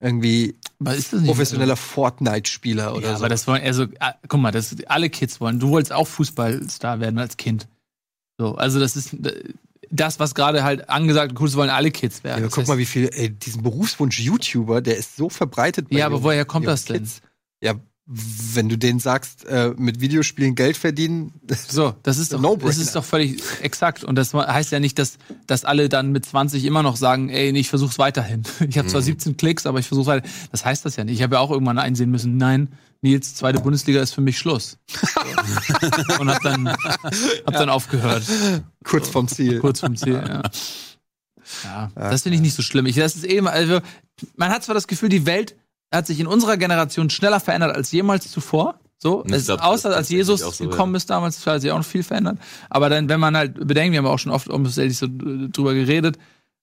irgendwie 0.00 0.58
professioneller 0.82 1.76
Fortnite-Spieler 1.76 2.94
oder 2.94 3.08
ja, 3.08 3.16
so. 3.16 3.18
aber 3.18 3.28
das 3.28 3.46
wollen, 3.46 3.62
also, 3.62 3.86
ah, 4.00 4.14
guck 4.26 4.40
mal, 4.40 4.50
das, 4.50 4.74
alle 4.86 5.10
Kids 5.10 5.40
wollen. 5.40 5.60
Du 5.60 5.68
wolltest 5.68 5.92
auch 5.92 6.08
Fußballstar 6.08 7.00
werden 7.00 7.18
als 7.18 7.36
Kind. 7.36 7.68
So, 8.38 8.54
also 8.54 8.80
das 8.80 8.96
ist 8.96 9.14
das, 9.90 10.18
was 10.20 10.34
gerade 10.34 10.62
halt 10.62 10.88
angesagt 10.88 11.32
und 11.32 11.40
cool 11.40 11.48
ist, 11.48 11.56
wollen 11.56 11.70
alle 11.70 11.90
Kids 11.90 12.18
Ja, 12.18 12.24
werden. 12.24 12.44
Das 12.44 12.52
guck 12.54 12.64
heißt- 12.64 12.68
mal, 12.68 12.78
wie 12.78 12.86
viel, 12.86 13.10
ey, 13.12 13.30
diesen 13.30 13.62
Berufswunsch 13.62 14.20
YouTuber, 14.20 14.80
der 14.80 14.96
ist 14.96 15.16
so 15.16 15.28
verbreitet. 15.28 15.88
bei 15.90 15.98
Ja, 15.98 16.06
aber 16.06 16.22
woher 16.22 16.44
kommt 16.44 16.66
das 16.66 16.84
denn? 16.84 16.98
Kids. 16.98 17.20
Ja, 17.62 17.74
wenn 18.12 18.68
du 18.68 18.76
denen 18.76 18.98
sagst, 18.98 19.44
äh, 19.44 19.72
mit 19.76 20.00
Videospielen 20.00 20.56
Geld 20.56 20.76
verdienen, 20.76 21.32
So, 21.68 21.94
das 22.02 22.18
ist 22.18 22.32
doch, 22.32 22.40
No-brainer. 22.40 22.66
das 22.68 22.78
ist 22.78 22.96
doch 22.96 23.04
völlig 23.04 23.40
exakt. 23.62 24.02
Und 24.02 24.16
das 24.16 24.34
heißt 24.34 24.72
ja 24.72 24.80
nicht, 24.80 24.98
dass, 24.98 25.18
dass 25.46 25.64
alle 25.64 25.88
dann 25.88 26.10
mit 26.10 26.24
20 26.26 26.64
immer 26.64 26.82
noch 26.82 26.96
sagen, 26.96 27.28
ey, 27.28 27.52
nee, 27.52 27.60
ich 27.60 27.68
versuch's 27.68 27.98
weiterhin. 27.98 28.42
Ich 28.68 28.78
habe 28.78 28.88
zwar 28.88 29.02
17 29.02 29.36
Klicks, 29.36 29.64
aber 29.66 29.78
ich 29.78 29.86
versuch's 29.86 30.08
weiter. 30.08 30.28
Das 30.50 30.64
heißt 30.64 30.84
das 30.84 30.96
ja 30.96 31.04
nicht. 31.04 31.16
Ich 31.16 31.22
habe 31.22 31.36
ja 31.36 31.40
auch 31.40 31.50
irgendwann 31.52 31.78
einsehen 31.78 32.10
müssen, 32.10 32.36
nein, 32.36 32.68
Nils, 33.02 33.34
zweite 33.34 33.60
Bundesliga 33.60 34.02
ist 34.02 34.14
für 34.14 34.20
mich 34.20 34.38
Schluss. 34.38 34.78
Und 36.18 36.28
hab 36.28 36.42
dann, 36.42 36.68
hab 36.68 37.54
dann 37.54 37.70
aufgehört, 37.70 38.24
kurz 38.84 39.08
vom 39.08 39.26
Ziel. 39.26 39.58
kurz 39.60 39.80
vom 39.80 39.96
Ziel. 39.96 40.14
Ja, 40.14 40.42
ja 41.64 41.90
das 41.94 42.22
finde 42.22 42.36
ich 42.36 42.42
nicht 42.42 42.54
so 42.54 42.62
schlimm. 42.62 42.86
Ich, 42.86 42.96
das 42.96 43.16
ist 43.16 43.24
eben, 43.24 43.48
also, 43.48 43.80
man 44.36 44.50
hat 44.50 44.64
zwar 44.64 44.74
das 44.74 44.86
Gefühl, 44.86 45.08
die 45.08 45.24
Welt 45.24 45.56
hat 45.92 46.06
sich 46.06 46.20
in 46.20 46.26
unserer 46.26 46.56
Generation 46.56 47.10
schneller 47.10 47.40
verändert 47.40 47.74
als 47.74 47.90
jemals 47.90 48.30
zuvor. 48.30 48.78
So, 48.98 49.24
es, 49.30 49.46
glaub, 49.46 49.62
außer 49.62 49.96
als 49.96 50.10
Jesus 50.10 50.40
so, 50.40 50.68
gekommen 50.68 50.94
ist 50.94 51.08
damals, 51.08 51.44
hat 51.46 51.62
sich 51.62 51.70
auch 51.70 51.78
noch 51.78 51.86
viel 51.86 52.02
verändert. 52.02 52.38
Aber 52.68 52.90
dann, 52.90 53.08
wenn 53.08 53.18
man 53.18 53.34
halt 53.34 53.54
bedenkt, 53.66 53.92
wir 53.92 53.98
haben 53.98 54.06
auch 54.06 54.18
schon 54.18 54.30
oft 54.30 54.48
um 54.48 54.66
so 54.66 54.82
drüber 55.08 55.72
geredet, 55.72 56.18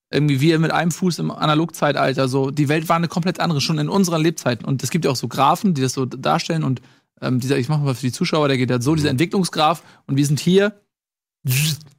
irgendwie 0.09 0.39
wir 0.41 0.57
mit 0.59 0.71
einem 0.71 0.91
Fuß 0.91 1.19
im 1.19 1.31
Analogzeitalter, 1.31 2.27
so, 2.29 2.49
die 2.51 2.69
Welt 2.69 2.87
war 2.89 2.95
eine 2.95 3.07
komplett 3.07 3.39
andere, 3.39 3.59
schon 3.61 3.77
in 3.77 3.89
unserer 3.89 4.19
Lebzeiten. 4.19 4.65
Und 4.65 4.81
es 4.83 4.89
gibt 4.89 5.05
ja 5.05 5.11
auch 5.11 5.15
so 5.17 5.27
Graphen, 5.27 5.73
die 5.73 5.81
das 5.81 5.93
so 5.93 6.05
darstellen 6.05 6.63
und 6.63 6.81
ähm, 7.21 7.39
dieser, 7.39 7.57
ich 7.57 7.67
mache 7.67 7.81
mal 7.81 7.95
für 7.95 8.05
die 8.05 8.11
Zuschauer, 8.11 8.47
der 8.47 8.57
geht 8.57 8.71
halt 8.71 8.83
so, 8.83 8.91
Mhm. 8.91 8.95
dieser 8.97 9.09
Entwicklungsgraph 9.09 9.81
und 10.05 10.15
wir 10.17 10.25
sind 10.25 10.39
hier, 10.39 10.79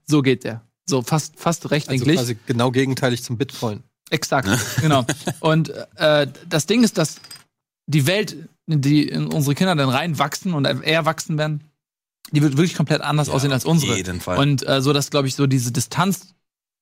so 0.07 0.23
geht 0.23 0.45
der. 0.45 0.63
So, 0.87 1.03
fast, 1.03 1.39
fast 1.39 1.65
Also 1.65 1.69
rechtwinklig. 1.75 2.17
quasi 2.17 2.37
genau 2.47 2.71
gegenteilig 2.71 3.23
zum 3.23 3.37
Bitcoin. 3.37 3.83
Exakt, 4.11 4.49
genau. 4.81 5.05
Und 5.41 5.71
äh, 5.97 6.27
das 6.49 6.65
Ding 6.67 6.83
ist, 6.83 6.97
dass 6.97 7.17
die 7.87 8.07
Welt, 8.07 8.37
in 8.67 8.81
die 8.81 9.07
in 9.07 9.27
unsere 9.27 9.55
Kinder 9.55 9.75
dann 9.75 9.91
reinwachsen 9.91 10.55
und 10.55 10.65
eher 10.65 11.05
wachsen 11.05 11.37
werden, 11.37 11.63
die 12.31 12.43
wird 12.43 12.57
wirklich 12.57 12.75
komplett 12.75 13.01
anders 13.03 13.29
aussehen 13.29 13.53
als 13.53 13.65
unsere. 13.67 13.93
Auf 13.93 13.99
jeden 13.99 14.21
Fall. 14.21 14.39
Und 14.39 14.67
äh, 14.67 14.81
so, 14.81 14.93
dass, 14.93 15.11
glaube 15.11 15.29
ich, 15.29 15.35
so 15.35 15.47
diese 15.47 15.73
Distanz 15.73 16.35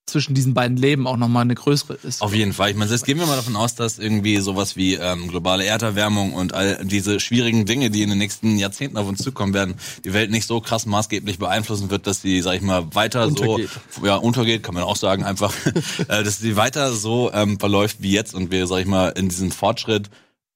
zwischen 0.07 0.35
diesen 0.35 0.55
beiden 0.55 0.77
Leben 0.77 1.07
auch 1.09 1.17
nochmal 1.17 1.43
eine 1.43 1.57
größere 1.57 1.95
ist. 2.05 2.23
Auf 2.23 2.33
jeden 2.33 2.53
Fall. 2.53 2.71
Ich 2.71 2.77
meine, 2.77 2.91
jetzt 2.91 3.05
gehen 3.05 3.19
wir 3.19 3.27
mal 3.27 3.35
davon 3.35 3.57
aus, 3.57 3.75
dass 3.75 3.99
irgendwie 3.99 4.39
sowas 4.39 4.77
wie 4.77 4.95
ähm, 4.95 5.27
globale 5.29 5.65
Erderwärmung 5.65 6.33
und 6.33 6.55
all 6.55 6.85
diese 6.85 7.19
schwierigen 7.19 7.67
Dinge, 7.67 7.91
die 7.91 8.03
in 8.03 8.11
den 8.11 8.19
nächsten 8.19 8.57
Jahrzehnten 8.57 8.97
auf 8.99 9.09
uns 9.09 9.21
zukommen 9.21 9.53
werden, 9.53 9.75
die 10.05 10.13
Welt 10.13 10.31
nicht 10.31 10.47
so 10.47 10.61
krass 10.61 10.87
maßgeblich 10.87 11.39
beeinflussen 11.41 11.91
wird, 11.91 12.07
dass 12.07 12.23
sie, 12.23 12.41
sag 12.41 12.55
ich 12.55 12.63
mal, 12.63 12.95
weiter 12.95 13.27
Untergeht. 13.27 13.69
so 13.91 14.07
ja 14.07 14.15
untergeht, 14.17 14.63
kann 14.63 14.75
man 14.75 14.85
auch 14.85 14.97
sagen, 14.97 15.25
einfach, 15.25 15.53
äh, 16.09 16.23
dass 16.23 16.39
sie 16.39 16.57
weiter 16.57 16.93
so 16.93 17.33
ähm, 17.33 17.59
verläuft 17.59 17.97
wie 18.01 18.13
jetzt 18.13 18.35
und 18.35 18.53
wir, 18.53 18.69
sag 18.69 18.79
ich 18.79 18.87
mal, 18.87 19.09
in 19.09 19.29
diesem 19.29 19.51
Fortschritt 19.51 20.09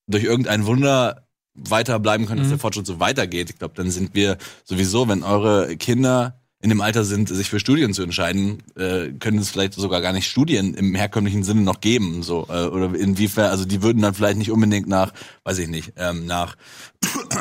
durch 0.06 0.22
irgendein 0.24 0.64
Wunder 0.66 1.26
weiter 1.54 1.98
bleiben 1.98 2.26
können, 2.26 2.38
dass 2.38 2.46
Mhm. 2.46 2.52
der 2.52 2.58
Fortschritt 2.60 2.86
so 2.86 3.00
weitergeht. 3.00 3.50
Ich 3.50 3.58
glaube, 3.58 3.74
dann 3.76 3.90
sind 3.90 4.14
wir 4.14 4.38
sowieso, 4.64 5.08
wenn 5.08 5.22
eure 5.24 5.76
Kinder 5.76 6.39
in 6.62 6.68
dem 6.68 6.80
Alter 6.82 7.04
sind, 7.04 7.28
sich 7.30 7.48
für 7.48 7.58
Studien 7.58 7.94
zu 7.94 8.02
entscheiden, 8.02 8.62
äh, 8.76 9.12
können 9.12 9.38
es 9.38 9.48
vielleicht 9.50 9.74
sogar 9.74 10.00
gar 10.02 10.12
nicht 10.12 10.28
Studien 10.28 10.74
im 10.74 10.94
herkömmlichen 10.94 11.42
Sinne 11.42 11.62
noch 11.62 11.80
geben. 11.80 12.22
So, 12.22 12.46
äh, 12.50 12.64
oder 12.66 12.94
inwiefern, 12.94 13.50
also 13.50 13.64
die 13.64 13.82
würden 13.82 14.02
dann 14.02 14.12
vielleicht 14.14 14.36
nicht 14.36 14.50
unbedingt 14.50 14.86
nach, 14.86 15.12
weiß 15.44 15.58
ich 15.58 15.68
nicht, 15.68 15.94
ähm, 15.96 16.26
nach 16.26 16.56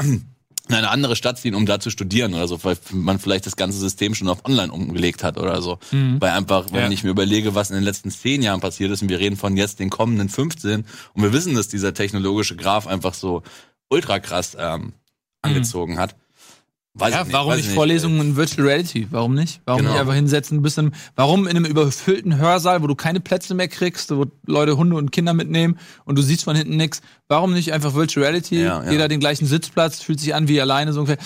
in 0.01 0.25
eine 0.69 0.89
andere 0.89 1.15
Stadt 1.17 1.37
ziehen, 1.37 1.53
um 1.55 1.65
da 1.65 1.79
zu 1.81 1.89
studieren 1.89 2.33
oder 2.33 2.47
so, 2.47 2.63
weil 2.63 2.77
man 2.91 3.19
vielleicht 3.19 3.45
das 3.45 3.55
ganze 3.57 3.77
System 3.79 4.15
schon 4.15 4.29
auf 4.29 4.45
online 4.45 4.71
umgelegt 4.71 5.23
hat 5.23 5.37
oder 5.37 5.61
so. 5.61 5.79
Weil 5.91 6.31
einfach, 6.31 6.67
wenn 6.71 6.83
Ja. 6.83 6.89
ich 6.91 7.03
mir 7.03 7.09
überlege, 7.09 7.55
was 7.55 7.71
in 7.71 7.75
den 7.75 7.83
letzten 7.83 8.11
zehn 8.11 8.41
Jahren 8.41 8.61
passiert 8.61 8.91
ist, 8.91 9.01
und 9.01 9.09
wir 9.09 9.19
reden 9.19 9.35
von 9.35 9.57
jetzt 9.57 9.79
den 9.79 9.89
kommenden 9.89 10.29
15, 10.29 10.85
und 11.13 11.23
wir 11.23 11.33
wissen, 11.33 11.55
dass 11.55 11.67
dieser 11.67 11.93
technologische 11.93 12.55
Graph 12.55 12.87
einfach 12.87 13.15
so 13.15 13.41
ultra 13.89 14.19
krass 14.19 14.55
ähm, 14.57 14.93
angezogen 15.41 15.97
hat. 15.97 16.15
Weiß 16.95 17.13
ja, 17.13 17.19
ich 17.19 17.27
nicht, 17.27 17.33
warum 17.33 17.55
nicht 17.55 17.67
ich 17.67 17.73
Vorlesungen 17.75 18.19
in 18.19 18.35
Virtual 18.35 18.67
Reality? 18.67 19.07
Warum 19.11 19.35
nicht? 19.35 19.61
Warum 19.65 19.81
Genau. 19.81 19.91
nicht 19.91 20.01
einfach 20.01 20.15
hinsetzen, 20.15 20.57
ein 20.57 20.61
bisschen, 20.63 20.93
warum 21.15 21.47
in 21.47 21.55
einem 21.55 21.65
überfüllten 21.65 22.37
Hörsaal, 22.37 22.81
wo 22.81 22.87
du 22.87 22.95
keine 22.95 23.19
Plätze 23.19 23.53
mehr 23.53 23.67
kriegst, 23.67 24.09
wo 24.15 24.25
Leute 24.45 24.75
Hunde 24.75 24.95
und 24.95 25.11
Kinder 25.11 25.33
mitnehmen 25.33 25.77
und 26.05 26.17
du 26.17 26.23
siehst 26.23 26.43
von 26.43 26.55
hinten 26.55 26.77
nichts, 26.77 27.01
warum 27.27 27.53
nicht 27.53 27.73
einfach 27.73 27.93
Virtual 27.93 28.25
Reality? 28.25 28.63
Ja, 28.63 28.83
ja. 28.83 28.91
Jeder 28.91 29.07
den 29.07 29.19
gleichen 29.19 29.45
Sitzplatz, 29.45 30.01
fühlt 30.01 30.19
sich 30.19 30.33
an 30.33 30.47
wie 30.47 30.59
alleine 30.59 30.91
so 30.91 31.01
ungefähr. 31.01 31.23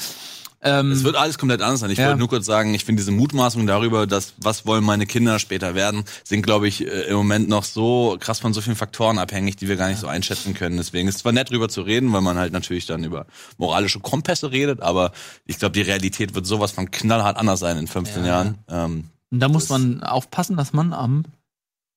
Ähm, 0.65 0.91
Es 0.91 1.03
wird 1.03 1.15
alles 1.17 1.37
komplett 1.37 1.61
anders 1.61 1.81
sein. 1.81 1.89
Ich 1.91 1.97
Ja. 1.97 2.05
wollte 2.07 2.19
nur 2.19 2.29
kurz 2.29 2.45
sagen, 2.45 2.73
ich 2.73 2.85
finde 2.85 3.01
diese 3.01 3.11
Mutmaßung 3.11 3.67
darüber, 3.67 4.07
dass 4.07 4.33
was 4.37 4.65
wollen 4.65 4.83
meine 4.83 5.05
Kinder 5.05 5.37
später 5.39 5.75
werden, 5.75 6.05
sind, 6.23 6.41
glaube 6.41 6.67
ich, 6.67 6.87
äh, 6.87 7.03
im 7.09 7.17
Moment 7.17 7.49
noch 7.49 7.63
so 7.65 8.15
krass 8.19 8.39
von 8.39 8.53
so 8.53 8.61
vielen 8.61 8.75
Faktoren 8.77 9.17
abhängig, 9.19 9.57
die 9.57 9.67
wir 9.67 9.75
gar 9.75 9.89
nicht 9.89 9.99
so 9.99 10.07
einschätzen 10.07 10.53
können. 10.53 10.77
Deswegen 10.77 11.07
ist 11.09 11.15
es 11.15 11.21
zwar 11.21 11.33
nett 11.33 11.49
drüber 11.51 11.67
zu 11.69 11.81
reden, 11.81 12.13
weil 12.13 12.21
man 12.21 12.37
halt 12.37 12.53
natürlich 12.53 12.85
dann 12.85 13.03
über 13.03 13.25
moralische 13.57 13.99
Kompasse 13.99 14.51
redet, 14.51 14.81
aber 14.81 15.11
ich 15.45 15.59
glaube, 15.59 15.73
die 15.73 15.81
Realität 15.81 16.33
wird 16.33 16.45
sowas 16.45 16.71
von 16.71 16.89
knallhart 16.91 17.35
anders 17.37 17.59
sein 17.59 17.77
in 17.77 17.87
15 17.87 18.23
Jahren. 18.23 18.57
Ähm, 18.69 19.09
und 19.31 19.39
da 19.39 19.49
muss 19.49 19.67
man 19.69 20.01
aufpassen, 20.03 20.55
dass 20.55 20.71
man 20.73 20.93
am 20.93 21.25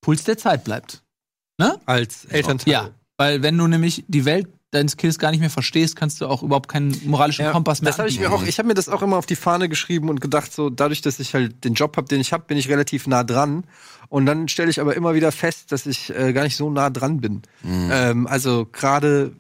Puls 0.01 0.25
der 0.25 0.39
Zeit 0.39 0.65
bleibt. 0.65 1.03
Als 1.87 2.25
Elternteil. 2.27 2.73
Ja, 2.73 2.91
weil 3.17 3.43
wenn 3.43 3.57
du 3.57 3.67
nämlich 3.67 4.05
die 4.09 4.25
Welt 4.25 4.49
deines 4.77 4.97
Kindes 4.97 5.19
gar 5.19 5.31
nicht 5.31 5.41
mehr 5.41 5.51
verstehst, 5.51 5.97
kannst 5.97 6.21
du 6.21 6.27
auch 6.27 6.43
überhaupt 6.43 6.69
keinen 6.69 6.97
moralischen 7.05 7.45
Ja, 7.45 7.53
Kompass 7.53 7.83
mehr 7.83 7.91
das 7.91 7.99
habe 7.99 8.09
ich 8.09 8.21
mir 8.21 8.33
auch, 8.33 8.43
ich 8.43 8.59
habe 8.59 8.69
mir 8.69 8.75
das 8.75 8.89
auch 8.89 9.03
immer 9.03 9.17
auf 9.17 9.27
die 9.27 9.37
Fahne 9.37 9.69
geschrieben 9.69 10.09
und 10.09 10.21
gedacht, 10.21 10.53
so 10.53 10.71
dadurch, 10.71 11.01
dass 11.03 11.19
ich 11.19 11.35
halt 11.35 11.65
den 11.65 11.75
Job 11.75 11.97
habe, 11.97 12.09
den 12.09 12.21
ich 12.21 12.33
habe, 12.33 12.45
bin 12.47 12.57
ich 12.57 12.69
relativ 12.69 13.07
nah 13.07 13.25
dran. 13.25 13.65
Und 14.09 14.27
dann 14.27 14.47
stelle 14.49 14.71
ich 14.71 14.81
aber 14.81 14.95
immer 14.95 15.15
wieder 15.15 15.33
fest, 15.33 15.73
dass 15.73 15.87
ich 15.87 16.15
äh, 16.17 16.33
gar 16.33 16.45
nicht 16.45 16.57
so 16.57 16.71
nah 16.71 16.91
dran 16.91 17.21
bin. 17.21 17.43
Ähm, 17.65 18.27
also 18.29 18.67
gerade 18.71 19.33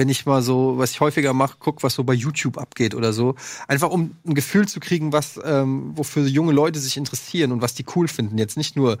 wenn 0.00 0.08
ich 0.08 0.24
mal 0.24 0.40
so, 0.40 0.78
was 0.78 0.92
ich 0.92 1.00
häufiger 1.00 1.34
mache, 1.34 1.56
guck, 1.58 1.82
was 1.82 1.92
so 1.92 2.04
bei 2.04 2.14
YouTube 2.14 2.56
abgeht 2.56 2.94
oder 2.94 3.12
so, 3.12 3.34
einfach 3.68 3.90
um 3.90 4.16
ein 4.26 4.32
Gefühl 4.32 4.66
zu 4.66 4.80
kriegen, 4.80 5.12
was 5.12 5.38
ähm, 5.44 5.92
wofür 5.94 6.26
junge 6.26 6.52
Leute 6.52 6.78
sich 6.78 6.96
interessieren 6.96 7.52
und 7.52 7.60
was 7.60 7.74
die 7.74 7.84
cool 7.94 8.08
finden. 8.08 8.38
Jetzt 8.38 8.56
nicht 8.56 8.76
nur 8.76 8.96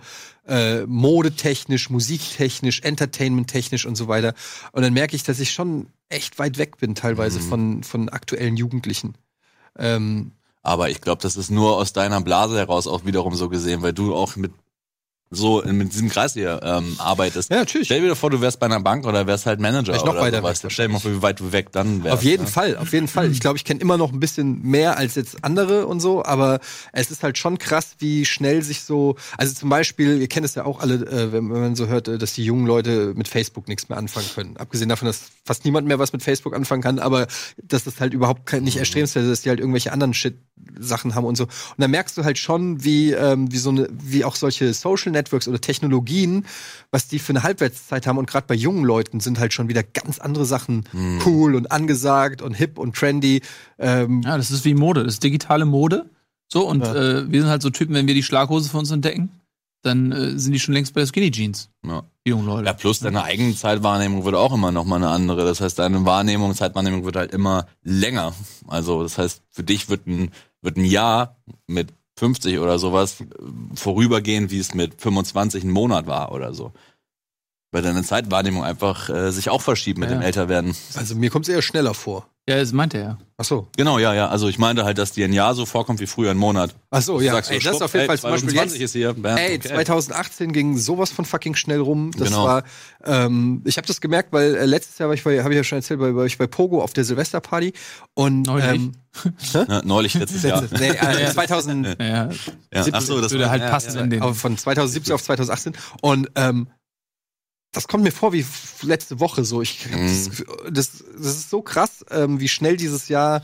äh, 0.46 0.84
modetechnisch, 0.84 1.88
musiktechnisch, 1.88 2.82
entertainmenttechnisch 2.82 3.86
und 3.86 3.96
so 3.96 4.08
weiter. 4.08 4.34
Und 4.72 4.82
dann 4.82 4.92
merke 4.92 5.16
ich, 5.16 5.22
dass 5.22 5.40
ich 5.40 5.52
schon 5.52 5.86
echt 6.10 6.38
weit 6.38 6.58
weg 6.58 6.76
bin 6.76 6.94
teilweise 6.94 7.38
Mhm. 7.38 7.44
von 7.44 7.82
von 7.82 8.08
aktuellen 8.10 8.58
Jugendlichen. 8.58 9.14
Ähm, 9.78 10.32
aber 10.62 10.90
ich 10.90 11.00
glaube, 11.00 11.22
das 11.22 11.38
ist 11.38 11.50
nur 11.50 11.78
aus 11.78 11.94
deiner 11.94 12.20
Blase 12.20 12.58
heraus 12.58 12.86
auch 12.86 13.06
wiederum 13.06 13.34
so 13.34 13.48
gesehen, 13.48 13.80
weil 13.80 13.94
du 13.94 14.14
auch 14.14 14.36
mit 14.36 14.52
so 15.32 15.60
in- 15.60 15.76
mit 15.78 15.92
diesem 15.92 16.08
Kreis 16.08 16.32
hier 16.34 16.60
ähm, 16.64 16.96
arbeitest. 16.98 17.50
ja, 17.50 17.58
natürlich. 17.58 17.86
Stell 17.86 17.98
dir 18.00 18.04
wieder 18.06 18.16
vor, 18.16 18.30
du 18.30 18.40
wärst 18.40 18.58
bei 18.58 18.66
einer 18.66 18.80
Bank 18.80 19.06
oder 19.06 19.28
wärst 19.28 19.46
halt 19.46 19.60
Manager 19.60 19.94
ich 19.94 20.02
noch 20.04 20.12
oder 20.12 20.22
weiter 20.22 20.38
sowas. 20.38 20.64
weg 20.64 20.72
Stell 20.72 20.88
dir 20.88 20.92
mal 20.92 20.98
vor, 20.98 21.12
wie 21.12 21.22
weit 21.22 21.38
du 21.38 21.52
weg 21.52 21.70
dann 21.70 22.02
wärst. 22.02 22.14
Auf 22.14 22.24
jeden 22.24 22.44
ne? 22.44 22.48
Fall, 22.50 22.76
auf 22.76 22.92
jeden 22.92 23.06
Fall. 23.06 23.30
Ich 23.30 23.38
glaube, 23.38 23.56
ich 23.56 23.64
kenne 23.64 23.80
immer 23.80 23.96
noch 23.96 24.12
ein 24.12 24.18
bisschen 24.18 24.60
mehr 24.62 24.96
als 24.98 25.14
jetzt 25.14 25.44
andere 25.44 25.86
und 25.86 26.00
so, 26.00 26.24
aber 26.24 26.58
es 26.92 27.12
ist 27.12 27.22
halt 27.22 27.38
schon 27.38 27.58
krass, 27.58 27.94
wie 28.00 28.24
schnell 28.24 28.62
sich 28.62 28.82
so, 28.82 29.14
also 29.38 29.54
zum 29.54 29.68
Beispiel, 29.68 30.20
ihr 30.20 30.26
kennt 30.28 30.44
es 30.44 30.56
ja 30.56 30.64
auch 30.64 30.80
alle, 30.80 30.94
äh, 30.96 31.32
wenn, 31.32 31.44
man 31.46 31.76
so 31.76 31.86
hört, 31.86 32.08
äh, 32.08 32.18
dass 32.18 32.32
die 32.34 32.44
jungen 32.44 32.66
Leute 32.66 33.12
mit 33.14 33.28
Facebook 33.28 33.68
nichts 33.68 33.88
mehr 33.88 33.98
anfangen 33.98 34.26
können. 34.34 34.56
Abgesehen 34.56 34.88
davon, 34.88 35.06
dass 35.06 35.20
fast 35.44 35.64
niemand 35.64 35.86
mehr 35.86 36.00
was 36.00 36.12
mit 36.12 36.24
Facebook 36.24 36.56
anfangen 36.56 36.82
kann, 36.82 36.98
aber 36.98 37.28
dass 37.62 37.84
das 37.84 38.00
halt 38.00 38.14
überhaupt 38.14 38.52
nicht 38.60 38.78
erstrebenswert 38.78 39.24
ist, 39.26 39.30
dass 39.30 39.40
die 39.42 39.50
halt 39.50 39.60
irgendwelche 39.60 39.92
anderen 39.92 40.12
Shit-Sachen 40.12 41.14
haben 41.14 41.24
und 41.24 41.36
so. 41.36 41.44
Und 41.44 41.50
dann 41.78 41.92
merkst 41.92 42.18
du 42.18 42.24
halt 42.24 42.38
schon, 42.38 42.82
wie, 42.82 43.12
ähm, 43.12 43.52
wie 43.52 43.58
so 43.58 43.70
eine, 43.70 43.88
wie 43.92 44.24
auch 44.24 44.34
solche 44.34 44.74
Social 44.74 45.12
Networks 45.12 45.19
oder 45.32 45.60
Technologien, 45.60 46.46
was 46.90 47.08
die 47.08 47.18
für 47.18 47.30
eine 47.32 47.42
Halbwertszeit 47.42 48.06
haben. 48.06 48.18
Und 48.18 48.26
gerade 48.28 48.46
bei 48.46 48.54
jungen 48.54 48.84
Leuten 48.84 49.20
sind 49.20 49.38
halt 49.38 49.52
schon 49.52 49.68
wieder 49.68 49.82
ganz 49.82 50.18
andere 50.18 50.44
Sachen 50.44 50.84
cool 51.26 51.54
und 51.54 51.70
angesagt 51.72 52.42
und 52.42 52.54
hip 52.54 52.78
und 52.78 52.96
trendy. 52.96 53.42
Ähm, 53.78 54.22
Ja, 54.24 54.36
das 54.36 54.50
ist 54.50 54.64
wie 54.64 54.74
Mode, 54.74 55.04
das 55.04 55.14
ist 55.14 55.24
digitale 55.24 55.64
Mode. 55.64 56.08
So, 56.52 56.66
und 56.68 56.80
Ja. 56.84 56.94
äh, 56.94 57.30
wir 57.32 57.40
sind 57.42 57.50
halt 57.50 57.62
so 57.62 57.70
Typen, 57.70 57.94
wenn 57.94 58.06
wir 58.06 58.14
die 58.14 58.22
Schlaghose 58.24 58.68
für 58.70 58.78
uns 58.78 58.90
entdecken, 58.90 59.30
dann 59.82 60.12
äh, 60.12 60.38
sind 60.38 60.52
die 60.52 60.58
schon 60.60 60.74
längst 60.74 60.92
bei 60.94 61.00
der 61.00 61.06
Skinny 61.06 61.30
Jeans, 61.30 61.70
Ja. 61.86 62.02
die 62.26 62.30
jungen 62.30 62.44
Leute. 62.46 62.66
Ja, 62.66 62.72
plus 62.74 62.98
deine 63.00 63.22
eigene 63.22 63.54
Zeitwahrnehmung 63.54 64.24
wird 64.24 64.34
auch 64.34 64.52
immer 64.52 64.72
noch 64.72 64.84
mal 64.84 64.96
eine 64.96 65.08
andere. 65.08 65.44
Das 65.44 65.60
heißt, 65.60 65.78
deine 65.78 66.04
Wahrnehmung, 66.04 66.54
Zeitwahrnehmung 66.54 67.04
wird 67.04 67.16
halt 67.16 67.32
immer 67.32 67.66
länger. 67.82 68.34
Also 68.66 69.02
das 69.02 69.16
heißt, 69.16 69.42
für 69.48 69.62
dich 69.62 69.88
wird 69.88 70.06
ein, 70.06 70.32
wird 70.60 70.76
ein 70.76 70.84
Jahr 70.84 71.36
mit 71.66 71.94
50 72.20 72.58
oder 72.58 72.78
sowas 72.78 73.20
äh, 73.20 73.24
vorübergehen, 73.74 74.50
wie 74.50 74.58
es 74.58 74.74
mit 74.74 75.00
25 75.00 75.64
ein 75.64 75.70
Monat 75.70 76.06
war 76.06 76.32
oder 76.32 76.54
so. 76.54 76.72
Weil 77.72 77.82
deine 77.82 78.02
Zeitwahrnehmung 78.02 78.62
einfach 78.64 79.08
äh, 79.10 79.30
sich 79.32 79.48
auch 79.48 79.62
verschiebt 79.62 79.98
mit 79.98 80.10
Ja. 80.10 80.16
dem 80.18 80.22
Älterwerden. 80.22 80.76
also 80.94 81.14
mir 81.16 81.30
kommt 81.30 81.48
es 81.48 81.54
eher 81.54 81.62
schneller 81.62 81.94
vor. 81.94 82.28
Ja, 82.50 82.56
das 82.58 82.72
meinte 82.72 82.98
er. 82.98 83.18
Ach 83.38 83.44
so. 83.44 83.68
Genau, 83.76 83.98
ja, 84.00 84.12
ja. 84.12 84.28
Also 84.28 84.48
ich 84.48 84.58
meinte 84.58 84.84
halt, 84.84 84.98
dass 84.98 85.12
dir 85.12 85.24
ein 85.24 85.32
Jahr 85.32 85.54
so 85.54 85.64
vorkommt 85.66 86.00
wie 86.00 86.06
früher 86.08 86.32
ein 86.32 86.36
Monat. 86.36 86.74
Ach 86.90 87.00
so, 87.00 87.20
ja. 87.20 87.32
Sagst 87.34 87.50
du, 87.50 87.54
Ey, 87.54 87.60
das 87.60 87.76
ist 87.76 87.82
auf 87.82 87.92
jeden 87.94 88.02
ey, 88.02 88.06
Fall 88.08 88.18
zum 88.18 88.30
Beispiel 88.30 88.50
2020 88.50 88.80
jetzt. 88.80 88.90
ist 88.90 88.92
hier. 88.98 89.14
Bam, 89.14 89.36
Ey, 89.36 89.56
okay. 89.56 89.68
2018 89.68 90.52
ging 90.52 90.76
sowas 90.76 91.10
von 91.12 91.24
fucking 91.24 91.54
schnell 91.54 91.78
rum. 91.80 92.10
Das 92.18 92.28
Genau. 92.28 92.44
war, 92.44 92.64
ähm, 93.04 93.62
ich 93.64 93.76
habe 93.76 93.86
das 93.86 94.00
gemerkt, 94.00 94.32
weil 94.32 94.56
äh, 94.56 94.66
letztes 94.66 94.98
Jahr 94.98 95.08
war 95.08 95.14
ich 95.14 95.22
bei, 95.22 95.42
habe 95.42 95.54
ich 95.54 95.56
ja 95.58 95.64
schon 95.64 95.78
erzählt, 95.78 96.00
war 96.00 96.24
ich 96.26 96.38
bei 96.38 96.48
Pogo 96.48 96.82
auf 96.82 96.92
der 96.92 97.04
Silvesterparty 97.04 97.72
und 98.14 98.42
Neulich? 98.46 98.66
ähm, 98.66 98.92
Ja, 99.54 99.80
neulich 99.84 100.14
letztes 100.14 100.42
Jahr. 100.42 100.64
nee, 100.78 100.88
äh, 100.88 101.30
2000, 101.30 101.86
Ja, 102.00 102.04
ja. 102.04 102.28
Ja, 102.74 102.84
ach 102.92 103.00
so, 103.00 103.20
das 103.20 103.30
würde 103.30 103.44
war 103.44 103.50
halt 103.52 103.62
ja, 103.62 103.70
passen 103.70 103.94
ja. 103.96 104.02
in 104.02 104.10
den. 104.10 104.34
von 104.34 104.58
2017 104.58 105.14
auf 105.14 105.22
2018 105.22 105.72
und 106.02 106.28
ähm, 106.34 106.66
das 107.72 107.86
kommt 107.88 108.04
mir 108.04 108.10
vor 108.12 108.32
wie 108.32 108.44
letzte 108.82 109.20
Woche 109.20 109.44
so. 109.44 109.62
Ich, 109.62 109.86
hab 109.86 110.00
das, 110.00 110.30
Gefühl, 110.30 110.46
das, 110.70 111.04
das 111.16 111.36
ist 111.36 111.50
so 111.50 111.62
krass, 111.62 112.04
ähm, 112.10 112.40
wie 112.40 112.48
schnell 112.48 112.76
dieses 112.76 113.08
Jahr. 113.08 113.42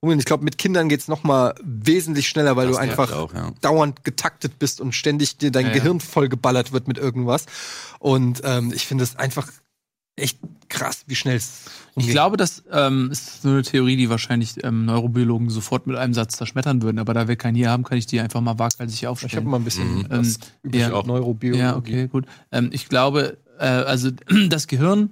Ich 0.00 0.24
glaube, 0.24 0.44
mit 0.44 0.58
Kindern 0.58 0.88
geht's 0.88 1.08
noch 1.08 1.24
mal 1.24 1.54
wesentlich 1.62 2.28
schneller, 2.28 2.54
weil 2.54 2.68
Das 2.68 2.76
du 2.76 2.82
einfach 2.82 3.12
auch, 3.12 3.34
ja. 3.34 3.50
dauernd 3.60 4.04
getaktet 4.04 4.58
bist 4.60 4.80
und 4.80 4.92
ständig 4.92 5.38
dir 5.38 5.50
dein 5.50 5.66
Ja, 5.66 5.72
ja. 5.72 5.78
Gehirn 5.78 5.98
vollgeballert 5.98 6.70
wird 6.70 6.86
mit 6.86 6.98
irgendwas. 6.98 7.46
Und 7.98 8.42
ähm, 8.44 8.72
ich 8.72 8.86
finde 8.86 9.02
es 9.02 9.16
einfach 9.16 9.50
echt 10.14 10.38
krass, 10.68 11.04
wie 11.06 11.16
schnell 11.16 11.36
es 11.36 11.64
Ich 11.96 12.08
glaube, 12.08 12.36
das 12.36 12.62
ähm, 12.70 13.10
ist 13.10 13.42
so 13.42 13.48
eine 13.48 13.62
Theorie, 13.62 13.96
die 13.96 14.08
wahrscheinlich 14.10 14.62
ähm, 14.62 14.84
Neurobiologen 14.84 15.50
sofort 15.50 15.86
mit 15.86 15.96
einem 15.96 16.14
Satz 16.14 16.36
zerschmettern 16.36 16.82
würden. 16.82 16.98
Aber 16.98 17.14
da 17.14 17.26
wir 17.26 17.36
keinen 17.36 17.54
hier 17.54 17.70
haben, 17.70 17.82
kann 17.84 17.98
ich 17.98 18.06
die 18.06 18.20
einfach 18.20 18.40
mal 18.40 18.58
waghalsig 18.58 19.00
ich 19.00 19.04
habe 19.04 19.12
aufstellen. 19.12 19.48
mal 19.48 19.56
ein 19.56 19.64
bisschen 19.64 19.98
Mhm. 19.98 20.06
Ähm, 20.10 20.36
über 20.62 20.78
ja. 20.78 20.92
auch. 20.92 21.06
Neurobiologie. 21.06 21.60
Ja, 21.62 21.76
okay, 21.76 22.06
gut. 22.06 22.26
Ähm, 22.52 22.70
ich 22.72 22.88
glaube, 22.88 23.38
äh, 23.58 23.64
also 23.64 24.10
das 24.48 24.66
Gehirn 24.66 25.10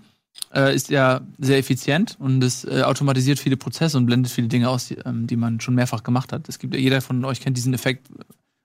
äh, 0.55 0.75
ist 0.75 0.91
ja 0.91 1.21
sehr 1.39 1.59
effizient 1.59 2.17
und 2.19 2.43
es 2.43 2.65
äh, 2.65 2.83
automatisiert 2.83 3.39
viele 3.39 3.57
Prozesse 3.57 3.97
und 3.97 4.07
blendet 4.07 4.33
viele 4.33 4.49
Dinge 4.49 4.69
aus, 4.69 4.89
die, 4.89 4.97
ähm, 5.05 5.27
die 5.27 5.37
man 5.37 5.61
schon 5.61 5.75
mehrfach 5.75 6.03
gemacht 6.03 6.33
hat. 6.33 6.49
Es 6.49 6.59
gibt 6.59 6.75
jeder 6.75 7.01
von 7.01 7.25
euch 7.25 7.41
kennt 7.41 7.57
diesen 7.57 7.75
Effekt 7.75 8.09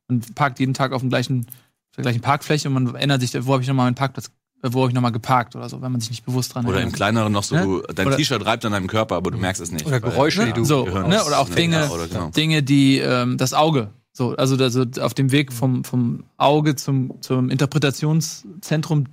und 0.07 0.35
parkt 0.35 0.59
jeden 0.59 0.73
Tag 0.73 0.91
auf 0.91 1.01
dem 1.01 1.09
gleichen, 1.09 1.45
auf 1.47 1.95
der 1.97 2.03
gleichen 2.03 2.21
Parkfläche 2.21 2.67
und 2.67 2.73
man 2.73 2.95
erinnert 2.95 3.21
sich, 3.21 3.33
wo 3.45 3.53
habe 3.53 3.61
ich 3.61 3.67
nochmal 3.67 3.87
meinen 3.87 3.95
Parkplatz, 3.95 4.31
äh, 4.63 4.69
wo 4.71 4.81
habe 4.81 4.91
ich 4.91 4.95
nochmal 4.95 5.11
geparkt 5.11 5.55
oder 5.55 5.69
so, 5.69 5.81
wenn 5.81 5.91
man 5.91 6.01
sich 6.01 6.11
nicht 6.11 6.25
bewusst 6.25 6.53
dran 6.53 6.65
Oder 6.65 6.81
im 6.81 6.91
kleineren 6.91 7.31
noch 7.31 7.43
so, 7.43 7.55
Ne? 7.55 7.83
dein 7.95 8.11
T-Shirt 8.11 8.45
reibt 8.45 8.63
an 8.65 8.73
deinem 8.73 8.87
Körper, 8.87 9.15
aber 9.15 9.31
du 9.31 9.37
merkst 9.37 9.61
es 9.61 9.71
nicht. 9.71 9.85
Oder 9.85 9.99
Geräusche, 9.99 10.45
die 10.45 10.53
du 10.53 10.63
so, 10.63 10.85
ne? 10.85 11.23
oder 11.25 11.39
auch 11.39 11.49
Dinge, 11.49 11.89
oder 11.89 12.07
genau. 12.07 12.29
Dinge, 12.29 12.63
die 12.63 12.99
ähm, 12.99 13.37
das 13.37 13.53
Auge, 13.53 13.89
so, 14.13 14.35
also, 14.35 14.61
also 14.61 14.85
auf 14.99 15.13
dem 15.13 15.31
Weg 15.31 15.53
vom, 15.53 15.83
vom 15.83 16.25
Auge 16.37 16.75
zum, 16.75 17.21
zum 17.21 17.49
Interpretationszentrum, 17.49 19.05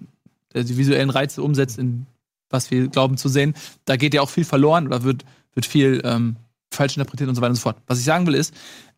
die 0.65 0.77
visuellen 0.77 1.11
Reize 1.11 1.43
umsetzt 1.43 1.79
in 1.79 2.07
was 2.51 2.71
wir 2.71 2.89
glauben 2.89 3.17
zu 3.17 3.29
sehen, 3.29 3.55
da 3.85 3.97
geht 3.97 4.15
ja 4.15 4.23
auch 4.23 4.31
viel 4.31 4.45
verloren 4.45 4.87
oder 4.87 5.03
wird, 5.03 5.25
wird 5.55 5.67
viel 5.67 6.01
ähm, 6.05 6.37
falsch 6.73 6.97
interpretiert 6.97 7.29
und 7.29 7.35
so 7.35 7.43
weiter 7.43 7.51
und 7.51 7.57
so 7.57 7.63
fort. 7.63 7.77
Was 7.87 7.99
ich 7.99 8.05
sagen 8.05 8.27
will 8.27 8.35
ist, 8.35 8.55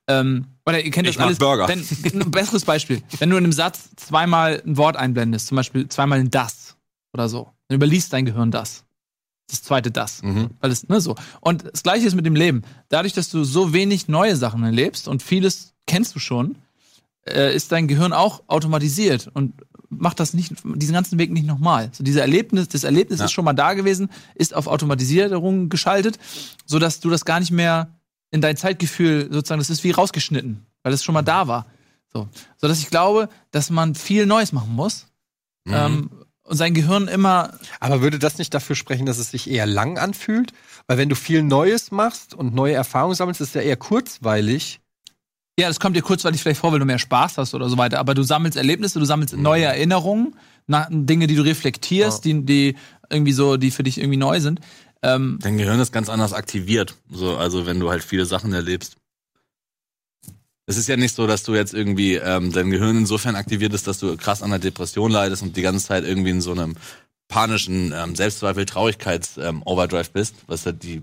ähm, 0.08 0.46
oder 0.66 0.82
ihr 0.82 0.90
kennt 0.90 1.08
Ich 1.08 1.16
das 1.16 1.24
alles. 1.24 1.38
Burger. 1.38 1.68
Wenn, 1.68 1.84
ein 2.22 2.30
besseres 2.30 2.64
Beispiel. 2.64 3.02
Wenn 3.18 3.30
du 3.30 3.36
in 3.36 3.44
einem 3.44 3.52
Satz 3.52 3.90
zweimal 3.96 4.62
ein 4.64 4.76
Wort 4.76 4.96
einblendest, 4.96 5.48
zum 5.48 5.56
Beispiel 5.56 5.88
zweimal 5.88 6.18
ein 6.20 6.30
das 6.30 6.76
oder 7.12 7.28
so, 7.28 7.48
dann 7.68 7.76
überliest 7.76 8.12
dein 8.12 8.24
Gehirn 8.24 8.50
das. 8.50 8.84
Das 9.48 9.62
zweite 9.62 9.90
das. 9.90 10.22
Mhm. 10.22 10.50
Weil 10.61 10.70
es, 10.70 10.88
ne, 10.88 11.00
so. 11.00 11.16
Und 11.40 11.64
das 11.72 11.82
gleiche 11.82 12.06
ist 12.06 12.14
mit 12.14 12.24
dem 12.24 12.36
Leben. 12.36 12.62
Dadurch, 12.88 13.12
dass 13.12 13.30
du 13.30 13.42
so 13.42 13.72
wenig 13.72 14.08
neue 14.08 14.36
Sachen 14.36 14.62
erlebst 14.62 15.08
und 15.08 15.22
vieles 15.22 15.74
kennst 15.86 16.14
du 16.14 16.20
schon, 16.20 16.56
äh, 17.26 17.54
ist 17.54 17.72
dein 17.72 17.88
Gehirn 17.88 18.12
auch 18.12 18.42
automatisiert 18.46 19.28
und 19.32 19.54
macht 19.91 20.20
das 20.20 20.32
nicht, 20.34 20.55
diesen 20.64 20.95
ganzen 20.95 21.18
Weg 21.18 21.30
nicht 21.32 21.47
nochmal. 21.47 21.91
So 21.93 22.03
dieser 22.03 22.22
Erlebnis, 22.22 22.68
das 22.68 22.84
Erlebnis 22.84 23.18
Ja. 23.18 23.26
ist 23.26 23.32
schon 23.32 23.45
mal 23.45 23.53
da 23.53 23.74
gewesen, 23.74 24.09
ist 24.34 24.55
auf 24.55 24.66
Automatisierung 24.66 25.68
geschaltet, 25.68 26.18
sodass 26.64 27.01
du 27.01 27.11
das 27.11 27.24
gar 27.24 27.41
nicht 27.41 27.51
mehr 27.51 27.88
in 28.30 28.41
dein 28.41 28.57
Zeitgefühl 28.57 29.28
sozusagen, 29.30 29.59
das 29.59 29.70
ist 29.70 29.84
wie 29.84 29.91
rausgeschnitten, 29.91 30.64
weil 30.82 30.93
es 30.93 31.03
schon 31.05 31.12
mal 31.12 31.22
da 31.22 31.49
war. 31.49 31.66
So. 32.12 32.28
Sodass 32.57 32.78
ich 32.80 32.88
glaube, 32.88 33.28
dass 33.51 33.70
man 33.70 33.95
viel 33.95 34.26
Neues 34.26 34.53
machen 34.53 34.74
muss. 34.74 35.07
Mhm. 35.64 35.74
Ähm, 35.74 36.11
und 36.45 36.57
sein 36.57 36.74
Gehirn 36.74 37.07
immer 37.07 37.53
Aber 37.78 38.01
würde 38.03 38.18
das 38.18 38.38
nicht 38.38 38.53
dafür 38.55 38.74
sprechen, 38.74 39.07
dass 39.07 39.18
es 39.18 39.30
sich 39.30 39.49
eher 39.49 39.66
lang 39.66 39.99
anfühlt? 39.99 40.53
Weil 40.88 40.99
wenn 40.99 41.09
du 41.09 41.14
viel 41.14 41.43
Neues 41.45 41.93
machst 41.93 42.34
und 42.34 42.55
neue 42.55 42.74
Erfahrungen 42.74 43.14
sammelst, 43.14 43.41
ist 43.41 43.49
es 43.49 43.55
ja 43.55 43.61
eher 43.61 43.76
kurzweilig. 43.76 44.80
Ja, 45.61 45.68
das 45.68 45.78
kommt 45.78 45.94
dir 45.94 46.00
kurzweilig 46.00 46.40
vielleicht 46.40 46.61
vor, 46.61 46.72
weil 46.72 46.78
du 46.78 46.86
mehr 46.86 46.98
Spaß 46.98 47.36
hast 47.36 47.52
oder 47.52 47.68
so 47.68 47.76
weiter. 47.76 47.98
Aber 47.98 48.14
du 48.14 48.22
sammelst 48.22 48.56
Erlebnisse, 48.56 48.98
du 48.98 49.04
sammelst 49.04 49.36
neue 49.36 49.64
Erinnerungen, 49.64 50.34
Dinge, 50.88 51.26
die 51.26 51.34
du 51.34 51.42
reflektierst, 51.42 52.24
die, 52.24 52.46
die 52.46 52.76
irgendwie 53.11 53.32
so, 53.32 53.58
die 53.58 53.70
für 53.70 53.82
dich 53.82 53.98
irgendwie 53.98 54.16
neu 54.16 54.40
sind. 54.40 54.61
Ähm, 55.02 55.38
Dein 55.42 55.58
Gehirn 55.58 55.78
ist 55.78 55.92
ganz 55.92 56.08
anders 56.08 56.32
aktiviert. 56.32 56.94
So, 57.11 57.36
also 57.36 57.66
wenn 57.66 57.78
du 57.78 57.90
halt 57.90 58.02
viele 58.02 58.24
Sachen 58.24 58.54
erlebst. 58.54 58.96
Es 60.64 60.78
ist 60.78 60.88
ja 60.88 60.96
nicht 60.96 61.14
so, 61.14 61.26
dass 61.26 61.42
du 61.42 61.54
jetzt 61.54 61.74
irgendwie 61.74 62.14
ähm, 62.14 62.52
dein 62.52 62.70
Gehirn 62.70 62.96
insofern 62.96 63.36
aktiviert 63.36 63.74
ist, 63.74 63.86
dass 63.86 63.98
du 63.98 64.16
krass 64.16 64.40
an 64.40 64.52
einer 64.52 64.61
Depression 64.61 65.11
leidest 65.11 65.42
und 65.42 65.58
die 65.58 65.62
ganze 65.62 65.84
Zeit 65.84 66.04
irgendwie 66.04 66.30
in 66.30 66.40
so 66.40 66.52
einem 66.52 66.76
panischen 67.28 67.92
ähm, 67.92 68.16
Selbstzweifel, 68.16 68.64
Traurigkeits 68.64 69.36
ähm, 69.36 69.62
bist, 70.14 70.36
was 70.46 70.64
ja 70.64 70.72
die 70.72 71.02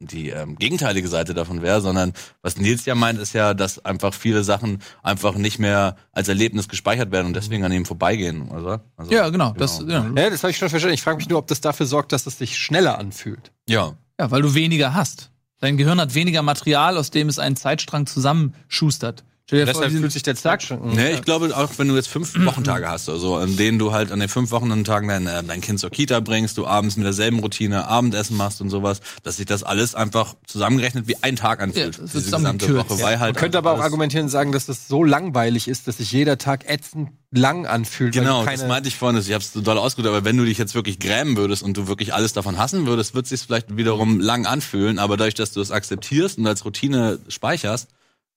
die 0.00 0.30
ähm, 0.30 0.56
gegenteilige 0.56 1.08
Seite 1.08 1.34
davon 1.34 1.60
wäre, 1.60 1.80
sondern 1.80 2.14
was 2.42 2.56
Nils 2.56 2.86
ja 2.86 2.94
meint, 2.94 3.18
ist 3.18 3.34
ja, 3.34 3.52
dass 3.52 3.84
einfach 3.84 4.14
viele 4.14 4.42
Sachen 4.42 4.82
einfach 5.02 5.34
nicht 5.34 5.58
mehr 5.58 5.96
als 6.12 6.28
Erlebnis 6.28 6.68
gespeichert 6.68 7.12
werden 7.12 7.26
und 7.26 7.36
deswegen 7.36 7.64
an 7.64 7.72
ihm 7.72 7.84
vorbeigehen, 7.84 8.48
oder? 8.48 8.82
Also, 8.96 9.12
ja, 9.12 9.28
genau. 9.28 9.52
Das, 9.56 9.84
ja. 9.86 10.10
Ja, 10.16 10.30
das 10.30 10.42
habe 10.42 10.50
ich 10.50 10.56
schon 10.56 10.70
verstanden. 10.70 10.94
Ich 10.94 11.02
frage 11.02 11.18
mich 11.18 11.28
nur, 11.28 11.38
ob 11.38 11.46
das 11.46 11.60
dafür 11.60 11.86
sorgt, 11.86 12.12
dass 12.12 12.26
es 12.26 12.38
sich 12.38 12.58
schneller 12.58 12.98
anfühlt. 12.98 13.52
ja. 13.68 13.94
ja, 14.18 14.30
weil 14.30 14.42
du 14.42 14.54
weniger 14.54 14.94
hast. 14.94 15.30
Dein 15.60 15.76
Gehirn 15.76 16.00
hat 16.00 16.14
weniger 16.14 16.40
Material, 16.40 16.96
aus 16.96 17.10
dem 17.10 17.28
es 17.28 17.38
einen 17.38 17.56
Zeitstrang 17.56 18.06
zusammenschustert. 18.06 19.24
Deshalb 19.50 19.90
fühlt 19.90 20.12
sich 20.12 20.22
der 20.22 20.36
Zack. 20.36 20.60
Zeitstrang. 20.60 20.94
Nee, 20.94 21.12
ich 21.12 21.22
glaube, 21.22 21.56
auch 21.56 21.70
wenn 21.76 21.88
du 21.88 21.96
jetzt 21.96 22.08
fünf 22.08 22.34
Wochentage 22.44 22.88
hast, 22.88 23.08
also 23.08 23.36
an 23.36 23.56
denen 23.56 23.78
du 23.78 23.92
halt 23.92 24.12
an 24.12 24.20
den 24.20 24.28
fünf 24.28 24.50
Wochenendtagen 24.50 25.08
dein, 25.08 25.26
äh, 25.26 25.42
dein 25.42 25.60
Kind 25.60 25.80
zur 25.80 25.90
Kita 25.90 26.20
bringst, 26.20 26.58
du 26.58 26.66
abends 26.66 26.96
mit 26.96 27.04
derselben 27.04 27.38
Routine 27.40 27.86
Abendessen 27.86 28.36
machst 28.36 28.60
und 28.60 28.70
sowas, 28.70 29.00
dass 29.22 29.36
sich 29.36 29.46
das 29.46 29.62
alles 29.62 29.94
einfach 29.94 30.34
zusammengerechnet 30.46 31.08
wie 31.08 31.16
ein 31.22 31.36
Tag 31.36 31.60
anfühlt. 31.60 31.96
Ja, 31.96 32.02
das 32.02 32.12
diese 32.12 32.36
gesamte. 32.36 32.76
Woche, 32.76 33.00
weil 33.02 33.18
halt 33.18 33.34
Man 33.34 33.40
könnte 33.40 33.58
aber 33.58 33.72
auch 33.72 33.80
argumentieren 33.80 34.24
und 34.24 34.30
sagen, 34.30 34.52
dass 34.52 34.68
es 34.68 34.88
so 34.88 35.04
langweilig 35.04 35.68
ist, 35.68 35.88
dass 35.88 35.98
sich 35.98 36.12
jeder 36.12 36.38
Tag 36.38 36.68
ätzend 36.68 37.10
lang 37.30 37.66
anfühlt. 37.66 38.12
Genau, 38.12 38.44
das 38.44 38.66
meinte 38.66 38.88
ich 38.88 38.96
vorhin, 38.96 39.20
ich 39.20 39.32
habe 39.32 39.42
es 39.42 39.52
so 39.52 39.60
doll 39.60 39.78
ausgedrückt, 39.78 40.16
aber 40.16 40.24
wenn 40.24 40.36
du 40.36 40.44
dich 40.44 40.58
jetzt 40.58 40.74
wirklich 40.74 40.98
grämen 40.98 41.36
würdest 41.36 41.62
und 41.62 41.76
du 41.76 41.86
wirklich 41.86 42.12
alles 42.12 42.32
davon 42.32 42.58
hassen 42.58 42.86
würdest, 42.86 43.14
wird 43.14 43.26
es 43.26 43.30
sich 43.30 43.40
vielleicht 43.42 43.76
wiederum 43.76 44.18
lang 44.18 44.46
anfühlen, 44.46 44.98
aber 44.98 45.16
dadurch, 45.16 45.34
dass 45.34 45.52
du 45.52 45.60
es 45.60 45.70
akzeptierst 45.70 46.38
und 46.38 46.46
als 46.46 46.64
Routine 46.64 47.20
speicherst, 47.28 47.88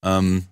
ähm, 0.04 0.46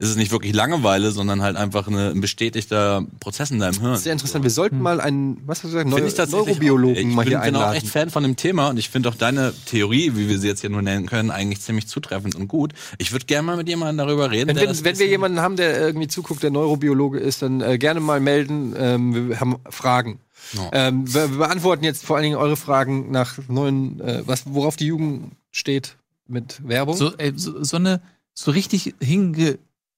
ist 0.00 0.10
es 0.10 0.16
nicht 0.16 0.30
wirklich 0.30 0.54
Langeweile, 0.54 1.10
sondern 1.10 1.42
halt 1.42 1.56
einfach 1.56 1.88
eine, 1.88 2.10
ein 2.10 2.20
bestätigter 2.20 3.04
Prozess 3.18 3.50
in 3.50 3.58
deinem 3.58 3.80
Hirn. 3.80 3.96
Sehr 3.96 4.12
interessant. 4.12 4.44
Wir 4.44 4.50
sollten 4.50 4.80
mal 4.80 5.00
einen, 5.00 5.42
was 5.44 5.58
hast 5.58 5.64
du 5.64 5.68
gesagt, 5.68 5.90
Neu 5.90 5.98
ich 5.98 6.16
Neurobiologen 6.30 6.94
auch, 6.94 7.08
ich 7.08 7.14
mal 7.16 7.22
bin, 7.24 7.30
hier 7.30 7.40
bin 7.40 7.56
auch 7.56 7.60
einladen. 7.62 7.76
echt 7.78 7.88
Fan 7.88 8.08
von 8.08 8.22
dem 8.22 8.36
Thema 8.36 8.68
und 8.68 8.76
ich 8.76 8.90
finde 8.90 9.08
auch 9.08 9.16
deine 9.16 9.52
Theorie, 9.66 10.12
wie 10.14 10.28
wir 10.28 10.38
sie 10.38 10.46
jetzt 10.46 10.60
hier 10.60 10.70
nur 10.70 10.82
nennen 10.82 11.06
können, 11.06 11.32
eigentlich 11.32 11.62
ziemlich 11.62 11.88
zutreffend 11.88 12.36
und 12.36 12.46
gut. 12.46 12.74
Ich 12.98 13.10
würde 13.10 13.26
gerne 13.26 13.44
mal 13.44 13.56
mit 13.56 13.68
jemandem 13.68 14.06
darüber 14.06 14.30
reden. 14.30 14.54
Wenn, 14.54 14.66
das 14.68 14.84
wenn 14.84 15.00
wir 15.00 15.08
jemanden 15.08 15.40
haben, 15.40 15.56
der 15.56 15.80
irgendwie 15.80 16.06
zuguckt, 16.06 16.44
der 16.44 16.50
Neurobiologe 16.50 17.18
ist, 17.18 17.42
dann 17.42 17.60
äh, 17.60 17.76
gerne 17.76 17.98
mal 17.98 18.20
melden. 18.20 18.74
Ähm, 18.78 19.30
wir 19.30 19.40
haben 19.40 19.56
Fragen. 19.68 20.20
Ja. 20.52 20.70
Ähm, 20.88 21.12
wir, 21.12 21.32
wir 21.32 21.38
beantworten 21.38 21.82
jetzt 21.82 22.04
vor 22.04 22.14
allen 22.14 22.22
Dingen 22.22 22.36
eure 22.36 22.56
Fragen 22.56 23.10
nach 23.10 23.36
neuen, 23.48 24.00
äh, 24.00 24.22
was, 24.24 24.44
worauf 24.46 24.76
die 24.76 24.86
Jugend 24.86 25.32
steht 25.50 25.96
mit 26.28 26.60
Werbung. 26.62 26.96
So, 26.96 27.16
ey, 27.16 27.32
so, 27.34 27.64
so 27.64 27.76
eine 27.78 28.00
so 28.32 28.52
richtig 28.52 28.94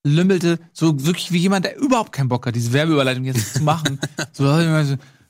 hingelümmelte, 0.05 0.59
so 0.73 1.05
wirklich 1.05 1.33
wie 1.33 1.39
jemand, 1.39 1.65
der 1.65 1.77
überhaupt 1.79 2.13
keinen 2.13 2.29
Bock 2.29 2.47
hat, 2.47 2.55
diese 2.55 2.73
Werbeüberleitung 2.73 3.25
jetzt 3.25 3.55
zu 3.55 3.63
machen. 3.63 4.01
so, 4.33 4.45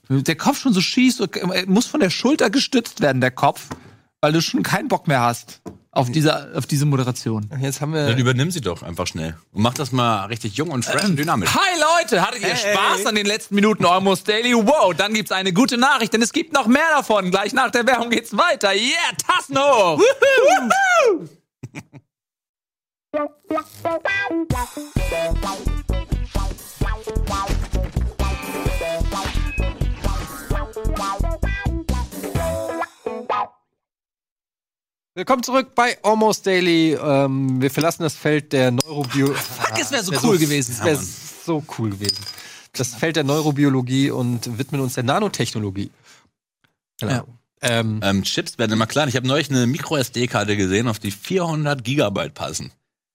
der 0.08 0.36
Kopf 0.36 0.60
schon 0.60 0.72
so 0.72 0.80
schießt, 0.80 1.20
er 1.20 1.66
muss 1.66 1.86
von 1.86 2.00
der 2.00 2.10
Schulter 2.10 2.50
gestützt 2.50 3.00
werden, 3.00 3.20
der 3.20 3.30
Kopf, 3.30 3.68
weil 4.20 4.32
du 4.32 4.40
schon 4.40 4.62
keinen 4.62 4.88
Bock 4.88 5.08
mehr 5.08 5.20
hast 5.20 5.60
auf 5.92 6.10
diese, 6.10 6.52
auf 6.54 6.66
diese 6.66 6.86
Moderation. 6.86 7.50
Jetzt 7.60 7.80
haben 7.80 7.92
Dann 7.92 8.08
wir. 8.08 8.16
übernimm 8.16 8.52
sie 8.52 8.60
doch 8.60 8.84
einfach 8.84 9.08
schnell 9.08 9.36
und 9.52 9.62
mach 9.62 9.74
das 9.74 9.90
mal 9.90 10.26
richtig 10.26 10.54
jung 10.56 10.70
und 10.70 10.84
fresh 10.84 11.04
und 11.04 11.16
dynamisch. 11.16 11.50
Hi 11.52 11.80
Leute, 12.00 12.22
hattet 12.22 12.42
ihr 12.42 12.48
Hey. 12.54 12.74
Spaß 12.76 13.06
an 13.06 13.16
den 13.16 13.26
letzten 13.26 13.56
Minuten 13.56 13.84
Almost 13.84 14.28
Daily? 14.28 14.54
Wow, 14.54 14.94
dann 14.96 15.14
gibt's 15.14 15.32
eine 15.32 15.52
gute 15.52 15.78
Nachricht, 15.78 16.12
denn 16.12 16.22
es 16.22 16.32
gibt 16.32 16.52
noch 16.52 16.68
mehr 16.68 16.88
davon. 16.94 17.32
Gleich 17.32 17.52
nach 17.52 17.72
der 17.72 17.86
Werbung 17.88 18.10
geht's 18.10 18.36
weiter. 18.36 18.72
Yeah, 18.72 18.94
Tassen 19.26 19.58
hoch! 19.58 19.98
Woohoo! 19.98 21.28
Willkommen 35.14 35.42
zurück 35.42 35.74
bei 35.74 35.98
Almost 36.04 36.46
Daily. 36.46 36.92
Ähm, 36.94 37.60
wir 37.60 37.70
verlassen 37.72 38.04
das 38.04 38.14
Feld 38.14 38.52
der 38.52 38.70
Neurobiologie. 38.70 39.40
Fuck, 39.40 39.80
es 39.80 39.90
wäre 39.90 40.04
so 40.04 40.12
cool 40.22 40.38
gewesen. 40.38 40.76
Das 40.78 40.86
wäre 40.86 40.96
so 40.96 41.64
cool 41.78 41.90
gewesen. 41.90 42.24
Das 42.74 42.94
Feld 42.94 43.16
der 43.16 43.24
Neurobiologie 43.24 44.12
und 44.12 44.56
widmen 44.56 44.80
uns 44.80 44.94
der 44.94 45.02
Nanotechnologie. 45.02 45.90
Genau. 47.00 47.12
Ja. 47.12 47.24
Ähm, 47.62 48.00
Ähm, 48.04 48.22
Chips 48.22 48.56
werden 48.56 48.70
immer 48.72 48.86
kleiner. 48.86 49.08
Ich 49.08 49.16
habe 49.16 49.26
neulich 49.26 49.50
eine 49.50 49.66
Micro-SD-Karte 49.66 50.56
gesehen, 50.56 50.86
auf 50.86 51.00
die 51.00 51.10
400 51.10 51.82
Gigabyte 51.82 52.34
passen. 52.34 52.72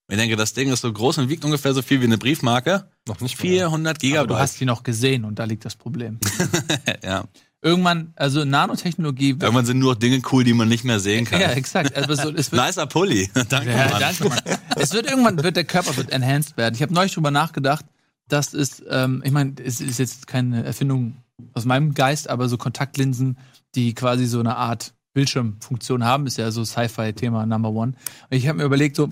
Ich 0.08 0.16
denke, 0.16 0.36
das 0.36 0.52
Ding 0.52 0.72
ist 0.72 0.82
so 0.82 0.92
groß 0.92 1.18
und 1.18 1.28
wiegt 1.28 1.44
ungefähr 1.44 1.74
so 1.74 1.82
viel 1.82 2.00
wie 2.00 2.04
eine 2.04 2.18
Briefmarke. 2.18 2.88
noch 3.08 3.20
nicht 3.20 3.36
400 3.36 3.96
Aber 3.96 3.98
Gigabyte. 3.98 4.30
du 4.30 4.38
hast 4.38 4.60
die 4.60 4.64
noch 4.64 4.84
gesehen 4.84 5.24
und 5.24 5.38
da 5.38 5.44
liegt 5.44 5.64
das 5.64 5.74
Problem. 5.74 6.18
ja. 7.02 7.24
Irgendwann, 7.60 8.12
also 8.14 8.44
Nanotechnologie. 8.44 9.30
Irgendwann 9.30 9.66
sind 9.66 9.80
nur 9.80 9.94
noch 9.94 9.98
Dinge 9.98 10.22
cool, 10.30 10.44
die 10.44 10.52
man 10.52 10.68
nicht 10.68 10.84
mehr 10.84 11.00
sehen 11.00 11.24
kann. 11.24 11.40
Ja, 11.40 11.50
exakt. 11.52 11.96
Also 11.96 12.14
so, 12.14 12.30
es 12.30 12.52
wird, 12.52 12.64
Nicer 12.64 12.86
Pulli. 12.86 13.28
Danke, 13.48 13.70
ja, 13.70 13.88
Mann. 13.88 14.00
danke, 14.00 14.28
Mann. 14.28 14.38
Es 14.76 14.92
wird 14.92 15.10
irgendwann, 15.10 15.42
wird 15.42 15.56
der 15.56 15.64
Körper 15.64 15.96
wird 15.96 16.10
enhanced 16.10 16.56
werden. 16.56 16.76
Ich 16.76 16.82
habe 16.82 16.94
neulich 16.94 17.14
drüber 17.14 17.32
nachgedacht, 17.32 17.84
dass 18.28 18.54
es, 18.54 18.84
ähm, 18.88 19.22
ich 19.24 19.32
meine, 19.32 19.54
es 19.64 19.80
ist 19.80 19.98
jetzt 19.98 20.28
keine 20.28 20.64
Erfindung 20.64 21.16
aus 21.54 21.64
meinem 21.64 21.94
Geist 21.94 22.30
aber 22.30 22.48
so 22.48 22.56
Kontaktlinsen, 22.56 23.38
die 23.74 23.94
quasi 23.94 24.26
so 24.26 24.38
eine 24.40 24.56
Art 24.56 24.94
Bildschirmfunktion 25.14 26.04
haben, 26.04 26.26
ist 26.26 26.36
ja 26.36 26.50
so 26.50 26.64
Sci-Fi-Thema 26.64 27.46
Number 27.46 27.70
One. 27.70 27.94
Und 28.30 28.36
ich 28.36 28.46
habe 28.48 28.58
mir 28.58 28.64
überlegt, 28.64 28.96
so, 28.96 29.10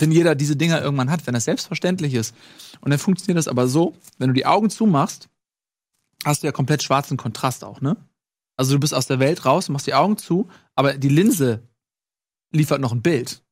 wenn 0.00 0.12
jeder 0.12 0.34
diese 0.34 0.56
Dinger 0.56 0.82
irgendwann 0.82 1.10
hat, 1.10 1.26
wenn 1.26 1.34
das 1.34 1.44
selbstverständlich 1.44 2.14
ist, 2.14 2.34
und 2.80 2.90
dann 2.90 2.98
funktioniert 2.98 3.38
das 3.38 3.48
aber 3.48 3.68
so, 3.68 3.94
wenn 4.18 4.28
du 4.28 4.34
die 4.34 4.46
Augen 4.46 4.70
zumachst, 4.70 5.28
hast 6.24 6.42
du 6.42 6.46
ja 6.46 6.52
komplett 6.52 6.82
schwarzen 6.82 7.16
Kontrast 7.16 7.64
auch, 7.64 7.80
ne? 7.80 7.96
Also 8.56 8.74
du 8.74 8.80
bist 8.80 8.92
aus 8.92 9.06
der 9.06 9.20
Welt 9.20 9.46
raus, 9.46 9.68
machst 9.70 9.86
die 9.86 9.94
Augen 9.94 10.18
zu, 10.18 10.48
aber 10.74 10.98
die 10.98 11.08
Linse 11.08 11.62
liefert 12.52 12.80
noch 12.80 12.92
ein 12.92 13.00
Bild. 13.00 13.42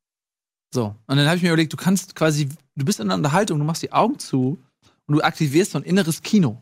So. 0.73 0.95
Und 1.07 1.17
dann 1.17 1.27
habe 1.27 1.37
ich 1.37 1.43
mir 1.43 1.49
überlegt, 1.49 1.73
du 1.73 1.79
kannst 1.79 2.15
quasi, 2.15 2.49
du 2.77 2.85
bist 2.85 3.01
in 3.01 3.07
einer 3.07 3.15
Unterhaltung, 3.15 3.59
du 3.59 3.65
machst 3.65 3.83
die 3.83 3.93
Augen 3.93 4.19
zu 4.19 4.63
und 5.07 5.15
du 5.15 5.23
aktivierst 5.23 5.73
so 5.73 5.79
ein 5.79 5.85
inneres 5.85 6.21
Kino. 6.21 6.61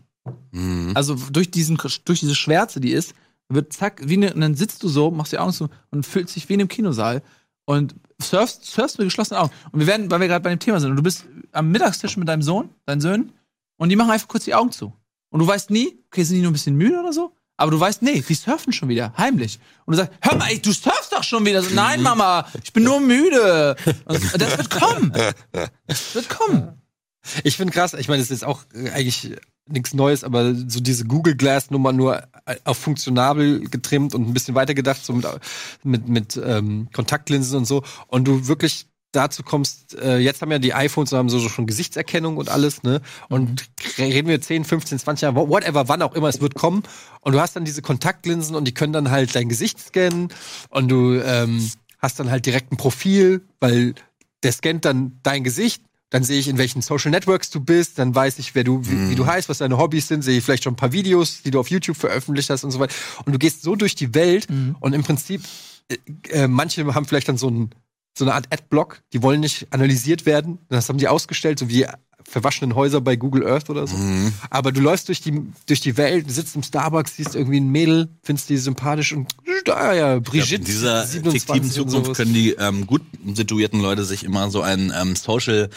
Mhm. 0.52 0.92
Also 0.94 1.16
durch 1.32 1.50
diesen, 1.50 1.76
durch 1.76 2.20
diese 2.20 2.36
Schwärze, 2.36 2.80
die 2.80 2.92
ist, 2.92 3.14
wird 3.48 3.72
zack, 3.72 4.00
wie 4.04 4.16
ne, 4.16 4.32
und 4.32 4.40
dann 4.40 4.54
sitzt 4.54 4.82
du 4.82 4.88
so, 4.88 5.10
machst 5.10 5.32
die 5.32 5.38
Augen 5.38 5.52
zu 5.52 5.68
und 5.90 6.06
fühlst 6.06 6.36
dich 6.36 6.48
wie 6.48 6.54
in 6.54 6.60
einem 6.60 6.68
Kinosaal 6.68 7.22
und 7.66 7.94
surfst, 8.18 8.64
surfst 8.64 8.98
mit 8.98 9.06
geschlossenen 9.06 9.42
Augen. 9.42 9.52
Und 9.72 9.80
wir 9.80 9.86
werden, 9.86 10.10
weil 10.10 10.20
wir 10.20 10.28
gerade 10.28 10.42
bei 10.42 10.50
dem 10.50 10.58
Thema 10.58 10.80
sind, 10.80 10.90
und 10.90 10.96
du 10.96 11.02
bist 11.02 11.26
am 11.52 11.70
Mittagstisch 11.70 12.16
mit 12.16 12.28
deinem 12.28 12.42
Sohn, 12.42 12.70
deinen 12.86 13.00
Söhnen, 13.00 13.32
und 13.76 13.90
die 13.90 13.96
machen 13.96 14.10
einfach 14.10 14.28
kurz 14.28 14.44
die 14.44 14.54
Augen 14.54 14.72
zu. 14.72 14.94
Und 15.28 15.40
du 15.40 15.46
weißt 15.46 15.70
nie, 15.70 15.98
okay, 16.06 16.22
sind 16.22 16.36
die 16.36 16.42
nur 16.42 16.50
ein 16.50 16.54
bisschen 16.54 16.76
müde 16.76 16.98
oder 16.98 17.12
so? 17.12 17.32
Aber 17.58 17.70
du 17.70 17.80
weißt, 17.80 18.02
nee, 18.02 18.22
die 18.26 18.34
surfen 18.34 18.72
schon 18.72 18.88
wieder, 18.88 19.12
heimlich. 19.16 19.58
Und 19.84 19.92
du 19.92 19.98
sagst, 19.98 20.12
hör 20.22 20.36
mal, 20.36 20.48
ey, 20.50 20.60
du 20.60 20.72
surfst 20.72 21.12
doch 21.12 21.22
schon 21.22 21.44
wieder. 21.44 21.62
So, 21.62 21.74
Nein, 21.74 22.02
Mama, 22.02 22.46
ich 22.62 22.72
bin 22.72 22.84
nur 22.84 23.00
müde. 23.00 23.76
Und 24.04 24.40
das 24.40 24.58
wird 24.58 24.70
kommen. 24.70 25.12
Das 25.86 26.14
wird 26.14 26.28
kommen. 26.28 26.82
Ich 27.44 27.56
finde 27.56 27.72
krass, 27.72 27.94
ich 27.94 28.08
meine, 28.08 28.22
es 28.22 28.30
ist 28.30 28.44
auch 28.44 28.62
äh, 28.74 28.90
eigentlich 28.90 29.32
nichts 29.68 29.94
Neues, 29.94 30.24
aber 30.24 30.54
so 30.54 30.80
diese 30.80 31.04
Google 31.04 31.36
Glass 31.36 31.70
Nummer 31.70 31.92
nur 31.92 32.22
äh, 32.46 32.56
auf 32.64 32.78
funktionabel 32.78 33.68
getrimmt 33.68 34.14
und 34.14 34.28
ein 34.28 34.32
bisschen 34.32 34.54
weitergedacht, 34.54 35.04
so 35.04 35.12
mit, 35.12 35.26
mit, 35.82 36.08
mit 36.08 36.40
ähm, 36.42 36.88
Kontaktlinsen 36.92 37.58
und 37.58 37.64
so. 37.64 37.82
Und 38.06 38.26
du 38.26 38.46
wirklich 38.46 38.86
dazu 39.12 39.42
kommst, 39.42 39.98
äh, 39.98 40.18
jetzt 40.18 40.42
haben 40.42 40.52
ja 40.52 40.58
die 40.58 40.74
iPhones 40.74 41.12
haben 41.12 41.28
so, 41.28 41.38
so 41.38 41.48
schon 41.48 41.66
Gesichtserkennung 41.66 42.36
und 42.36 42.48
alles, 42.48 42.82
ne? 42.82 43.00
Und 43.28 43.64
reden 43.98 44.28
wir 44.28 44.40
10, 44.40 44.64
15, 44.64 44.98
20 44.98 45.22
Jahre, 45.22 45.48
whatever, 45.48 45.88
wann 45.88 46.02
auch 46.02 46.14
immer 46.14 46.28
es 46.28 46.40
wird 46.40 46.54
kommen. 46.54 46.82
Und 47.20 47.32
du 47.32 47.40
hast 47.40 47.56
dann 47.56 47.64
diese 47.64 47.82
Kontaktlinsen 47.82 48.54
und 48.54 48.66
die 48.66 48.74
können 48.74 48.92
dann 48.92 49.10
halt 49.10 49.34
dein 49.34 49.48
Gesicht 49.48 49.80
scannen 49.80 50.28
und 50.68 50.88
du 50.88 51.14
ähm, 51.14 51.70
hast 51.98 52.20
dann 52.20 52.30
halt 52.30 52.46
direkt 52.46 52.72
ein 52.72 52.76
Profil, 52.76 53.42
weil 53.58 53.94
der 54.42 54.52
scannt 54.52 54.84
dann 54.84 55.18
dein 55.22 55.42
Gesicht. 55.42 55.82
Dann 56.10 56.22
sehe 56.22 56.38
ich, 56.38 56.46
in 56.48 56.56
welchen 56.56 56.82
Social 56.82 57.10
Networks 57.10 57.50
du 57.50 57.60
bist, 57.60 57.98
dann 57.98 58.14
weiß 58.14 58.38
ich, 58.38 58.54
wer 58.54 58.62
du, 58.62 58.86
wie, 58.86 59.10
wie 59.10 59.14
du 59.16 59.26
heißt, 59.26 59.48
was 59.48 59.58
deine 59.58 59.76
Hobbys 59.76 60.06
sind, 60.06 60.22
sehe 60.22 60.38
ich 60.38 60.44
vielleicht 60.44 60.64
schon 60.64 60.74
ein 60.74 60.76
paar 60.76 60.92
Videos, 60.92 61.42
die 61.42 61.50
du 61.50 61.58
auf 61.58 61.68
YouTube 61.68 61.96
veröffentlicht 61.96 62.48
hast 62.50 62.62
und 62.62 62.70
so 62.70 62.78
weiter. 62.78 62.94
Und 63.24 63.32
du 63.32 63.38
gehst 63.38 63.62
so 63.62 63.74
durch 63.74 63.96
die 63.96 64.14
Welt 64.14 64.46
und 64.80 64.92
im 64.92 65.02
Prinzip, 65.02 65.42
äh, 65.88 65.96
äh, 66.30 66.48
manche 66.48 66.94
haben 66.94 67.06
vielleicht 67.06 67.28
dann 67.28 67.38
so 67.38 67.50
ein 67.50 67.70
so 68.18 68.24
eine 68.24 68.34
Art 68.34 68.46
Adblock, 68.50 69.02
die 69.12 69.22
wollen 69.22 69.40
nicht 69.40 69.66
analysiert 69.72 70.24
werden. 70.24 70.58
Das 70.68 70.88
haben 70.88 70.96
die 70.96 71.08
ausgestellt, 71.08 71.58
so 71.58 71.68
wie 71.68 71.86
verwaschenen 72.28 72.74
Häuser 72.74 73.00
bei 73.00 73.16
Google 73.16 73.46
Earth 73.46 73.70
oder 73.70 73.86
so. 73.86 73.96
Aber 74.50 74.72
du 74.72 74.80
läufst 74.80 75.08
durch 75.08 75.20
die, 75.20 75.42
durch 75.66 75.80
die 75.80 75.96
Welt, 75.96 76.30
sitzt 76.30 76.56
im 76.56 76.62
Starbucks, 76.62 77.16
siehst 77.16 77.36
irgendwie 77.36 77.60
ein 77.60 77.70
Mädel, 77.70 78.08
findest 78.22 78.48
die 78.48 78.56
sympathisch 78.56 79.12
und 79.12 79.32
da 79.64 79.94
ja, 79.94 80.18
Brigitte. 80.18 80.56
in 80.56 80.64
dieser 80.64 81.06
27 81.06 81.42
fiktiven 81.42 81.70
Zukunft 81.70 82.14
können 82.14 82.34
die 82.34 82.52
ähm, 82.52 82.86
gut 82.86 83.02
situierten 83.34 83.80
Leute 83.80 84.04
sich 84.04 84.24
immer 84.24 84.50
so 84.50 84.60
einen 84.60 84.92
ähm, 84.96 85.16
Social 85.16 85.70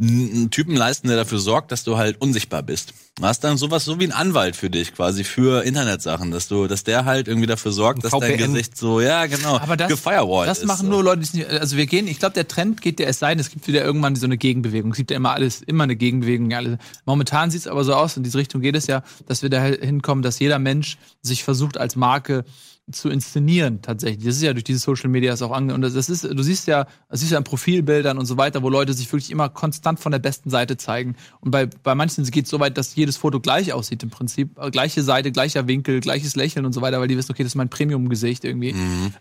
einen 0.00 0.50
Typen 0.50 0.74
leisten, 0.76 1.08
der 1.08 1.16
dafür 1.18 1.38
sorgt, 1.38 1.72
dass 1.72 1.84
du 1.84 1.98
halt 1.98 2.20
unsichtbar 2.20 2.62
bist. 2.62 2.94
Du 3.16 3.24
hast 3.26 3.44
dann 3.44 3.58
sowas 3.58 3.84
so 3.84 4.00
wie 4.00 4.04
ein 4.04 4.12
Anwalt 4.12 4.56
für 4.56 4.70
dich 4.70 4.94
quasi 4.94 5.24
für 5.24 5.62
Internetsachen, 5.62 6.30
dass 6.30 6.48
du, 6.48 6.66
dass 6.68 6.84
der 6.84 7.04
halt 7.04 7.28
irgendwie 7.28 7.46
dafür 7.46 7.70
sorgt, 7.70 8.02
dass 8.02 8.12
dein. 8.12 8.38
Gesicht 8.38 8.78
so, 8.78 9.02
ja 9.02 9.26
genau, 9.26 9.58
Aber 9.58 9.76
das, 9.76 9.88
gefirewallt 9.88 10.48
das 10.48 10.60
ist. 10.60 10.66
machen 10.66 10.86
so. 10.86 10.92
nur 10.92 11.04
Leute, 11.04 11.18
die 11.18 11.24
es 11.26 11.34
nicht, 11.34 11.50
also 11.50 11.76
wir 11.76 11.84
gehen, 11.84 12.08
ich 12.08 12.18
glaube, 12.18 12.32
der 12.32 12.48
Trend 12.48 12.80
geht 12.80 12.98
ja 12.98 13.06
erst 13.06 13.20
sein, 13.20 13.38
es 13.38 13.50
gibt 13.50 13.68
wieder 13.68 13.84
irgendwann 13.84 14.16
so 14.16 14.24
eine 14.24 14.38
Gegenbewegung. 14.38 14.92
Es 14.92 14.96
gibt 14.96 15.10
ja 15.10 15.18
immer 15.18 15.32
alles, 15.32 15.60
immer 15.60 15.84
eine 15.84 15.96
Gegenbewegung. 15.96 16.50
Ja, 16.50 16.58
alle. 16.58 16.78
Momentan 17.04 17.50
sieht 17.50 17.60
es 17.60 17.66
aber 17.66 17.84
so 17.84 17.94
aus, 17.94 18.16
in 18.16 18.22
diese 18.22 18.38
Richtung 18.38 18.62
geht 18.62 18.76
es 18.76 18.86
ja, 18.86 19.02
dass 19.26 19.42
wir 19.42 19.50
da 19.50 19.62
hinkommen, 19.62 20.22
dass 20.22 20.38
jeder 20.38 20.58
Mensch 20.58 20.96
sich 21.20 21.44
versucht 21.44 21.76
als 21.76 21.96
Marke 21.96 22.44
zu 22.92 23.08
inszenieren 23.08 23.82
tatsächlich. 23.82 24.24
Das 24.24 24.36
ist 24.36 24.42
ja 24.42 24.52
durch 24.52 24.64
diese 24.64 24.78
Social 24.78 25.08
Media 25.10 25.34
auch 25.34 25.52
ange 25.52 25.74
und 25.74 25.82
das 25.82 25.94
ist 25.94 26.24
du 26.24 26.42
siehst 26.42 26.66
ja, 26.66 26.86
das 27.08 27.20
siehst 27.20 27.32
ja 27.32 27.38
an 27.38 27.44
Profilbildern 27.44 28.18
und 28.18 28.26
so 28.26 28.36
weiter, 28.36 28.62
wo 28.62 28.68
Leute 28.68 28.92
sich 28.92 29.10
wirklich 29.12 29.30
immer 29.30 29.48
konstant 29.48 30.00
von 30.00 30.12
der 30.12 30.18
besten 30.18 30.50
Seite 30.50 30.76
zeigen. 30.76 31.16
Und 31.40 31.50
bei 31.50 31.66
bei 31.66 31.94
manchen 31.94 32.24
geht 32.24 32.44
es 32.44 32.50
so 32.50 32.60
weit, 32.60 32.76
dass 32.76 32.94
jedes 32.94 33.16
Foto 33.16 33.40
gleich 33.40 33.72
aussieht 33.72 34.02
im 34.02 34.10
Prinzip, 34.10 34.58
Äh, 34.58 34.70
gleiche 34.70 35.02
Seite, 35.02 35.32
gleicher 35.32 35.66
Winkel, 35.66 36.00
gleiches 36.00 36.36
Lächeln 36.36 36.66
und 36.66 36.72
so 36.72 36.80
weiter, 36.80 37.00
weil 37.00 37.08
die 37.08 37.16
wissen, 37.16 37.32
okay, 37.32 37.42
das 37.42 37.52
ist 37.52 37.56
mein 37.56 37.68
Premium 37.70 38.08
Gesicht 38.08 38.44
irgendwie. 38.44 38.74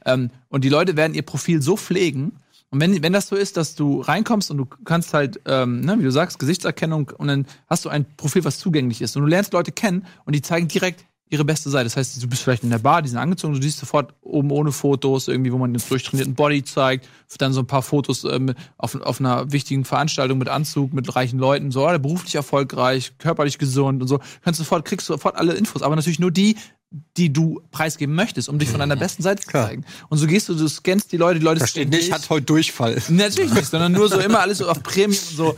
Ähm, 0.05 0.30
und 0.49 0.63
die 0.63 0.70
Leute 0.70 0.95
werden 0.97 1.13
ihr 1.13 1.24
Profil 1.24 1.61
so 1.61 1.78
pflegen. 1.78 2.34
Und 2.72 2.80
wenn, 2.82 3.01
wenn 3.01 3.13
das 3.13 3.28
so 3.28 3.36
ist, 3.36 3.57
dass 3.57 3.74
du 3.74 4.01
reinkommst 4.01 4.51
und 4.51 4.57
du 4.57 4.65
kannst 4.65 5.13
halt, 5.13 5.41
ähm, 5.45 5.82
ne, 5.82 5.97
wie 5.97 6.03
du 6.03 6.11
sagst, 6.11 6.38
Gesichtserkennung 6.38 7.11
und 7.17 7.28
dann 7.28 7.45
hast 7.67 7.86
du 7.86 7.89
ein 7.89 8.05
Profil, 8.15 8.43
was 8.45 8.59
zugänglich 8.59 9.01
ist. 9.01 9.15
Und 9.15 9.24
du 9.24 9.28
lernst 9.28 9.53
Leute 9.53 9.72
kennen 9.72 10.05
und 10.26 10.36
die 10.36 10.41
zeigen 10.43 10.67
direkt 10.67 11.05
ihre 11.30 11.45
beste 11.45 11.69
Seite. 11.69 11.86
Das 11.86 11.95
heißt, 11.95 12.21
du 12.21 12.27
bist 12.27 12.41
vielleicht 12.41 12.63
in 12.63 12.71
der 12.71 12.80
Bar, 12.80 13.01
die 13.01 13.09
sind 13.09 13.19
angezogen, 13.19 13.53
du 13.53 13.61
siehst 13.61 13.80
sofort 13.80 14.13
oben 14.21 14.51
ohne 14.51 14.71
Fotos, 14.71 15.27
irgendwie, 15.27 15.53
wo 15.53 15.57
man 15.57 15.73
den 15.73 15.82
durchtrainierten 15.88 16.36
Body 16.36 16.63
zeigt, 16.63 17.07
dann 17.38 17.53
so 17.53 17.61
ein 17.61 17.67
paar 17.67 17.84
Fotos 17.84 18.23
ähm, 18.23 18.53
auf, 18.77 18.95
auf 18.95 19.19
einer 19.19 19.51
wichtigen 19.51 19.86
Veranstaltung 19.86 20.39
mit 20.39 20.49
Anzug, 20.49 20.93
mit 20.93 21.15
reichen 21.15 21.39
Leuten, 21.39 21.71
so, 21.71 21.86
beruflich 21.99 22.36
erfolgreich, 22.36 23.13
körperlich 23.19 23.57
gesund 23.59 24.01
und 24.01 24.07
so. 24.07 24.19
Kannst 24.43 24.57
sofort, 24.57 24.86
kriegst 24.86 25.07
sofort 25.07 25.36
alle 25.36 25.53
Infos, 25.53 25.84
aber 25.84 25.95
natürlich 25.95 26.19
nur 26.19 26.32
die, 26.32 26.55
die 26.91 27.31
du 27.31 27.61
preisgeben 27.71 28.15
möchtest, 28.15 28.49
um 28.49 28.57
dich 28.57 28.69
von 28.69 28.79
deiner 28.79 28.95
besten 28.95 29.21
Seite 29.21 29.43
zu 29.43 29.49
Klar. 29.49 29.67
zeigen. 29.67 29.85
Und 30.09 30.17
so 30.17 30.25
gehst 30.25 30.49
du, 30.49 30.55
du 30.55 30.67
scannst 30.67 31.11
die 31.11 31.17
Leute, 31.17 31.39
die 31.39 31.45
Leute 31.45 31.59
Da 31.59 31.67
steht 31.67 31.89
nicht, 31.89 32.11
hat 32.11 32.27
heute 32.29 32.45
Durchfall. 32.47 32.99
Natürlich 33.09 33.53
nicht, 33.53 33.67
sondern 33.67 33.91
nur 33.91 34.09
so 34.09 34.19
immer 34.19 34.39
alles 34.39 34.57
so 34.57 34.69
auf 34.69 34.81
Premium 34.81 35.21
und 35.29 35.37
so. 35.37 35.55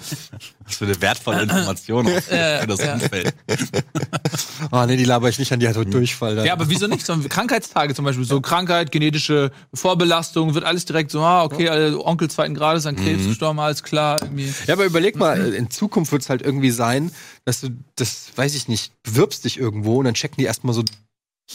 Das 0.65 0.75
für 0.75 0.85
eine 0.85 1.01
wertvolle 1.01 1.43
Information 1.43 2.07
auch 2.07 2.21
für 2.21 2.65
das 2.67 2.79
ja. 2.81 2.93
Umfeld. 2.93 3.33
Ah, 4.71 4.85
nee, 4.85 4.95
die 4.95 5.05
laber 5.05 5.27
ich 5.27 5.39
nicht 5.39 5.51
an, 5.51 5.59
die 5.59 5.67
hat 5.67 5.75
heute 5.75 5.89
Durchfall. 5.89 6.45
Ja, 6.45 6.53
aber 6.53 6.69
wieso 6.69 6.87
nicht? 6.87 7.05
So 7.05 7.17
Krankheitstage 7.27 7.93
zum 7.93 8.05
Beispiel, 8.05 8.23
so 8.23 8.39
Krankheit, 8.39 8.91
genetische 8.91 9.51
Vorbelastung, 9.73 10.53
wird 10.53 10.63
alles 10.63 10.85
direkt 10.85 11.11
so, 11.11 11.21
ah, 11.21 11.43
okay, 11.43 11.67
also 11.67 12.05
Onkel 12.05 12.29
zweiten 12.29 12.53
Grades 12.53 12.85
an 12.85 12.95
Krebs 12.95 13.25
gestorben, 13.25 13.59
alles 13.59 13.83
klar. 13.83 14.21
Irgendwie. 14.21 14.53
Ja, 14.67 14.75
aber 14.75 14.85
überleg 14.85 15.17
mal, 15.17 15.53
in 15.53 15.69
Zukunft 15.69 16.11
wird 16.11 16.21
es 16.21 16.29
halt 16.29 16.41
irgendwie 16.41 16.71
sein, 16.71 17.11
dass 17.43 17.61
du, 17.61 17.69
das 17.95 18.31
weiß 18.35 18.55
ich 18.55 18.67
nicht, 18.67 18.93
bewirbst 19.03 19.43
dich 19.43 19.59
irgendwo 19.59 19.97
und 19.97 20.05
dann 20.05 20.13
checken 20.13 20.37
die 20.37 20.45
erstmal 20.45 20.73
so 20.73 20.83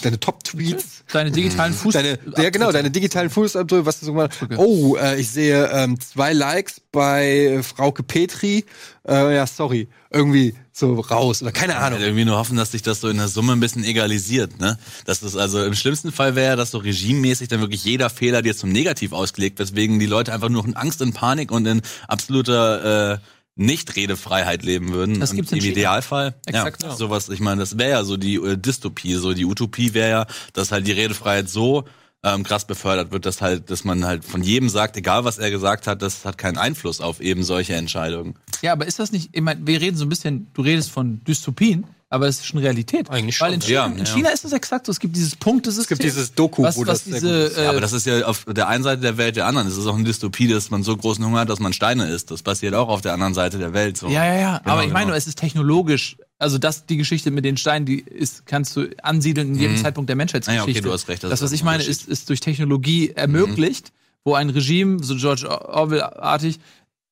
deine 0.03 0.21
Top-Tweets. 0.21 1.05
Deine 1.13 1.31
digitalen 1.31 1.73
Fuß. 1.73 1.95
Deine, 1.95 2.19
ja, 2.37 2.51
genau, 2.51 2.73
deine 2.73 2.91
digitalen 2.91 3.31
Fußabdrücke, 3.31 3.87
was 3.87 4.01
du 4.01 4.07
so 4.07 4.13
mal, 4.13 4.29
oh, 4.57 4.97
äh, 4.97 5.21
ich 5.21 5.31
sehe 5.31 5.71
ähm, 5.73 5.99
zwei 6.01 6.33
Likes 6.33 6.81
bei 6.93 7.27
äh, 7.27 7.63
Frauke 7.63 8.03
Petri, 8.03 8.65
äh, 9.07 9.35
ja, 9.35 9.47
sorry, 9.47 9.89
irgendwie 10.11 10.55
so 10.73 11.01
raus 11.01 11.43
oder 11.43 11.53
keine 11.53 11.77
Ahnung. 11.77 11.99
Halt 11.99 12.09
irgendwie 12.09 12.25
nur 12.25 12.37
hoffen, 12.37 12.57
dass 12.57 12.73
sich 12.73 12.83
das 12.83 13.01
so 13.01 13.09
in 13.09 13.17
der 13.17 13.29
Summe 13.29 13.53
ein 13.53 13.61
bisschen 13.61 13.85
egalisiert, 13.85 14.61
ne? 14.61 14.79
Dass 15.07 15.21
das 15.21 15.37
also 15.37 15.65
im 15.65 15.75
schlimmsten 15.75 16.13
Fall 16.13 16.35
wäre, 16.37 16.57
dass 16.57 16.71
so 16.71 16.79
regimemäßig 16.79 17.49
dann 17.49 17.61
wirklich 17.61 17.85
jeder 17.85 18.11
Fehler 18.11 18.43
dir 18.43 18.55
zum 18.55 18.71
Negativ 18.71 19.13
ausgelegt, 19.13 19.59
weswegen 19.59 19.99
die 19.99 20.07
Leute 20.07 20.33
einfach 20.35 20.51
nur 20.51 20.65
in 20.67 20.77
Angst 20.77 21.01
und 21.01 21.15
Panik 21.15 21.51
und 21.51 21.67
in 21.67 21.81
absoluter 22.09 23.15
äh, 23.15 23.19
Nicht-Redefreiheit 23.57 24.63
leben 24.63 24.93
würden. 24.93 25.19
Das 25.19 25.33
gibt's 25.33 25.51
Im. 25.53 25.59
Idealfall. 25.59 26.35
Exakt 26.47 26.83
ja, 26.83 26.91
so. 26.91 26.97
sowas, 26.97 27.29
ich 27.31 27.41
meine, 27.41 27.61
das 27.61 27.79
wäre 27.79 27.91
ja 27.91 28.05
so 28.05 28.17
die 28.17 28.37
äh, 28.37 28.57
Dystopie, 28.57 29.15
so 29.15 29.33
die 29.33 29.47
Utopie 29.47 29.95
wäre 29.95 30.11
ja, 30.11 30.27
dass 30.53 30.73
halt 30.73 30.87
die 30.87 30.93
Redefreiheit 30.93 31.49
so 31.49 31.85
ähm, 32.23 32.43
krass 32.43 32.67
befördert 32.67 33.13
wird, 33.13 33.25
dass 33.25 33.41
halt, 33.41 33.71
dass 33.71 33.85
man 33.85 34.05
halt 34.05 34.25
von 34.25 34.43
jedem 34.43 34.69
sagt, 34.69 34.97
egal 34.97 35.25
was 35.25 35.39
er 35.39 35.51
gesagt 35.51 35.87
hat, 35.87 36.03
das 36.03 36.25
hat 36.25 36.37
keinen 36.37 36.59
Einfluss 36.59 37.01
auf 37.01 37.21
eben 37.21 37.45
solche 37.45 37.75
Entscheidungen. 37.75 38.35
Ja, 38.63 38.73
aber 38.73 38.87
ist 38.87 38.99
das 38.99 39.13
nicht, 39.13 39.31
ich 39.33 39.43
meine, 39.43 39.67
wir 39.67 39.81
reden 39.81 39.97
so 39.97 40.05
ein 40.05 40.09
bisschen, 40.09 40.49
du 40.53 40.63
redest 40.63 40.91
von 40.91 41.23
Dystopien, 41.25 41.87
aber 42.09 42.29
es 42.29 42.39
ist 42.39 42.47
schon 42.47 42.61
Realität. 42.61 43.11
Eigentlich 43.11 43.41
Weil 43.41 43.51
schon, 43.51 43.55
in 43.55 43.61
China, 43.63 43.75
ja, 43.75 43.87
in 43.87 43.99
ja. 43.99 44.05
China 44.05 44.29
ist 44.31 44.45
es 44.45 44.53
exakt 44.53 44.87
so, 44.87 44.93
es 44.93 45.01
gibt 45.01 45.17
dieses 45.17 45.35
Punktesystem. 45.35 45.83
Es 45.83 45.89
gibt 45.89 46.03
dieses 46.05 46.33
Doku, 46.35 46.63
was, 46.63 46.77
wo 46.77 46.83
was 46.83 47.03
das 47.03 47.05
sehr 47.05 47.15
diese, 47.15 47.43
gut 47.43 47.51
ist. 47.53 47.59
äh, 47.59 47.65
Ja, 47.65 47.71
aber 47.71 47.81
das 47.81 47.93
ist 47.93 48.07
ja 48.07 48.25
auf 48.27 48.45
der 48.45 48.69
einen 48.69 48.85
Seite 48.85 49.03
der 49.03 49.17
Welt 49.19 49.37
der 49.37 49.47
anderen. 49.47 49.67
Es 49.67 49.77
ist 49.77 49.87
auch 49.87 49.95
eine 49.95 50.05
Dystopie, 50.05 50.47
dass 50.47 50.71
man 50.71 50.85
so 50.85 50.97
großen 50.97 51.25
Hunger 51.25 51.41
hat, 51.41 51.49
dass 51.49 51.59
man 51.59 51.73
Steine 51.73 52.09
isst. 52.09 52.31
Das 52.31 52.43
passiert 52.43 52.75
auch 52.75 52.89
auf 52.89 53.01
der 53.01 53.13
anderen 53.13 53.35
Seite 53.35 53.59
der 53.59 53.73
Welt. 53.73 53.97
So. 53.97 54.09
Ja, 54.09 54.25
ja, 54.25 54.35
ja. 54.35 54.59
Genau, 54.59 54.75
aber 54.75 54.85
ich 54.85 54.93
meine, 54.93 55.07
genau. 55.07 55.17
es 55.17 55.27
ist 55.27 55.39
technologisch. 55.39 56.17
Also 56.39 56.59
das, 56.59 56.87
die 56.87 56.97
Geschichte 56.97 57.31
mit 57.31 57.45
den 57.45 57.57
Steinen, 57.57 57.87
die 57.87 58.01
ist, 58.01 58.47
kannst 58.47 58.77
du 58.77 58.89
ansiedeln 59.03 59.55
in 59.55 59.59
jedem 59.59 59.77
Zeitpunkt 59.77 60.09
der 60.09 60.17
Menschheitsgeschichte. 60.17 60.71
Ja, 60.71 60.79
okay, 60.79 60.81
du 60.81 60.93
hast 60.93 61.09
recht, 61.09 61.25
das 61.25 61.31
Das, 61.31 61.43
was 61.43 61.53
ich 61.53 61.63
eine 61.63 61.71
meine, 61.71 61.83
ist, 61.83 62.07
ist 62.07 62.29
durch 62.29 62.41
Technologie 62.41 63.11
ermöglicht, 63.11 63.93
wo 64.23 64.35
ein 64.35 64.51
Regime, 64.51 65.03
so 65.03 65.17
George 65.17 65.49
Orwell-artig, 65.49 66.61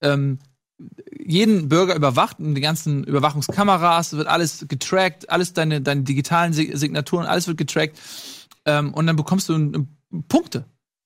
ähm, 0.03 0.39
jeden 1.25 1.69
Bürger 1.69 1.95
überwacht, 1.95 2.39
und 2.41 2.55
die 2.55 2.61
ganzen 2.61 3.05
Überwachungskameras, 3.05 4.13
wird 4.15 4.27
alles 4.29 4.67
getrackt, 4.69 5.31
alles 5.31 5.53
deine, 5.53 5.81
deine 5.81 6.03
digitalen 6.03 6.53
Si- 6.53 6.73
Signaturen, 6.77 7.27
alles 7.27 7.47
wird 7.47 7.59
getrackt. 7.59 7.99
Ähm, 8.67 8.93
und 8.95 9.07
dann 9.07 9.17
bekommst 9.17 9.49
du 9.49 9.55
n- 9.55 9.89
n- 10.13 10.25
Punkte. 10.29 10.65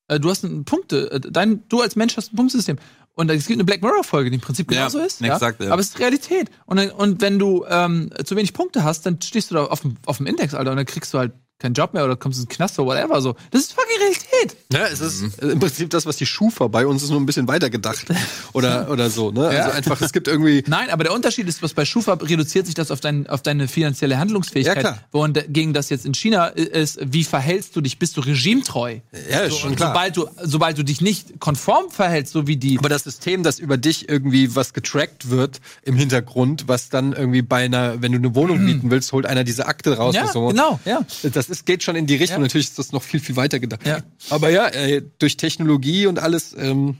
Äh, 0.08 0.20
du 0.20 0.30
hast 0.30 0.44
ein 0.44 0.64
Punkte, 0.64 1.10
äh, 1.12 1.20
dein, 1.20 1.68
du 1.68 1.80
als 1.80 1.96
Mensch 1.96 2.16
hast 2.16 2.32
ein 2.32 2.36
Punktesystem. 2.36 2.76
Und 3.14 3.30
es 3.30 3.46
gibt 3.46 3.56
eine 3.56 3.64
Black 3.64 3.82
Mirror-Folge, 3.82 4.30
die 4.30 4.36
im 4.36 4.40
Prinzip 4.40 4.70
Ja, 4.70 4.78
genauso 4.78 5.00
ist. 5.00 5.20
exakt, 5.20 5.58
ja? 5.60 5.66
ja. 5.66 5.72
Aber 5.72 5.80
es 5.80 5.88
ist 5.88 5.98
Realität. 5.98 6.50
Und, 6.66 6.76
dann, 6.76 6.90
und 6.90 7.20
wenn 7.20 7.38
du 7.40 7.64
ähm, 7.68 8.10
zu 8.24 8.36
wenig 8.36 8.52
Punkte 8.54 8.84
hast, 8.84 9.06
dann 9.06 9.20
stehst 9.20 9.50
du 9.50 9.56
da 9.56 9.64
auf 9.64 9.80
dem, 9.80 9.96
auf 10.06 10.18
dem 10.18 10.26
Index, 10.26 10.54
Alter, 10.54 10.70
und 10.70 10.76
dann 10.76 10.86
kriegst 10.86 11.12
du 11.12 11.18
halt 11.18 11.32
keinen 11.58 11.74
Job 11.74 11.92
mehr 11.92 12.04
oder 12.04 12.16
kommst 12.16 12.38
in 12.38 12.44
den 12.44 12.50
Knast 12.50 12.78
oder 12.78 12.88
whatever. 12.88 13.20
So. 13.20 13.34
Das 13.50 13.62
ist 13.62 13.72
fucking 13.72 13.98
Realität. 14.00 14.56
Ja, 14.72 14.86
es 14.86 15.00
ist 15.00 15.42
äh, 15.42 15.48
im 15.48 15.58
Prinzip 15.58 15.90
das, 15.90 16.06
was 16.06 16.16
die 16.16 16.26
Schufa 16.26 16.68
bei 16.68 16.86
uns 16.86 17.02
ist, 17.02 17.10
nur 17.10 17.20
ein 17.20 17.26
bisschen 17.26 17.48
weiter 17.48 17.70
gedacht. 17.70 18.06
Oder, 18.52 18.90
oder 18.90 19.10
so, 19.10 19.30
ne? 19.30 19.52
Ja. 19.54 19.64
Also 19.64 19.70
einfach, 19.70 20.00
es 20.00 20.12
gibt 20.12 20.28
irgendwie. 20.28 20.64
Nein, 20.68 20.90
aber 20.90 21.04
der 21.04 21.12
Unterschied 21.12 21.48
ist, 21.48 21.62
was 21.62 21.74
bei 21.74 21.84
Schufa 21.84 22.14
reduziert 22.14 22.66
sich 22.66 22.74
das 22.74 22.90
auf, 22.90 23.00
dein, 23.00 23.26
auf 23.28 23.42
deine 23.42 23.68
finanzielle 23.68 24.18
Handlungsfähigkeit. 24.18 24.76
Ja, 24.76 24.82
klar. 24.82 24.98
Wohingegen 25.12 25.52
gegen 25.52 25.72
das 25.72 25.90
jetzt 25.90 26.06
in 26.06 26.14
China 26.14 26.46
ist, 26.46 26.98
wie 27.02 27.24
verhältst 27.24 27.76
du 27.76 27.80
dich? 27.80 27.98
Bist 27.98 28.16
du 28.16 28.20
regimetreu? 28.20 28.98
Ja, 29.30 29.40
ist 29.40 29.58
schon 29.58 29.70
Und 29.70 29.76
klar. 29.76 29.92
Sobald 29.92 30.16
du, 30.16 30.28
sobald 30.42 30.78
du 30.78 30.84
dich 30.84 31.00
nicht 31.00 31.40
konform 31.40 31.90
verhältst, 31.90 32.32
so 32.32 32.46
wie 32.46 32.56
die. 32.56 32.78
Aber 32.78 32.88
das 32.88 33.04
System, 33.04 33.42
dass 33.42 33.58
über 33.58 33.76
dich 33.76 34.08
irgendwie 34.08 34.54
was 34.54 34.72
getrackt 34.72 35.30
wird 35.30 35.60
im 35.82 35.96
Hintergrund, 35.96 36.68
was 36.68 36.88
dann 36.88 37.12
irgendwie 37.12 37.42
bei 37.42 37.64
einer, 37.64 38.00
wenn 38.02 38.12
du 38.12 38.18
eine 38.18 38.34
Wohnung 38.34 38.64
mieten 38.64 38.90
willst, 38.90 39.12
holt 39.12 39.26
einer 39.26 39.44
diese 39.44 39.66
Akte 39.66 39.96
raus 39.96 40.14
ja, 40.14 40.32
so. 40.32 40.48
genau, 40.48 40.80
ja. 40.84 41.04
Das 41.32 41.47
ist, 41.50 41.66
geht 41.66 41.82
schon 41.82 41.96
in 41.96 42.06
die 42.06 42.16
Richtung. 42.16 42.38
Ja. 42.38 42.42
Natürlich 42.42 42.68
ist 42.68 42.78
das 42.78 42.92
noch 42.92 43.02
viel, 43.02 43.20
viel 43.20 43.36
weiter 43.36 43.58
gedacht. 43.60 43.86
Ja. 43.86 44.00
Aber 44.30 44.50
ja, 44.50 44.68
äh, 44.68 45.02
durch 45.18 45.36
Technologie 45.36 46.06
und 46.06 46.18
alles, 46.18 46.54
ähm, 46.58 46.96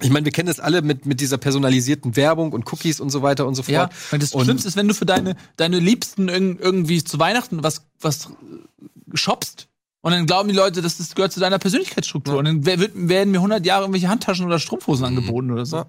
ich 0.00 0.10
meine, 0.10 0.24
wir 0.24 0.32
kennen 0.32 0.48
das 0.48 0.58
alle 0.60 0.82
mit, 0.82 1.06
mit 1.06 1.20
dieser 1.20 1.38
personalisierten 1.38 2.16
Werbung 2.16 2.52
und 2.52 2.70
Cookies 2.72 2.98
und 3.00 3.10
so 3.10 3.22
weiter 3.22 3.46
und 3.46 3.54
so 3.54 3.62
fort. 3.62 3.72
Ja, 3.72 3.90
und 4.10 4.22
das 4.22 4.32
Und- 4.32 4.44
Schlimmste 4.44 4.68
ist, 4.68 4.76
wenn 4.76 4.88
du 4.88 4.94
für 4.94 5.06
deine, 5.06 5.36
deine 5.56 5.78
Liebsten 5.78 6.28
irg 6.28 6.58
irgendwie 6.60 7.04
zu 7.04 7.18
Weihnachten 7.18 7.62
was, 7.62 7.86
was 8.00 8.28
shoppst. 9.14 9.68
Und 10.00 10.10
dann 10.12 10.26
glauben 10.26 10.48
die 10.48 10.54
Leute, 10.54 10.82
dass 10.82 10.98
das 10.98 11.14
gehört 11.14 11.32
zu 11.32 11.38
deiner 11.38 11.60
Persönlichkeitsstruktur. 11.60 12.36
Und 12.38 12.44
dann 12.46 12.66
werden 12.66 13.30
mir 13.30 13.38
100 13.38 13.64
Jahre 13.64 13.82
irgendwelche 13.84 14.08
Handtaschen 14.08 14.44
oder 14.46 14.58
Strumpfhosen 14.58 15.04
angeboten 15.04 15.52
oder 15.52 15.64
so. 15.64 15.84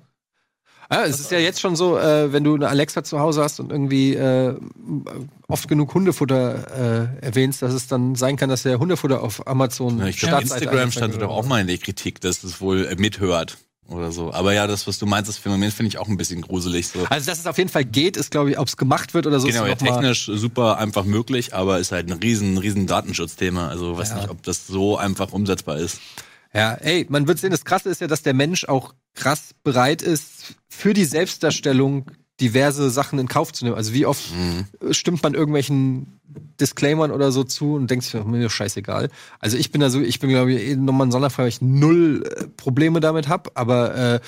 Ja. 0.93 1.05
Es 1.05 1.19
ist 1.19 1.31
ja 1.31 1.39
jetzt 1.39 1.59
schon 1.59 1.75
so, 1.75 1.97
äh, 1.97 2.31
wenn 2.31 2.43
du 2.43 2.55
eine 2.55 2.67
Alexa 2.69 3.03
zu 3.03 3.19
Hause 3.19 3.41
hast 3.43 3.59
und 3.59 3.71
irgendwie 3.71 4.13
äh, 4.15 4.55
oft 5.47 5.67
genug 5.67 5.93
Hundefutter 5.93 7.09
äh, 7.21 7.25
erwähnst, 7.25 7.61
dass 7.61 7.73
es 7.73 7.87
dann 7.87 8.15
sein 8.15 8.35
kann, 8.37 8.49
dass 8.49 8.63
der 8.63 8.79
Hundefutter 8.79 9.21
auf 9.21 9.47
Amazon 9.47 9.99
Ja, 9.99 10.07
ich 10.07 10.17
Startseite 10.17 10.63
Instagram 10.65 10.91
stand 10.91 11.21
doch 11.21 11.29
auch 11.29 11.45
mal 11.45 11.61
in 11.61 11.67
der 11.67 11.77
Kritik, 11.77 12.21
dass 12.21 12.43
es 12.43 12.61
wohl 12.61 12.85
äh, 12.85 12.95
mithört 12.95 13.57
oder 13.89 14.11
so. 14.11 14.33
Aber 14.33 14.53
ja, 14.53 14.65
das, 14.67 14.87
was 14.87 14.97
du 14.97 15.05
meinst, 15.05 15.27
das 15.29 15.37
Phänomen 15.37 15.71
finde 15.71 15.89
ich 15.89 15.97
auch 15.97 16.07
ein 16.07 16.15
bisschen 16.17 16.41
gruselig. 16.41 16.87
So. 16.87 17.05
Also, 17.09 17.29
dass 17.29 17.39
es 17.39 17.47
auf 17.47 17.57
jeden 17.57 17.69
Fall 17.69 17.83
geht, 17.85 18.15
ist, 18.17 18.31
glaube 18.31 18.51
ich, 18.51 18.57
ob 18.59 18.67
es 18.67 18.77
gemacht 18.77 19.13
wird 19.13 19.27
oder 19.27 19.39
so. 19.39 19.47
Genau, 19.47 19.65
ja, 19.65 19.75
technisch 19.75 20.25
super 20.33 20.77
einfach 20.77 21.03
möglich, 21.03 21.53
aber 21.53 21.79
ist 21.79 21.91
halt 21.91 22.09
ein 22.09 22.17
riesen, 22.17 22.57
riesen 22.57 22.87
Datenschutzthema. 22.87 23.67
Also 23.67 23.97
weiß 23.97 24.11
Ja. 24.11 24.15
nicht, 24.17 24.29
ob 24.29 24.41
das 24.43 24.67
so 24.67 24.97
einfach 24.97 25.33
umsetzbar 25.33 25.77
ist. 25.77 25.99
Ja, 26.53 26.73
ey, 26.75 27.05
man 27.09 27.27
wird 27.27 27.39
sehen, 27.39 27.51
das 27.51 27.65
Krasse 27.65 27.89
ist 27.89 27.99
ja, 27.99 28.07
dass 28.07 28.21
der 28.21 28.33
Mensch 28.33 28.65
auch 28.65 28.93
krass 29.13 29.51
bereit 29.63 30.01
ist, 30.01 30.55
für 30.67 30.93
die 30.93 31.05
Selbstdarstellung 31.05 32.05
diverse 32.39 32.89
Sachen 32.89 33.19
in 33.19 33.27
Kauf 33.27 33.53
zu 33.53 33.63
nehmen. 33.63 33.77
Also 33.77 33.93
wie 33.93 34.05
oft 34.05 34.23
äh, 34.81 34.93
stimmt 34.93 35.21
man 35.23 35.33
irgendwelchen 35.33 36.19
Disclaimern 36.59 37.11
oder 37.11 37.31
so 37.31 37.43
zu 37.43 37.75
und 37.75 37.89
denkt 37.89 38.05
sich, 38.05 38.23
mir 38.23 38.45
ist 38.45 38.53
scheißegal. 38.53 39.09
Also 39.39 39.57
ich 39.57 39.71
bin 39.71 39.81
da 39.81 39.89
so, 39.89 40.01
ich 40.01 40.19
bin 40.19 40.29
glaube 40.29 40.53
ich 40.53 40.69
eh 40.69 40.75
nochmal 40.75 41.07
ein 41.07 41.11
Sonderfall, 41.11 41.43
weil 41.43 41.49
ich 41.49 41.61
null 41.61 42.23
äh, 42.25 42.47
Probleme 42.47 42.99
damit 42.99 43.27
habe, 43.27 43.51
aber 43.55 43.95
äh, 43.95 44.19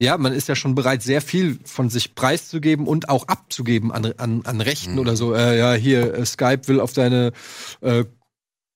ja, 0.00 0.18
man 0.18 0.32
ist 0.32 0.48
ja 0.48 0.56
schon 0.56 0.74
bereit, 0.74 1.00
sehr 1.02 1.20
viel 1.20 1.60
von 1.64 1.88
sich 1.88 2.16
preiszugeben 2.16 2.88
und 2.88 3.08
auch 3.08 3.28
abzugeben 3.28 3.92
an, 3.92 4.12
an, 4.18 4.42
an 4.44 4.60
Rechten 4.60 4.98
oder 4.98 5.14
so. 5.14 5.32
Äh, 5.32 5.56
ja, 5.56 5.74
hier, 5.74 6.14
äh, 6.14 6.26
Skype 6.26 6.66
will 6.66 6.80
auf 6.80 6.92
deine 6.92 7.30
äh, 7.82 8.04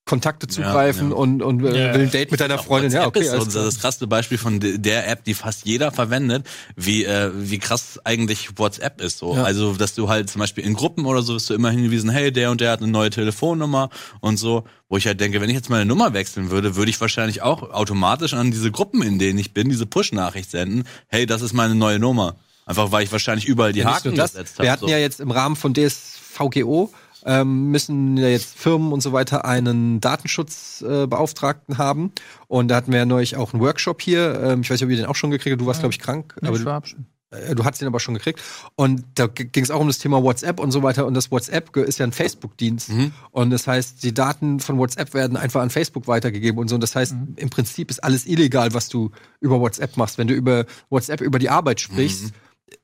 Kontakte 0.06 0.46
zugreifen 0.46 1.10
ja. 1.10 1.16
und, 1.16 1.42
und 1.42 1.64
äh, 1.64 1.88
Ja. 1.88 1.94
will 1.94 2.02
ein 2.02 2.10
Date 2.12 2.30
mit 2.30 2.38
deiner 2.40 2.58
Freundin. 2.58 2.92
Ja, 2.92 3.06
okay. 3.08 3.22
ist 3.22 3.30
klar. 3.32 3.44
das 3.64 3.80
krasse 3.80 4.06
Beispiel 4.06 4.38
von 4.38 4.60
de- 4.60 4.78
der 4.78 5.08
App, 5.08 5.24
die 5.24 5.34
fast 5.34 5.66
jeder 5.66 5.90
verwendet, 5.90 6.46
wie, 6.76 7.04
äh, 7.04 7.32
wie 7.34 7.58
krass 7.58 7.98
eigentlich 8.04 8.50
WhatsApp 8.56 9.00
ist. 9.00 9.18
So. 9.18 9.34
Ja. 9.34 9.42
Also, 9.42 9.74
dass 9.74 9.94
du 9.96 10.08
halt 10.08 10.30
zum 10.30 10.38
Beispiel 10.38 10.64
in 10.64 10.74
Gruppen 10.74 11.06
oder 11.06 11.22
so 11.22 11.34
wirst 11.34 11.50
du 11.50 11.54
immer 11.54 11.70
hingewiesen, 11.70 12.08
hey, 12.08 12.30
der 12.30 12.52
und 12.52 12.60
der 12.60 12.70
hat 12.70 12.82
eine 12.82 12.90
neue 12.90 13.10
Telefonnummer 13.10 13.90
und 14.20 14.36
so. 14.36 14.64
Wo 14.88 14.96
ich 14.96 15.08
halt 15.08 15.20
denke, 15.20 15.40
wenn 15.40 15.50
ich 15.50 15.56
jetzt 15.56 15.70
meine 15.70 15.84
Nummer 15.84 16.12
wechseln 16.12 16.50
würde, 16.52 16.76
würde 16.76 16.88
ich 16.90 17.00
wahrscheinlich 17.00 17.42
auch 17.42 17.70
automatisch 17.72 18.32
an 18.34 18.52
diese 18.52 18.70
Gruppen, 18.70 19.02
in 19.02 19.18
denen 19.18 19.40
ich 19.40 19.52
bin, 19.52 19.68
diese 19.68 19.86
Push-Nachricht 19.86 20.52
senden, 20.52 20.84
hey, 21.08 21.26
das 21.26 21.42
ist 21.42 21.52
meine 21.52 21.74
neue 21.74 21.98
Nummer. 21.98 22.36
Einfach 22.64 22.92
weil 22.92 23.02
ich 23.02 23.10
wahrscheinlich 23.10 23.46
überall 23.46 23.72
die 23.72 23.80
Ja, 23.80 23.92
Haken 23.96 24.14
das. 24.14 24.34
gesetzt 24.34 24.58
Wir 24.60 24.66
habe. 24.66 24.70
hatten 24.72 24.84
So. 24.86 24.88
ja 24.92 24.98
jetzt 24.98 25.18
im 25.18 25.32
Rahmen 25.32 25.56
von 25.56 25.74
DSVGO 25.74 26.92
ähm, 27.26 27.70
müssen 27.70 28.16
ja 28.16 28.28
jetzt 28.28 28.56
Firmen 28.56 28.92
und 28.92 29.00
so 29.00 29.12
weiter 29.12 29.44
einen 29.44 30.00
Datenschutzbeauftragten 30.00 31.74
äh, 31.74 31.78
haben. 31.78 32.12
Und 32.46 32.68
da 32.68 32.76
hatten 32.76 32.92
wir 32.92 33.00
ja 33.00 33.04
neulich 33.04 33.36
auch 33.36 33.52
einen 33.52 33.60
Workshop 33.60 34.00
hier. 34.00 34.40
Ähm, 34.40 34.60
ich 34.60 34.70
weiß 34.70 34.80
nicht, 34.80 34.84
ob 34.84 34.90
ihr 34.90 34.96
den 34.96 35.06
auch 35.06 35.16
schon 35.16 35.32
gekriegt 35.32 35.52
habt. 35.52 35.60
Du 35.60 35.66
warst, 35.66 35.80
glaube 35.80 35.92
ich, 35.92 35.98
krank. 35.98 36.36
Nee, 36.40 36.48
aber 36.48 36.56
ich 36.56 36.62
du, 36.62 36.66
war 36.68 36.76
abschön. 36.76 37.04
äh, 37.32 37.56
du 37.56 37.64
hattest 37.64 37.82
den 37.82 37.88
aber 37.88 37.98
schon 37.98 38.14
gekriegt. 38.14 38.40
Und 38.76 39.04
da 39.16 39.26
ging 39.26 39.64
es 39.64 39.72
auch 39.72 39.80
um 39.80 39.88
das 39.88 39.98
Thema 39.98 40.22
WhatsApp 40.22 40.60
und 40.60 40.70
so 40.70 40.84
weiter. 40.84 41.04
Und 41.04 41.14
das 41.14 41.32
WhatsApp 41.32 41.76
ist 41.76 41.98
ja 41.98 42.06
ein 42.06 42.12
Facebook-Dienst. 42.12 42.90
Und 43.32 43.50
das 43.50 43.66
heißt, 43.66 44.04
die 44.04 44.14
Daten 44.14 44.60
von 44.60 44.78
WhatsApp 44.78 45.12
werden 45.12 45.36
einfach 45.36 45.62
an 45.62 45.70
Facebook 45.70 46.06
weitergegeben 46.06 46.60
und 46.60 46.68
so. 46.68 46.76
Und 46.76 46.80
das 46.80 46.94
heißt, 46.94 47.12
im 47.34 47.50
Prinzip 47.50 47.90
ist 47.90 48.04
alles 48.04 48.24
illegal, 48.26 48.72
was 48.72 48.88
du 48.88 49.10
über 49.40 49.60
WhatsApp 49.60 49.96
machst. 49.96 50.16
Wenn 50.16 50.28
du 50.28 50.34
über 50.34 50.64
WhatsApp 50.90 51.20
über 51.22 51.40
die 51.40 51.50
Arbeit 51.50 51.80
sprichst, 51.80 52.32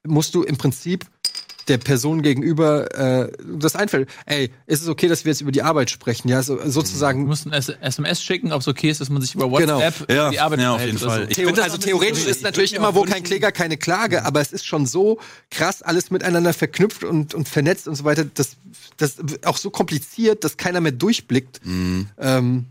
musst 0.04 0.34
du 0.34 0.42
im 0.42 0.56
Prinzip 0.56 1.06
der 1.68 1.78
Person 1.78 2.22
gegenüber 2.22 2.92
äh, 2.94 3.32
das 3.58 3.76
einfällt. 3.76 4.08
Ey, 4.26 4.50
ist 4.66 4.82
es 4.82 4.88
okay, 4.88 5.08
dass 5.08 5.24
wir 5.24 5.32
jetzt 5.32 5.40
über 5.40 5.52
die 5.52 5.62
Arbeit 5.62 5.90
sprechen? 5.90 6.28
Ja, 6.28 6.42
so, 6.42 6.58
sozusagen. 6.68 7.30
ein 7.30 7.52
S- 7.52 7.68
SMS 7.68 8.22
schicken, 8.22 8.52
ob 8.52 8.60
es 8.62 8.68
okay 8.68 8.90
ist, 8.90 9.00
dass 9.00 9.08
man 9.10 9.22
sich 9.22 9.34
über 9.34 9.48
Genau. 9.58 9.78
WhatsApp 9.80 10.10
Ja, 10.10 10.30
die 10.30 10.40
Arbeit 10.40 10.60
ja, 10.60 10.74
auf 10.74 10.84
jeden 10.84 10.98
Fall. 10.98 11.22
So. 11.24 11.28
Ich 11.28 11.36
Theo 11.36 11.50
also 11.62 11.78
theoretisch 11.78 12.26
ist 12.26 12.42
natürlich 12.42 12.74
immer, 12.74 12.94
wo 12.94 13.02
kein 13.04 13.22
Kläger, 13.22 13.52
keine 13.52 13.76
Klage, 13.76 14.24
aber 14.24 14.40
es 14.40 14.52
ist 14.52 14.66
schon 14.66 14.86
so 14.86 15.18
krass 15.50 15.82
alles 15.82 16.10
miteinander 16.10 16.52
verknüpft 16.52 17.04
und, 17.04 17.34
und 17.34 17.48
vernetzt 17.48 17.86
und 17.88 17.94
so 17.94 18.04
weiter, 18.04 18.24
das, 18.24 18.56
das 18.96 19.16
auch 19.44 19.56
so 19.56 19.70
kompliziert, 19.70 20.44
dass 20.44 20.56
keiner 20.56 20.80
mehr 20.80 20.92
durchblickt. 20.92 21.60
Ähm, 22.18 22.66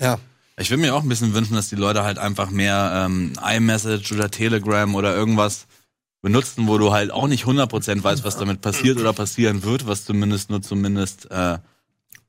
ja. 0.00 0.18
Ich 0.60 0.70
würde 0.70 0.80
mir 0.82 0.94
auch 0.94 1.02
ein 1.02 1.08
bisschen 1.08 1.34
wünschen, 1.34 1.54
dass 1.54 1.68
die 1.68 1.76
Leute 1.76 2.02
halt 2.02 2.18
einfach 2.18 2.50
mehr 2.50 3.04
ähm, 3.06 3.32
iMessage 3.48 4.12
oder 4.12 4.30
Telegram 4.30 4.92
oder 4.96 5.14
irgendwas 5.14 5.66
benutzen, 6.20 6.66
wo 6.66 6.78
du 6.78 6.92
halt 6.92 7.10
auch 7.10 7.28
nicht 7.28 7.44
100% 7.44 8.02
weißt, 8.02 8.24
was 8.24 8.36
damit 8.36 8.60
passiert 8.60 8.98
oder 8.98 9.12
passieren 9.12 9.62
wird, 9.62 9.86
was 9.86 10.04
zumindest 10.04 10.50
nur 10.50 10.62
zumindest 10.62 11.30
äh, 11.30 11.58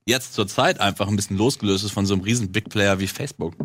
jetzt 0.06 0.34
zur 0.34 0.48
Zeit 0.48 0.80
einfach 0.80 1.08
ein 1.08 1.16
bisschen 1.16 1.38
losgelöst 1.38 1.84
ist 1.84 1.92
von 1.92 2.06
so 2.06 2.14
einem 2.14 2.24
riesen 2.24 2.52
Big 2.52 2.70
Player 2.70 3.00
wie 3.00 3.08
Facebook. 3.08 3.56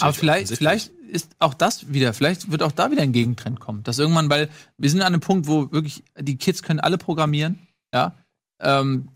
Aber 0.00 0.12
vielleicht, 0.12 0.54
vielleicht 0.56 0.88
ist 0.88 1.30
auch 1.38 1.54
das 1.54 1.92
wieder, 1.92 2.12
vielleicht 2.12 2.50
wird 2.50 2.62
auch 2.62 2.72
da 2.72 2.90
wieder 2.90 3.02
ein 3.02 3.12
Gegentrend 3.12 3.60
kommen. 3.60 3.82
Dass 3.82 3.98
irgendwann, 3.98 4.28
weil 4.28 4.50
wir 4.78 4.90
sind 4.90 5.00
an 5.00 5.08
einem 5.08 5.20
Punkt, 5.20 5.46
wo 5.46 5.70
wirklich 5.72 6.02
die 6.18 6.36
Kids 6.36 6.62
können 6.62 6.80
alle 6.80 6.98
programmieren, 6.98 7.58
ja. 7.94 8.14
Ähm, 8.60 9.08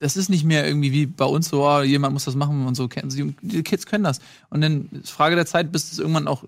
das 0.00 0.16
ist 0.16 0.28
nicht 0.28 0.44
mehr 0.44 0.66
irgendwie 0.66 0.92
wie 0.92 1.06
bei 1.06 1.24
uns 1.24 1.48
so, 1.48 1.66
oh, 1.66 1.80
jemand 1.80 2.12
muss 2.12 2.24
das 2.24 2.34
machen 2.34 2.66
und 2.66 2.74
so. 2.74 2.88
Die 2.88 3.34
die 3.40 3.62
Kids 3.62 3.86
können 3.86 4.04
das. 4.04 4.20
Und 4.50 4.60
dann 4.60 4.88
ist 4.90 5.10
Frage 5.10 5.36
der 5.36 5.46
Zeit, 5.46 5.72
bis 5.72 5.92
es 5.92 5.98
irgendwann 5.98 6.28
auch, 6.28 6.44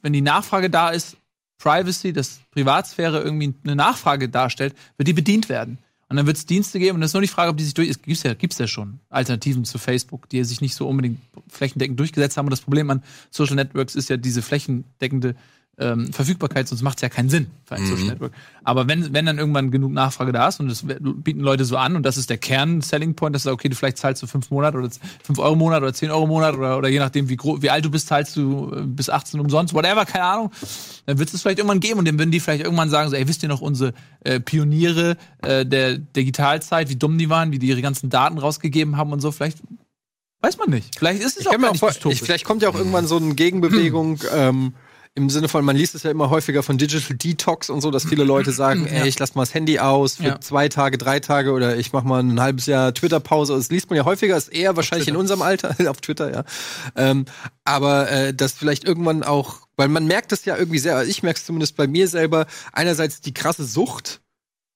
wenn 0.00 0.12
die 0.12 0.22
Nachfrage 0.22 0.68
da 0.70 0.90
ist, 0.90 1.16
Privacy, 1.62 2.12
dass 2.12 2.40
Privatsphäre 2.50 3.20
irgendwie 3.22 3.54
eine 3.62 3.76
Nachfrage 3.76 4.28
darstellt, 4.28 4.74
wird 4.96 5.06
die 5.06 5.12
bedient 5.12 5.48
werden. 5.48 5.78
Und 6.08 6.16
dann 6.16 6.26
wird 6.26 6.36
es 6.36 6.44
Dienste 6.44 6.78
geben 6.78 6.96
und 6.96 7.00
das 7.00 7.10
ist 7.10 7.14
nur 7.14 7.22
die 7.22 7.28
Frage, 7.28 7.50
ob 7.50 7.56
die 7.56 7.64
sich 7.64 7.72
durch. 7.72 7.88
Es 7.88 8.02
gibt's 8.02 8.22
ja, 8.22 8.34
gibt's 8.34 8.58
ja 8.58 8.66
schon 8.66 8.98
Alternativen 9.08 9.64
zu 9.64 9.78
Facebook, 9.78 10.28
die 10.28 10.42
sich 10.44 10.60
nicht 10.60 10.74
so 10.74 10.86
unbedingt 10.86 11.20
flächendeckend 11.48 11.98
durchgesetzt 11.98 12.36
haben. 12.36 12.46
Und 12.46 12.50
das 12.50 12.60
Problem 12.60 12.90
an 12.90 13.02
Social 13.30 13.54
Networks 13.54 13.94
ist 13.94 14.10
ja 14.10 14.18
diese 14.18 14.42
flächendeckende 14.42 15.36
ähm, 15.78 16.12
Verfügbarkeit, 16.12 16.68
sonst 16.68 16.82
macht 16.82 16.98
es 16.98 17.02
ja 17.02 17.08
keinen 17.08 17.30
Sinn 17.30 17.46
für 17.64 17.76
ein 17.76 17.86
Social 17.86 18.06
Network. 18.08 18.32
Aber 18.62 18.88
wenn, 18.88 19.14
wenn 19.14 19.24
dann 19.24 19.38
irgendwann 19.38 19.70
genug 19.70 19.92
Nachfrage 19.92 20.30
da 20.30 20.48
ist 20.48 20.60
und 20.60 20.68
das 20.68 20.84
bieten 20.84 21.40
Leute 21.40 21.64
so 21.64 21.78
an 21.78 21.96
und 21.96 22.02
das 22.02 22.18
ist 22.18 22.28
der 22.28 22.36
Kern-Selling 22.36 23.14
Point, 23.14 23.34
dass 23.34 23.44
du 23.44 23.50
okay, 23.50 23.70
du 23.70 23.74
vielleicht 23.74 23.96
zahlst 23.96 24.22
du 24.22 24.26
fünf 24.26 24.50
Monate 24.50 24.76
oder 24.76 24.90
fünf 25.22 25.38
Euro 25.38 25.54
im 25.54 25.58
Monat 25.58 25.82
oder 25.82 25.94
zehn 25.94 26.10
Euro 26.10 26.24
im 26.24 26.28
Monat 26.28 26.56
oder, 26.56 26.76
oder 26.76 26.88
je 26.88 26.98
nachdem, 26.98 27.30
wie, 27.30 27.38
wie 27.38 27.70
alt 27.70 27.84
du 27.84 27.90
bist, 27.90 28.08
zahlst 28.08 28.36
du 28.36 28.70
äh, 28.74 28.82
bis 28.82 29.08
18 29.08 29.40
umsonst, 29.40 29.72
whatever, 29.72 30.04
keine 30.04 30.24
Ahnung. 30.24 30.50
Dann 31.06 31.18
wird 31.18 31.32
es 31.32 31.40
vielleicht 31.40 31.58
irgendwann 31.58 31.80
geben 31.80 31.98
und 31.98 32.06
dann 32.06 32.18
würden 32.18 32.30
die 32.30 32.40
vielleicht 32.40 32.64
irgendwann 32.64 32.90
sagen, 32.90 33.08
so, 33.08 33.16
ey, 33.16 33.26
wisst 33.26 33.42
ihr 33.42 33.48
noch 33.48 33.62
unsere 33.62 33.94
äh, 34.24 34.40
Pioniere 34.40 35.16
äh, 35.40 35.64
der 35.64 35.96
Digitalzeit, 35.96 36.90
wie 36.90 36.96
dumm 36.96 37.16
die 37.16 37.30
waren, 37.30 37.50
wie 37.50 37.58
die 37.58 37.68
ihre 37.68 37.82
ganzen 37.82 38.10
Daten 38.10 38.36
rausgegeben 38.36 38.98
haben 38.98 39.12
und 39.12 39.20
so, 39.20 39.32
vielleicht 39.32 39.58
weiß 40.42 40.58
man 40.58 40.68
nicht. 40.68 40.98
Vielleicht 40.98 41.22
ist 41.22 41.38
es 41.38 41.42
Ich 41.42 41.48
auch 41.48 41.58
gar 41.58 41.72
nicht 41.72 41.80
vor, 41.80 42.10
ich, 42.10 42.20
vielleicht 42.20 42.44
kommt 42.44 42.60
ja 42.62 42.68
auch 42.68 42.74
irgendwann 42.74 43.06
so 43.06 43.16
eine 43.16 43.34
Gegenbewegung 43.34 44.20
ähm, 44.34 44.74
im 45.14 45.28
Sinne 45.28 45.48
von, 45.48 45.62
man 45.64 45.76
liest 45.76 45.94
es 45.94 46.04
ja 46.04 46.10
immer 46.10 46.30
häufiger 46.30 46.62
von 46.62 46.78
Digital 46.78 47.16
Detox 47.16 47.68
und 47.68 47.82
so, 47.82 47.90
dass 47.90 48.04
viele 48.06 48.24
Leute 48.24 48.50
sagen, 48.52 48.86
ey, 48.86 49.06
ich 49.06 49.18
lass 49.18 49.34
mal 49.34 49.42
das 49.42 49.52
Handy 49.52 49.78
aus 49.78 50.16
für 50.16 50.22
Ja. 50.24 50.40
zwei 50.40 50.68
Tage, 50.70 50.96
drei 50.96 51.20
Tage 51.20 51.52
oder 51.52 51.76
ich 51.76 51.92
mach 51.92 52.02
mal 52.02 52.22
ein 52.22 52.40
halbes 52.40 52.64
Jahr 52.66 52.94
Twitter-Pause. 52.94 53.54
Das 53.54 53.70
liest 53.70 53.90
man 53.90 53.98
ja 53.98 54.04
häufiger, 54.06 54.36
ist 54.36 54.48
eher 54.48 54.74
wahrscheinlich 54.76 55.08
in 55.08 55.16
unserem 55.16 55.42
Alter, 55.42 55.76
auf 55.90 56.00
Twitter, 56.00 56.32
ja. 56.32 56.44
Ähm, 56.96 57.26
aber 57.64 58.10
äh, 58.10 58.32
dass 58.34 58.52
vielleicht 58.52 58.84
irgendwann 58.84 59.22
auch, 59.22 59.66
weil 59.76 59.88
man 59.88 60.06
merkt 60.06 60.32
es 60.32 60.46
ja 60.46 60.56
irgendwie 60.56 60.78
sehr, 60.78 60.96
also 60.96 61.10
ich 61.10 61.22
merke 61.22 61.38
es 61.38 61.44
zumindest 61.44 61.76
bei 61.76 61.86
mir 61.86 62.08
selber, 62.08 62.46
einerseits 62.72 63.20
die 63.20 63.34
krasse 63.34 63.64
Sucht, 63.64 64.22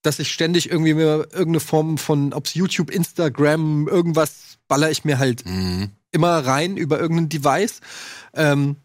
dass 0.03 0.19
ich 0.19 0.31
ständig 0.31 0.69
irgendwie 0.69 0.93
mir 0.93 1.27
irgendeine 1.31 1.59
Form 1.61 1.97
von, 1.97 2.31
ob's 2.33 2.53
YouTube, 2.53 2.91
Instagram, 2.91 3.87
irgendwas 3.87 4.57
baller 4.67 4.91
ich 4.91 5.03
mir 5.03 5.17
halt 5.17 5.43
immer 6.11 6.45
rein 6.45 6.77
über 6.77 6.99
irgendein 6.99 7.29
Device. 7.29 7.81
Ähm, 8.35 8.75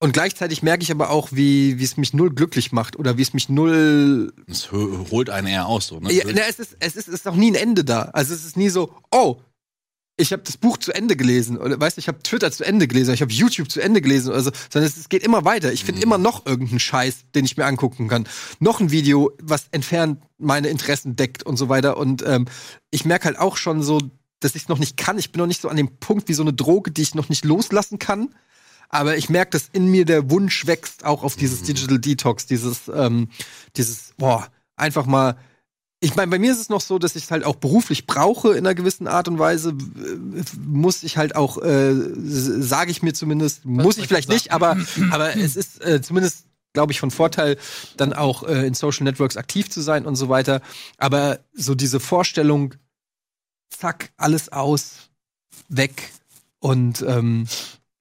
und 0.00 0.12
gleichzeitig 0.12 0.62
merke 0.62 0.82
ich 0.82 0.90
aber 0.90 1.10
auch, 1.10 1.28
wie, 1.32 1.78
wie 1.78 1.84
es 1.84 1.96
mich 1.96 2.14
null 2.14 2.30
glücklich 2.32 2.72
macht 2.72 2.96
oder 2.96 3.18
wie 3.18 3.22
es 3.22 3.32
mich 3.34 3.48
null. 3.48 4.32
Hö- 4.48 5.10
holt 5.10 5.30
einen 5.30 5.48
eher 5.48 5.66
aus, 5.66 5.88
so, 5.88 5.98
ne? 6.00 6.12
Ja, 6.12 6.24
na, 6.26 6.42
es, 6.48 6.58
ist, 6.58 6.76
es, 6.78 6.96
ist, 6.96 7.08
es 7.08 7.14
ist 7.14 7.28
auch 7.28 7.34
nie 7.34 7.50
ein 7.50 7.56
Ende 7.56 7.84
da. 7.84 8.02
Also 8.12 8.34
es 8.34 8.44
ist 8.44 8.56
nie 8.56 8.68
so, 8.68 8.92
oh, 9.10 9.36
ich 10.20 10.32
habe 10.32 10.42
das 10.42 10.56
Buch 10.56 10.78
zu 10.78 10.92
Ende 10.92 11.14
gelesen 11.14 11.56
oder 11.56 11.80
weißt 11.80 11.96
du, 11.96 12.00
ich 12.00 12.08
habe 12.08 12.22
Twitter 12.22 12.50
zu 12.50 12.64
Ende 12.64 12.88
gelesen, 12.88 13.14
ich 13.14 13.22
habe 13.22 13.32
YouTube 13.32 13.70
zu 13.70 13.80
Ende 13.80 14.00
gelesen 14.00 14.30
oder 14.30 14.42
so, 14.42 14.50
sondern 14.68 14.90
es, 14.90 14.96
es 14.96 15.08
geht 15.08 15.22
immer 15.22 15.44
weiter. 15.44 15.72
Ich 15.72 15.84
finde 15.84 16.02
immer 16.02 16.18
noch 16.18 16.44
irgendeinen 16.44 16.80
Scheiß, 16.80 17.18
den 17.36 17.44
ich 17.44 17.56
mir 17.56 17.66
angucken 17.66 18.08
kann. 18.08 18.26
Noch 18.58 18.80
ein 18.80 18.90
Video, 18.90 19.30
was 19.40 19.66
entfernt 19.70 20.20
meine 20.38 20.68
Interessen 20.68 21.14
deckt 21.14 21.44
und 21.44 21.56
so 21.56 21.68
weiter. 21.68 21.96
Und 21.96 22.24
ähm, 22.26 22.46
ich 22.90 23.04
merke 23.04 23.26
halt 23.26 23.38
auch 23.38 23.56
schon 23.56 23.82
so, 23.82 24.00
dass 24.40 24.54
ich 24.56 24.62
es 24.62 24.68
noch 24.68 24.78
nicht 24.78 24.96
kann. 24.96 25.18
Ich 25.18 25.30
bin 25.30 25.38
noch 25.40 25.46
nicht 25.46 25.60
so 25.60 25.68
an 25.68 25.76
dem 25.76 25.98
Punkt 25.98 26.28
wie 26.28 26.34
so 26.34 26.42
eine 26.42 26.52
Droge, 26.52 26.90
die 26.90 27.02
ich 27.02 27.14
noch 27.14 27.28
nicht 27.28 27.44
loslassen 27.44 27.98
kann. 28.00 28.34
Aber 28.88 29.16
ich 29.16 29.28
merke, 29.28 29.50
dass 29.50 29.68
in 29.72 29.90
mir 29.90 30.04
der 30.04 30.30
Wunsch 30.30 30.66
wächst, 30.66 31.04
auch 31.04 31.22
auf 31.22 31.36
dieses 31.36 31.62
Digital 31.62 31.98
Detox, 31.98 32.46
dieses, 32.46 32.90
ähm, 32.92 33.28
dieses, 33.76 34.14
boah, 34.16 34.48
einfach 34.76 35.06
mal. 35.06 35.36
Ich 36.00 36.14
meine, 36.14 36.30
bei 36.30 36.38
mir 36.38 36.52
ist 36.52 36.60
es 36.60 36.68
noch 36.68 36.80
so, 36.80 36.98
dass 36.98 37.16
ich 37.16 37.24
es 37.24 37.30
halt 37.30 37.44
auch 37.44 37.56
beruflich 37.56 38.06
brauche 38.06 38.52
in 38.52 38.58
einer 38.58 38.74
gewissen 38.74 39.08
Art 39.08 39.28
und 39.28 39.38
Weise. 39.38 39.70
Äh, 39.70 40.42
Muss 40.58 41.02
ich 41.02 41.16
halt 41.18 41.36
auch, 41.36 41.58
äh, 41.58 41.92
sage 42.14 42.90
ich 42.90 43.02
mir 43.02 43.12
zumindest, 43.12 43.64
muss 43.64 43.98
ich 43.98 44.06
vielleicht 44.06 44.28
nicht, 44.28 44.52
aber, 44.52 44.78
aber 45.10 45.36
es 45.36 45.56
ist 45.56 45.84
äh, 45.84 46.00
zumindest, 46.00 46.46
glaube 46.72 46.92
ich, 46.92 47.00
von 47.00 47.10
Vorteil, 47.10 47.58
dann 47.96 48.12
auch 48.12 48.44
äh, 48.44 48.66
in 48.66 48.74
Social 48.74 49.04
Networks 49.04 49.36
aktiv 49.36 49.70
zu 49.70 49.80
sein 49.80 50.06
und 50.06 50.16
so 50.16 50.28
weiter. 50.28 50.62
Aber 50.96 51.40
so 51.52 51.74
diese 51.74 52.00
Vorstellung, 52.00 52.74
zack, 53.68 54.12
alles 54.16 54.50
aus, 54.50 55.10
weg 55.68 56.12
und 56.60 57.02
ähm, 57.06 57.46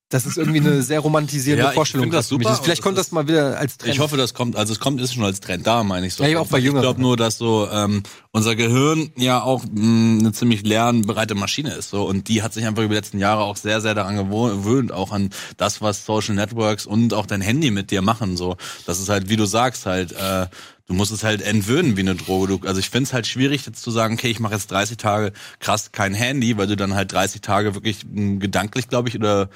das 0.10 0.26
ist 0.26 0.38
irgendwie 0.38 0.60
eine 0.62 0.82
sehr 0.82 1.02
romantisierende 1.02 1.64
Ja, 1.66 1.70
ich 1.72 1.76
Vorstellung. 1.76 2.10
das 2.12 2.30
super 2.30 2.56
Vielleicht 2.64 2.80
und 2.80 2.84
kommt 2.84 2.98
das 2.98 3.08
das 3.08 3.12
mal 3.12 3.28
wieder 3.28 3.58
als 3.58 3.78
Trend. 3.78 3.94
Ich 3.94 4.00
hoffe, 4.00 4.16
das 4.16 4.34
kommt, 4.34 4.56
also 4.56 4.72
es 4.72 4.80
kommt, 4.80 5.02
ist 5.02 5.14
schon 5.14 5.24
als 5.26 5.42
Trend 5.42 5.68
da, 5.68 5.84
meine 5.84 6.08
ich 6.08 6.14
so. 6.14 6.24
Ja, 6.24 6.30
ja, 6.30 6.40
auch 6.40 6.48
bei 6.48 6.60
Ich 6.60 6.64
Jüngeren. 6.64 6.82
glaube 6.84 7.02
nur, 7.02 7.18
dass 7.18 7.38
so 7.38 7.68
ähm, 7.72 8.04
unser 8.32 8.56
Gehirn 8.56 9.12
ja 9.18 9.42
auch 9.42 9.64
mh, 9.70 10.20
eine 10.20 10.32
ziemlich 10.32 10.64
lernbereite 10.66 11.36
Maschine 11.36 11.74
ist 11.74 11.90
so 11.90 12.06
und 12.08 12.30
die 12.30 12.42
hat 12.42 12.54
sich 12.54 12.66
einfach 12.66 12.84
über 12.84 12.94
die 12.94 13.00
letzten 13.00 13.20
Jahre 13.20 13.42
auch 13.44 13.58
sehr, 13.58 13.82
sehr 13.82 13.96
daran 13.96 14.16
gewöhnt, 14.16 14.92
auch 14.94 15.12
an 15.12 15.30
das, 15.58 15.82
was 15.82 16.06
Social 16.06 16.36
Networks 16.36 16.86
und 16.86 17.14
auch 17.14 17.26
dein 17.26 17.42
Handy 17.42 17.72
mit 17.72 17.92
dir 17.92 18.02
machen. 18.02 18.38
So, 18.38 18.56
das 18.86 19.00
ist 19.00 19.10
halt, 19.10 19.30
wie 19.30 19.36
du 19.36 19.46
sagst, 19.46 19.86
halt. 19.86 20.14
Äh, 20.14 20.48
Du 20.90 20.94
musst 20.94 21.12
es 21.12 21.26
halt 21.26 21.42
entwöhnen 21.42 21.98
wie 21.98 22.00
eine 22.00 22.16
Droge. 22.16 22.48
Du, 22.60 22.66
also 22.66 22.80
ich 22.80 22.90
finde 22.90 23.08
es 23.08 23.14
halt 23.14 23.28
schwierig 23.28 23.66
jetzt 23.66 23.82
zu 23.84 23.92
sagen, 23.92 24.14
okay, 24.14 24.30
ich 24.30 24.40
mache 24.40 24.54
jetzt 24.54 24.72
30 24.72 24.96
Tage 24.96 25.34
krass 25.60 25.92
kein 25.92 26.14
Handy, 26.14 26.58
weil 26.58 26.68
du 26.68 26.78
dann 26.78 26.96
halt 26.96 27.12
30 27.12 27.42
Tage 27.42 27.76
wirklich 27.76 28.06
mh, 28.10 28.40
gedanklich, 28.40 28.88
glaube 28.88 29.10
ich, 29.10 29.18
oder 29.18 29.50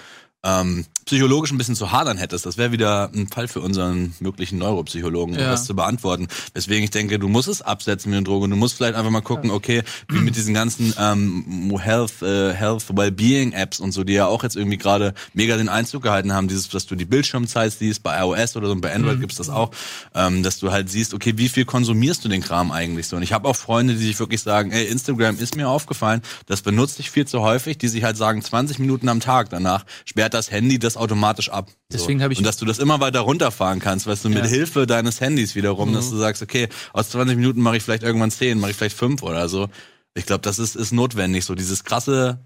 ähm, 0.44 0.86
psychologisch 1.06 1.52
ein 1.52 1.58
bisschen 1.58 1.76
zu 1.76 1.92
hadern 1.92 2.18
hättest. 2.18 2.46
Das 2.46 2.58
wäre 2.58 2.72
wieder 2.72 3.10
ein 3.14 3.28
Fall 3.28 3.48
für 3.48 3.60
unseren 3.60 4.14
möglichen 4.20 4.58
Neuropsychologen, 4.60 5.36
Ja. 5.36 5.52
das 5.52 5.66
zu 5.66 5.76
beantworten. 5.76 6.28
Deswegen 6.56 6.84
ich 6.84 6.90
denke, 6.92 7.20
du 7.20 7.28
musst 7.28 7.48
es 7.48 7.62
absetzen 7.62 8.12
wie 8.12 8.16
eine 8.16 8.24
Droge. 8.24 8.48
Du 8.48 8.56
musst 8.56 8.78
vielleicht 8.78 8.96
einfach 8.96 9.12
mal 9.12 9.22
gucken, 9.22 9.52
okay, 9.52 9.84
wie 10.10 10.20
mit 10.20 10.36
diesen 10.36 10.54
ganzen 10.54 10.94
ähm, 10.98 11.78
Health, 11.80 12.22
äh, 12.22 12.54
Health, 12.54 12.86
Wellbeing 12.96 13.52
Apps 13.52 13.80
und 13.80 13.92
so, 13.92 14.04
die 14.04 14.14
ja 14.14 14.28
auch 14.28 14.44
jetzt 14.44 14.56
irgendwie 14.56 14.78
gerade 14.78 15.14
mega 15.34 15.58
den 15.58 15.70
Einzug 15.70 16.04
gehalten 16.04 16.34
haben, 16.34 16.48
dieses, 16.48 16.70
dass 16.70 16.86
du 16.88 16.96
die 16.96 17.06
Bildschirmzeit 17.06 17.74
siehst, 17.74 18.02
bei 18.04 18.20
iOS 18.20 18.56
oder 18.56 18.68
so, 18.68 18.74
und 18.74 18.82
bei 18.82 18.94
Android 18.96 19.20
gibt's 19.20 19.38
das 19.38 19.50
auch, 19.50 19.72
ähm, 20.16 20.44
dass 20.44 20.60
du 20.60 20.72
halt 20.72 20.90
siehst, 20.90 21.14
okay, 21.14 21.34
wie 21.38 21.50
viel 21.50 21.66
konsumierst 21.66 22.24
du 22.24 22.30
den 22.30 22.42
Kram 22.42 22.72
eigentlich 22.72 23.08
so? 23.08 23.16
Und 23.18 23.24
ich 23.24 23.34
habe 23.34 23.48
auch 23.48 23.56
Freunde, 23.56 23.96
die 23.96 24.06
sich 24.06 24.20
wirklich 24.20 24.42
sagen, 24.42 24.72
ey, 24.72 24.86
Instagram 24.86 25.38
ist 25.40 25.56
mir 25.56 25.68
aufgefallen, 25.70 26.22
das 26.46 26.62
benutze 26.62 27.00
ich 27.02 27.12
viel 27.12 27.28
zu 27.28 27.42
häufig, 27.42 27.78
die 27.78 27.88
sich 27.90 28.04
halt 28.04 28.18
sagen, 28.18 28.42
20 28.42 28.80
Minuten 28.80 29.10
am 29.10 29.20
Tag 29.20 29.50
danach 29.50 29.86
sperrt 30.06 30.31
das 30.34 30.52
Handy 30.52 30.80
das 30.80 30.98
automatisch 30.98 31.50
ab. 31.50 31.70
So. 31.70 31.76
Deswegen 31.98 32.22
hab 32.24 32.32
ich- 32.32 32.38
und 32.40 32.44
dass 32.46 32.58
du 32.58 32.66
das 32.66 32.80
immer 32.80 33.00
weiter 33.00 33.22
runterfahren 33.22 33.80
kannst, 33.80 34.08
weißt 34.08 34.26
du, 34.26 34.30
mit 34.30 34.40
Ja. 34.40 34.46
Hilfe 34.46 34.88
deines 34.88 35.22
Handys 35.22 35.56
wiederum, 35.56 35.90
Mhm. 35.90 35.94
dass 35.94 36.10
du 36.10 36.18
sagst, 36.18 36.42
okay, 36.42 36.68
aus 36.94 37.10
20 37.10 37.38
Minuten 37.38 37.62
mache 37.62 37.78
ich 37.78 37.84
vielleicht 37.84 38.04
irgendwann 38.04 38.32
10, 38.32 38.60
mache 38.60 38.72
ich 38.72 38.78
vielleicht 38.78 38.98
5 38.98 39.24
oder 39.24 39.48
so. 39.50 39.70
Ich 40.14 40.26
glaube, 40.26 40.42
das 40.42 40.60
ist, 40.60 40.76
ist 40.76 40.92
notwendig, 40.92 41.46
so 41.46 41.56
dieses 41.56 41.84
krasse 41.84 42.40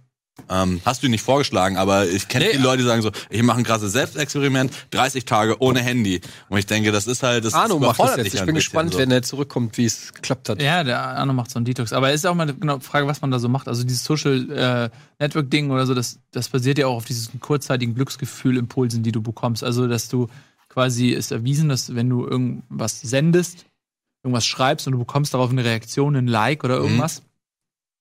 ähm, 0.49 0.81
hast 0.85 1.01
du 1.01 1.07
nicht 1.07 1.23
vorgeschlagen, 1.23 1.77
aber 1.77 2.07
ich 2.07 2.27
kenne 2.27 2.45
Nee, 2.45 2.51
die 2.53 2.57
Leute, 2.57 2.83
die 2.83 2.87
sagen 2.87 3.01
so, 3.01 3.11
ich 3.29 3.41
mache 3.41 3.57
ein 3.57 3.63
krasses 3.63 3.93
Selbstexperiment, 3.93 4.71
30 4.91 5.25
Tage 5.25 5.61
ohne 5.61 5.79
Handy. 5.79 6.21
Und 6.49 6.57
ich 6.57 6.65
denke, 6.65 6.91
das 6.91 7.07
ist 7.07 7.23
halt, 7.23 7.45
das 7.45 7.53
Arno 7.53 7.79
macht 7.79 7.99
das 7.99 8.17
jetzt. 8.17 8.27
Ich 8.27 8.33
bin 8.33 8.39
bisschen 8.41 8.55
gespannt, 8.55 8.93
so. 8.93 8.99
wenn 8.99 9.11
er 9.11 9.21
zurückkommt, 9.23 9.77
wie 9.77 9.85
es 9.85 10.13
geklappt 10.13 10.49
hat. 10.49 10.61
Ja, 10.61 10.83
der 10.83 11.01
Arno 11.01 11.33
macht 11.33 11.51
so 11.51 11.57
einen 11.57 11.65
Detox. 11.65 11.93
Aber 11.93 12.09
es 12.09 12.15
ist 12.15 12.25
auch 12.25 12.35
mal 12.35 12.43
eine 12.43 12.53
genau, 12.53 12.79
Frage, 12.79 13.07
was 13.07 13.21
man 13.21 13.31
da 13.31 13.39
so 13.39 13.49
macht. 13.49 13.67
Also 13.67 13.83
dieses 13.83 14.03
Social 14.03 14.51
äh, 14.51 14.89
Network 15.19 15.49
Ding 15.49 15.71
oder 15.71 15.85
so, 15.87 15.93
das, 15.93 16.19
das 16.31 16.49
basiert 16.49 16.77
ja 16.77 16.87
auch 16.87 16.97
auf 16.97 17.05
diesen 17.05 17.39
kurzzeitigen 17.39 17.95
Glücksgefühl-Impulsen, 17.95 19.03
die 19.03 19.11
du 19.11 19.21
bekommst. 19.21 19.63
Also, 19.63 19.87
dass 19.87 20.09
du 20.09 20.27
quasi 20.69 21.09
ist 21.09 21.31
erwiesen, 21.31 21.69
dass 21.69 21.95
wenn 21.95 22.09
du 22.09 22.27
irgendwas 22.27 22.99
sendest, 22.99 23.65
irgendwas 24.23 24.45
schreibst 24.45 24.85
und 24.85 24.93
du 24.93 24.99
bekommst 24.99 25.33
darauf 25.33 25.49
eine 25.49 25.63
Reaktion, 25.63 26.15
ein 26.15 26.27
Like 26.27 26.63
oder 26.63 26.75
irgendwas, 26.75 27.21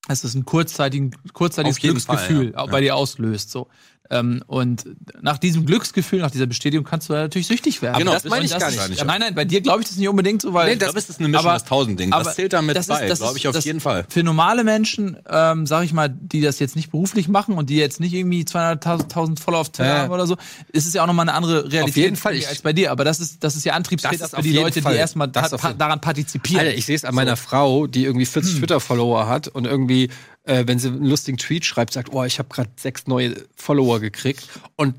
dass 0.07 0.21
das 0.21 0.35
ein 0.35 0.45
kurzzeitigen, 0.45 1.11
kurzzeitiges 1.33 1.79
Glücksgefühl 1.79 2.53
Fall, 2.53 2.65
ja. 2.65 2.71
bei 2.71 2.81
dir 2.81 2.95
auslöst. 2.95 3.51
So. 3.51 3.67
Ähm, 4.11 4.43
und 4.45 4.83
nach 5.21 5.37
diesem 5.39 5.65
Glücksgefühl, 5.65 6.19
nach 6.19 6.29
dieser 6.29 6.45
Bestätigung 6.45 6.85
kannst 6.85 7.09
du 7.09 7.13
natürlich 7.13 7.47
süchtig 7.47 7.81
werden. 7.81 7.97
Genau, 7.97 8.13
das 8.13 8.23
meine 8.25 8.45
ich 8.45 8.51
gar 8.57 8.69
nicht. 8.69 9.03
Nein, 9.03 9.19
nein, 9.19 9.33
bei 9.35 9.45
dir 9.45 9.61
glaube 9.61 9.81
ich 9.81 9.87
das 9.87 9.97
nicht 9.97 10.07
unbedingt 10.07 10.41
so, 10.43 10.53
weil 10.53 10.69
Nee, 10.69 10.75
glaube, 10.75 10.97
es 10.99 11.09
ist 11.09 11.19
eine 11.19 11.27
Mischung 11.27 11.45
aber- 11.47 11.55
aus 11.55 11.63
tausend 11.63 11.99
Dingen. 11.99 12.11
Das 12.11 12.35
zählt 12.35 12.53
damit 12.53 12.75
das 12.75 12.85
ist- 12.87 12.89
bei, 12.99 13.07
das 13.07 13.19
glaube 13.19 13.37
ich, 13.37 13.47
auf 13.47 13.55
das- 13.55 13.65
jeden 13.65 13.79
Fall. 13.79 14.05
für 14.07 14.21
normale 14.21 14.63
Menschen, 14.63 15.17
ähm, 15.27 15.65
sag 15.65 15.83
ich 15.85 15.93
mal, 15.93 16.07
die 16.09 16.41
das 16.41 16.59
jetzt 16.59 16.75
nicht 16.75 16.91
beruflich 16.91 17.27
machen 17.27 17.55
und 17.57 17.69
die 17.71 17.77
jetzt 17.77 17.99
nicht 17.99 18.13
irgendwie 18.13 18.45
200.000 18.45 19.39
Follower 19.39 19.61
auf 19.61 19.69
Twitter 19.71 19.89
Ja. 19.89 19.97
haben 20.03 20.11
oder 20.11 20.27
so, 20.27 20.37
ist 20.71 20.85
es 20.85 20.93
ja 20.93 21.01
auch 21.03 21.07
nochmal 21.07 21.27
eine 21.27 21.33
andere 21.37 21.71
Realität 21.71 21.83
Auf 21.89 21.95
jeden 21.97 22.15
Fall. 22.15 22.33
als 22.33 22.51
Ich- 22.51 22.63
bei 22.63 22.73
dir. 22.73 22.91
Aber 22.91 23.03
das 23.05 23.19
ist, 23.19 23.43
das 23.43 23.55
ist 23.55 23.65
ja 23.65 23.73
Antriebsfeder 23.73 24.17
Das 24.17 24.33
ist 24.33 24.35
für 24.35 24.41
die 24.43 24.53
Leute, 24.53 24.81
Fall. 24.81 24.93
die 24.93 24.99
erstmal 24.99 25.27
Das 25.29 25.51
jeden- 25.51 25.77
daran 25.77 25.99
partizipieren. 26.01 26.65
Alter, 26.65 26.77
ich 26.77 26.85
sehe 26.85 26.95
es 26.95 27.05
an 27.05 27.15
meiner 27.15 27.35
Frau, 27.37 27.87
die 27.87 28.03
irgendwie 28.05 28.25
40 28.25 28.57
Twitter-Follower 28.59 29.27
hat 29.27 29.47
und 29.47 29.65
irgendwie, 29.65 30.09
äh, 30.45 30.63
wenn 30.67 30.79
sie 30.79 30.87
einen 30.89 31.05
lustigen 31.05 31.37
Tweet 31.37 31.65
schreibt, 31.65 31.93
sagt, 31.93 32.11
oh, 32.13 32.23
ich 32.23 32.39
habe 32.39 32.49
gerade 32.49 32.69
sechs 32.77 33.07
neue 33.07 33.35
Follower 33.55 33.99
gekriegt 33.99 34.47
und 34.75 34.95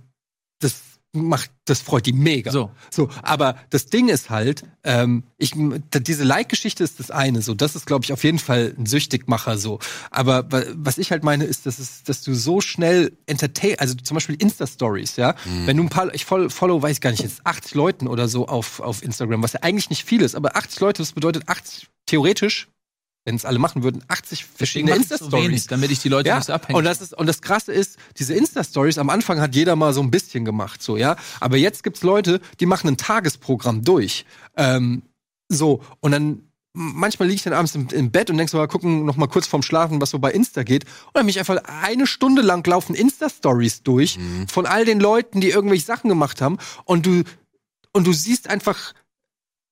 das 0.61 0.75
macht, 1.13 1.51
das 1.65 1.81
freut 1.81 2.05
die 2.05 2.13
mega. 2.13 2.51
So. 2.53 2.71
so 2.91 3.09
aber 3.23 3.57
das 3.71 3.87
Ding 3.87 4.09
ist 4.11 4.29
halt, 4.29 4.65
ähm, 4.85 5.23
ich, 5.39 5.53
diese 5.55 6.25
Like-Geschichte 6.25 6.85
ist 6.85 7.01
das 7.01 7.11
eine, 7.11 7.41
so, 7.41 7.55
das 7.55 7.75
ist, 7.75 7.87
glaube 7.87 8.05
ich, 8.05 8.13
auf 8.13 8.23
jeden 8.23 8.39
Fall 8.39 8.75
ein 8.77 8.85
Süchtigmacher, 8.85 9.57
so. 9.57 9.79
Aber 10.11 10.53
wa- 10.53 10.65
was 10.75 10.99
ich 10.99 11.13
halt 11.13 11.25
meine, 11.25 11.45
ist, 11.45 11.65
dass, 11.65 11.79
es, 11.79 12.03
dass 12.03 12.21
du 12.21 12.35
so 12.35 12.61
schnell 12.61 13.13
entertain, 13.25 13.77
also 13.79 13.95
zum 13.95 14.15
Beispiel 14.17 14.35
Insta-Stories, 14.35 15.17
ja. 15.17 15.35
Wenn 15.65 15.79
du 15.79 15.85
ein 15.85 15.89
paar, 15.89 16.15
ich 16.15 16.27
follow, 16.27 16.51
follow, 16.51 16.83
weiß 16.83 16.97
ich 16.97 17.01
gar 17.01 17.13
nicht, 17.13 17.23
jetzt 17.23 17.41
80 17.47 17.75
Leuten 17.75 18.09
oder 18.09 18.29
so 18.29 18.47
auf, 18.47 18.81
auf 18.81 19.03
Instagram, 19.03 19.43
was 19.43 19.55
ja 19.55 19.61
eigentlich 19.63 19.89
nicht 19.89 20.05
viel 20.05 20.21
ist, 20.21 20.35
aber 20.35 20.55
80 20.55 20.81
Leute, 20.81 21.01
das 21.03 21.13
bedeutet 21.13 21.49
80, 21.49 21.89
theoretisch, 22.05 22.69
wenn 23.27 23.35
es 23.35 23.45
alle 23.45 23.59
machen 23.59 23.83
würden, 23.83 24.03
80 24.09 24.39
Deswegen 24.41 24.57
verschiedene 24.57 24.93
so 24.95 24.99
Insta-Stories. 25.01 25.49
wenig, 25.49 25.67
damit 25.67 25.91
ich 25.91 25.99
die 25.99 26.09
Leute 26.09 26.29
Ja, 26.31 26.37
nicht 26.37 26.47
so 26.47 26.53
abhängen. 26.55 26.79
und 26.79 26.85
das 26.85 27.03
ist 27.03 27.13
und 27.13 27.27
das 27.27 27.43
krasse 27.43 27.73
ist, 27.73 27.99
diese 28.17 28.33
Insta 28.35 28.65
Stories 28.65 28.97
am 28.97 29.11
Anfang 29.11 29.41
hat 29.41 29.55
jeder 29.55 29.77
mal 29.77 29.93
so 29.93 30.01
ein 30.01 30.11
bisschen 30.11 30.45
gemacht, 30.47 30.83
so, 30.83 30.97
ja, 30.97 31.17
aber 31.41 31.59
jetzt 31.59 31.83
gibt's 31.83 32.03
Leute, 32.03 32.41
die 32.61 32.67
machen 32.67 32.89
ein 32.89 32.97
Tagesprogramm 32.97 33.83
durch. 33.85 34.25
Ähm, 34.57 35.03
so 35.49 35.83
und 36.01 36.13
dann 36.13 36.43
manchmal 36.73 37.29
liege 37.29 37.37
ich 37.37 37.43
dann 37.43 37.53
abends 37.55 37.75
im, 37.75 37.89
im 37.89 38.11
Bett 38.11 38.31
und 38.31 38.37
denk 38.37 38.51
so, 38.51 38.59
mal 38.59 38.69
gucken 38.69 39.05
noch 39.07 39.17
mal 39.17 39.27
kurz 39.29 39.47
vorm 39.47 39.63
Schlafen, 39.63 40.01
was 40.01 40.11
so 40.11 40.19
bei 40.19 40.31
Insta 40.31 40.63
geht 40.63 40.85
und 40.85 41.13
dann 41.15 41.27
mich 41.27 41.39
einfach 41.39 41.57
eine 41.83 42.07
Stunde 42.07 42.43
lang 42.43 42.67
laufen 42.67 42.95
Insta 42.95 43.29
Stories 43.29 43.83
durch 43.83 44.19
von 44.49 44.67
all 44.67 44.85
den 44.85 45.01
Leuten, 45.01 45.41
die 45.41 45.51
irgendwelche 45.51 45.85
Sachen 45.85 46.09
gemacht 46.09 46.41
haben 46.41 46.59
und 46.85 47.07
du 47.07 47.23
und 47.93 48.07
du 48.07 48.13
siehst 48.13 48.49
einfach 48.51 48.93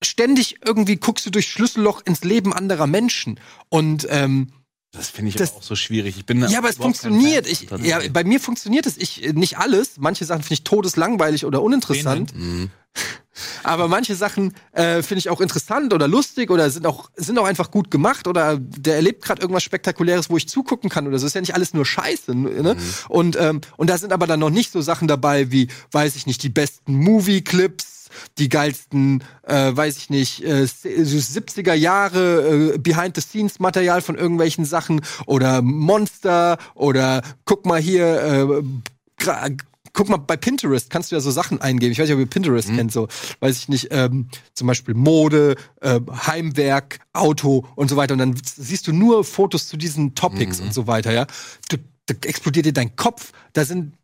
ständig 0.05 0.57
irgendwie 0.65 0.97
guckst 0.97 1.27
du 1.27 1.31
durch 1.31 1.49
Schlüsselloch 1.49 2.03
ins 2.05 2.25
Leben 2.25 2.53
anderer 2.53 2.87
Menschen 2.87 3.41
und 3.69 4.07
ähm, 4.11 4.53
Das 4.93 5.09
finde 5.11 5.31
ich 5.31 5.35
Das- 5.37 5.55
auch 5.55 5.63
so 5.63 5.75
schwierig. 5.75 6.17
Ich 6.17 6.25
bin 6.27 6.41
ja, 6.49 6.59
aber 6.59 6.69
es 6.71 6.77
funktioniert. 6.77 7.47
Ich, 7.49 7.69
ja, 7.83 7.99
bei 8.13 8.23
mir 8.25 8.39
funktioniert 8.39 8.87
es. 8.87 8.97
Ich, 8.97 9.33
nicht 9.35 9.59
alles. 9.59 9.95
Manche 9.99 10.25
Sachen 10.25 10.43
finde 10.43 10.55
ich 10.55 10.65
todeslangweilig 10.65 11.45
oder 11.47 11.63
uninteressant. 11.63 12.33
Mhm. 12.37 12.71
Aber 13.65 13.89
manche 13.89 14.15
Sachen 14.15 14.55
äh, 14.71 15.03
finde 15.03 15.19
ich 15.19 15.29
auch 15.29 15.41
interessant 15.41 15.93
oder 15.93 16.07
lustig 16.07 16.51
oder 16.51 16.71
sind 16.71 16.87
auch, 16.87 17.11
sind 17.17 17.37
auch 17.39 17.45
einfach 17.47 17.73
gut 17.73 17.91
gemacht 17.91 18.29
oder 18.29 18.57
der 18.61 18.95
erlebt 18.95 19.25
gerade 19.25 19.43
irgendwas 19.43 19.65
Spektakuläres, 19.65 20.31
wo 20.31 20.37
ich 20.37 20.49
zugucken 20.49 20.89
kann 20.91 21.09
oder 21.09 21.19
so. 21.19 21.27
Ist 21.27 21.35
ja 21.35 21.41
nicht 21.41 21.55
alles 21.55 21.75
nur 21.75 21.85
Scheiße. 21.85 22.33
Ne? 22.37 22.77
Und, 23.09 23.35
ähm, 23.37 23.61
und 23.77 23.91
da 23.91 23.99
sind 23.99 24.13
aber 24.13 24.29
dann 24.29 24.39
noch 24.39 24.51
nicht 24.51 24.71
so 24.71 24.81
Sachen 24.83 25.09
dabei 25.09 25.51
wie, 25.51 25.67
weiß 25.91 26.15
ich 26.15 26.27
nicht, 26.27 26.45
die 26.45 26.49
besten 26.49 26.95
Movie-Clips, 26.95 27.94
die 28.39 28.49
geilsten, 28.49 29.23
äh, 29.43 29.75
weiß 29.75 29.97
ich 29.99 30.11
nicht, 30.11 30.45
äh, 30.45 30.67
se- 30.67 31.05
so 31.05 31.17
70er 31.19 31.75
Jahre 31.75 32.75
äh, 32.75 32.79
Behind-the-Scenes-Material 32.79 34.03
von 34.03 34.17
irgendwelchen 34.17 34.65
Sachen 34.65 35.01
oder 35.27 35.63
Monster 35.63 36.59
oder 36.75 37.23
guck 37.45 37.67
mal 37.67 37.81
hier, 37.81 38.63
äh, 39.21 39.27
guck 39.93 40.09
mal, 40.09 40.17
bei 40.17 40.37
Pinterest 40.37 40.91
kannst 40.91 41.11
du 41.13 41.17
ja 41.17 41.21
so 41.21 41.31
Sachen 41.31 41.61
eingeben. 41.61 41.93
Ich 41.93 41.99
weiß 41.99 42.07
nicht, 42.09 42.15
ob 42.15 42.21
ihr 42.21 42.27
Pinterest 42.27 42.69
kennt, 42.75 42.93
so, 42.93 43.09
weiß 43.41 43.57
ich 43.59 43.69
nicht, 43.69 43.89
ähm, 43.91 44.29
zum 44.55 44.67
Beispiel 44.67 44.95
Mode, 44.95 45.55
äh, 45.81 46.01
Heimwerk, 46.27 46.99
Auto 47.13 47.67
und 47.77 47.89
so 47.89 47.97
weiter. 47.97 48.13
Und 48.15 48.19
dann 48.19 48.35
siehst 48.45 48.87
du 48.89 48.93
nur 48.93 49.25
Fotos 49.25 49.69
zu 49.69 49.77
diesen 49.77 50.15
Topics 50.15 50.61
und 50.61 50.75
so 50.75 50.87
weiter, 50.87 51.13
ja. 51.13 51.27
Du, 51.69 51.77
da 52.07 52.15
explodiert 52.27 52.67
dir 52.67 52.73
dein 52.73 52.97
Kopf. 52.97 53.33
Da 53.53 53.65
sind 53.65 53.95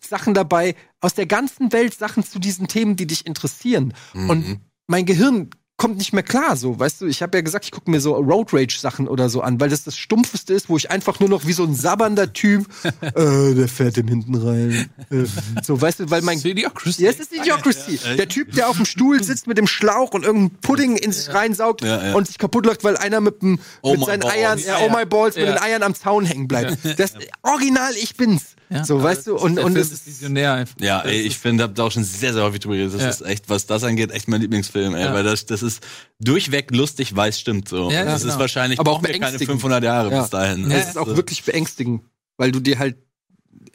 Sachen 0.00 0.34
dabei 0.34 0.74
aus 1.00 1.14
der 1.14 1.26
ganzen 1.26 1.72
Welt, 1.72 1.94
Sachen 1.94 2.24
zu 2.24 2.38
diesen 2.38 2.68
Themen, 2.68 2.96
die 2.96 3.06
dich 3.06 3.26
interessieren. 3.26 3.94
Mhm. 4.12 4.30
Und 4.30 4.60
mein 4.86 5.06
Gehirn 5.06 5.50
kommt 5.76 5.98
nicht 5.98 6.12
mehr 6.12 6.22
klar, 6.22 6.56
so, 6.56 6.78
weißt 6.78 7.00
du, 7.00 7.06
ich 7.06 7.20
habe 7.20 7.36
ja 7.36 7.42
gesagt, 7.42 7.64
ich 7.64 7.72
gucke 7.72 7.90
mir 7.90 8.00
so 8.00 8.14
Road 8.14 8.52
Rage 8.54 8.78
Sachen 8.78 9.08
oder 9.08 9.28
so 9.28 9.40
an, 9.40 9.58
weil 9.58 9.68
das 9.68 9.82
das 9.82 9.96
stumpfeste 9.96 10.54
ist, 10.54 10.68
wo 10.68 10.76
ich 10.76 10.90
einfach 10.90 11.18
nur 11.18 11.28
noch 11.28 11.46
wie 11.46 11.52
so 11.52 11.64
ein 11.64 11.74
sabbernder 11.74 12.32
Typ, 12.32 12.66
äh, 13.00 13.54
der 13.54 13.66
fährt 13.68 13.96
dem 13.96 14.06
hinten 14.06 14.36
rein. 14.36 14.88
Äh, 15.10 15.24
so, 15.62 15.80
weißt 15.80 16.00
du, 16.00 16.10
weil 16.10 16.22
mein 16.22 16.38
Idiocracy. 16.38 17.02
ja, 17.02 17.10
es 17.10 17.18
ist 17.18 17.32
Idiocracy. 17.34 17.98
Der 18.16 18.28
Typ, 18.28 18.52
der 18.52 18.68
auf 18.68 18.76
dem 18.76 18.86
Stuhl 18.86 19.22
sitzt 19.24 19.48
mit 19.48 19.58
dem 19.58 19.66
Schlauch 19.66 20.12
und 20.12 20.24
irgendeinen 20.24 20.60
Pudding 20.60 20.96
in 20.96 21.10
sich 21.10 21.34
reinsaugt 21.34 21.82
Ja, 21.82 22.06
ja. 22.06 22.14
und 22.14 22.28
sich 22.28 22.38
kaputt 22.38 22.66
lacht, 22.66 22.84
weil 22.84 22.96
einer 22.96 23.20
mit, 23.20 23.42
dem, 23.42 23.58
Oh 23.82 23.96
mit 23.96 24.04
seinen 24.06 24.20
balls. 24.20 24.34
Eiern, 24.34 24.58
ja, 24.60 24.78
oh 24.86 24.90
my 24.96 25.04
balls, 25.04 25.34
mit 25.34 25.48
den 25.48 25.58
Eiern 25.58 25.82
am 25.82 25.96
Zaun 25.96 26.24
hängen 26.24 26.46
bleibt. 26.46 26.78
Das 26.98 27.14
Original, 27.42 27.92
ich 27.96 28.16
bin's. 28.16 28.53
Ja. 28.70 28.84
so, 28.84 29.02
weißt 29.02 29.26
du, 29.26 29.36
und, 29.36 29.58
und 29.58 29.72
Film 29.72 29.76
es 29.76 29.92
ist 29.92 30.06
visionär 30.06 30.54
einfach. 30.54 30.74
Ja, 30.80 31.00
ey, 31.02 31.20
ich 31.20 31.38
finde, 31.38 31.64
hab 31.64 31.74
da 31.74 31.84
auch 31.84 31.92
schon 31.92 32.04
sehr, 32.04 32.32
sehr 32.32 32.42
häufig 32.42 32.60
drüber 32.60 32.76
geredet. 32.76 32.94
Das 32.94 33.02
Ja. 33.02 33.08
ist 33.10 33.20
echt, 33.22 33.48
was 33.48 33.66
das 33.66 33.84
angeht, 33.84 34.10
echt 34.10 34.26
mein 34.28 34.40
Lieblingsfilm, 34.40 34.94
ey, 34.94 35.04
Ja. 35.04 35.12
weil 35.14 35.22
das, 35.22 35.46
das 35.46 35.62
ist 35.62 35.82
durchweg 36.18 36.70
lustig, 36.74 37.14
weil 37.14 37.30
es 37.30 37.38
stimmt 37.40 37.68
so. 37.68 37.90
Ja, 37.90 38.04
das 38.04 38.22
genau. 38.22 38.34
ist 38.34 38.40
wahrscheinlich, 38.40 38.80
Aber 38.80 38.92
auch 38.92 39.02
wir 39.02 39.08
keine 39.10 39.18
beängstigend. 39.20 39.50
500 39.60 39.84
Jahre 39.84 40.10
Ja. 40.10 40.20
bis 40.22 40.30
dahin. 40.30 40.70
es 40.70 40.78
Das 40.78 40.88
ist 40.90 40.98
auch 40.98 41.08
äh, 41.08 41.16
wirklich 41.16 41.44
beängstigend, 41.44 42.02
weil 42.36 42.52
du 42.52 42.60
dir 42.60 42.78
halt 42.78 42.96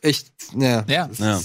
echt, 0.02 0.32
ja. 0.58 0.84
Ja. 0.88 1.10
es 1.12 1.20
Ja. 1.20 1.40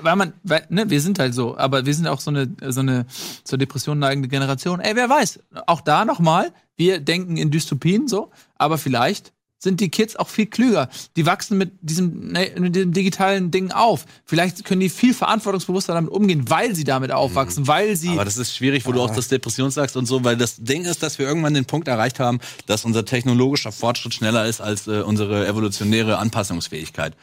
Weil 0.00 0.16
man, 0.16 0.32
weil, 0.42 0.64
ne, 0.68 0.88
wir 0.88 1.00
sind 1.00 1.18
halt 1.18 1.34
so, 1.34 1.56
aber 1.56 1.84
wir 1.86 1.94
sind 1.94 2.06
auch 2.06 2.20
so 2.20 2.30
eine, 2.30 2.48
so 2.68 2.80
eine 2.80 3.06
zur 3.44 3.58
Depression 3.58 3.98
neigende 3.98 4.28
Generation. 4.28 4.80
Ey, 4.80 4.94
wer 4.96 5.08
weiß, 5.08 5.40
auch 5.66 5.80
da 5.80 6.04
nochmal, 6.04 6.52
wir 6.76 7.00
denken 7.00 7.36
in 7.36 7.50
Dystopien 7.50 8.08
so, 8.08 8.30
aber 8.56 8.78
vielleicht 8.78 9.32
sind 9.58 9.80
die 9.80 9.90
Kids 9.90 10.16
auch 10.16 10.28
viel 10.28 10.46
klüger. 10.46 10.88
Die 11.16 11.26
wachsen 11.26 11.58
mit 11.58 11.72
diesem, 11.80 12.32
ne, 12.32 12.52
mit 12.58 12.76
diesem 12.76 12.92
digitalen 12.92 13.50
Ding 13.50 13.72
auf. 13.72 14.04
Vielleicht 14.24 14.64
können 14.64 14.80
die 14.80 14.88
viel 14.88 15.14
verantwortungsbewusster 15.14 15.94
damit 15.94 16.10
umgehen, 16.10 16.48
weil 16.48 16.74
sie 16.74 16.84
damit 16.84 17.10
aufwachsen, 17.10 17.66
weil 17.66 17.96
sie. 17.96 18.10
Aber 18.10 18.24
das 18.24 18.36
ist 18.36 18.54
schwierig, 18.54 18.86
wo 18.86 18.92
du 18.92 19.00
auch 19.00 19.14
das 19.14 19.28
Depression 19.28 19.70
sagst 19.70 19.96
und 19.96 20.06
so, 20.06 20.22
weil 20.24 20.36
das 20.36 20.56
Ding 20.56 20.84
ist, 20.84 21.02
dass 21.02 21.18
wir 21.18 21.26
irgendwann 21.26 21.54
den 21.54 21.64
Punkt 21.64 21.88
erreicht 21.88 22.20
haben, 22.20 22.38
dass 22.66 22.84
unser 22.84 23.04
technologischer 23.04 23.72
Fortschritt 23.72 24.14
schneller 24.14 24.46
ist 24.46 24.60
als 24.60 24.86
äh, 24.86 25.00
unsere 25.00 25.46
evolutionäre 25.46 26.18
Anpassungsfähigkeit. 26.18 27.14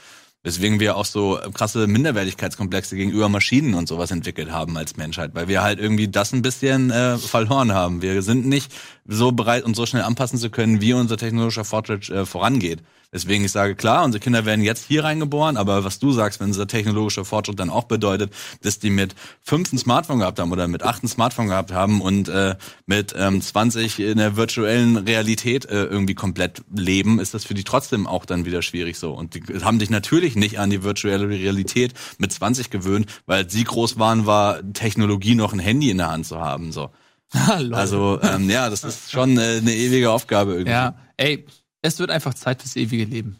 Weswegen 0.45 0.79
wir 0.79 0.95
auch 0.95 1.05
so 1.05 1.39
krasse 1.55 1.87
Minderwertigkeitskomplexe 1.87 2.95
gegenüber 2.95 3.29
Maschinen 3.29 3.73
und 3.73 3.87
sowas 3.87 4.11
entwickelt 4.11 4.51
haben 4.51 4.77
als 4.77 4.95
Menschheit, 4.95 5.31
weil 5.33 5.47
wir 5.47 5.63
halt 5.63 5.79
irgendwie 5.79 6.07
das 6.07 6.33
ein 6.33 6.43
bisschen 6.43 6.91
äh, 6.91 7.17
verloren 7.17 7.73
haben. 7.73 8.03
Wir 8.03 8.21
sind 8.21 8.45
nicht 8.45 8.71
so 9.07 9.31
bereit, 9.31 9.63
uns 9.63 9.75
so 9.75 9.87
schnell 9.87 10.03
anpassen 10.03 10.37
zu 10.37 10.51
können, 10.51 10.81
wie 10.81 10.93
unser 10.93 11.17
technologischer 11.17 11.65
Fortschritt 11.65 12.09
äh, 12.11 12.27
vorangeht. 12.27 12.83
Deswegen 13.11 13.45
ich 13.45 13.51
sage, 13.51 13.75
klar, 13.75 14.03
unsere 14.03 14.21
Kinder 14.21 14.45
werden 14.45 14.63
jetzt 14.63 14.85
hier 14.85 15.03
reingeboren, 15.03 15.57
aber 15.57 15.83
was 15.83 15.99
du 15.99 16.11
sagst, 16.11 16.39
wenn 16.39 16.47
unser 16.47 16.67
technologischer 16.67 17.25
Fortschritt 17.25 17.59
dann 17.59 17.69
auch 17.69 17.85
bedeutet, 17.85 18.31
dass 18.61 18.79
die 18.79 18.89
mit 18.89 19.15
fünf 19.41 19.71
ein 19.71 19.77
Smartphone 19.77 20.19
gehabt 20.19 20.39
haben 20.39 20.51
oder 20.51 20.67
mit 20.67 20.83
acht 20.83 21.03
ein 21.03 21.07
Smartphone 21.07 21.47
gehabt 21.47 21.71
haben 21.71 22.01
und 22.01 22.29
äh, 22.29 22.55
mit 22.85 23.13
ähm, 23.17 23.41
20 23.41 23.99
in 23.99 24.17
der 24.17 24.35
virtuellen 24.35 24.97
Realität 24.97 25.65
äh, 25.65 25.85
irgendwie 25.85 26.15
komplett 26.15 26.63
leben, 26.75 27.19
ist 27.19 27.33
das 27.33 27.45
für 27.45 27.53
die 27.53 27.63
trotzdem 27.63 28.07
auch 28.07 28.25
dann 28.25 28.45
wieder 28.45 28.61
schwierig 28.61 28.97
so. 28.97 29.13
Und 29.13 29.35
die 29.35 29.43
haben 29.63 29.79
dich 29.79 29.89
natürlich 29.89 30.35
nicht 30.35 30.59
an 30.59 30.69
die 30.69 30.83
virtuelle 30.83 31.29
Realität 31.29 31.93
mit 32.17 32.31
20 32.31 32.69
gewöhnt, 32.69 33.07
weil 33.25 33.43
als 33.43 33.53
sie 33.53 33.63
groß 33.63 33.99
waren, 33.99 34.25
war 34.25 34.61
Technologie 34.73 35.35
noch 35.35 35.53
ein 35.53 35.59
Handy 35.59 35.89
in 35.89 35.97
der 35.97 36.11
Hand 36.11 36.25
zu 36.25 36.39
haben. 36.39 36.71
so. 36.71 36.89
Lol. 37.59 37.73
Also 37.73 38.19
ähm, 38.21 38.49
ja, 38.49 38.69
das 38.69 38.83
ist 38.83 39.11
schon 39.11 39.37
äh, 39.37 39.57
eine 39.57 39.73
ewige 39.73 40.11
Aufgabe 40.11 40.53
irgendwie. 40.53 40.71
ja, 40.71 40.95
ey, 41.17 41.45
es 41.85 41.99
wird 41.99 42.09
einfach 42.09 42.33
Zeit 42.33 42.61
fürs 42.61 42.75
ewige 42.75 43.05
Leben. 43.05 43.39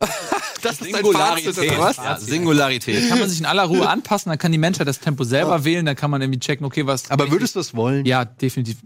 Das 0.62 0.80
ist 0.80 0.90
Singularität. 0.90 1.54
Fazit, 1.54 1.70
oder 1.70 1.80
was? 1.80 1.96
Ja, 1.96 2.18
Singularität. 2.18 3.08
Kann 3.08 3.20
man 3.20 3.28
sich 3.28 3.38
in 3.38 3.46
aller 3.46 3.64
Ruhe 3.64 3.88
anpassen, 3.88 4.30
dann 4.30 4.38
kann 4.38 4.50
die 4.50 4.58
Menschheit 4.58 4.88
das 4.88 4.98
Tempo 4.98 5.22
selber 5.22 5.64
wählen, 5.64 5.86
dann 5.86 5.94
kann 5.94 6.10
man 6.10 6.20
irgendwie 6.22 6.40
checken, 6.40 6.66
okay, 6.66 6.86
was. 6.86 7.10
Aber 7.10 7.30
würdest 7.30 7.54
du 7.54 7.60
es 7.60 7.74
wollen? 7.74 8.04
Ja, 8.04 8.24
definitiv. 8.24 8.78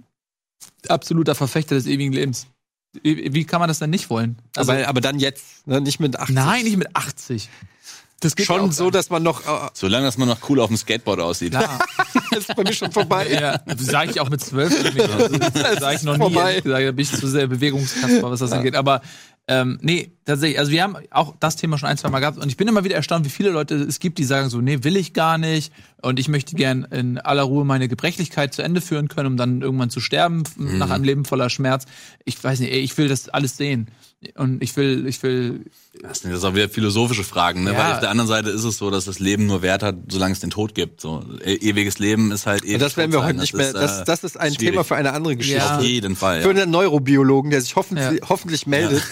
Absoluter 0.88 1.34
Verfechter 1.34 1.76
des 1.76 1.86
ewigen 1.86 2.12
Lebens. 2.12 2.48
Wie 3.02 3.32
wie 3.32 3.44
kann 3.44 3.60
man 3.60 3.68
das 3.68 3.78
denn 3.78 3.88
nicht 3.88 4.10
wollen? 4.10 4.42
Also, 4.56 4.72
aber, 4.72 4.88
aber 4.88 5.00
dann 5.00 5.20
jetzt, 5.20 5.66
ne? 5.66 5.80
nicht 5.80 6.00
mit 6.00 6.18
80. 6.18 6.34
nein, 6.34 6.64
nicht 6.64 6.76
mit 6.76 6.94
80. 6.94 7.48
Das 8.20 8.36
geht 8.36 8.46
Schon 8.46 8.70
so, 8.70 8.90
dass 8.90 9.08
man 9.08 9.22
noch. 9.22 9.46
Äh, 9.46 9.70
Solange 9.72 10.04
das 10.04 10.18
man 10.18 10.28
noch 10.28 10.48
cool 10.48 10.60
auf 10.60 10.68
dem 10.68 10.76
Skateboard 10.76 11.20
aussieht. 11.20 11.52
Klar. 11.52 11.78
das 12.30 12.40
ist 12.48 12.54
bei 12.54 12.62
mir 12.62 12.72
schon 12.74 12.92
vorbei. 12.92 13.28
Ja, 13.30 13.60
sage 13.78 14.10
ich 14.10 14.20
auch 14.20 14.28
mit 14.28 14.42
zwölf. 14.42 14.70
Sage 15.80 15.96
ich 15.96 16.02
noch 16.02 16.18
nie. 16.18 16.24
vorbei. 16.24 16.50
ehrlich 16.50 16.64
gesagt, 16.64 16.86
Da 16.86 16.92
bin 16.92 17.02
ich 17.02 17.10
zu 17.10 17.26
sehr 17.26 17.46
Bewegungskasper, 17.46 18.30
was 18.30 18.40
das 18.40 18.52
angeht. 18.52 18.76
Aber 18.76 19.00
ähm, 19.48 19.78
nee, 19.82 20.12
tatsächlich, 20.26 20.58
also 20.60 20.70
wir 20.70 20.82
haben 20.84 20.96
auch 21.10 21.34
das 21.40 21.56
Thema 21.56 21.76
schon 21.76 21.88
ein, 21.88 21.96
zwei 21.98 22.08
Mal 22.08 22.20
gehabt 22.20 22.38
und 22.38 22.48
ich 22.48 22.56
bin 22.56 22.68
immer 22.68 22.84
wieder 22.84 22.94
erstaunt, 22.94 23.24
wie 23.26 23.30
viele 23.30 23.50
Leute 23.50 23.74
es 23.74 23.98
gibt, 23.98 24.18
die 24.18 24.24
sagen 24.24 24.48
so, 24.48 24.60
nee, 24.60 24.78
will 24.84 24.96
ich 24.96 25.12
gar 25.12 25.38
nicht 25.38 25.72
und 26.02 26.20
ich 26.20 26.28
möchte 26.28 26.54
gern 26.54 26.84
in 26.84 27.18
aller 27.18 27.42
Ruhe 27.42 27.64
meine 27.64 27.88
Gebrechlichkeit 27.88 28.54
zu 28.54 28.62
Ende 28.62 28.80
führen 28.80 29.08
können, 29.08 29.26
um 29.26 29.36
dann 29.36 29.60
irgendwann 29.62 29.90
zu 29.90 30.00
sterben 30.00 30.44
Mhm. 30.56 30.78
nach 30.78 30.90
einem 30.90 31.04
Leben 31.04 31.24
voller 31.24 31.50
Schmerz. 31.50 31.84
Ich 32.24 32.42
weiß 32.42 32.60
nicht, 32.60 32.72
ey, 32.72 32.78
ich 32.80 32.96
will 32.96 33.08
das 33.08 33.28
alles 33.28 33.56
sehen 33.56 33.88
und 34.36 34.62
ich 34.62 34.76
will, 34.76 35.06
ich 35.08 35.20
will, 35.22 35.64
Das 36.02 36.20
sind 36.20 36.30
jetzt 36.32 36.44
auch 36.44 36.54
wieder 36.54 36.68
philosophische 36.68 37.24
Fragen, 37.24 37.64
ne? 37.64 37.72
Ja. 37.72 37.78
Weil 37.78 37.92
auf 37.94 38.00
der 38.00 38.10
anderen 38.10 38.28
Seite 38.28 38.50
ist 38.50 38.64
es 38.64 38.76
so, 38.78 38.90
dass 38.90 39.06
das 39.06 39.18
Leben 39.18 39.46
nur 39.46 39.62
Wert 39.62 39.82
hat, 39.82 39.96
solange 40.08 40.32
es 40.34 40.40
den 40.40 40.50
Tod 40.50 40.74
gibt. 40.74 41.00
So 41.00 41.24
e 41.44 41.54
ewiges 41.56 41.98
Leben 41.98 42.30
ist 42.30 42.46
halt 42.46 42.64
ewig. 42.64 42.78
Das 42.78 42.96
werden 42.96 43.12
wir 43.12 43.20
heute 43.20 43.30
sein. 43.30 43.36
nicht 43.40 43.54
mehr. 43.54 43.66
ist, 43.68 43.74
Das, 43.74 44.00
äh, 44.00 44.04
das 44.04 44.22
ist 44.24 44.38
ein 44.38 44.54
schwierig. 44.54 44.72
Thema 44.74 44.84
für 44.84 44.96
eine 44.96 45.12
andere 45.12 45.36
Geschichte. 45.36 45.58
Ja. 45.58 45.78
Auf 45.78 45.82
jeden 45.84 46.16
Fall. 46.16 46.42
Für 46.42 46.54
Ja. 46.54 46.62
einen 46.62 46.70
Neurobiologen, 46.70 47.50
der 47.50 47.60
sich 47.62 47.74
hoffentlich, 47.76 48.20
Ja. 48.20 48.28
hoffentlich 48.28 48.66
meldet. 48.66 49.02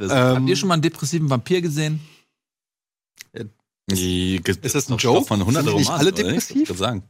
Ähm, 0.00 0.10
habt 0.10 0.48
ihr 0.48 0.56
schon 0.56 0.68
mal 0.68 0.74
einen 0.74 0.82
depressiven 0.82 1.28
Vampir 1.30 1.60
gesehen? 1.62 2.00
Die- 3.90 4.40
Ist 4.44 4.74
das 4.74 4.90
ein 4.90 4.98
Joke? 4.98 5.26
Von 5.26 5.40
100 5.40 5.64
Sind 5.64 5.74
nicht 5.76 5.90
alle 5.90 6.12
depressiv? 6.12 6.68
Sagen. 6.76 7.02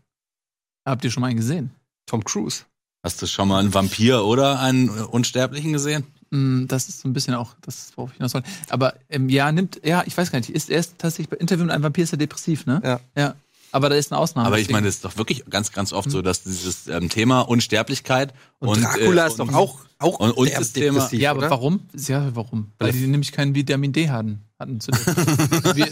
Habt 0.87 1.05
ihr 1.05 1.11
schon 1.11 1.21
mal 1.23 1.27
einen 1.29 1.37
gesehen? 1.39 1.71
Tom 2.07 2.23
Cruise. 2.25 2.63
Hast 3.03 3.21
du 3.21 3.27
schon 3.27 3.49
mal 3.49 3.59
einen 3.61 3.75
Vampir 3.75 4.25
oder 4.25 4.61
einen 4.61 4.89
äh, 4.89 5.03
Unsterblichen 5.03 5.73
gesehen? 5.73 6.05
Mm, 6.31 6.67
Das 6.67 6.89
ist 6.89 7.01
so 7.01 7.09
ein 7.09 7.13
bisschen 7.13 7.35
auch, 7.35 7.55
das 7.63 7.79
ist, 7.79 7.97
worauf 7.97 8.11
ich 8.11 8.17
hinaus 8.19 8.35
wollte. 8.35 8.49
Aber 8.71 8.95
ähm, 9.09 9.29
ja, 9.29 9.51
nimmt, 9.51 9.81
ja, 9.85 10.03
ich 10.07 10.17
weiß 10.17 10.31
gar 10.31 10.39
nicht, 10.39 10.51
ist 10.51 10.71
er 10.71 10.79
ist 10.81 10.99
tatsächlich 10.99 11.29
bei 11.29 11.37
Interview 11.37 11.65
mit 11.65 11.73
einem 11.73 11.83
Vampir 11.85 12.05
ist 12.05 12.13
er 12.13 12.19
depressiv, 12.19 12.67
ne? 12.67 12.81
Ja. 12.85 13.01
Ja. 13.17 13.35
Aber 13.71 13.89
da 13.89 13.97
ist 13.97 14.11
eine 14.13 14.19
Ausnahme. 14.21 14.47
Aber 14.47 14.59
ich 14.59 14.71
meine, 14.71 14.89
es 14.89 14.97
ist 14.97 15.05
doch 15.05 15.17
wirklich 15.17 15.45
ganz, 15.51 15.73
ganz 15.73 15.93
oft 15.93 16.11
so, 16.11 16.23
dass 16.23 16.43
dieses 16.43 16.87
ähm, 16.89 17.09
Thema 17.09 17.41
Unsterblichkeit 17.43 18.33
Und, 18.61 18.69
und, 18.69 18.83
Dracula 18.83 19.25
äh, 19.25 19.29
ist 19.29 19.39
doch 19.39 19.53
auch, 19.53 19.81
auch 19.99 20.19
und- 20.21 20.49
derb 20.49 20.59
das 20.61 20.73
Thema- 20.73 20.95
depressiv, 21.01 21.21
ja, 21.21 21.31
aber 21.33 21.39
oder? 21.41 21.51
warum? 21.51 21.81
Ja, 22.07 22.31
warum? 22.35 22.73
Weil 22.79 22.93
die 22.93 23.07
nämlich 23.07 23.33
kein 23.33 23.55
Vitamin 23.55 23.93
D 23.93 24.09
hatten. 24.11 24.43
hatten 24.59 24.81
zu 24.81 24.91
wir, 25.75 25.87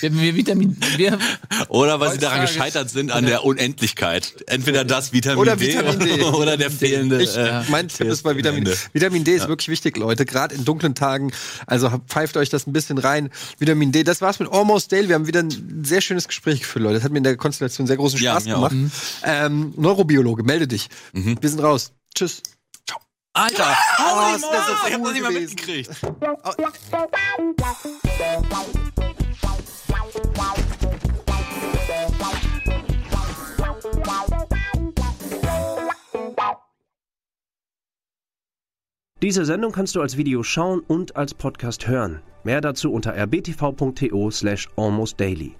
wir, 0.00 0.20
wir 0.20 0.36
Vitamin, 0.36 0.76
wir, 0.96 1.18
Oder 1.68 2.00
weil 2.00 2.12
sie 2.12 2.18
daran 2.18 2.42
gescheitert 2.42 2.88
sind 2.90 3.10
an 3.10 3.26
der 3.26 3.44
Unendlichkeit. 3.44 4.34
Entweder 4.46 4.84
das 4.84 5.12
Vitamin 5.12 5.38
Oder 5.38 5.56
D 5.56 5.68
Vitamin 5.68 5.98
D. 5.98 6.22
oder 6.22 6.56
der 6.56 6.70
fehlende. 6.70 7.22
Ich, 7.22 7.36
äh, 7.36 7.62
mein 7.70 7.88
Tipp 7.88 8.06
ist 8.08 8.22
bei 8.22 8.36
Vitamin 8.36 8.64
D. 8.64 8.74
Vitamin 8.92 9.24
D 9.24 9.34
ist 9.34 9.48
wirklich 9.48 9.68
wichtig, 9.68 9.96
Leute. 9.96 10.24
Gerade 10.24 10.54
in 10.54 10.64
dunklen 10.64 10.94
Tagen. 10.94 11.30
Also 11.66 11.90
pfeift 12.08 12.36
euch 12.38 12.48
das 12.48 12.66
ein 12.66 12.72
bisschen 12.72 12.98
rein. 12.98 13.30
Vitamin 13.58 13.92
D. 13.92 14.02
Das 14.02 14.20
war's 14.22 14.38
mit 14.38 14.50
Almost 14.50 14.92
Daily. 14.92 15.08
Wir 15.08 15.14
haben 15.14 15.26
wieder 15.26 15.40
ein 15.40 15.82
sehr 15.84 16.00
schönes 16.00 16.26
Gespräch 16.28 16.60
geführt, 16.60 16.82
Leute. 16.84 16.94
Das 16.96 17.04
hat 17.04 17.12
mir 17.12 17.18
in 17.18 17.24
der 17.24 17.36
Konstellation 17.36 17.86
sehr 17.86 17.96
großen 17.96 18.18
Ja, 18.20 18.32
Spaß 18.32 18.44
mir 18.46 18.54
gemacht. 18.54 18.74
Ähm, 19.24 19.74
Neurobiologe, 19.76 20.42
melde 20.42 20.66
dich. 20.68 20.88
Wir 21.12 21.48
sind 21.50 21.60
raus. 21.60 21.92
Tschüss. 22.14 22.42
Alter, 23.34 23.74
Oh, 23.98 24.02
holy 24.02 24.36
ist 24.36 24.44
das 24.44 24.68
moly, 24.68 24.88
ich 24.88 24.94
hab 24.94 25.02
das 25.02 25.12
nicht 25.12 25.22
mal 25.22 25.32
mitgekriegt. 25.32 25.90
Diese 39.22 39.44
Sendung 39.46 39.72
kannst 39.72 39.94
du 39.94 40.02
als 40.02 40.16
Video 40.18 40.42
schauen 40.42 40.80
und 40.80 41.16
als 41.16 41.32
Podcast 41.32 41.86
hören. 41.86 42.20
Mehr 42.44 42.60
dazu 42.60 42.92
unter 42.92 43.14
rbtv.to 43.14 44.30
slash 44.30 44.68
almostdaily. 44.76 45.56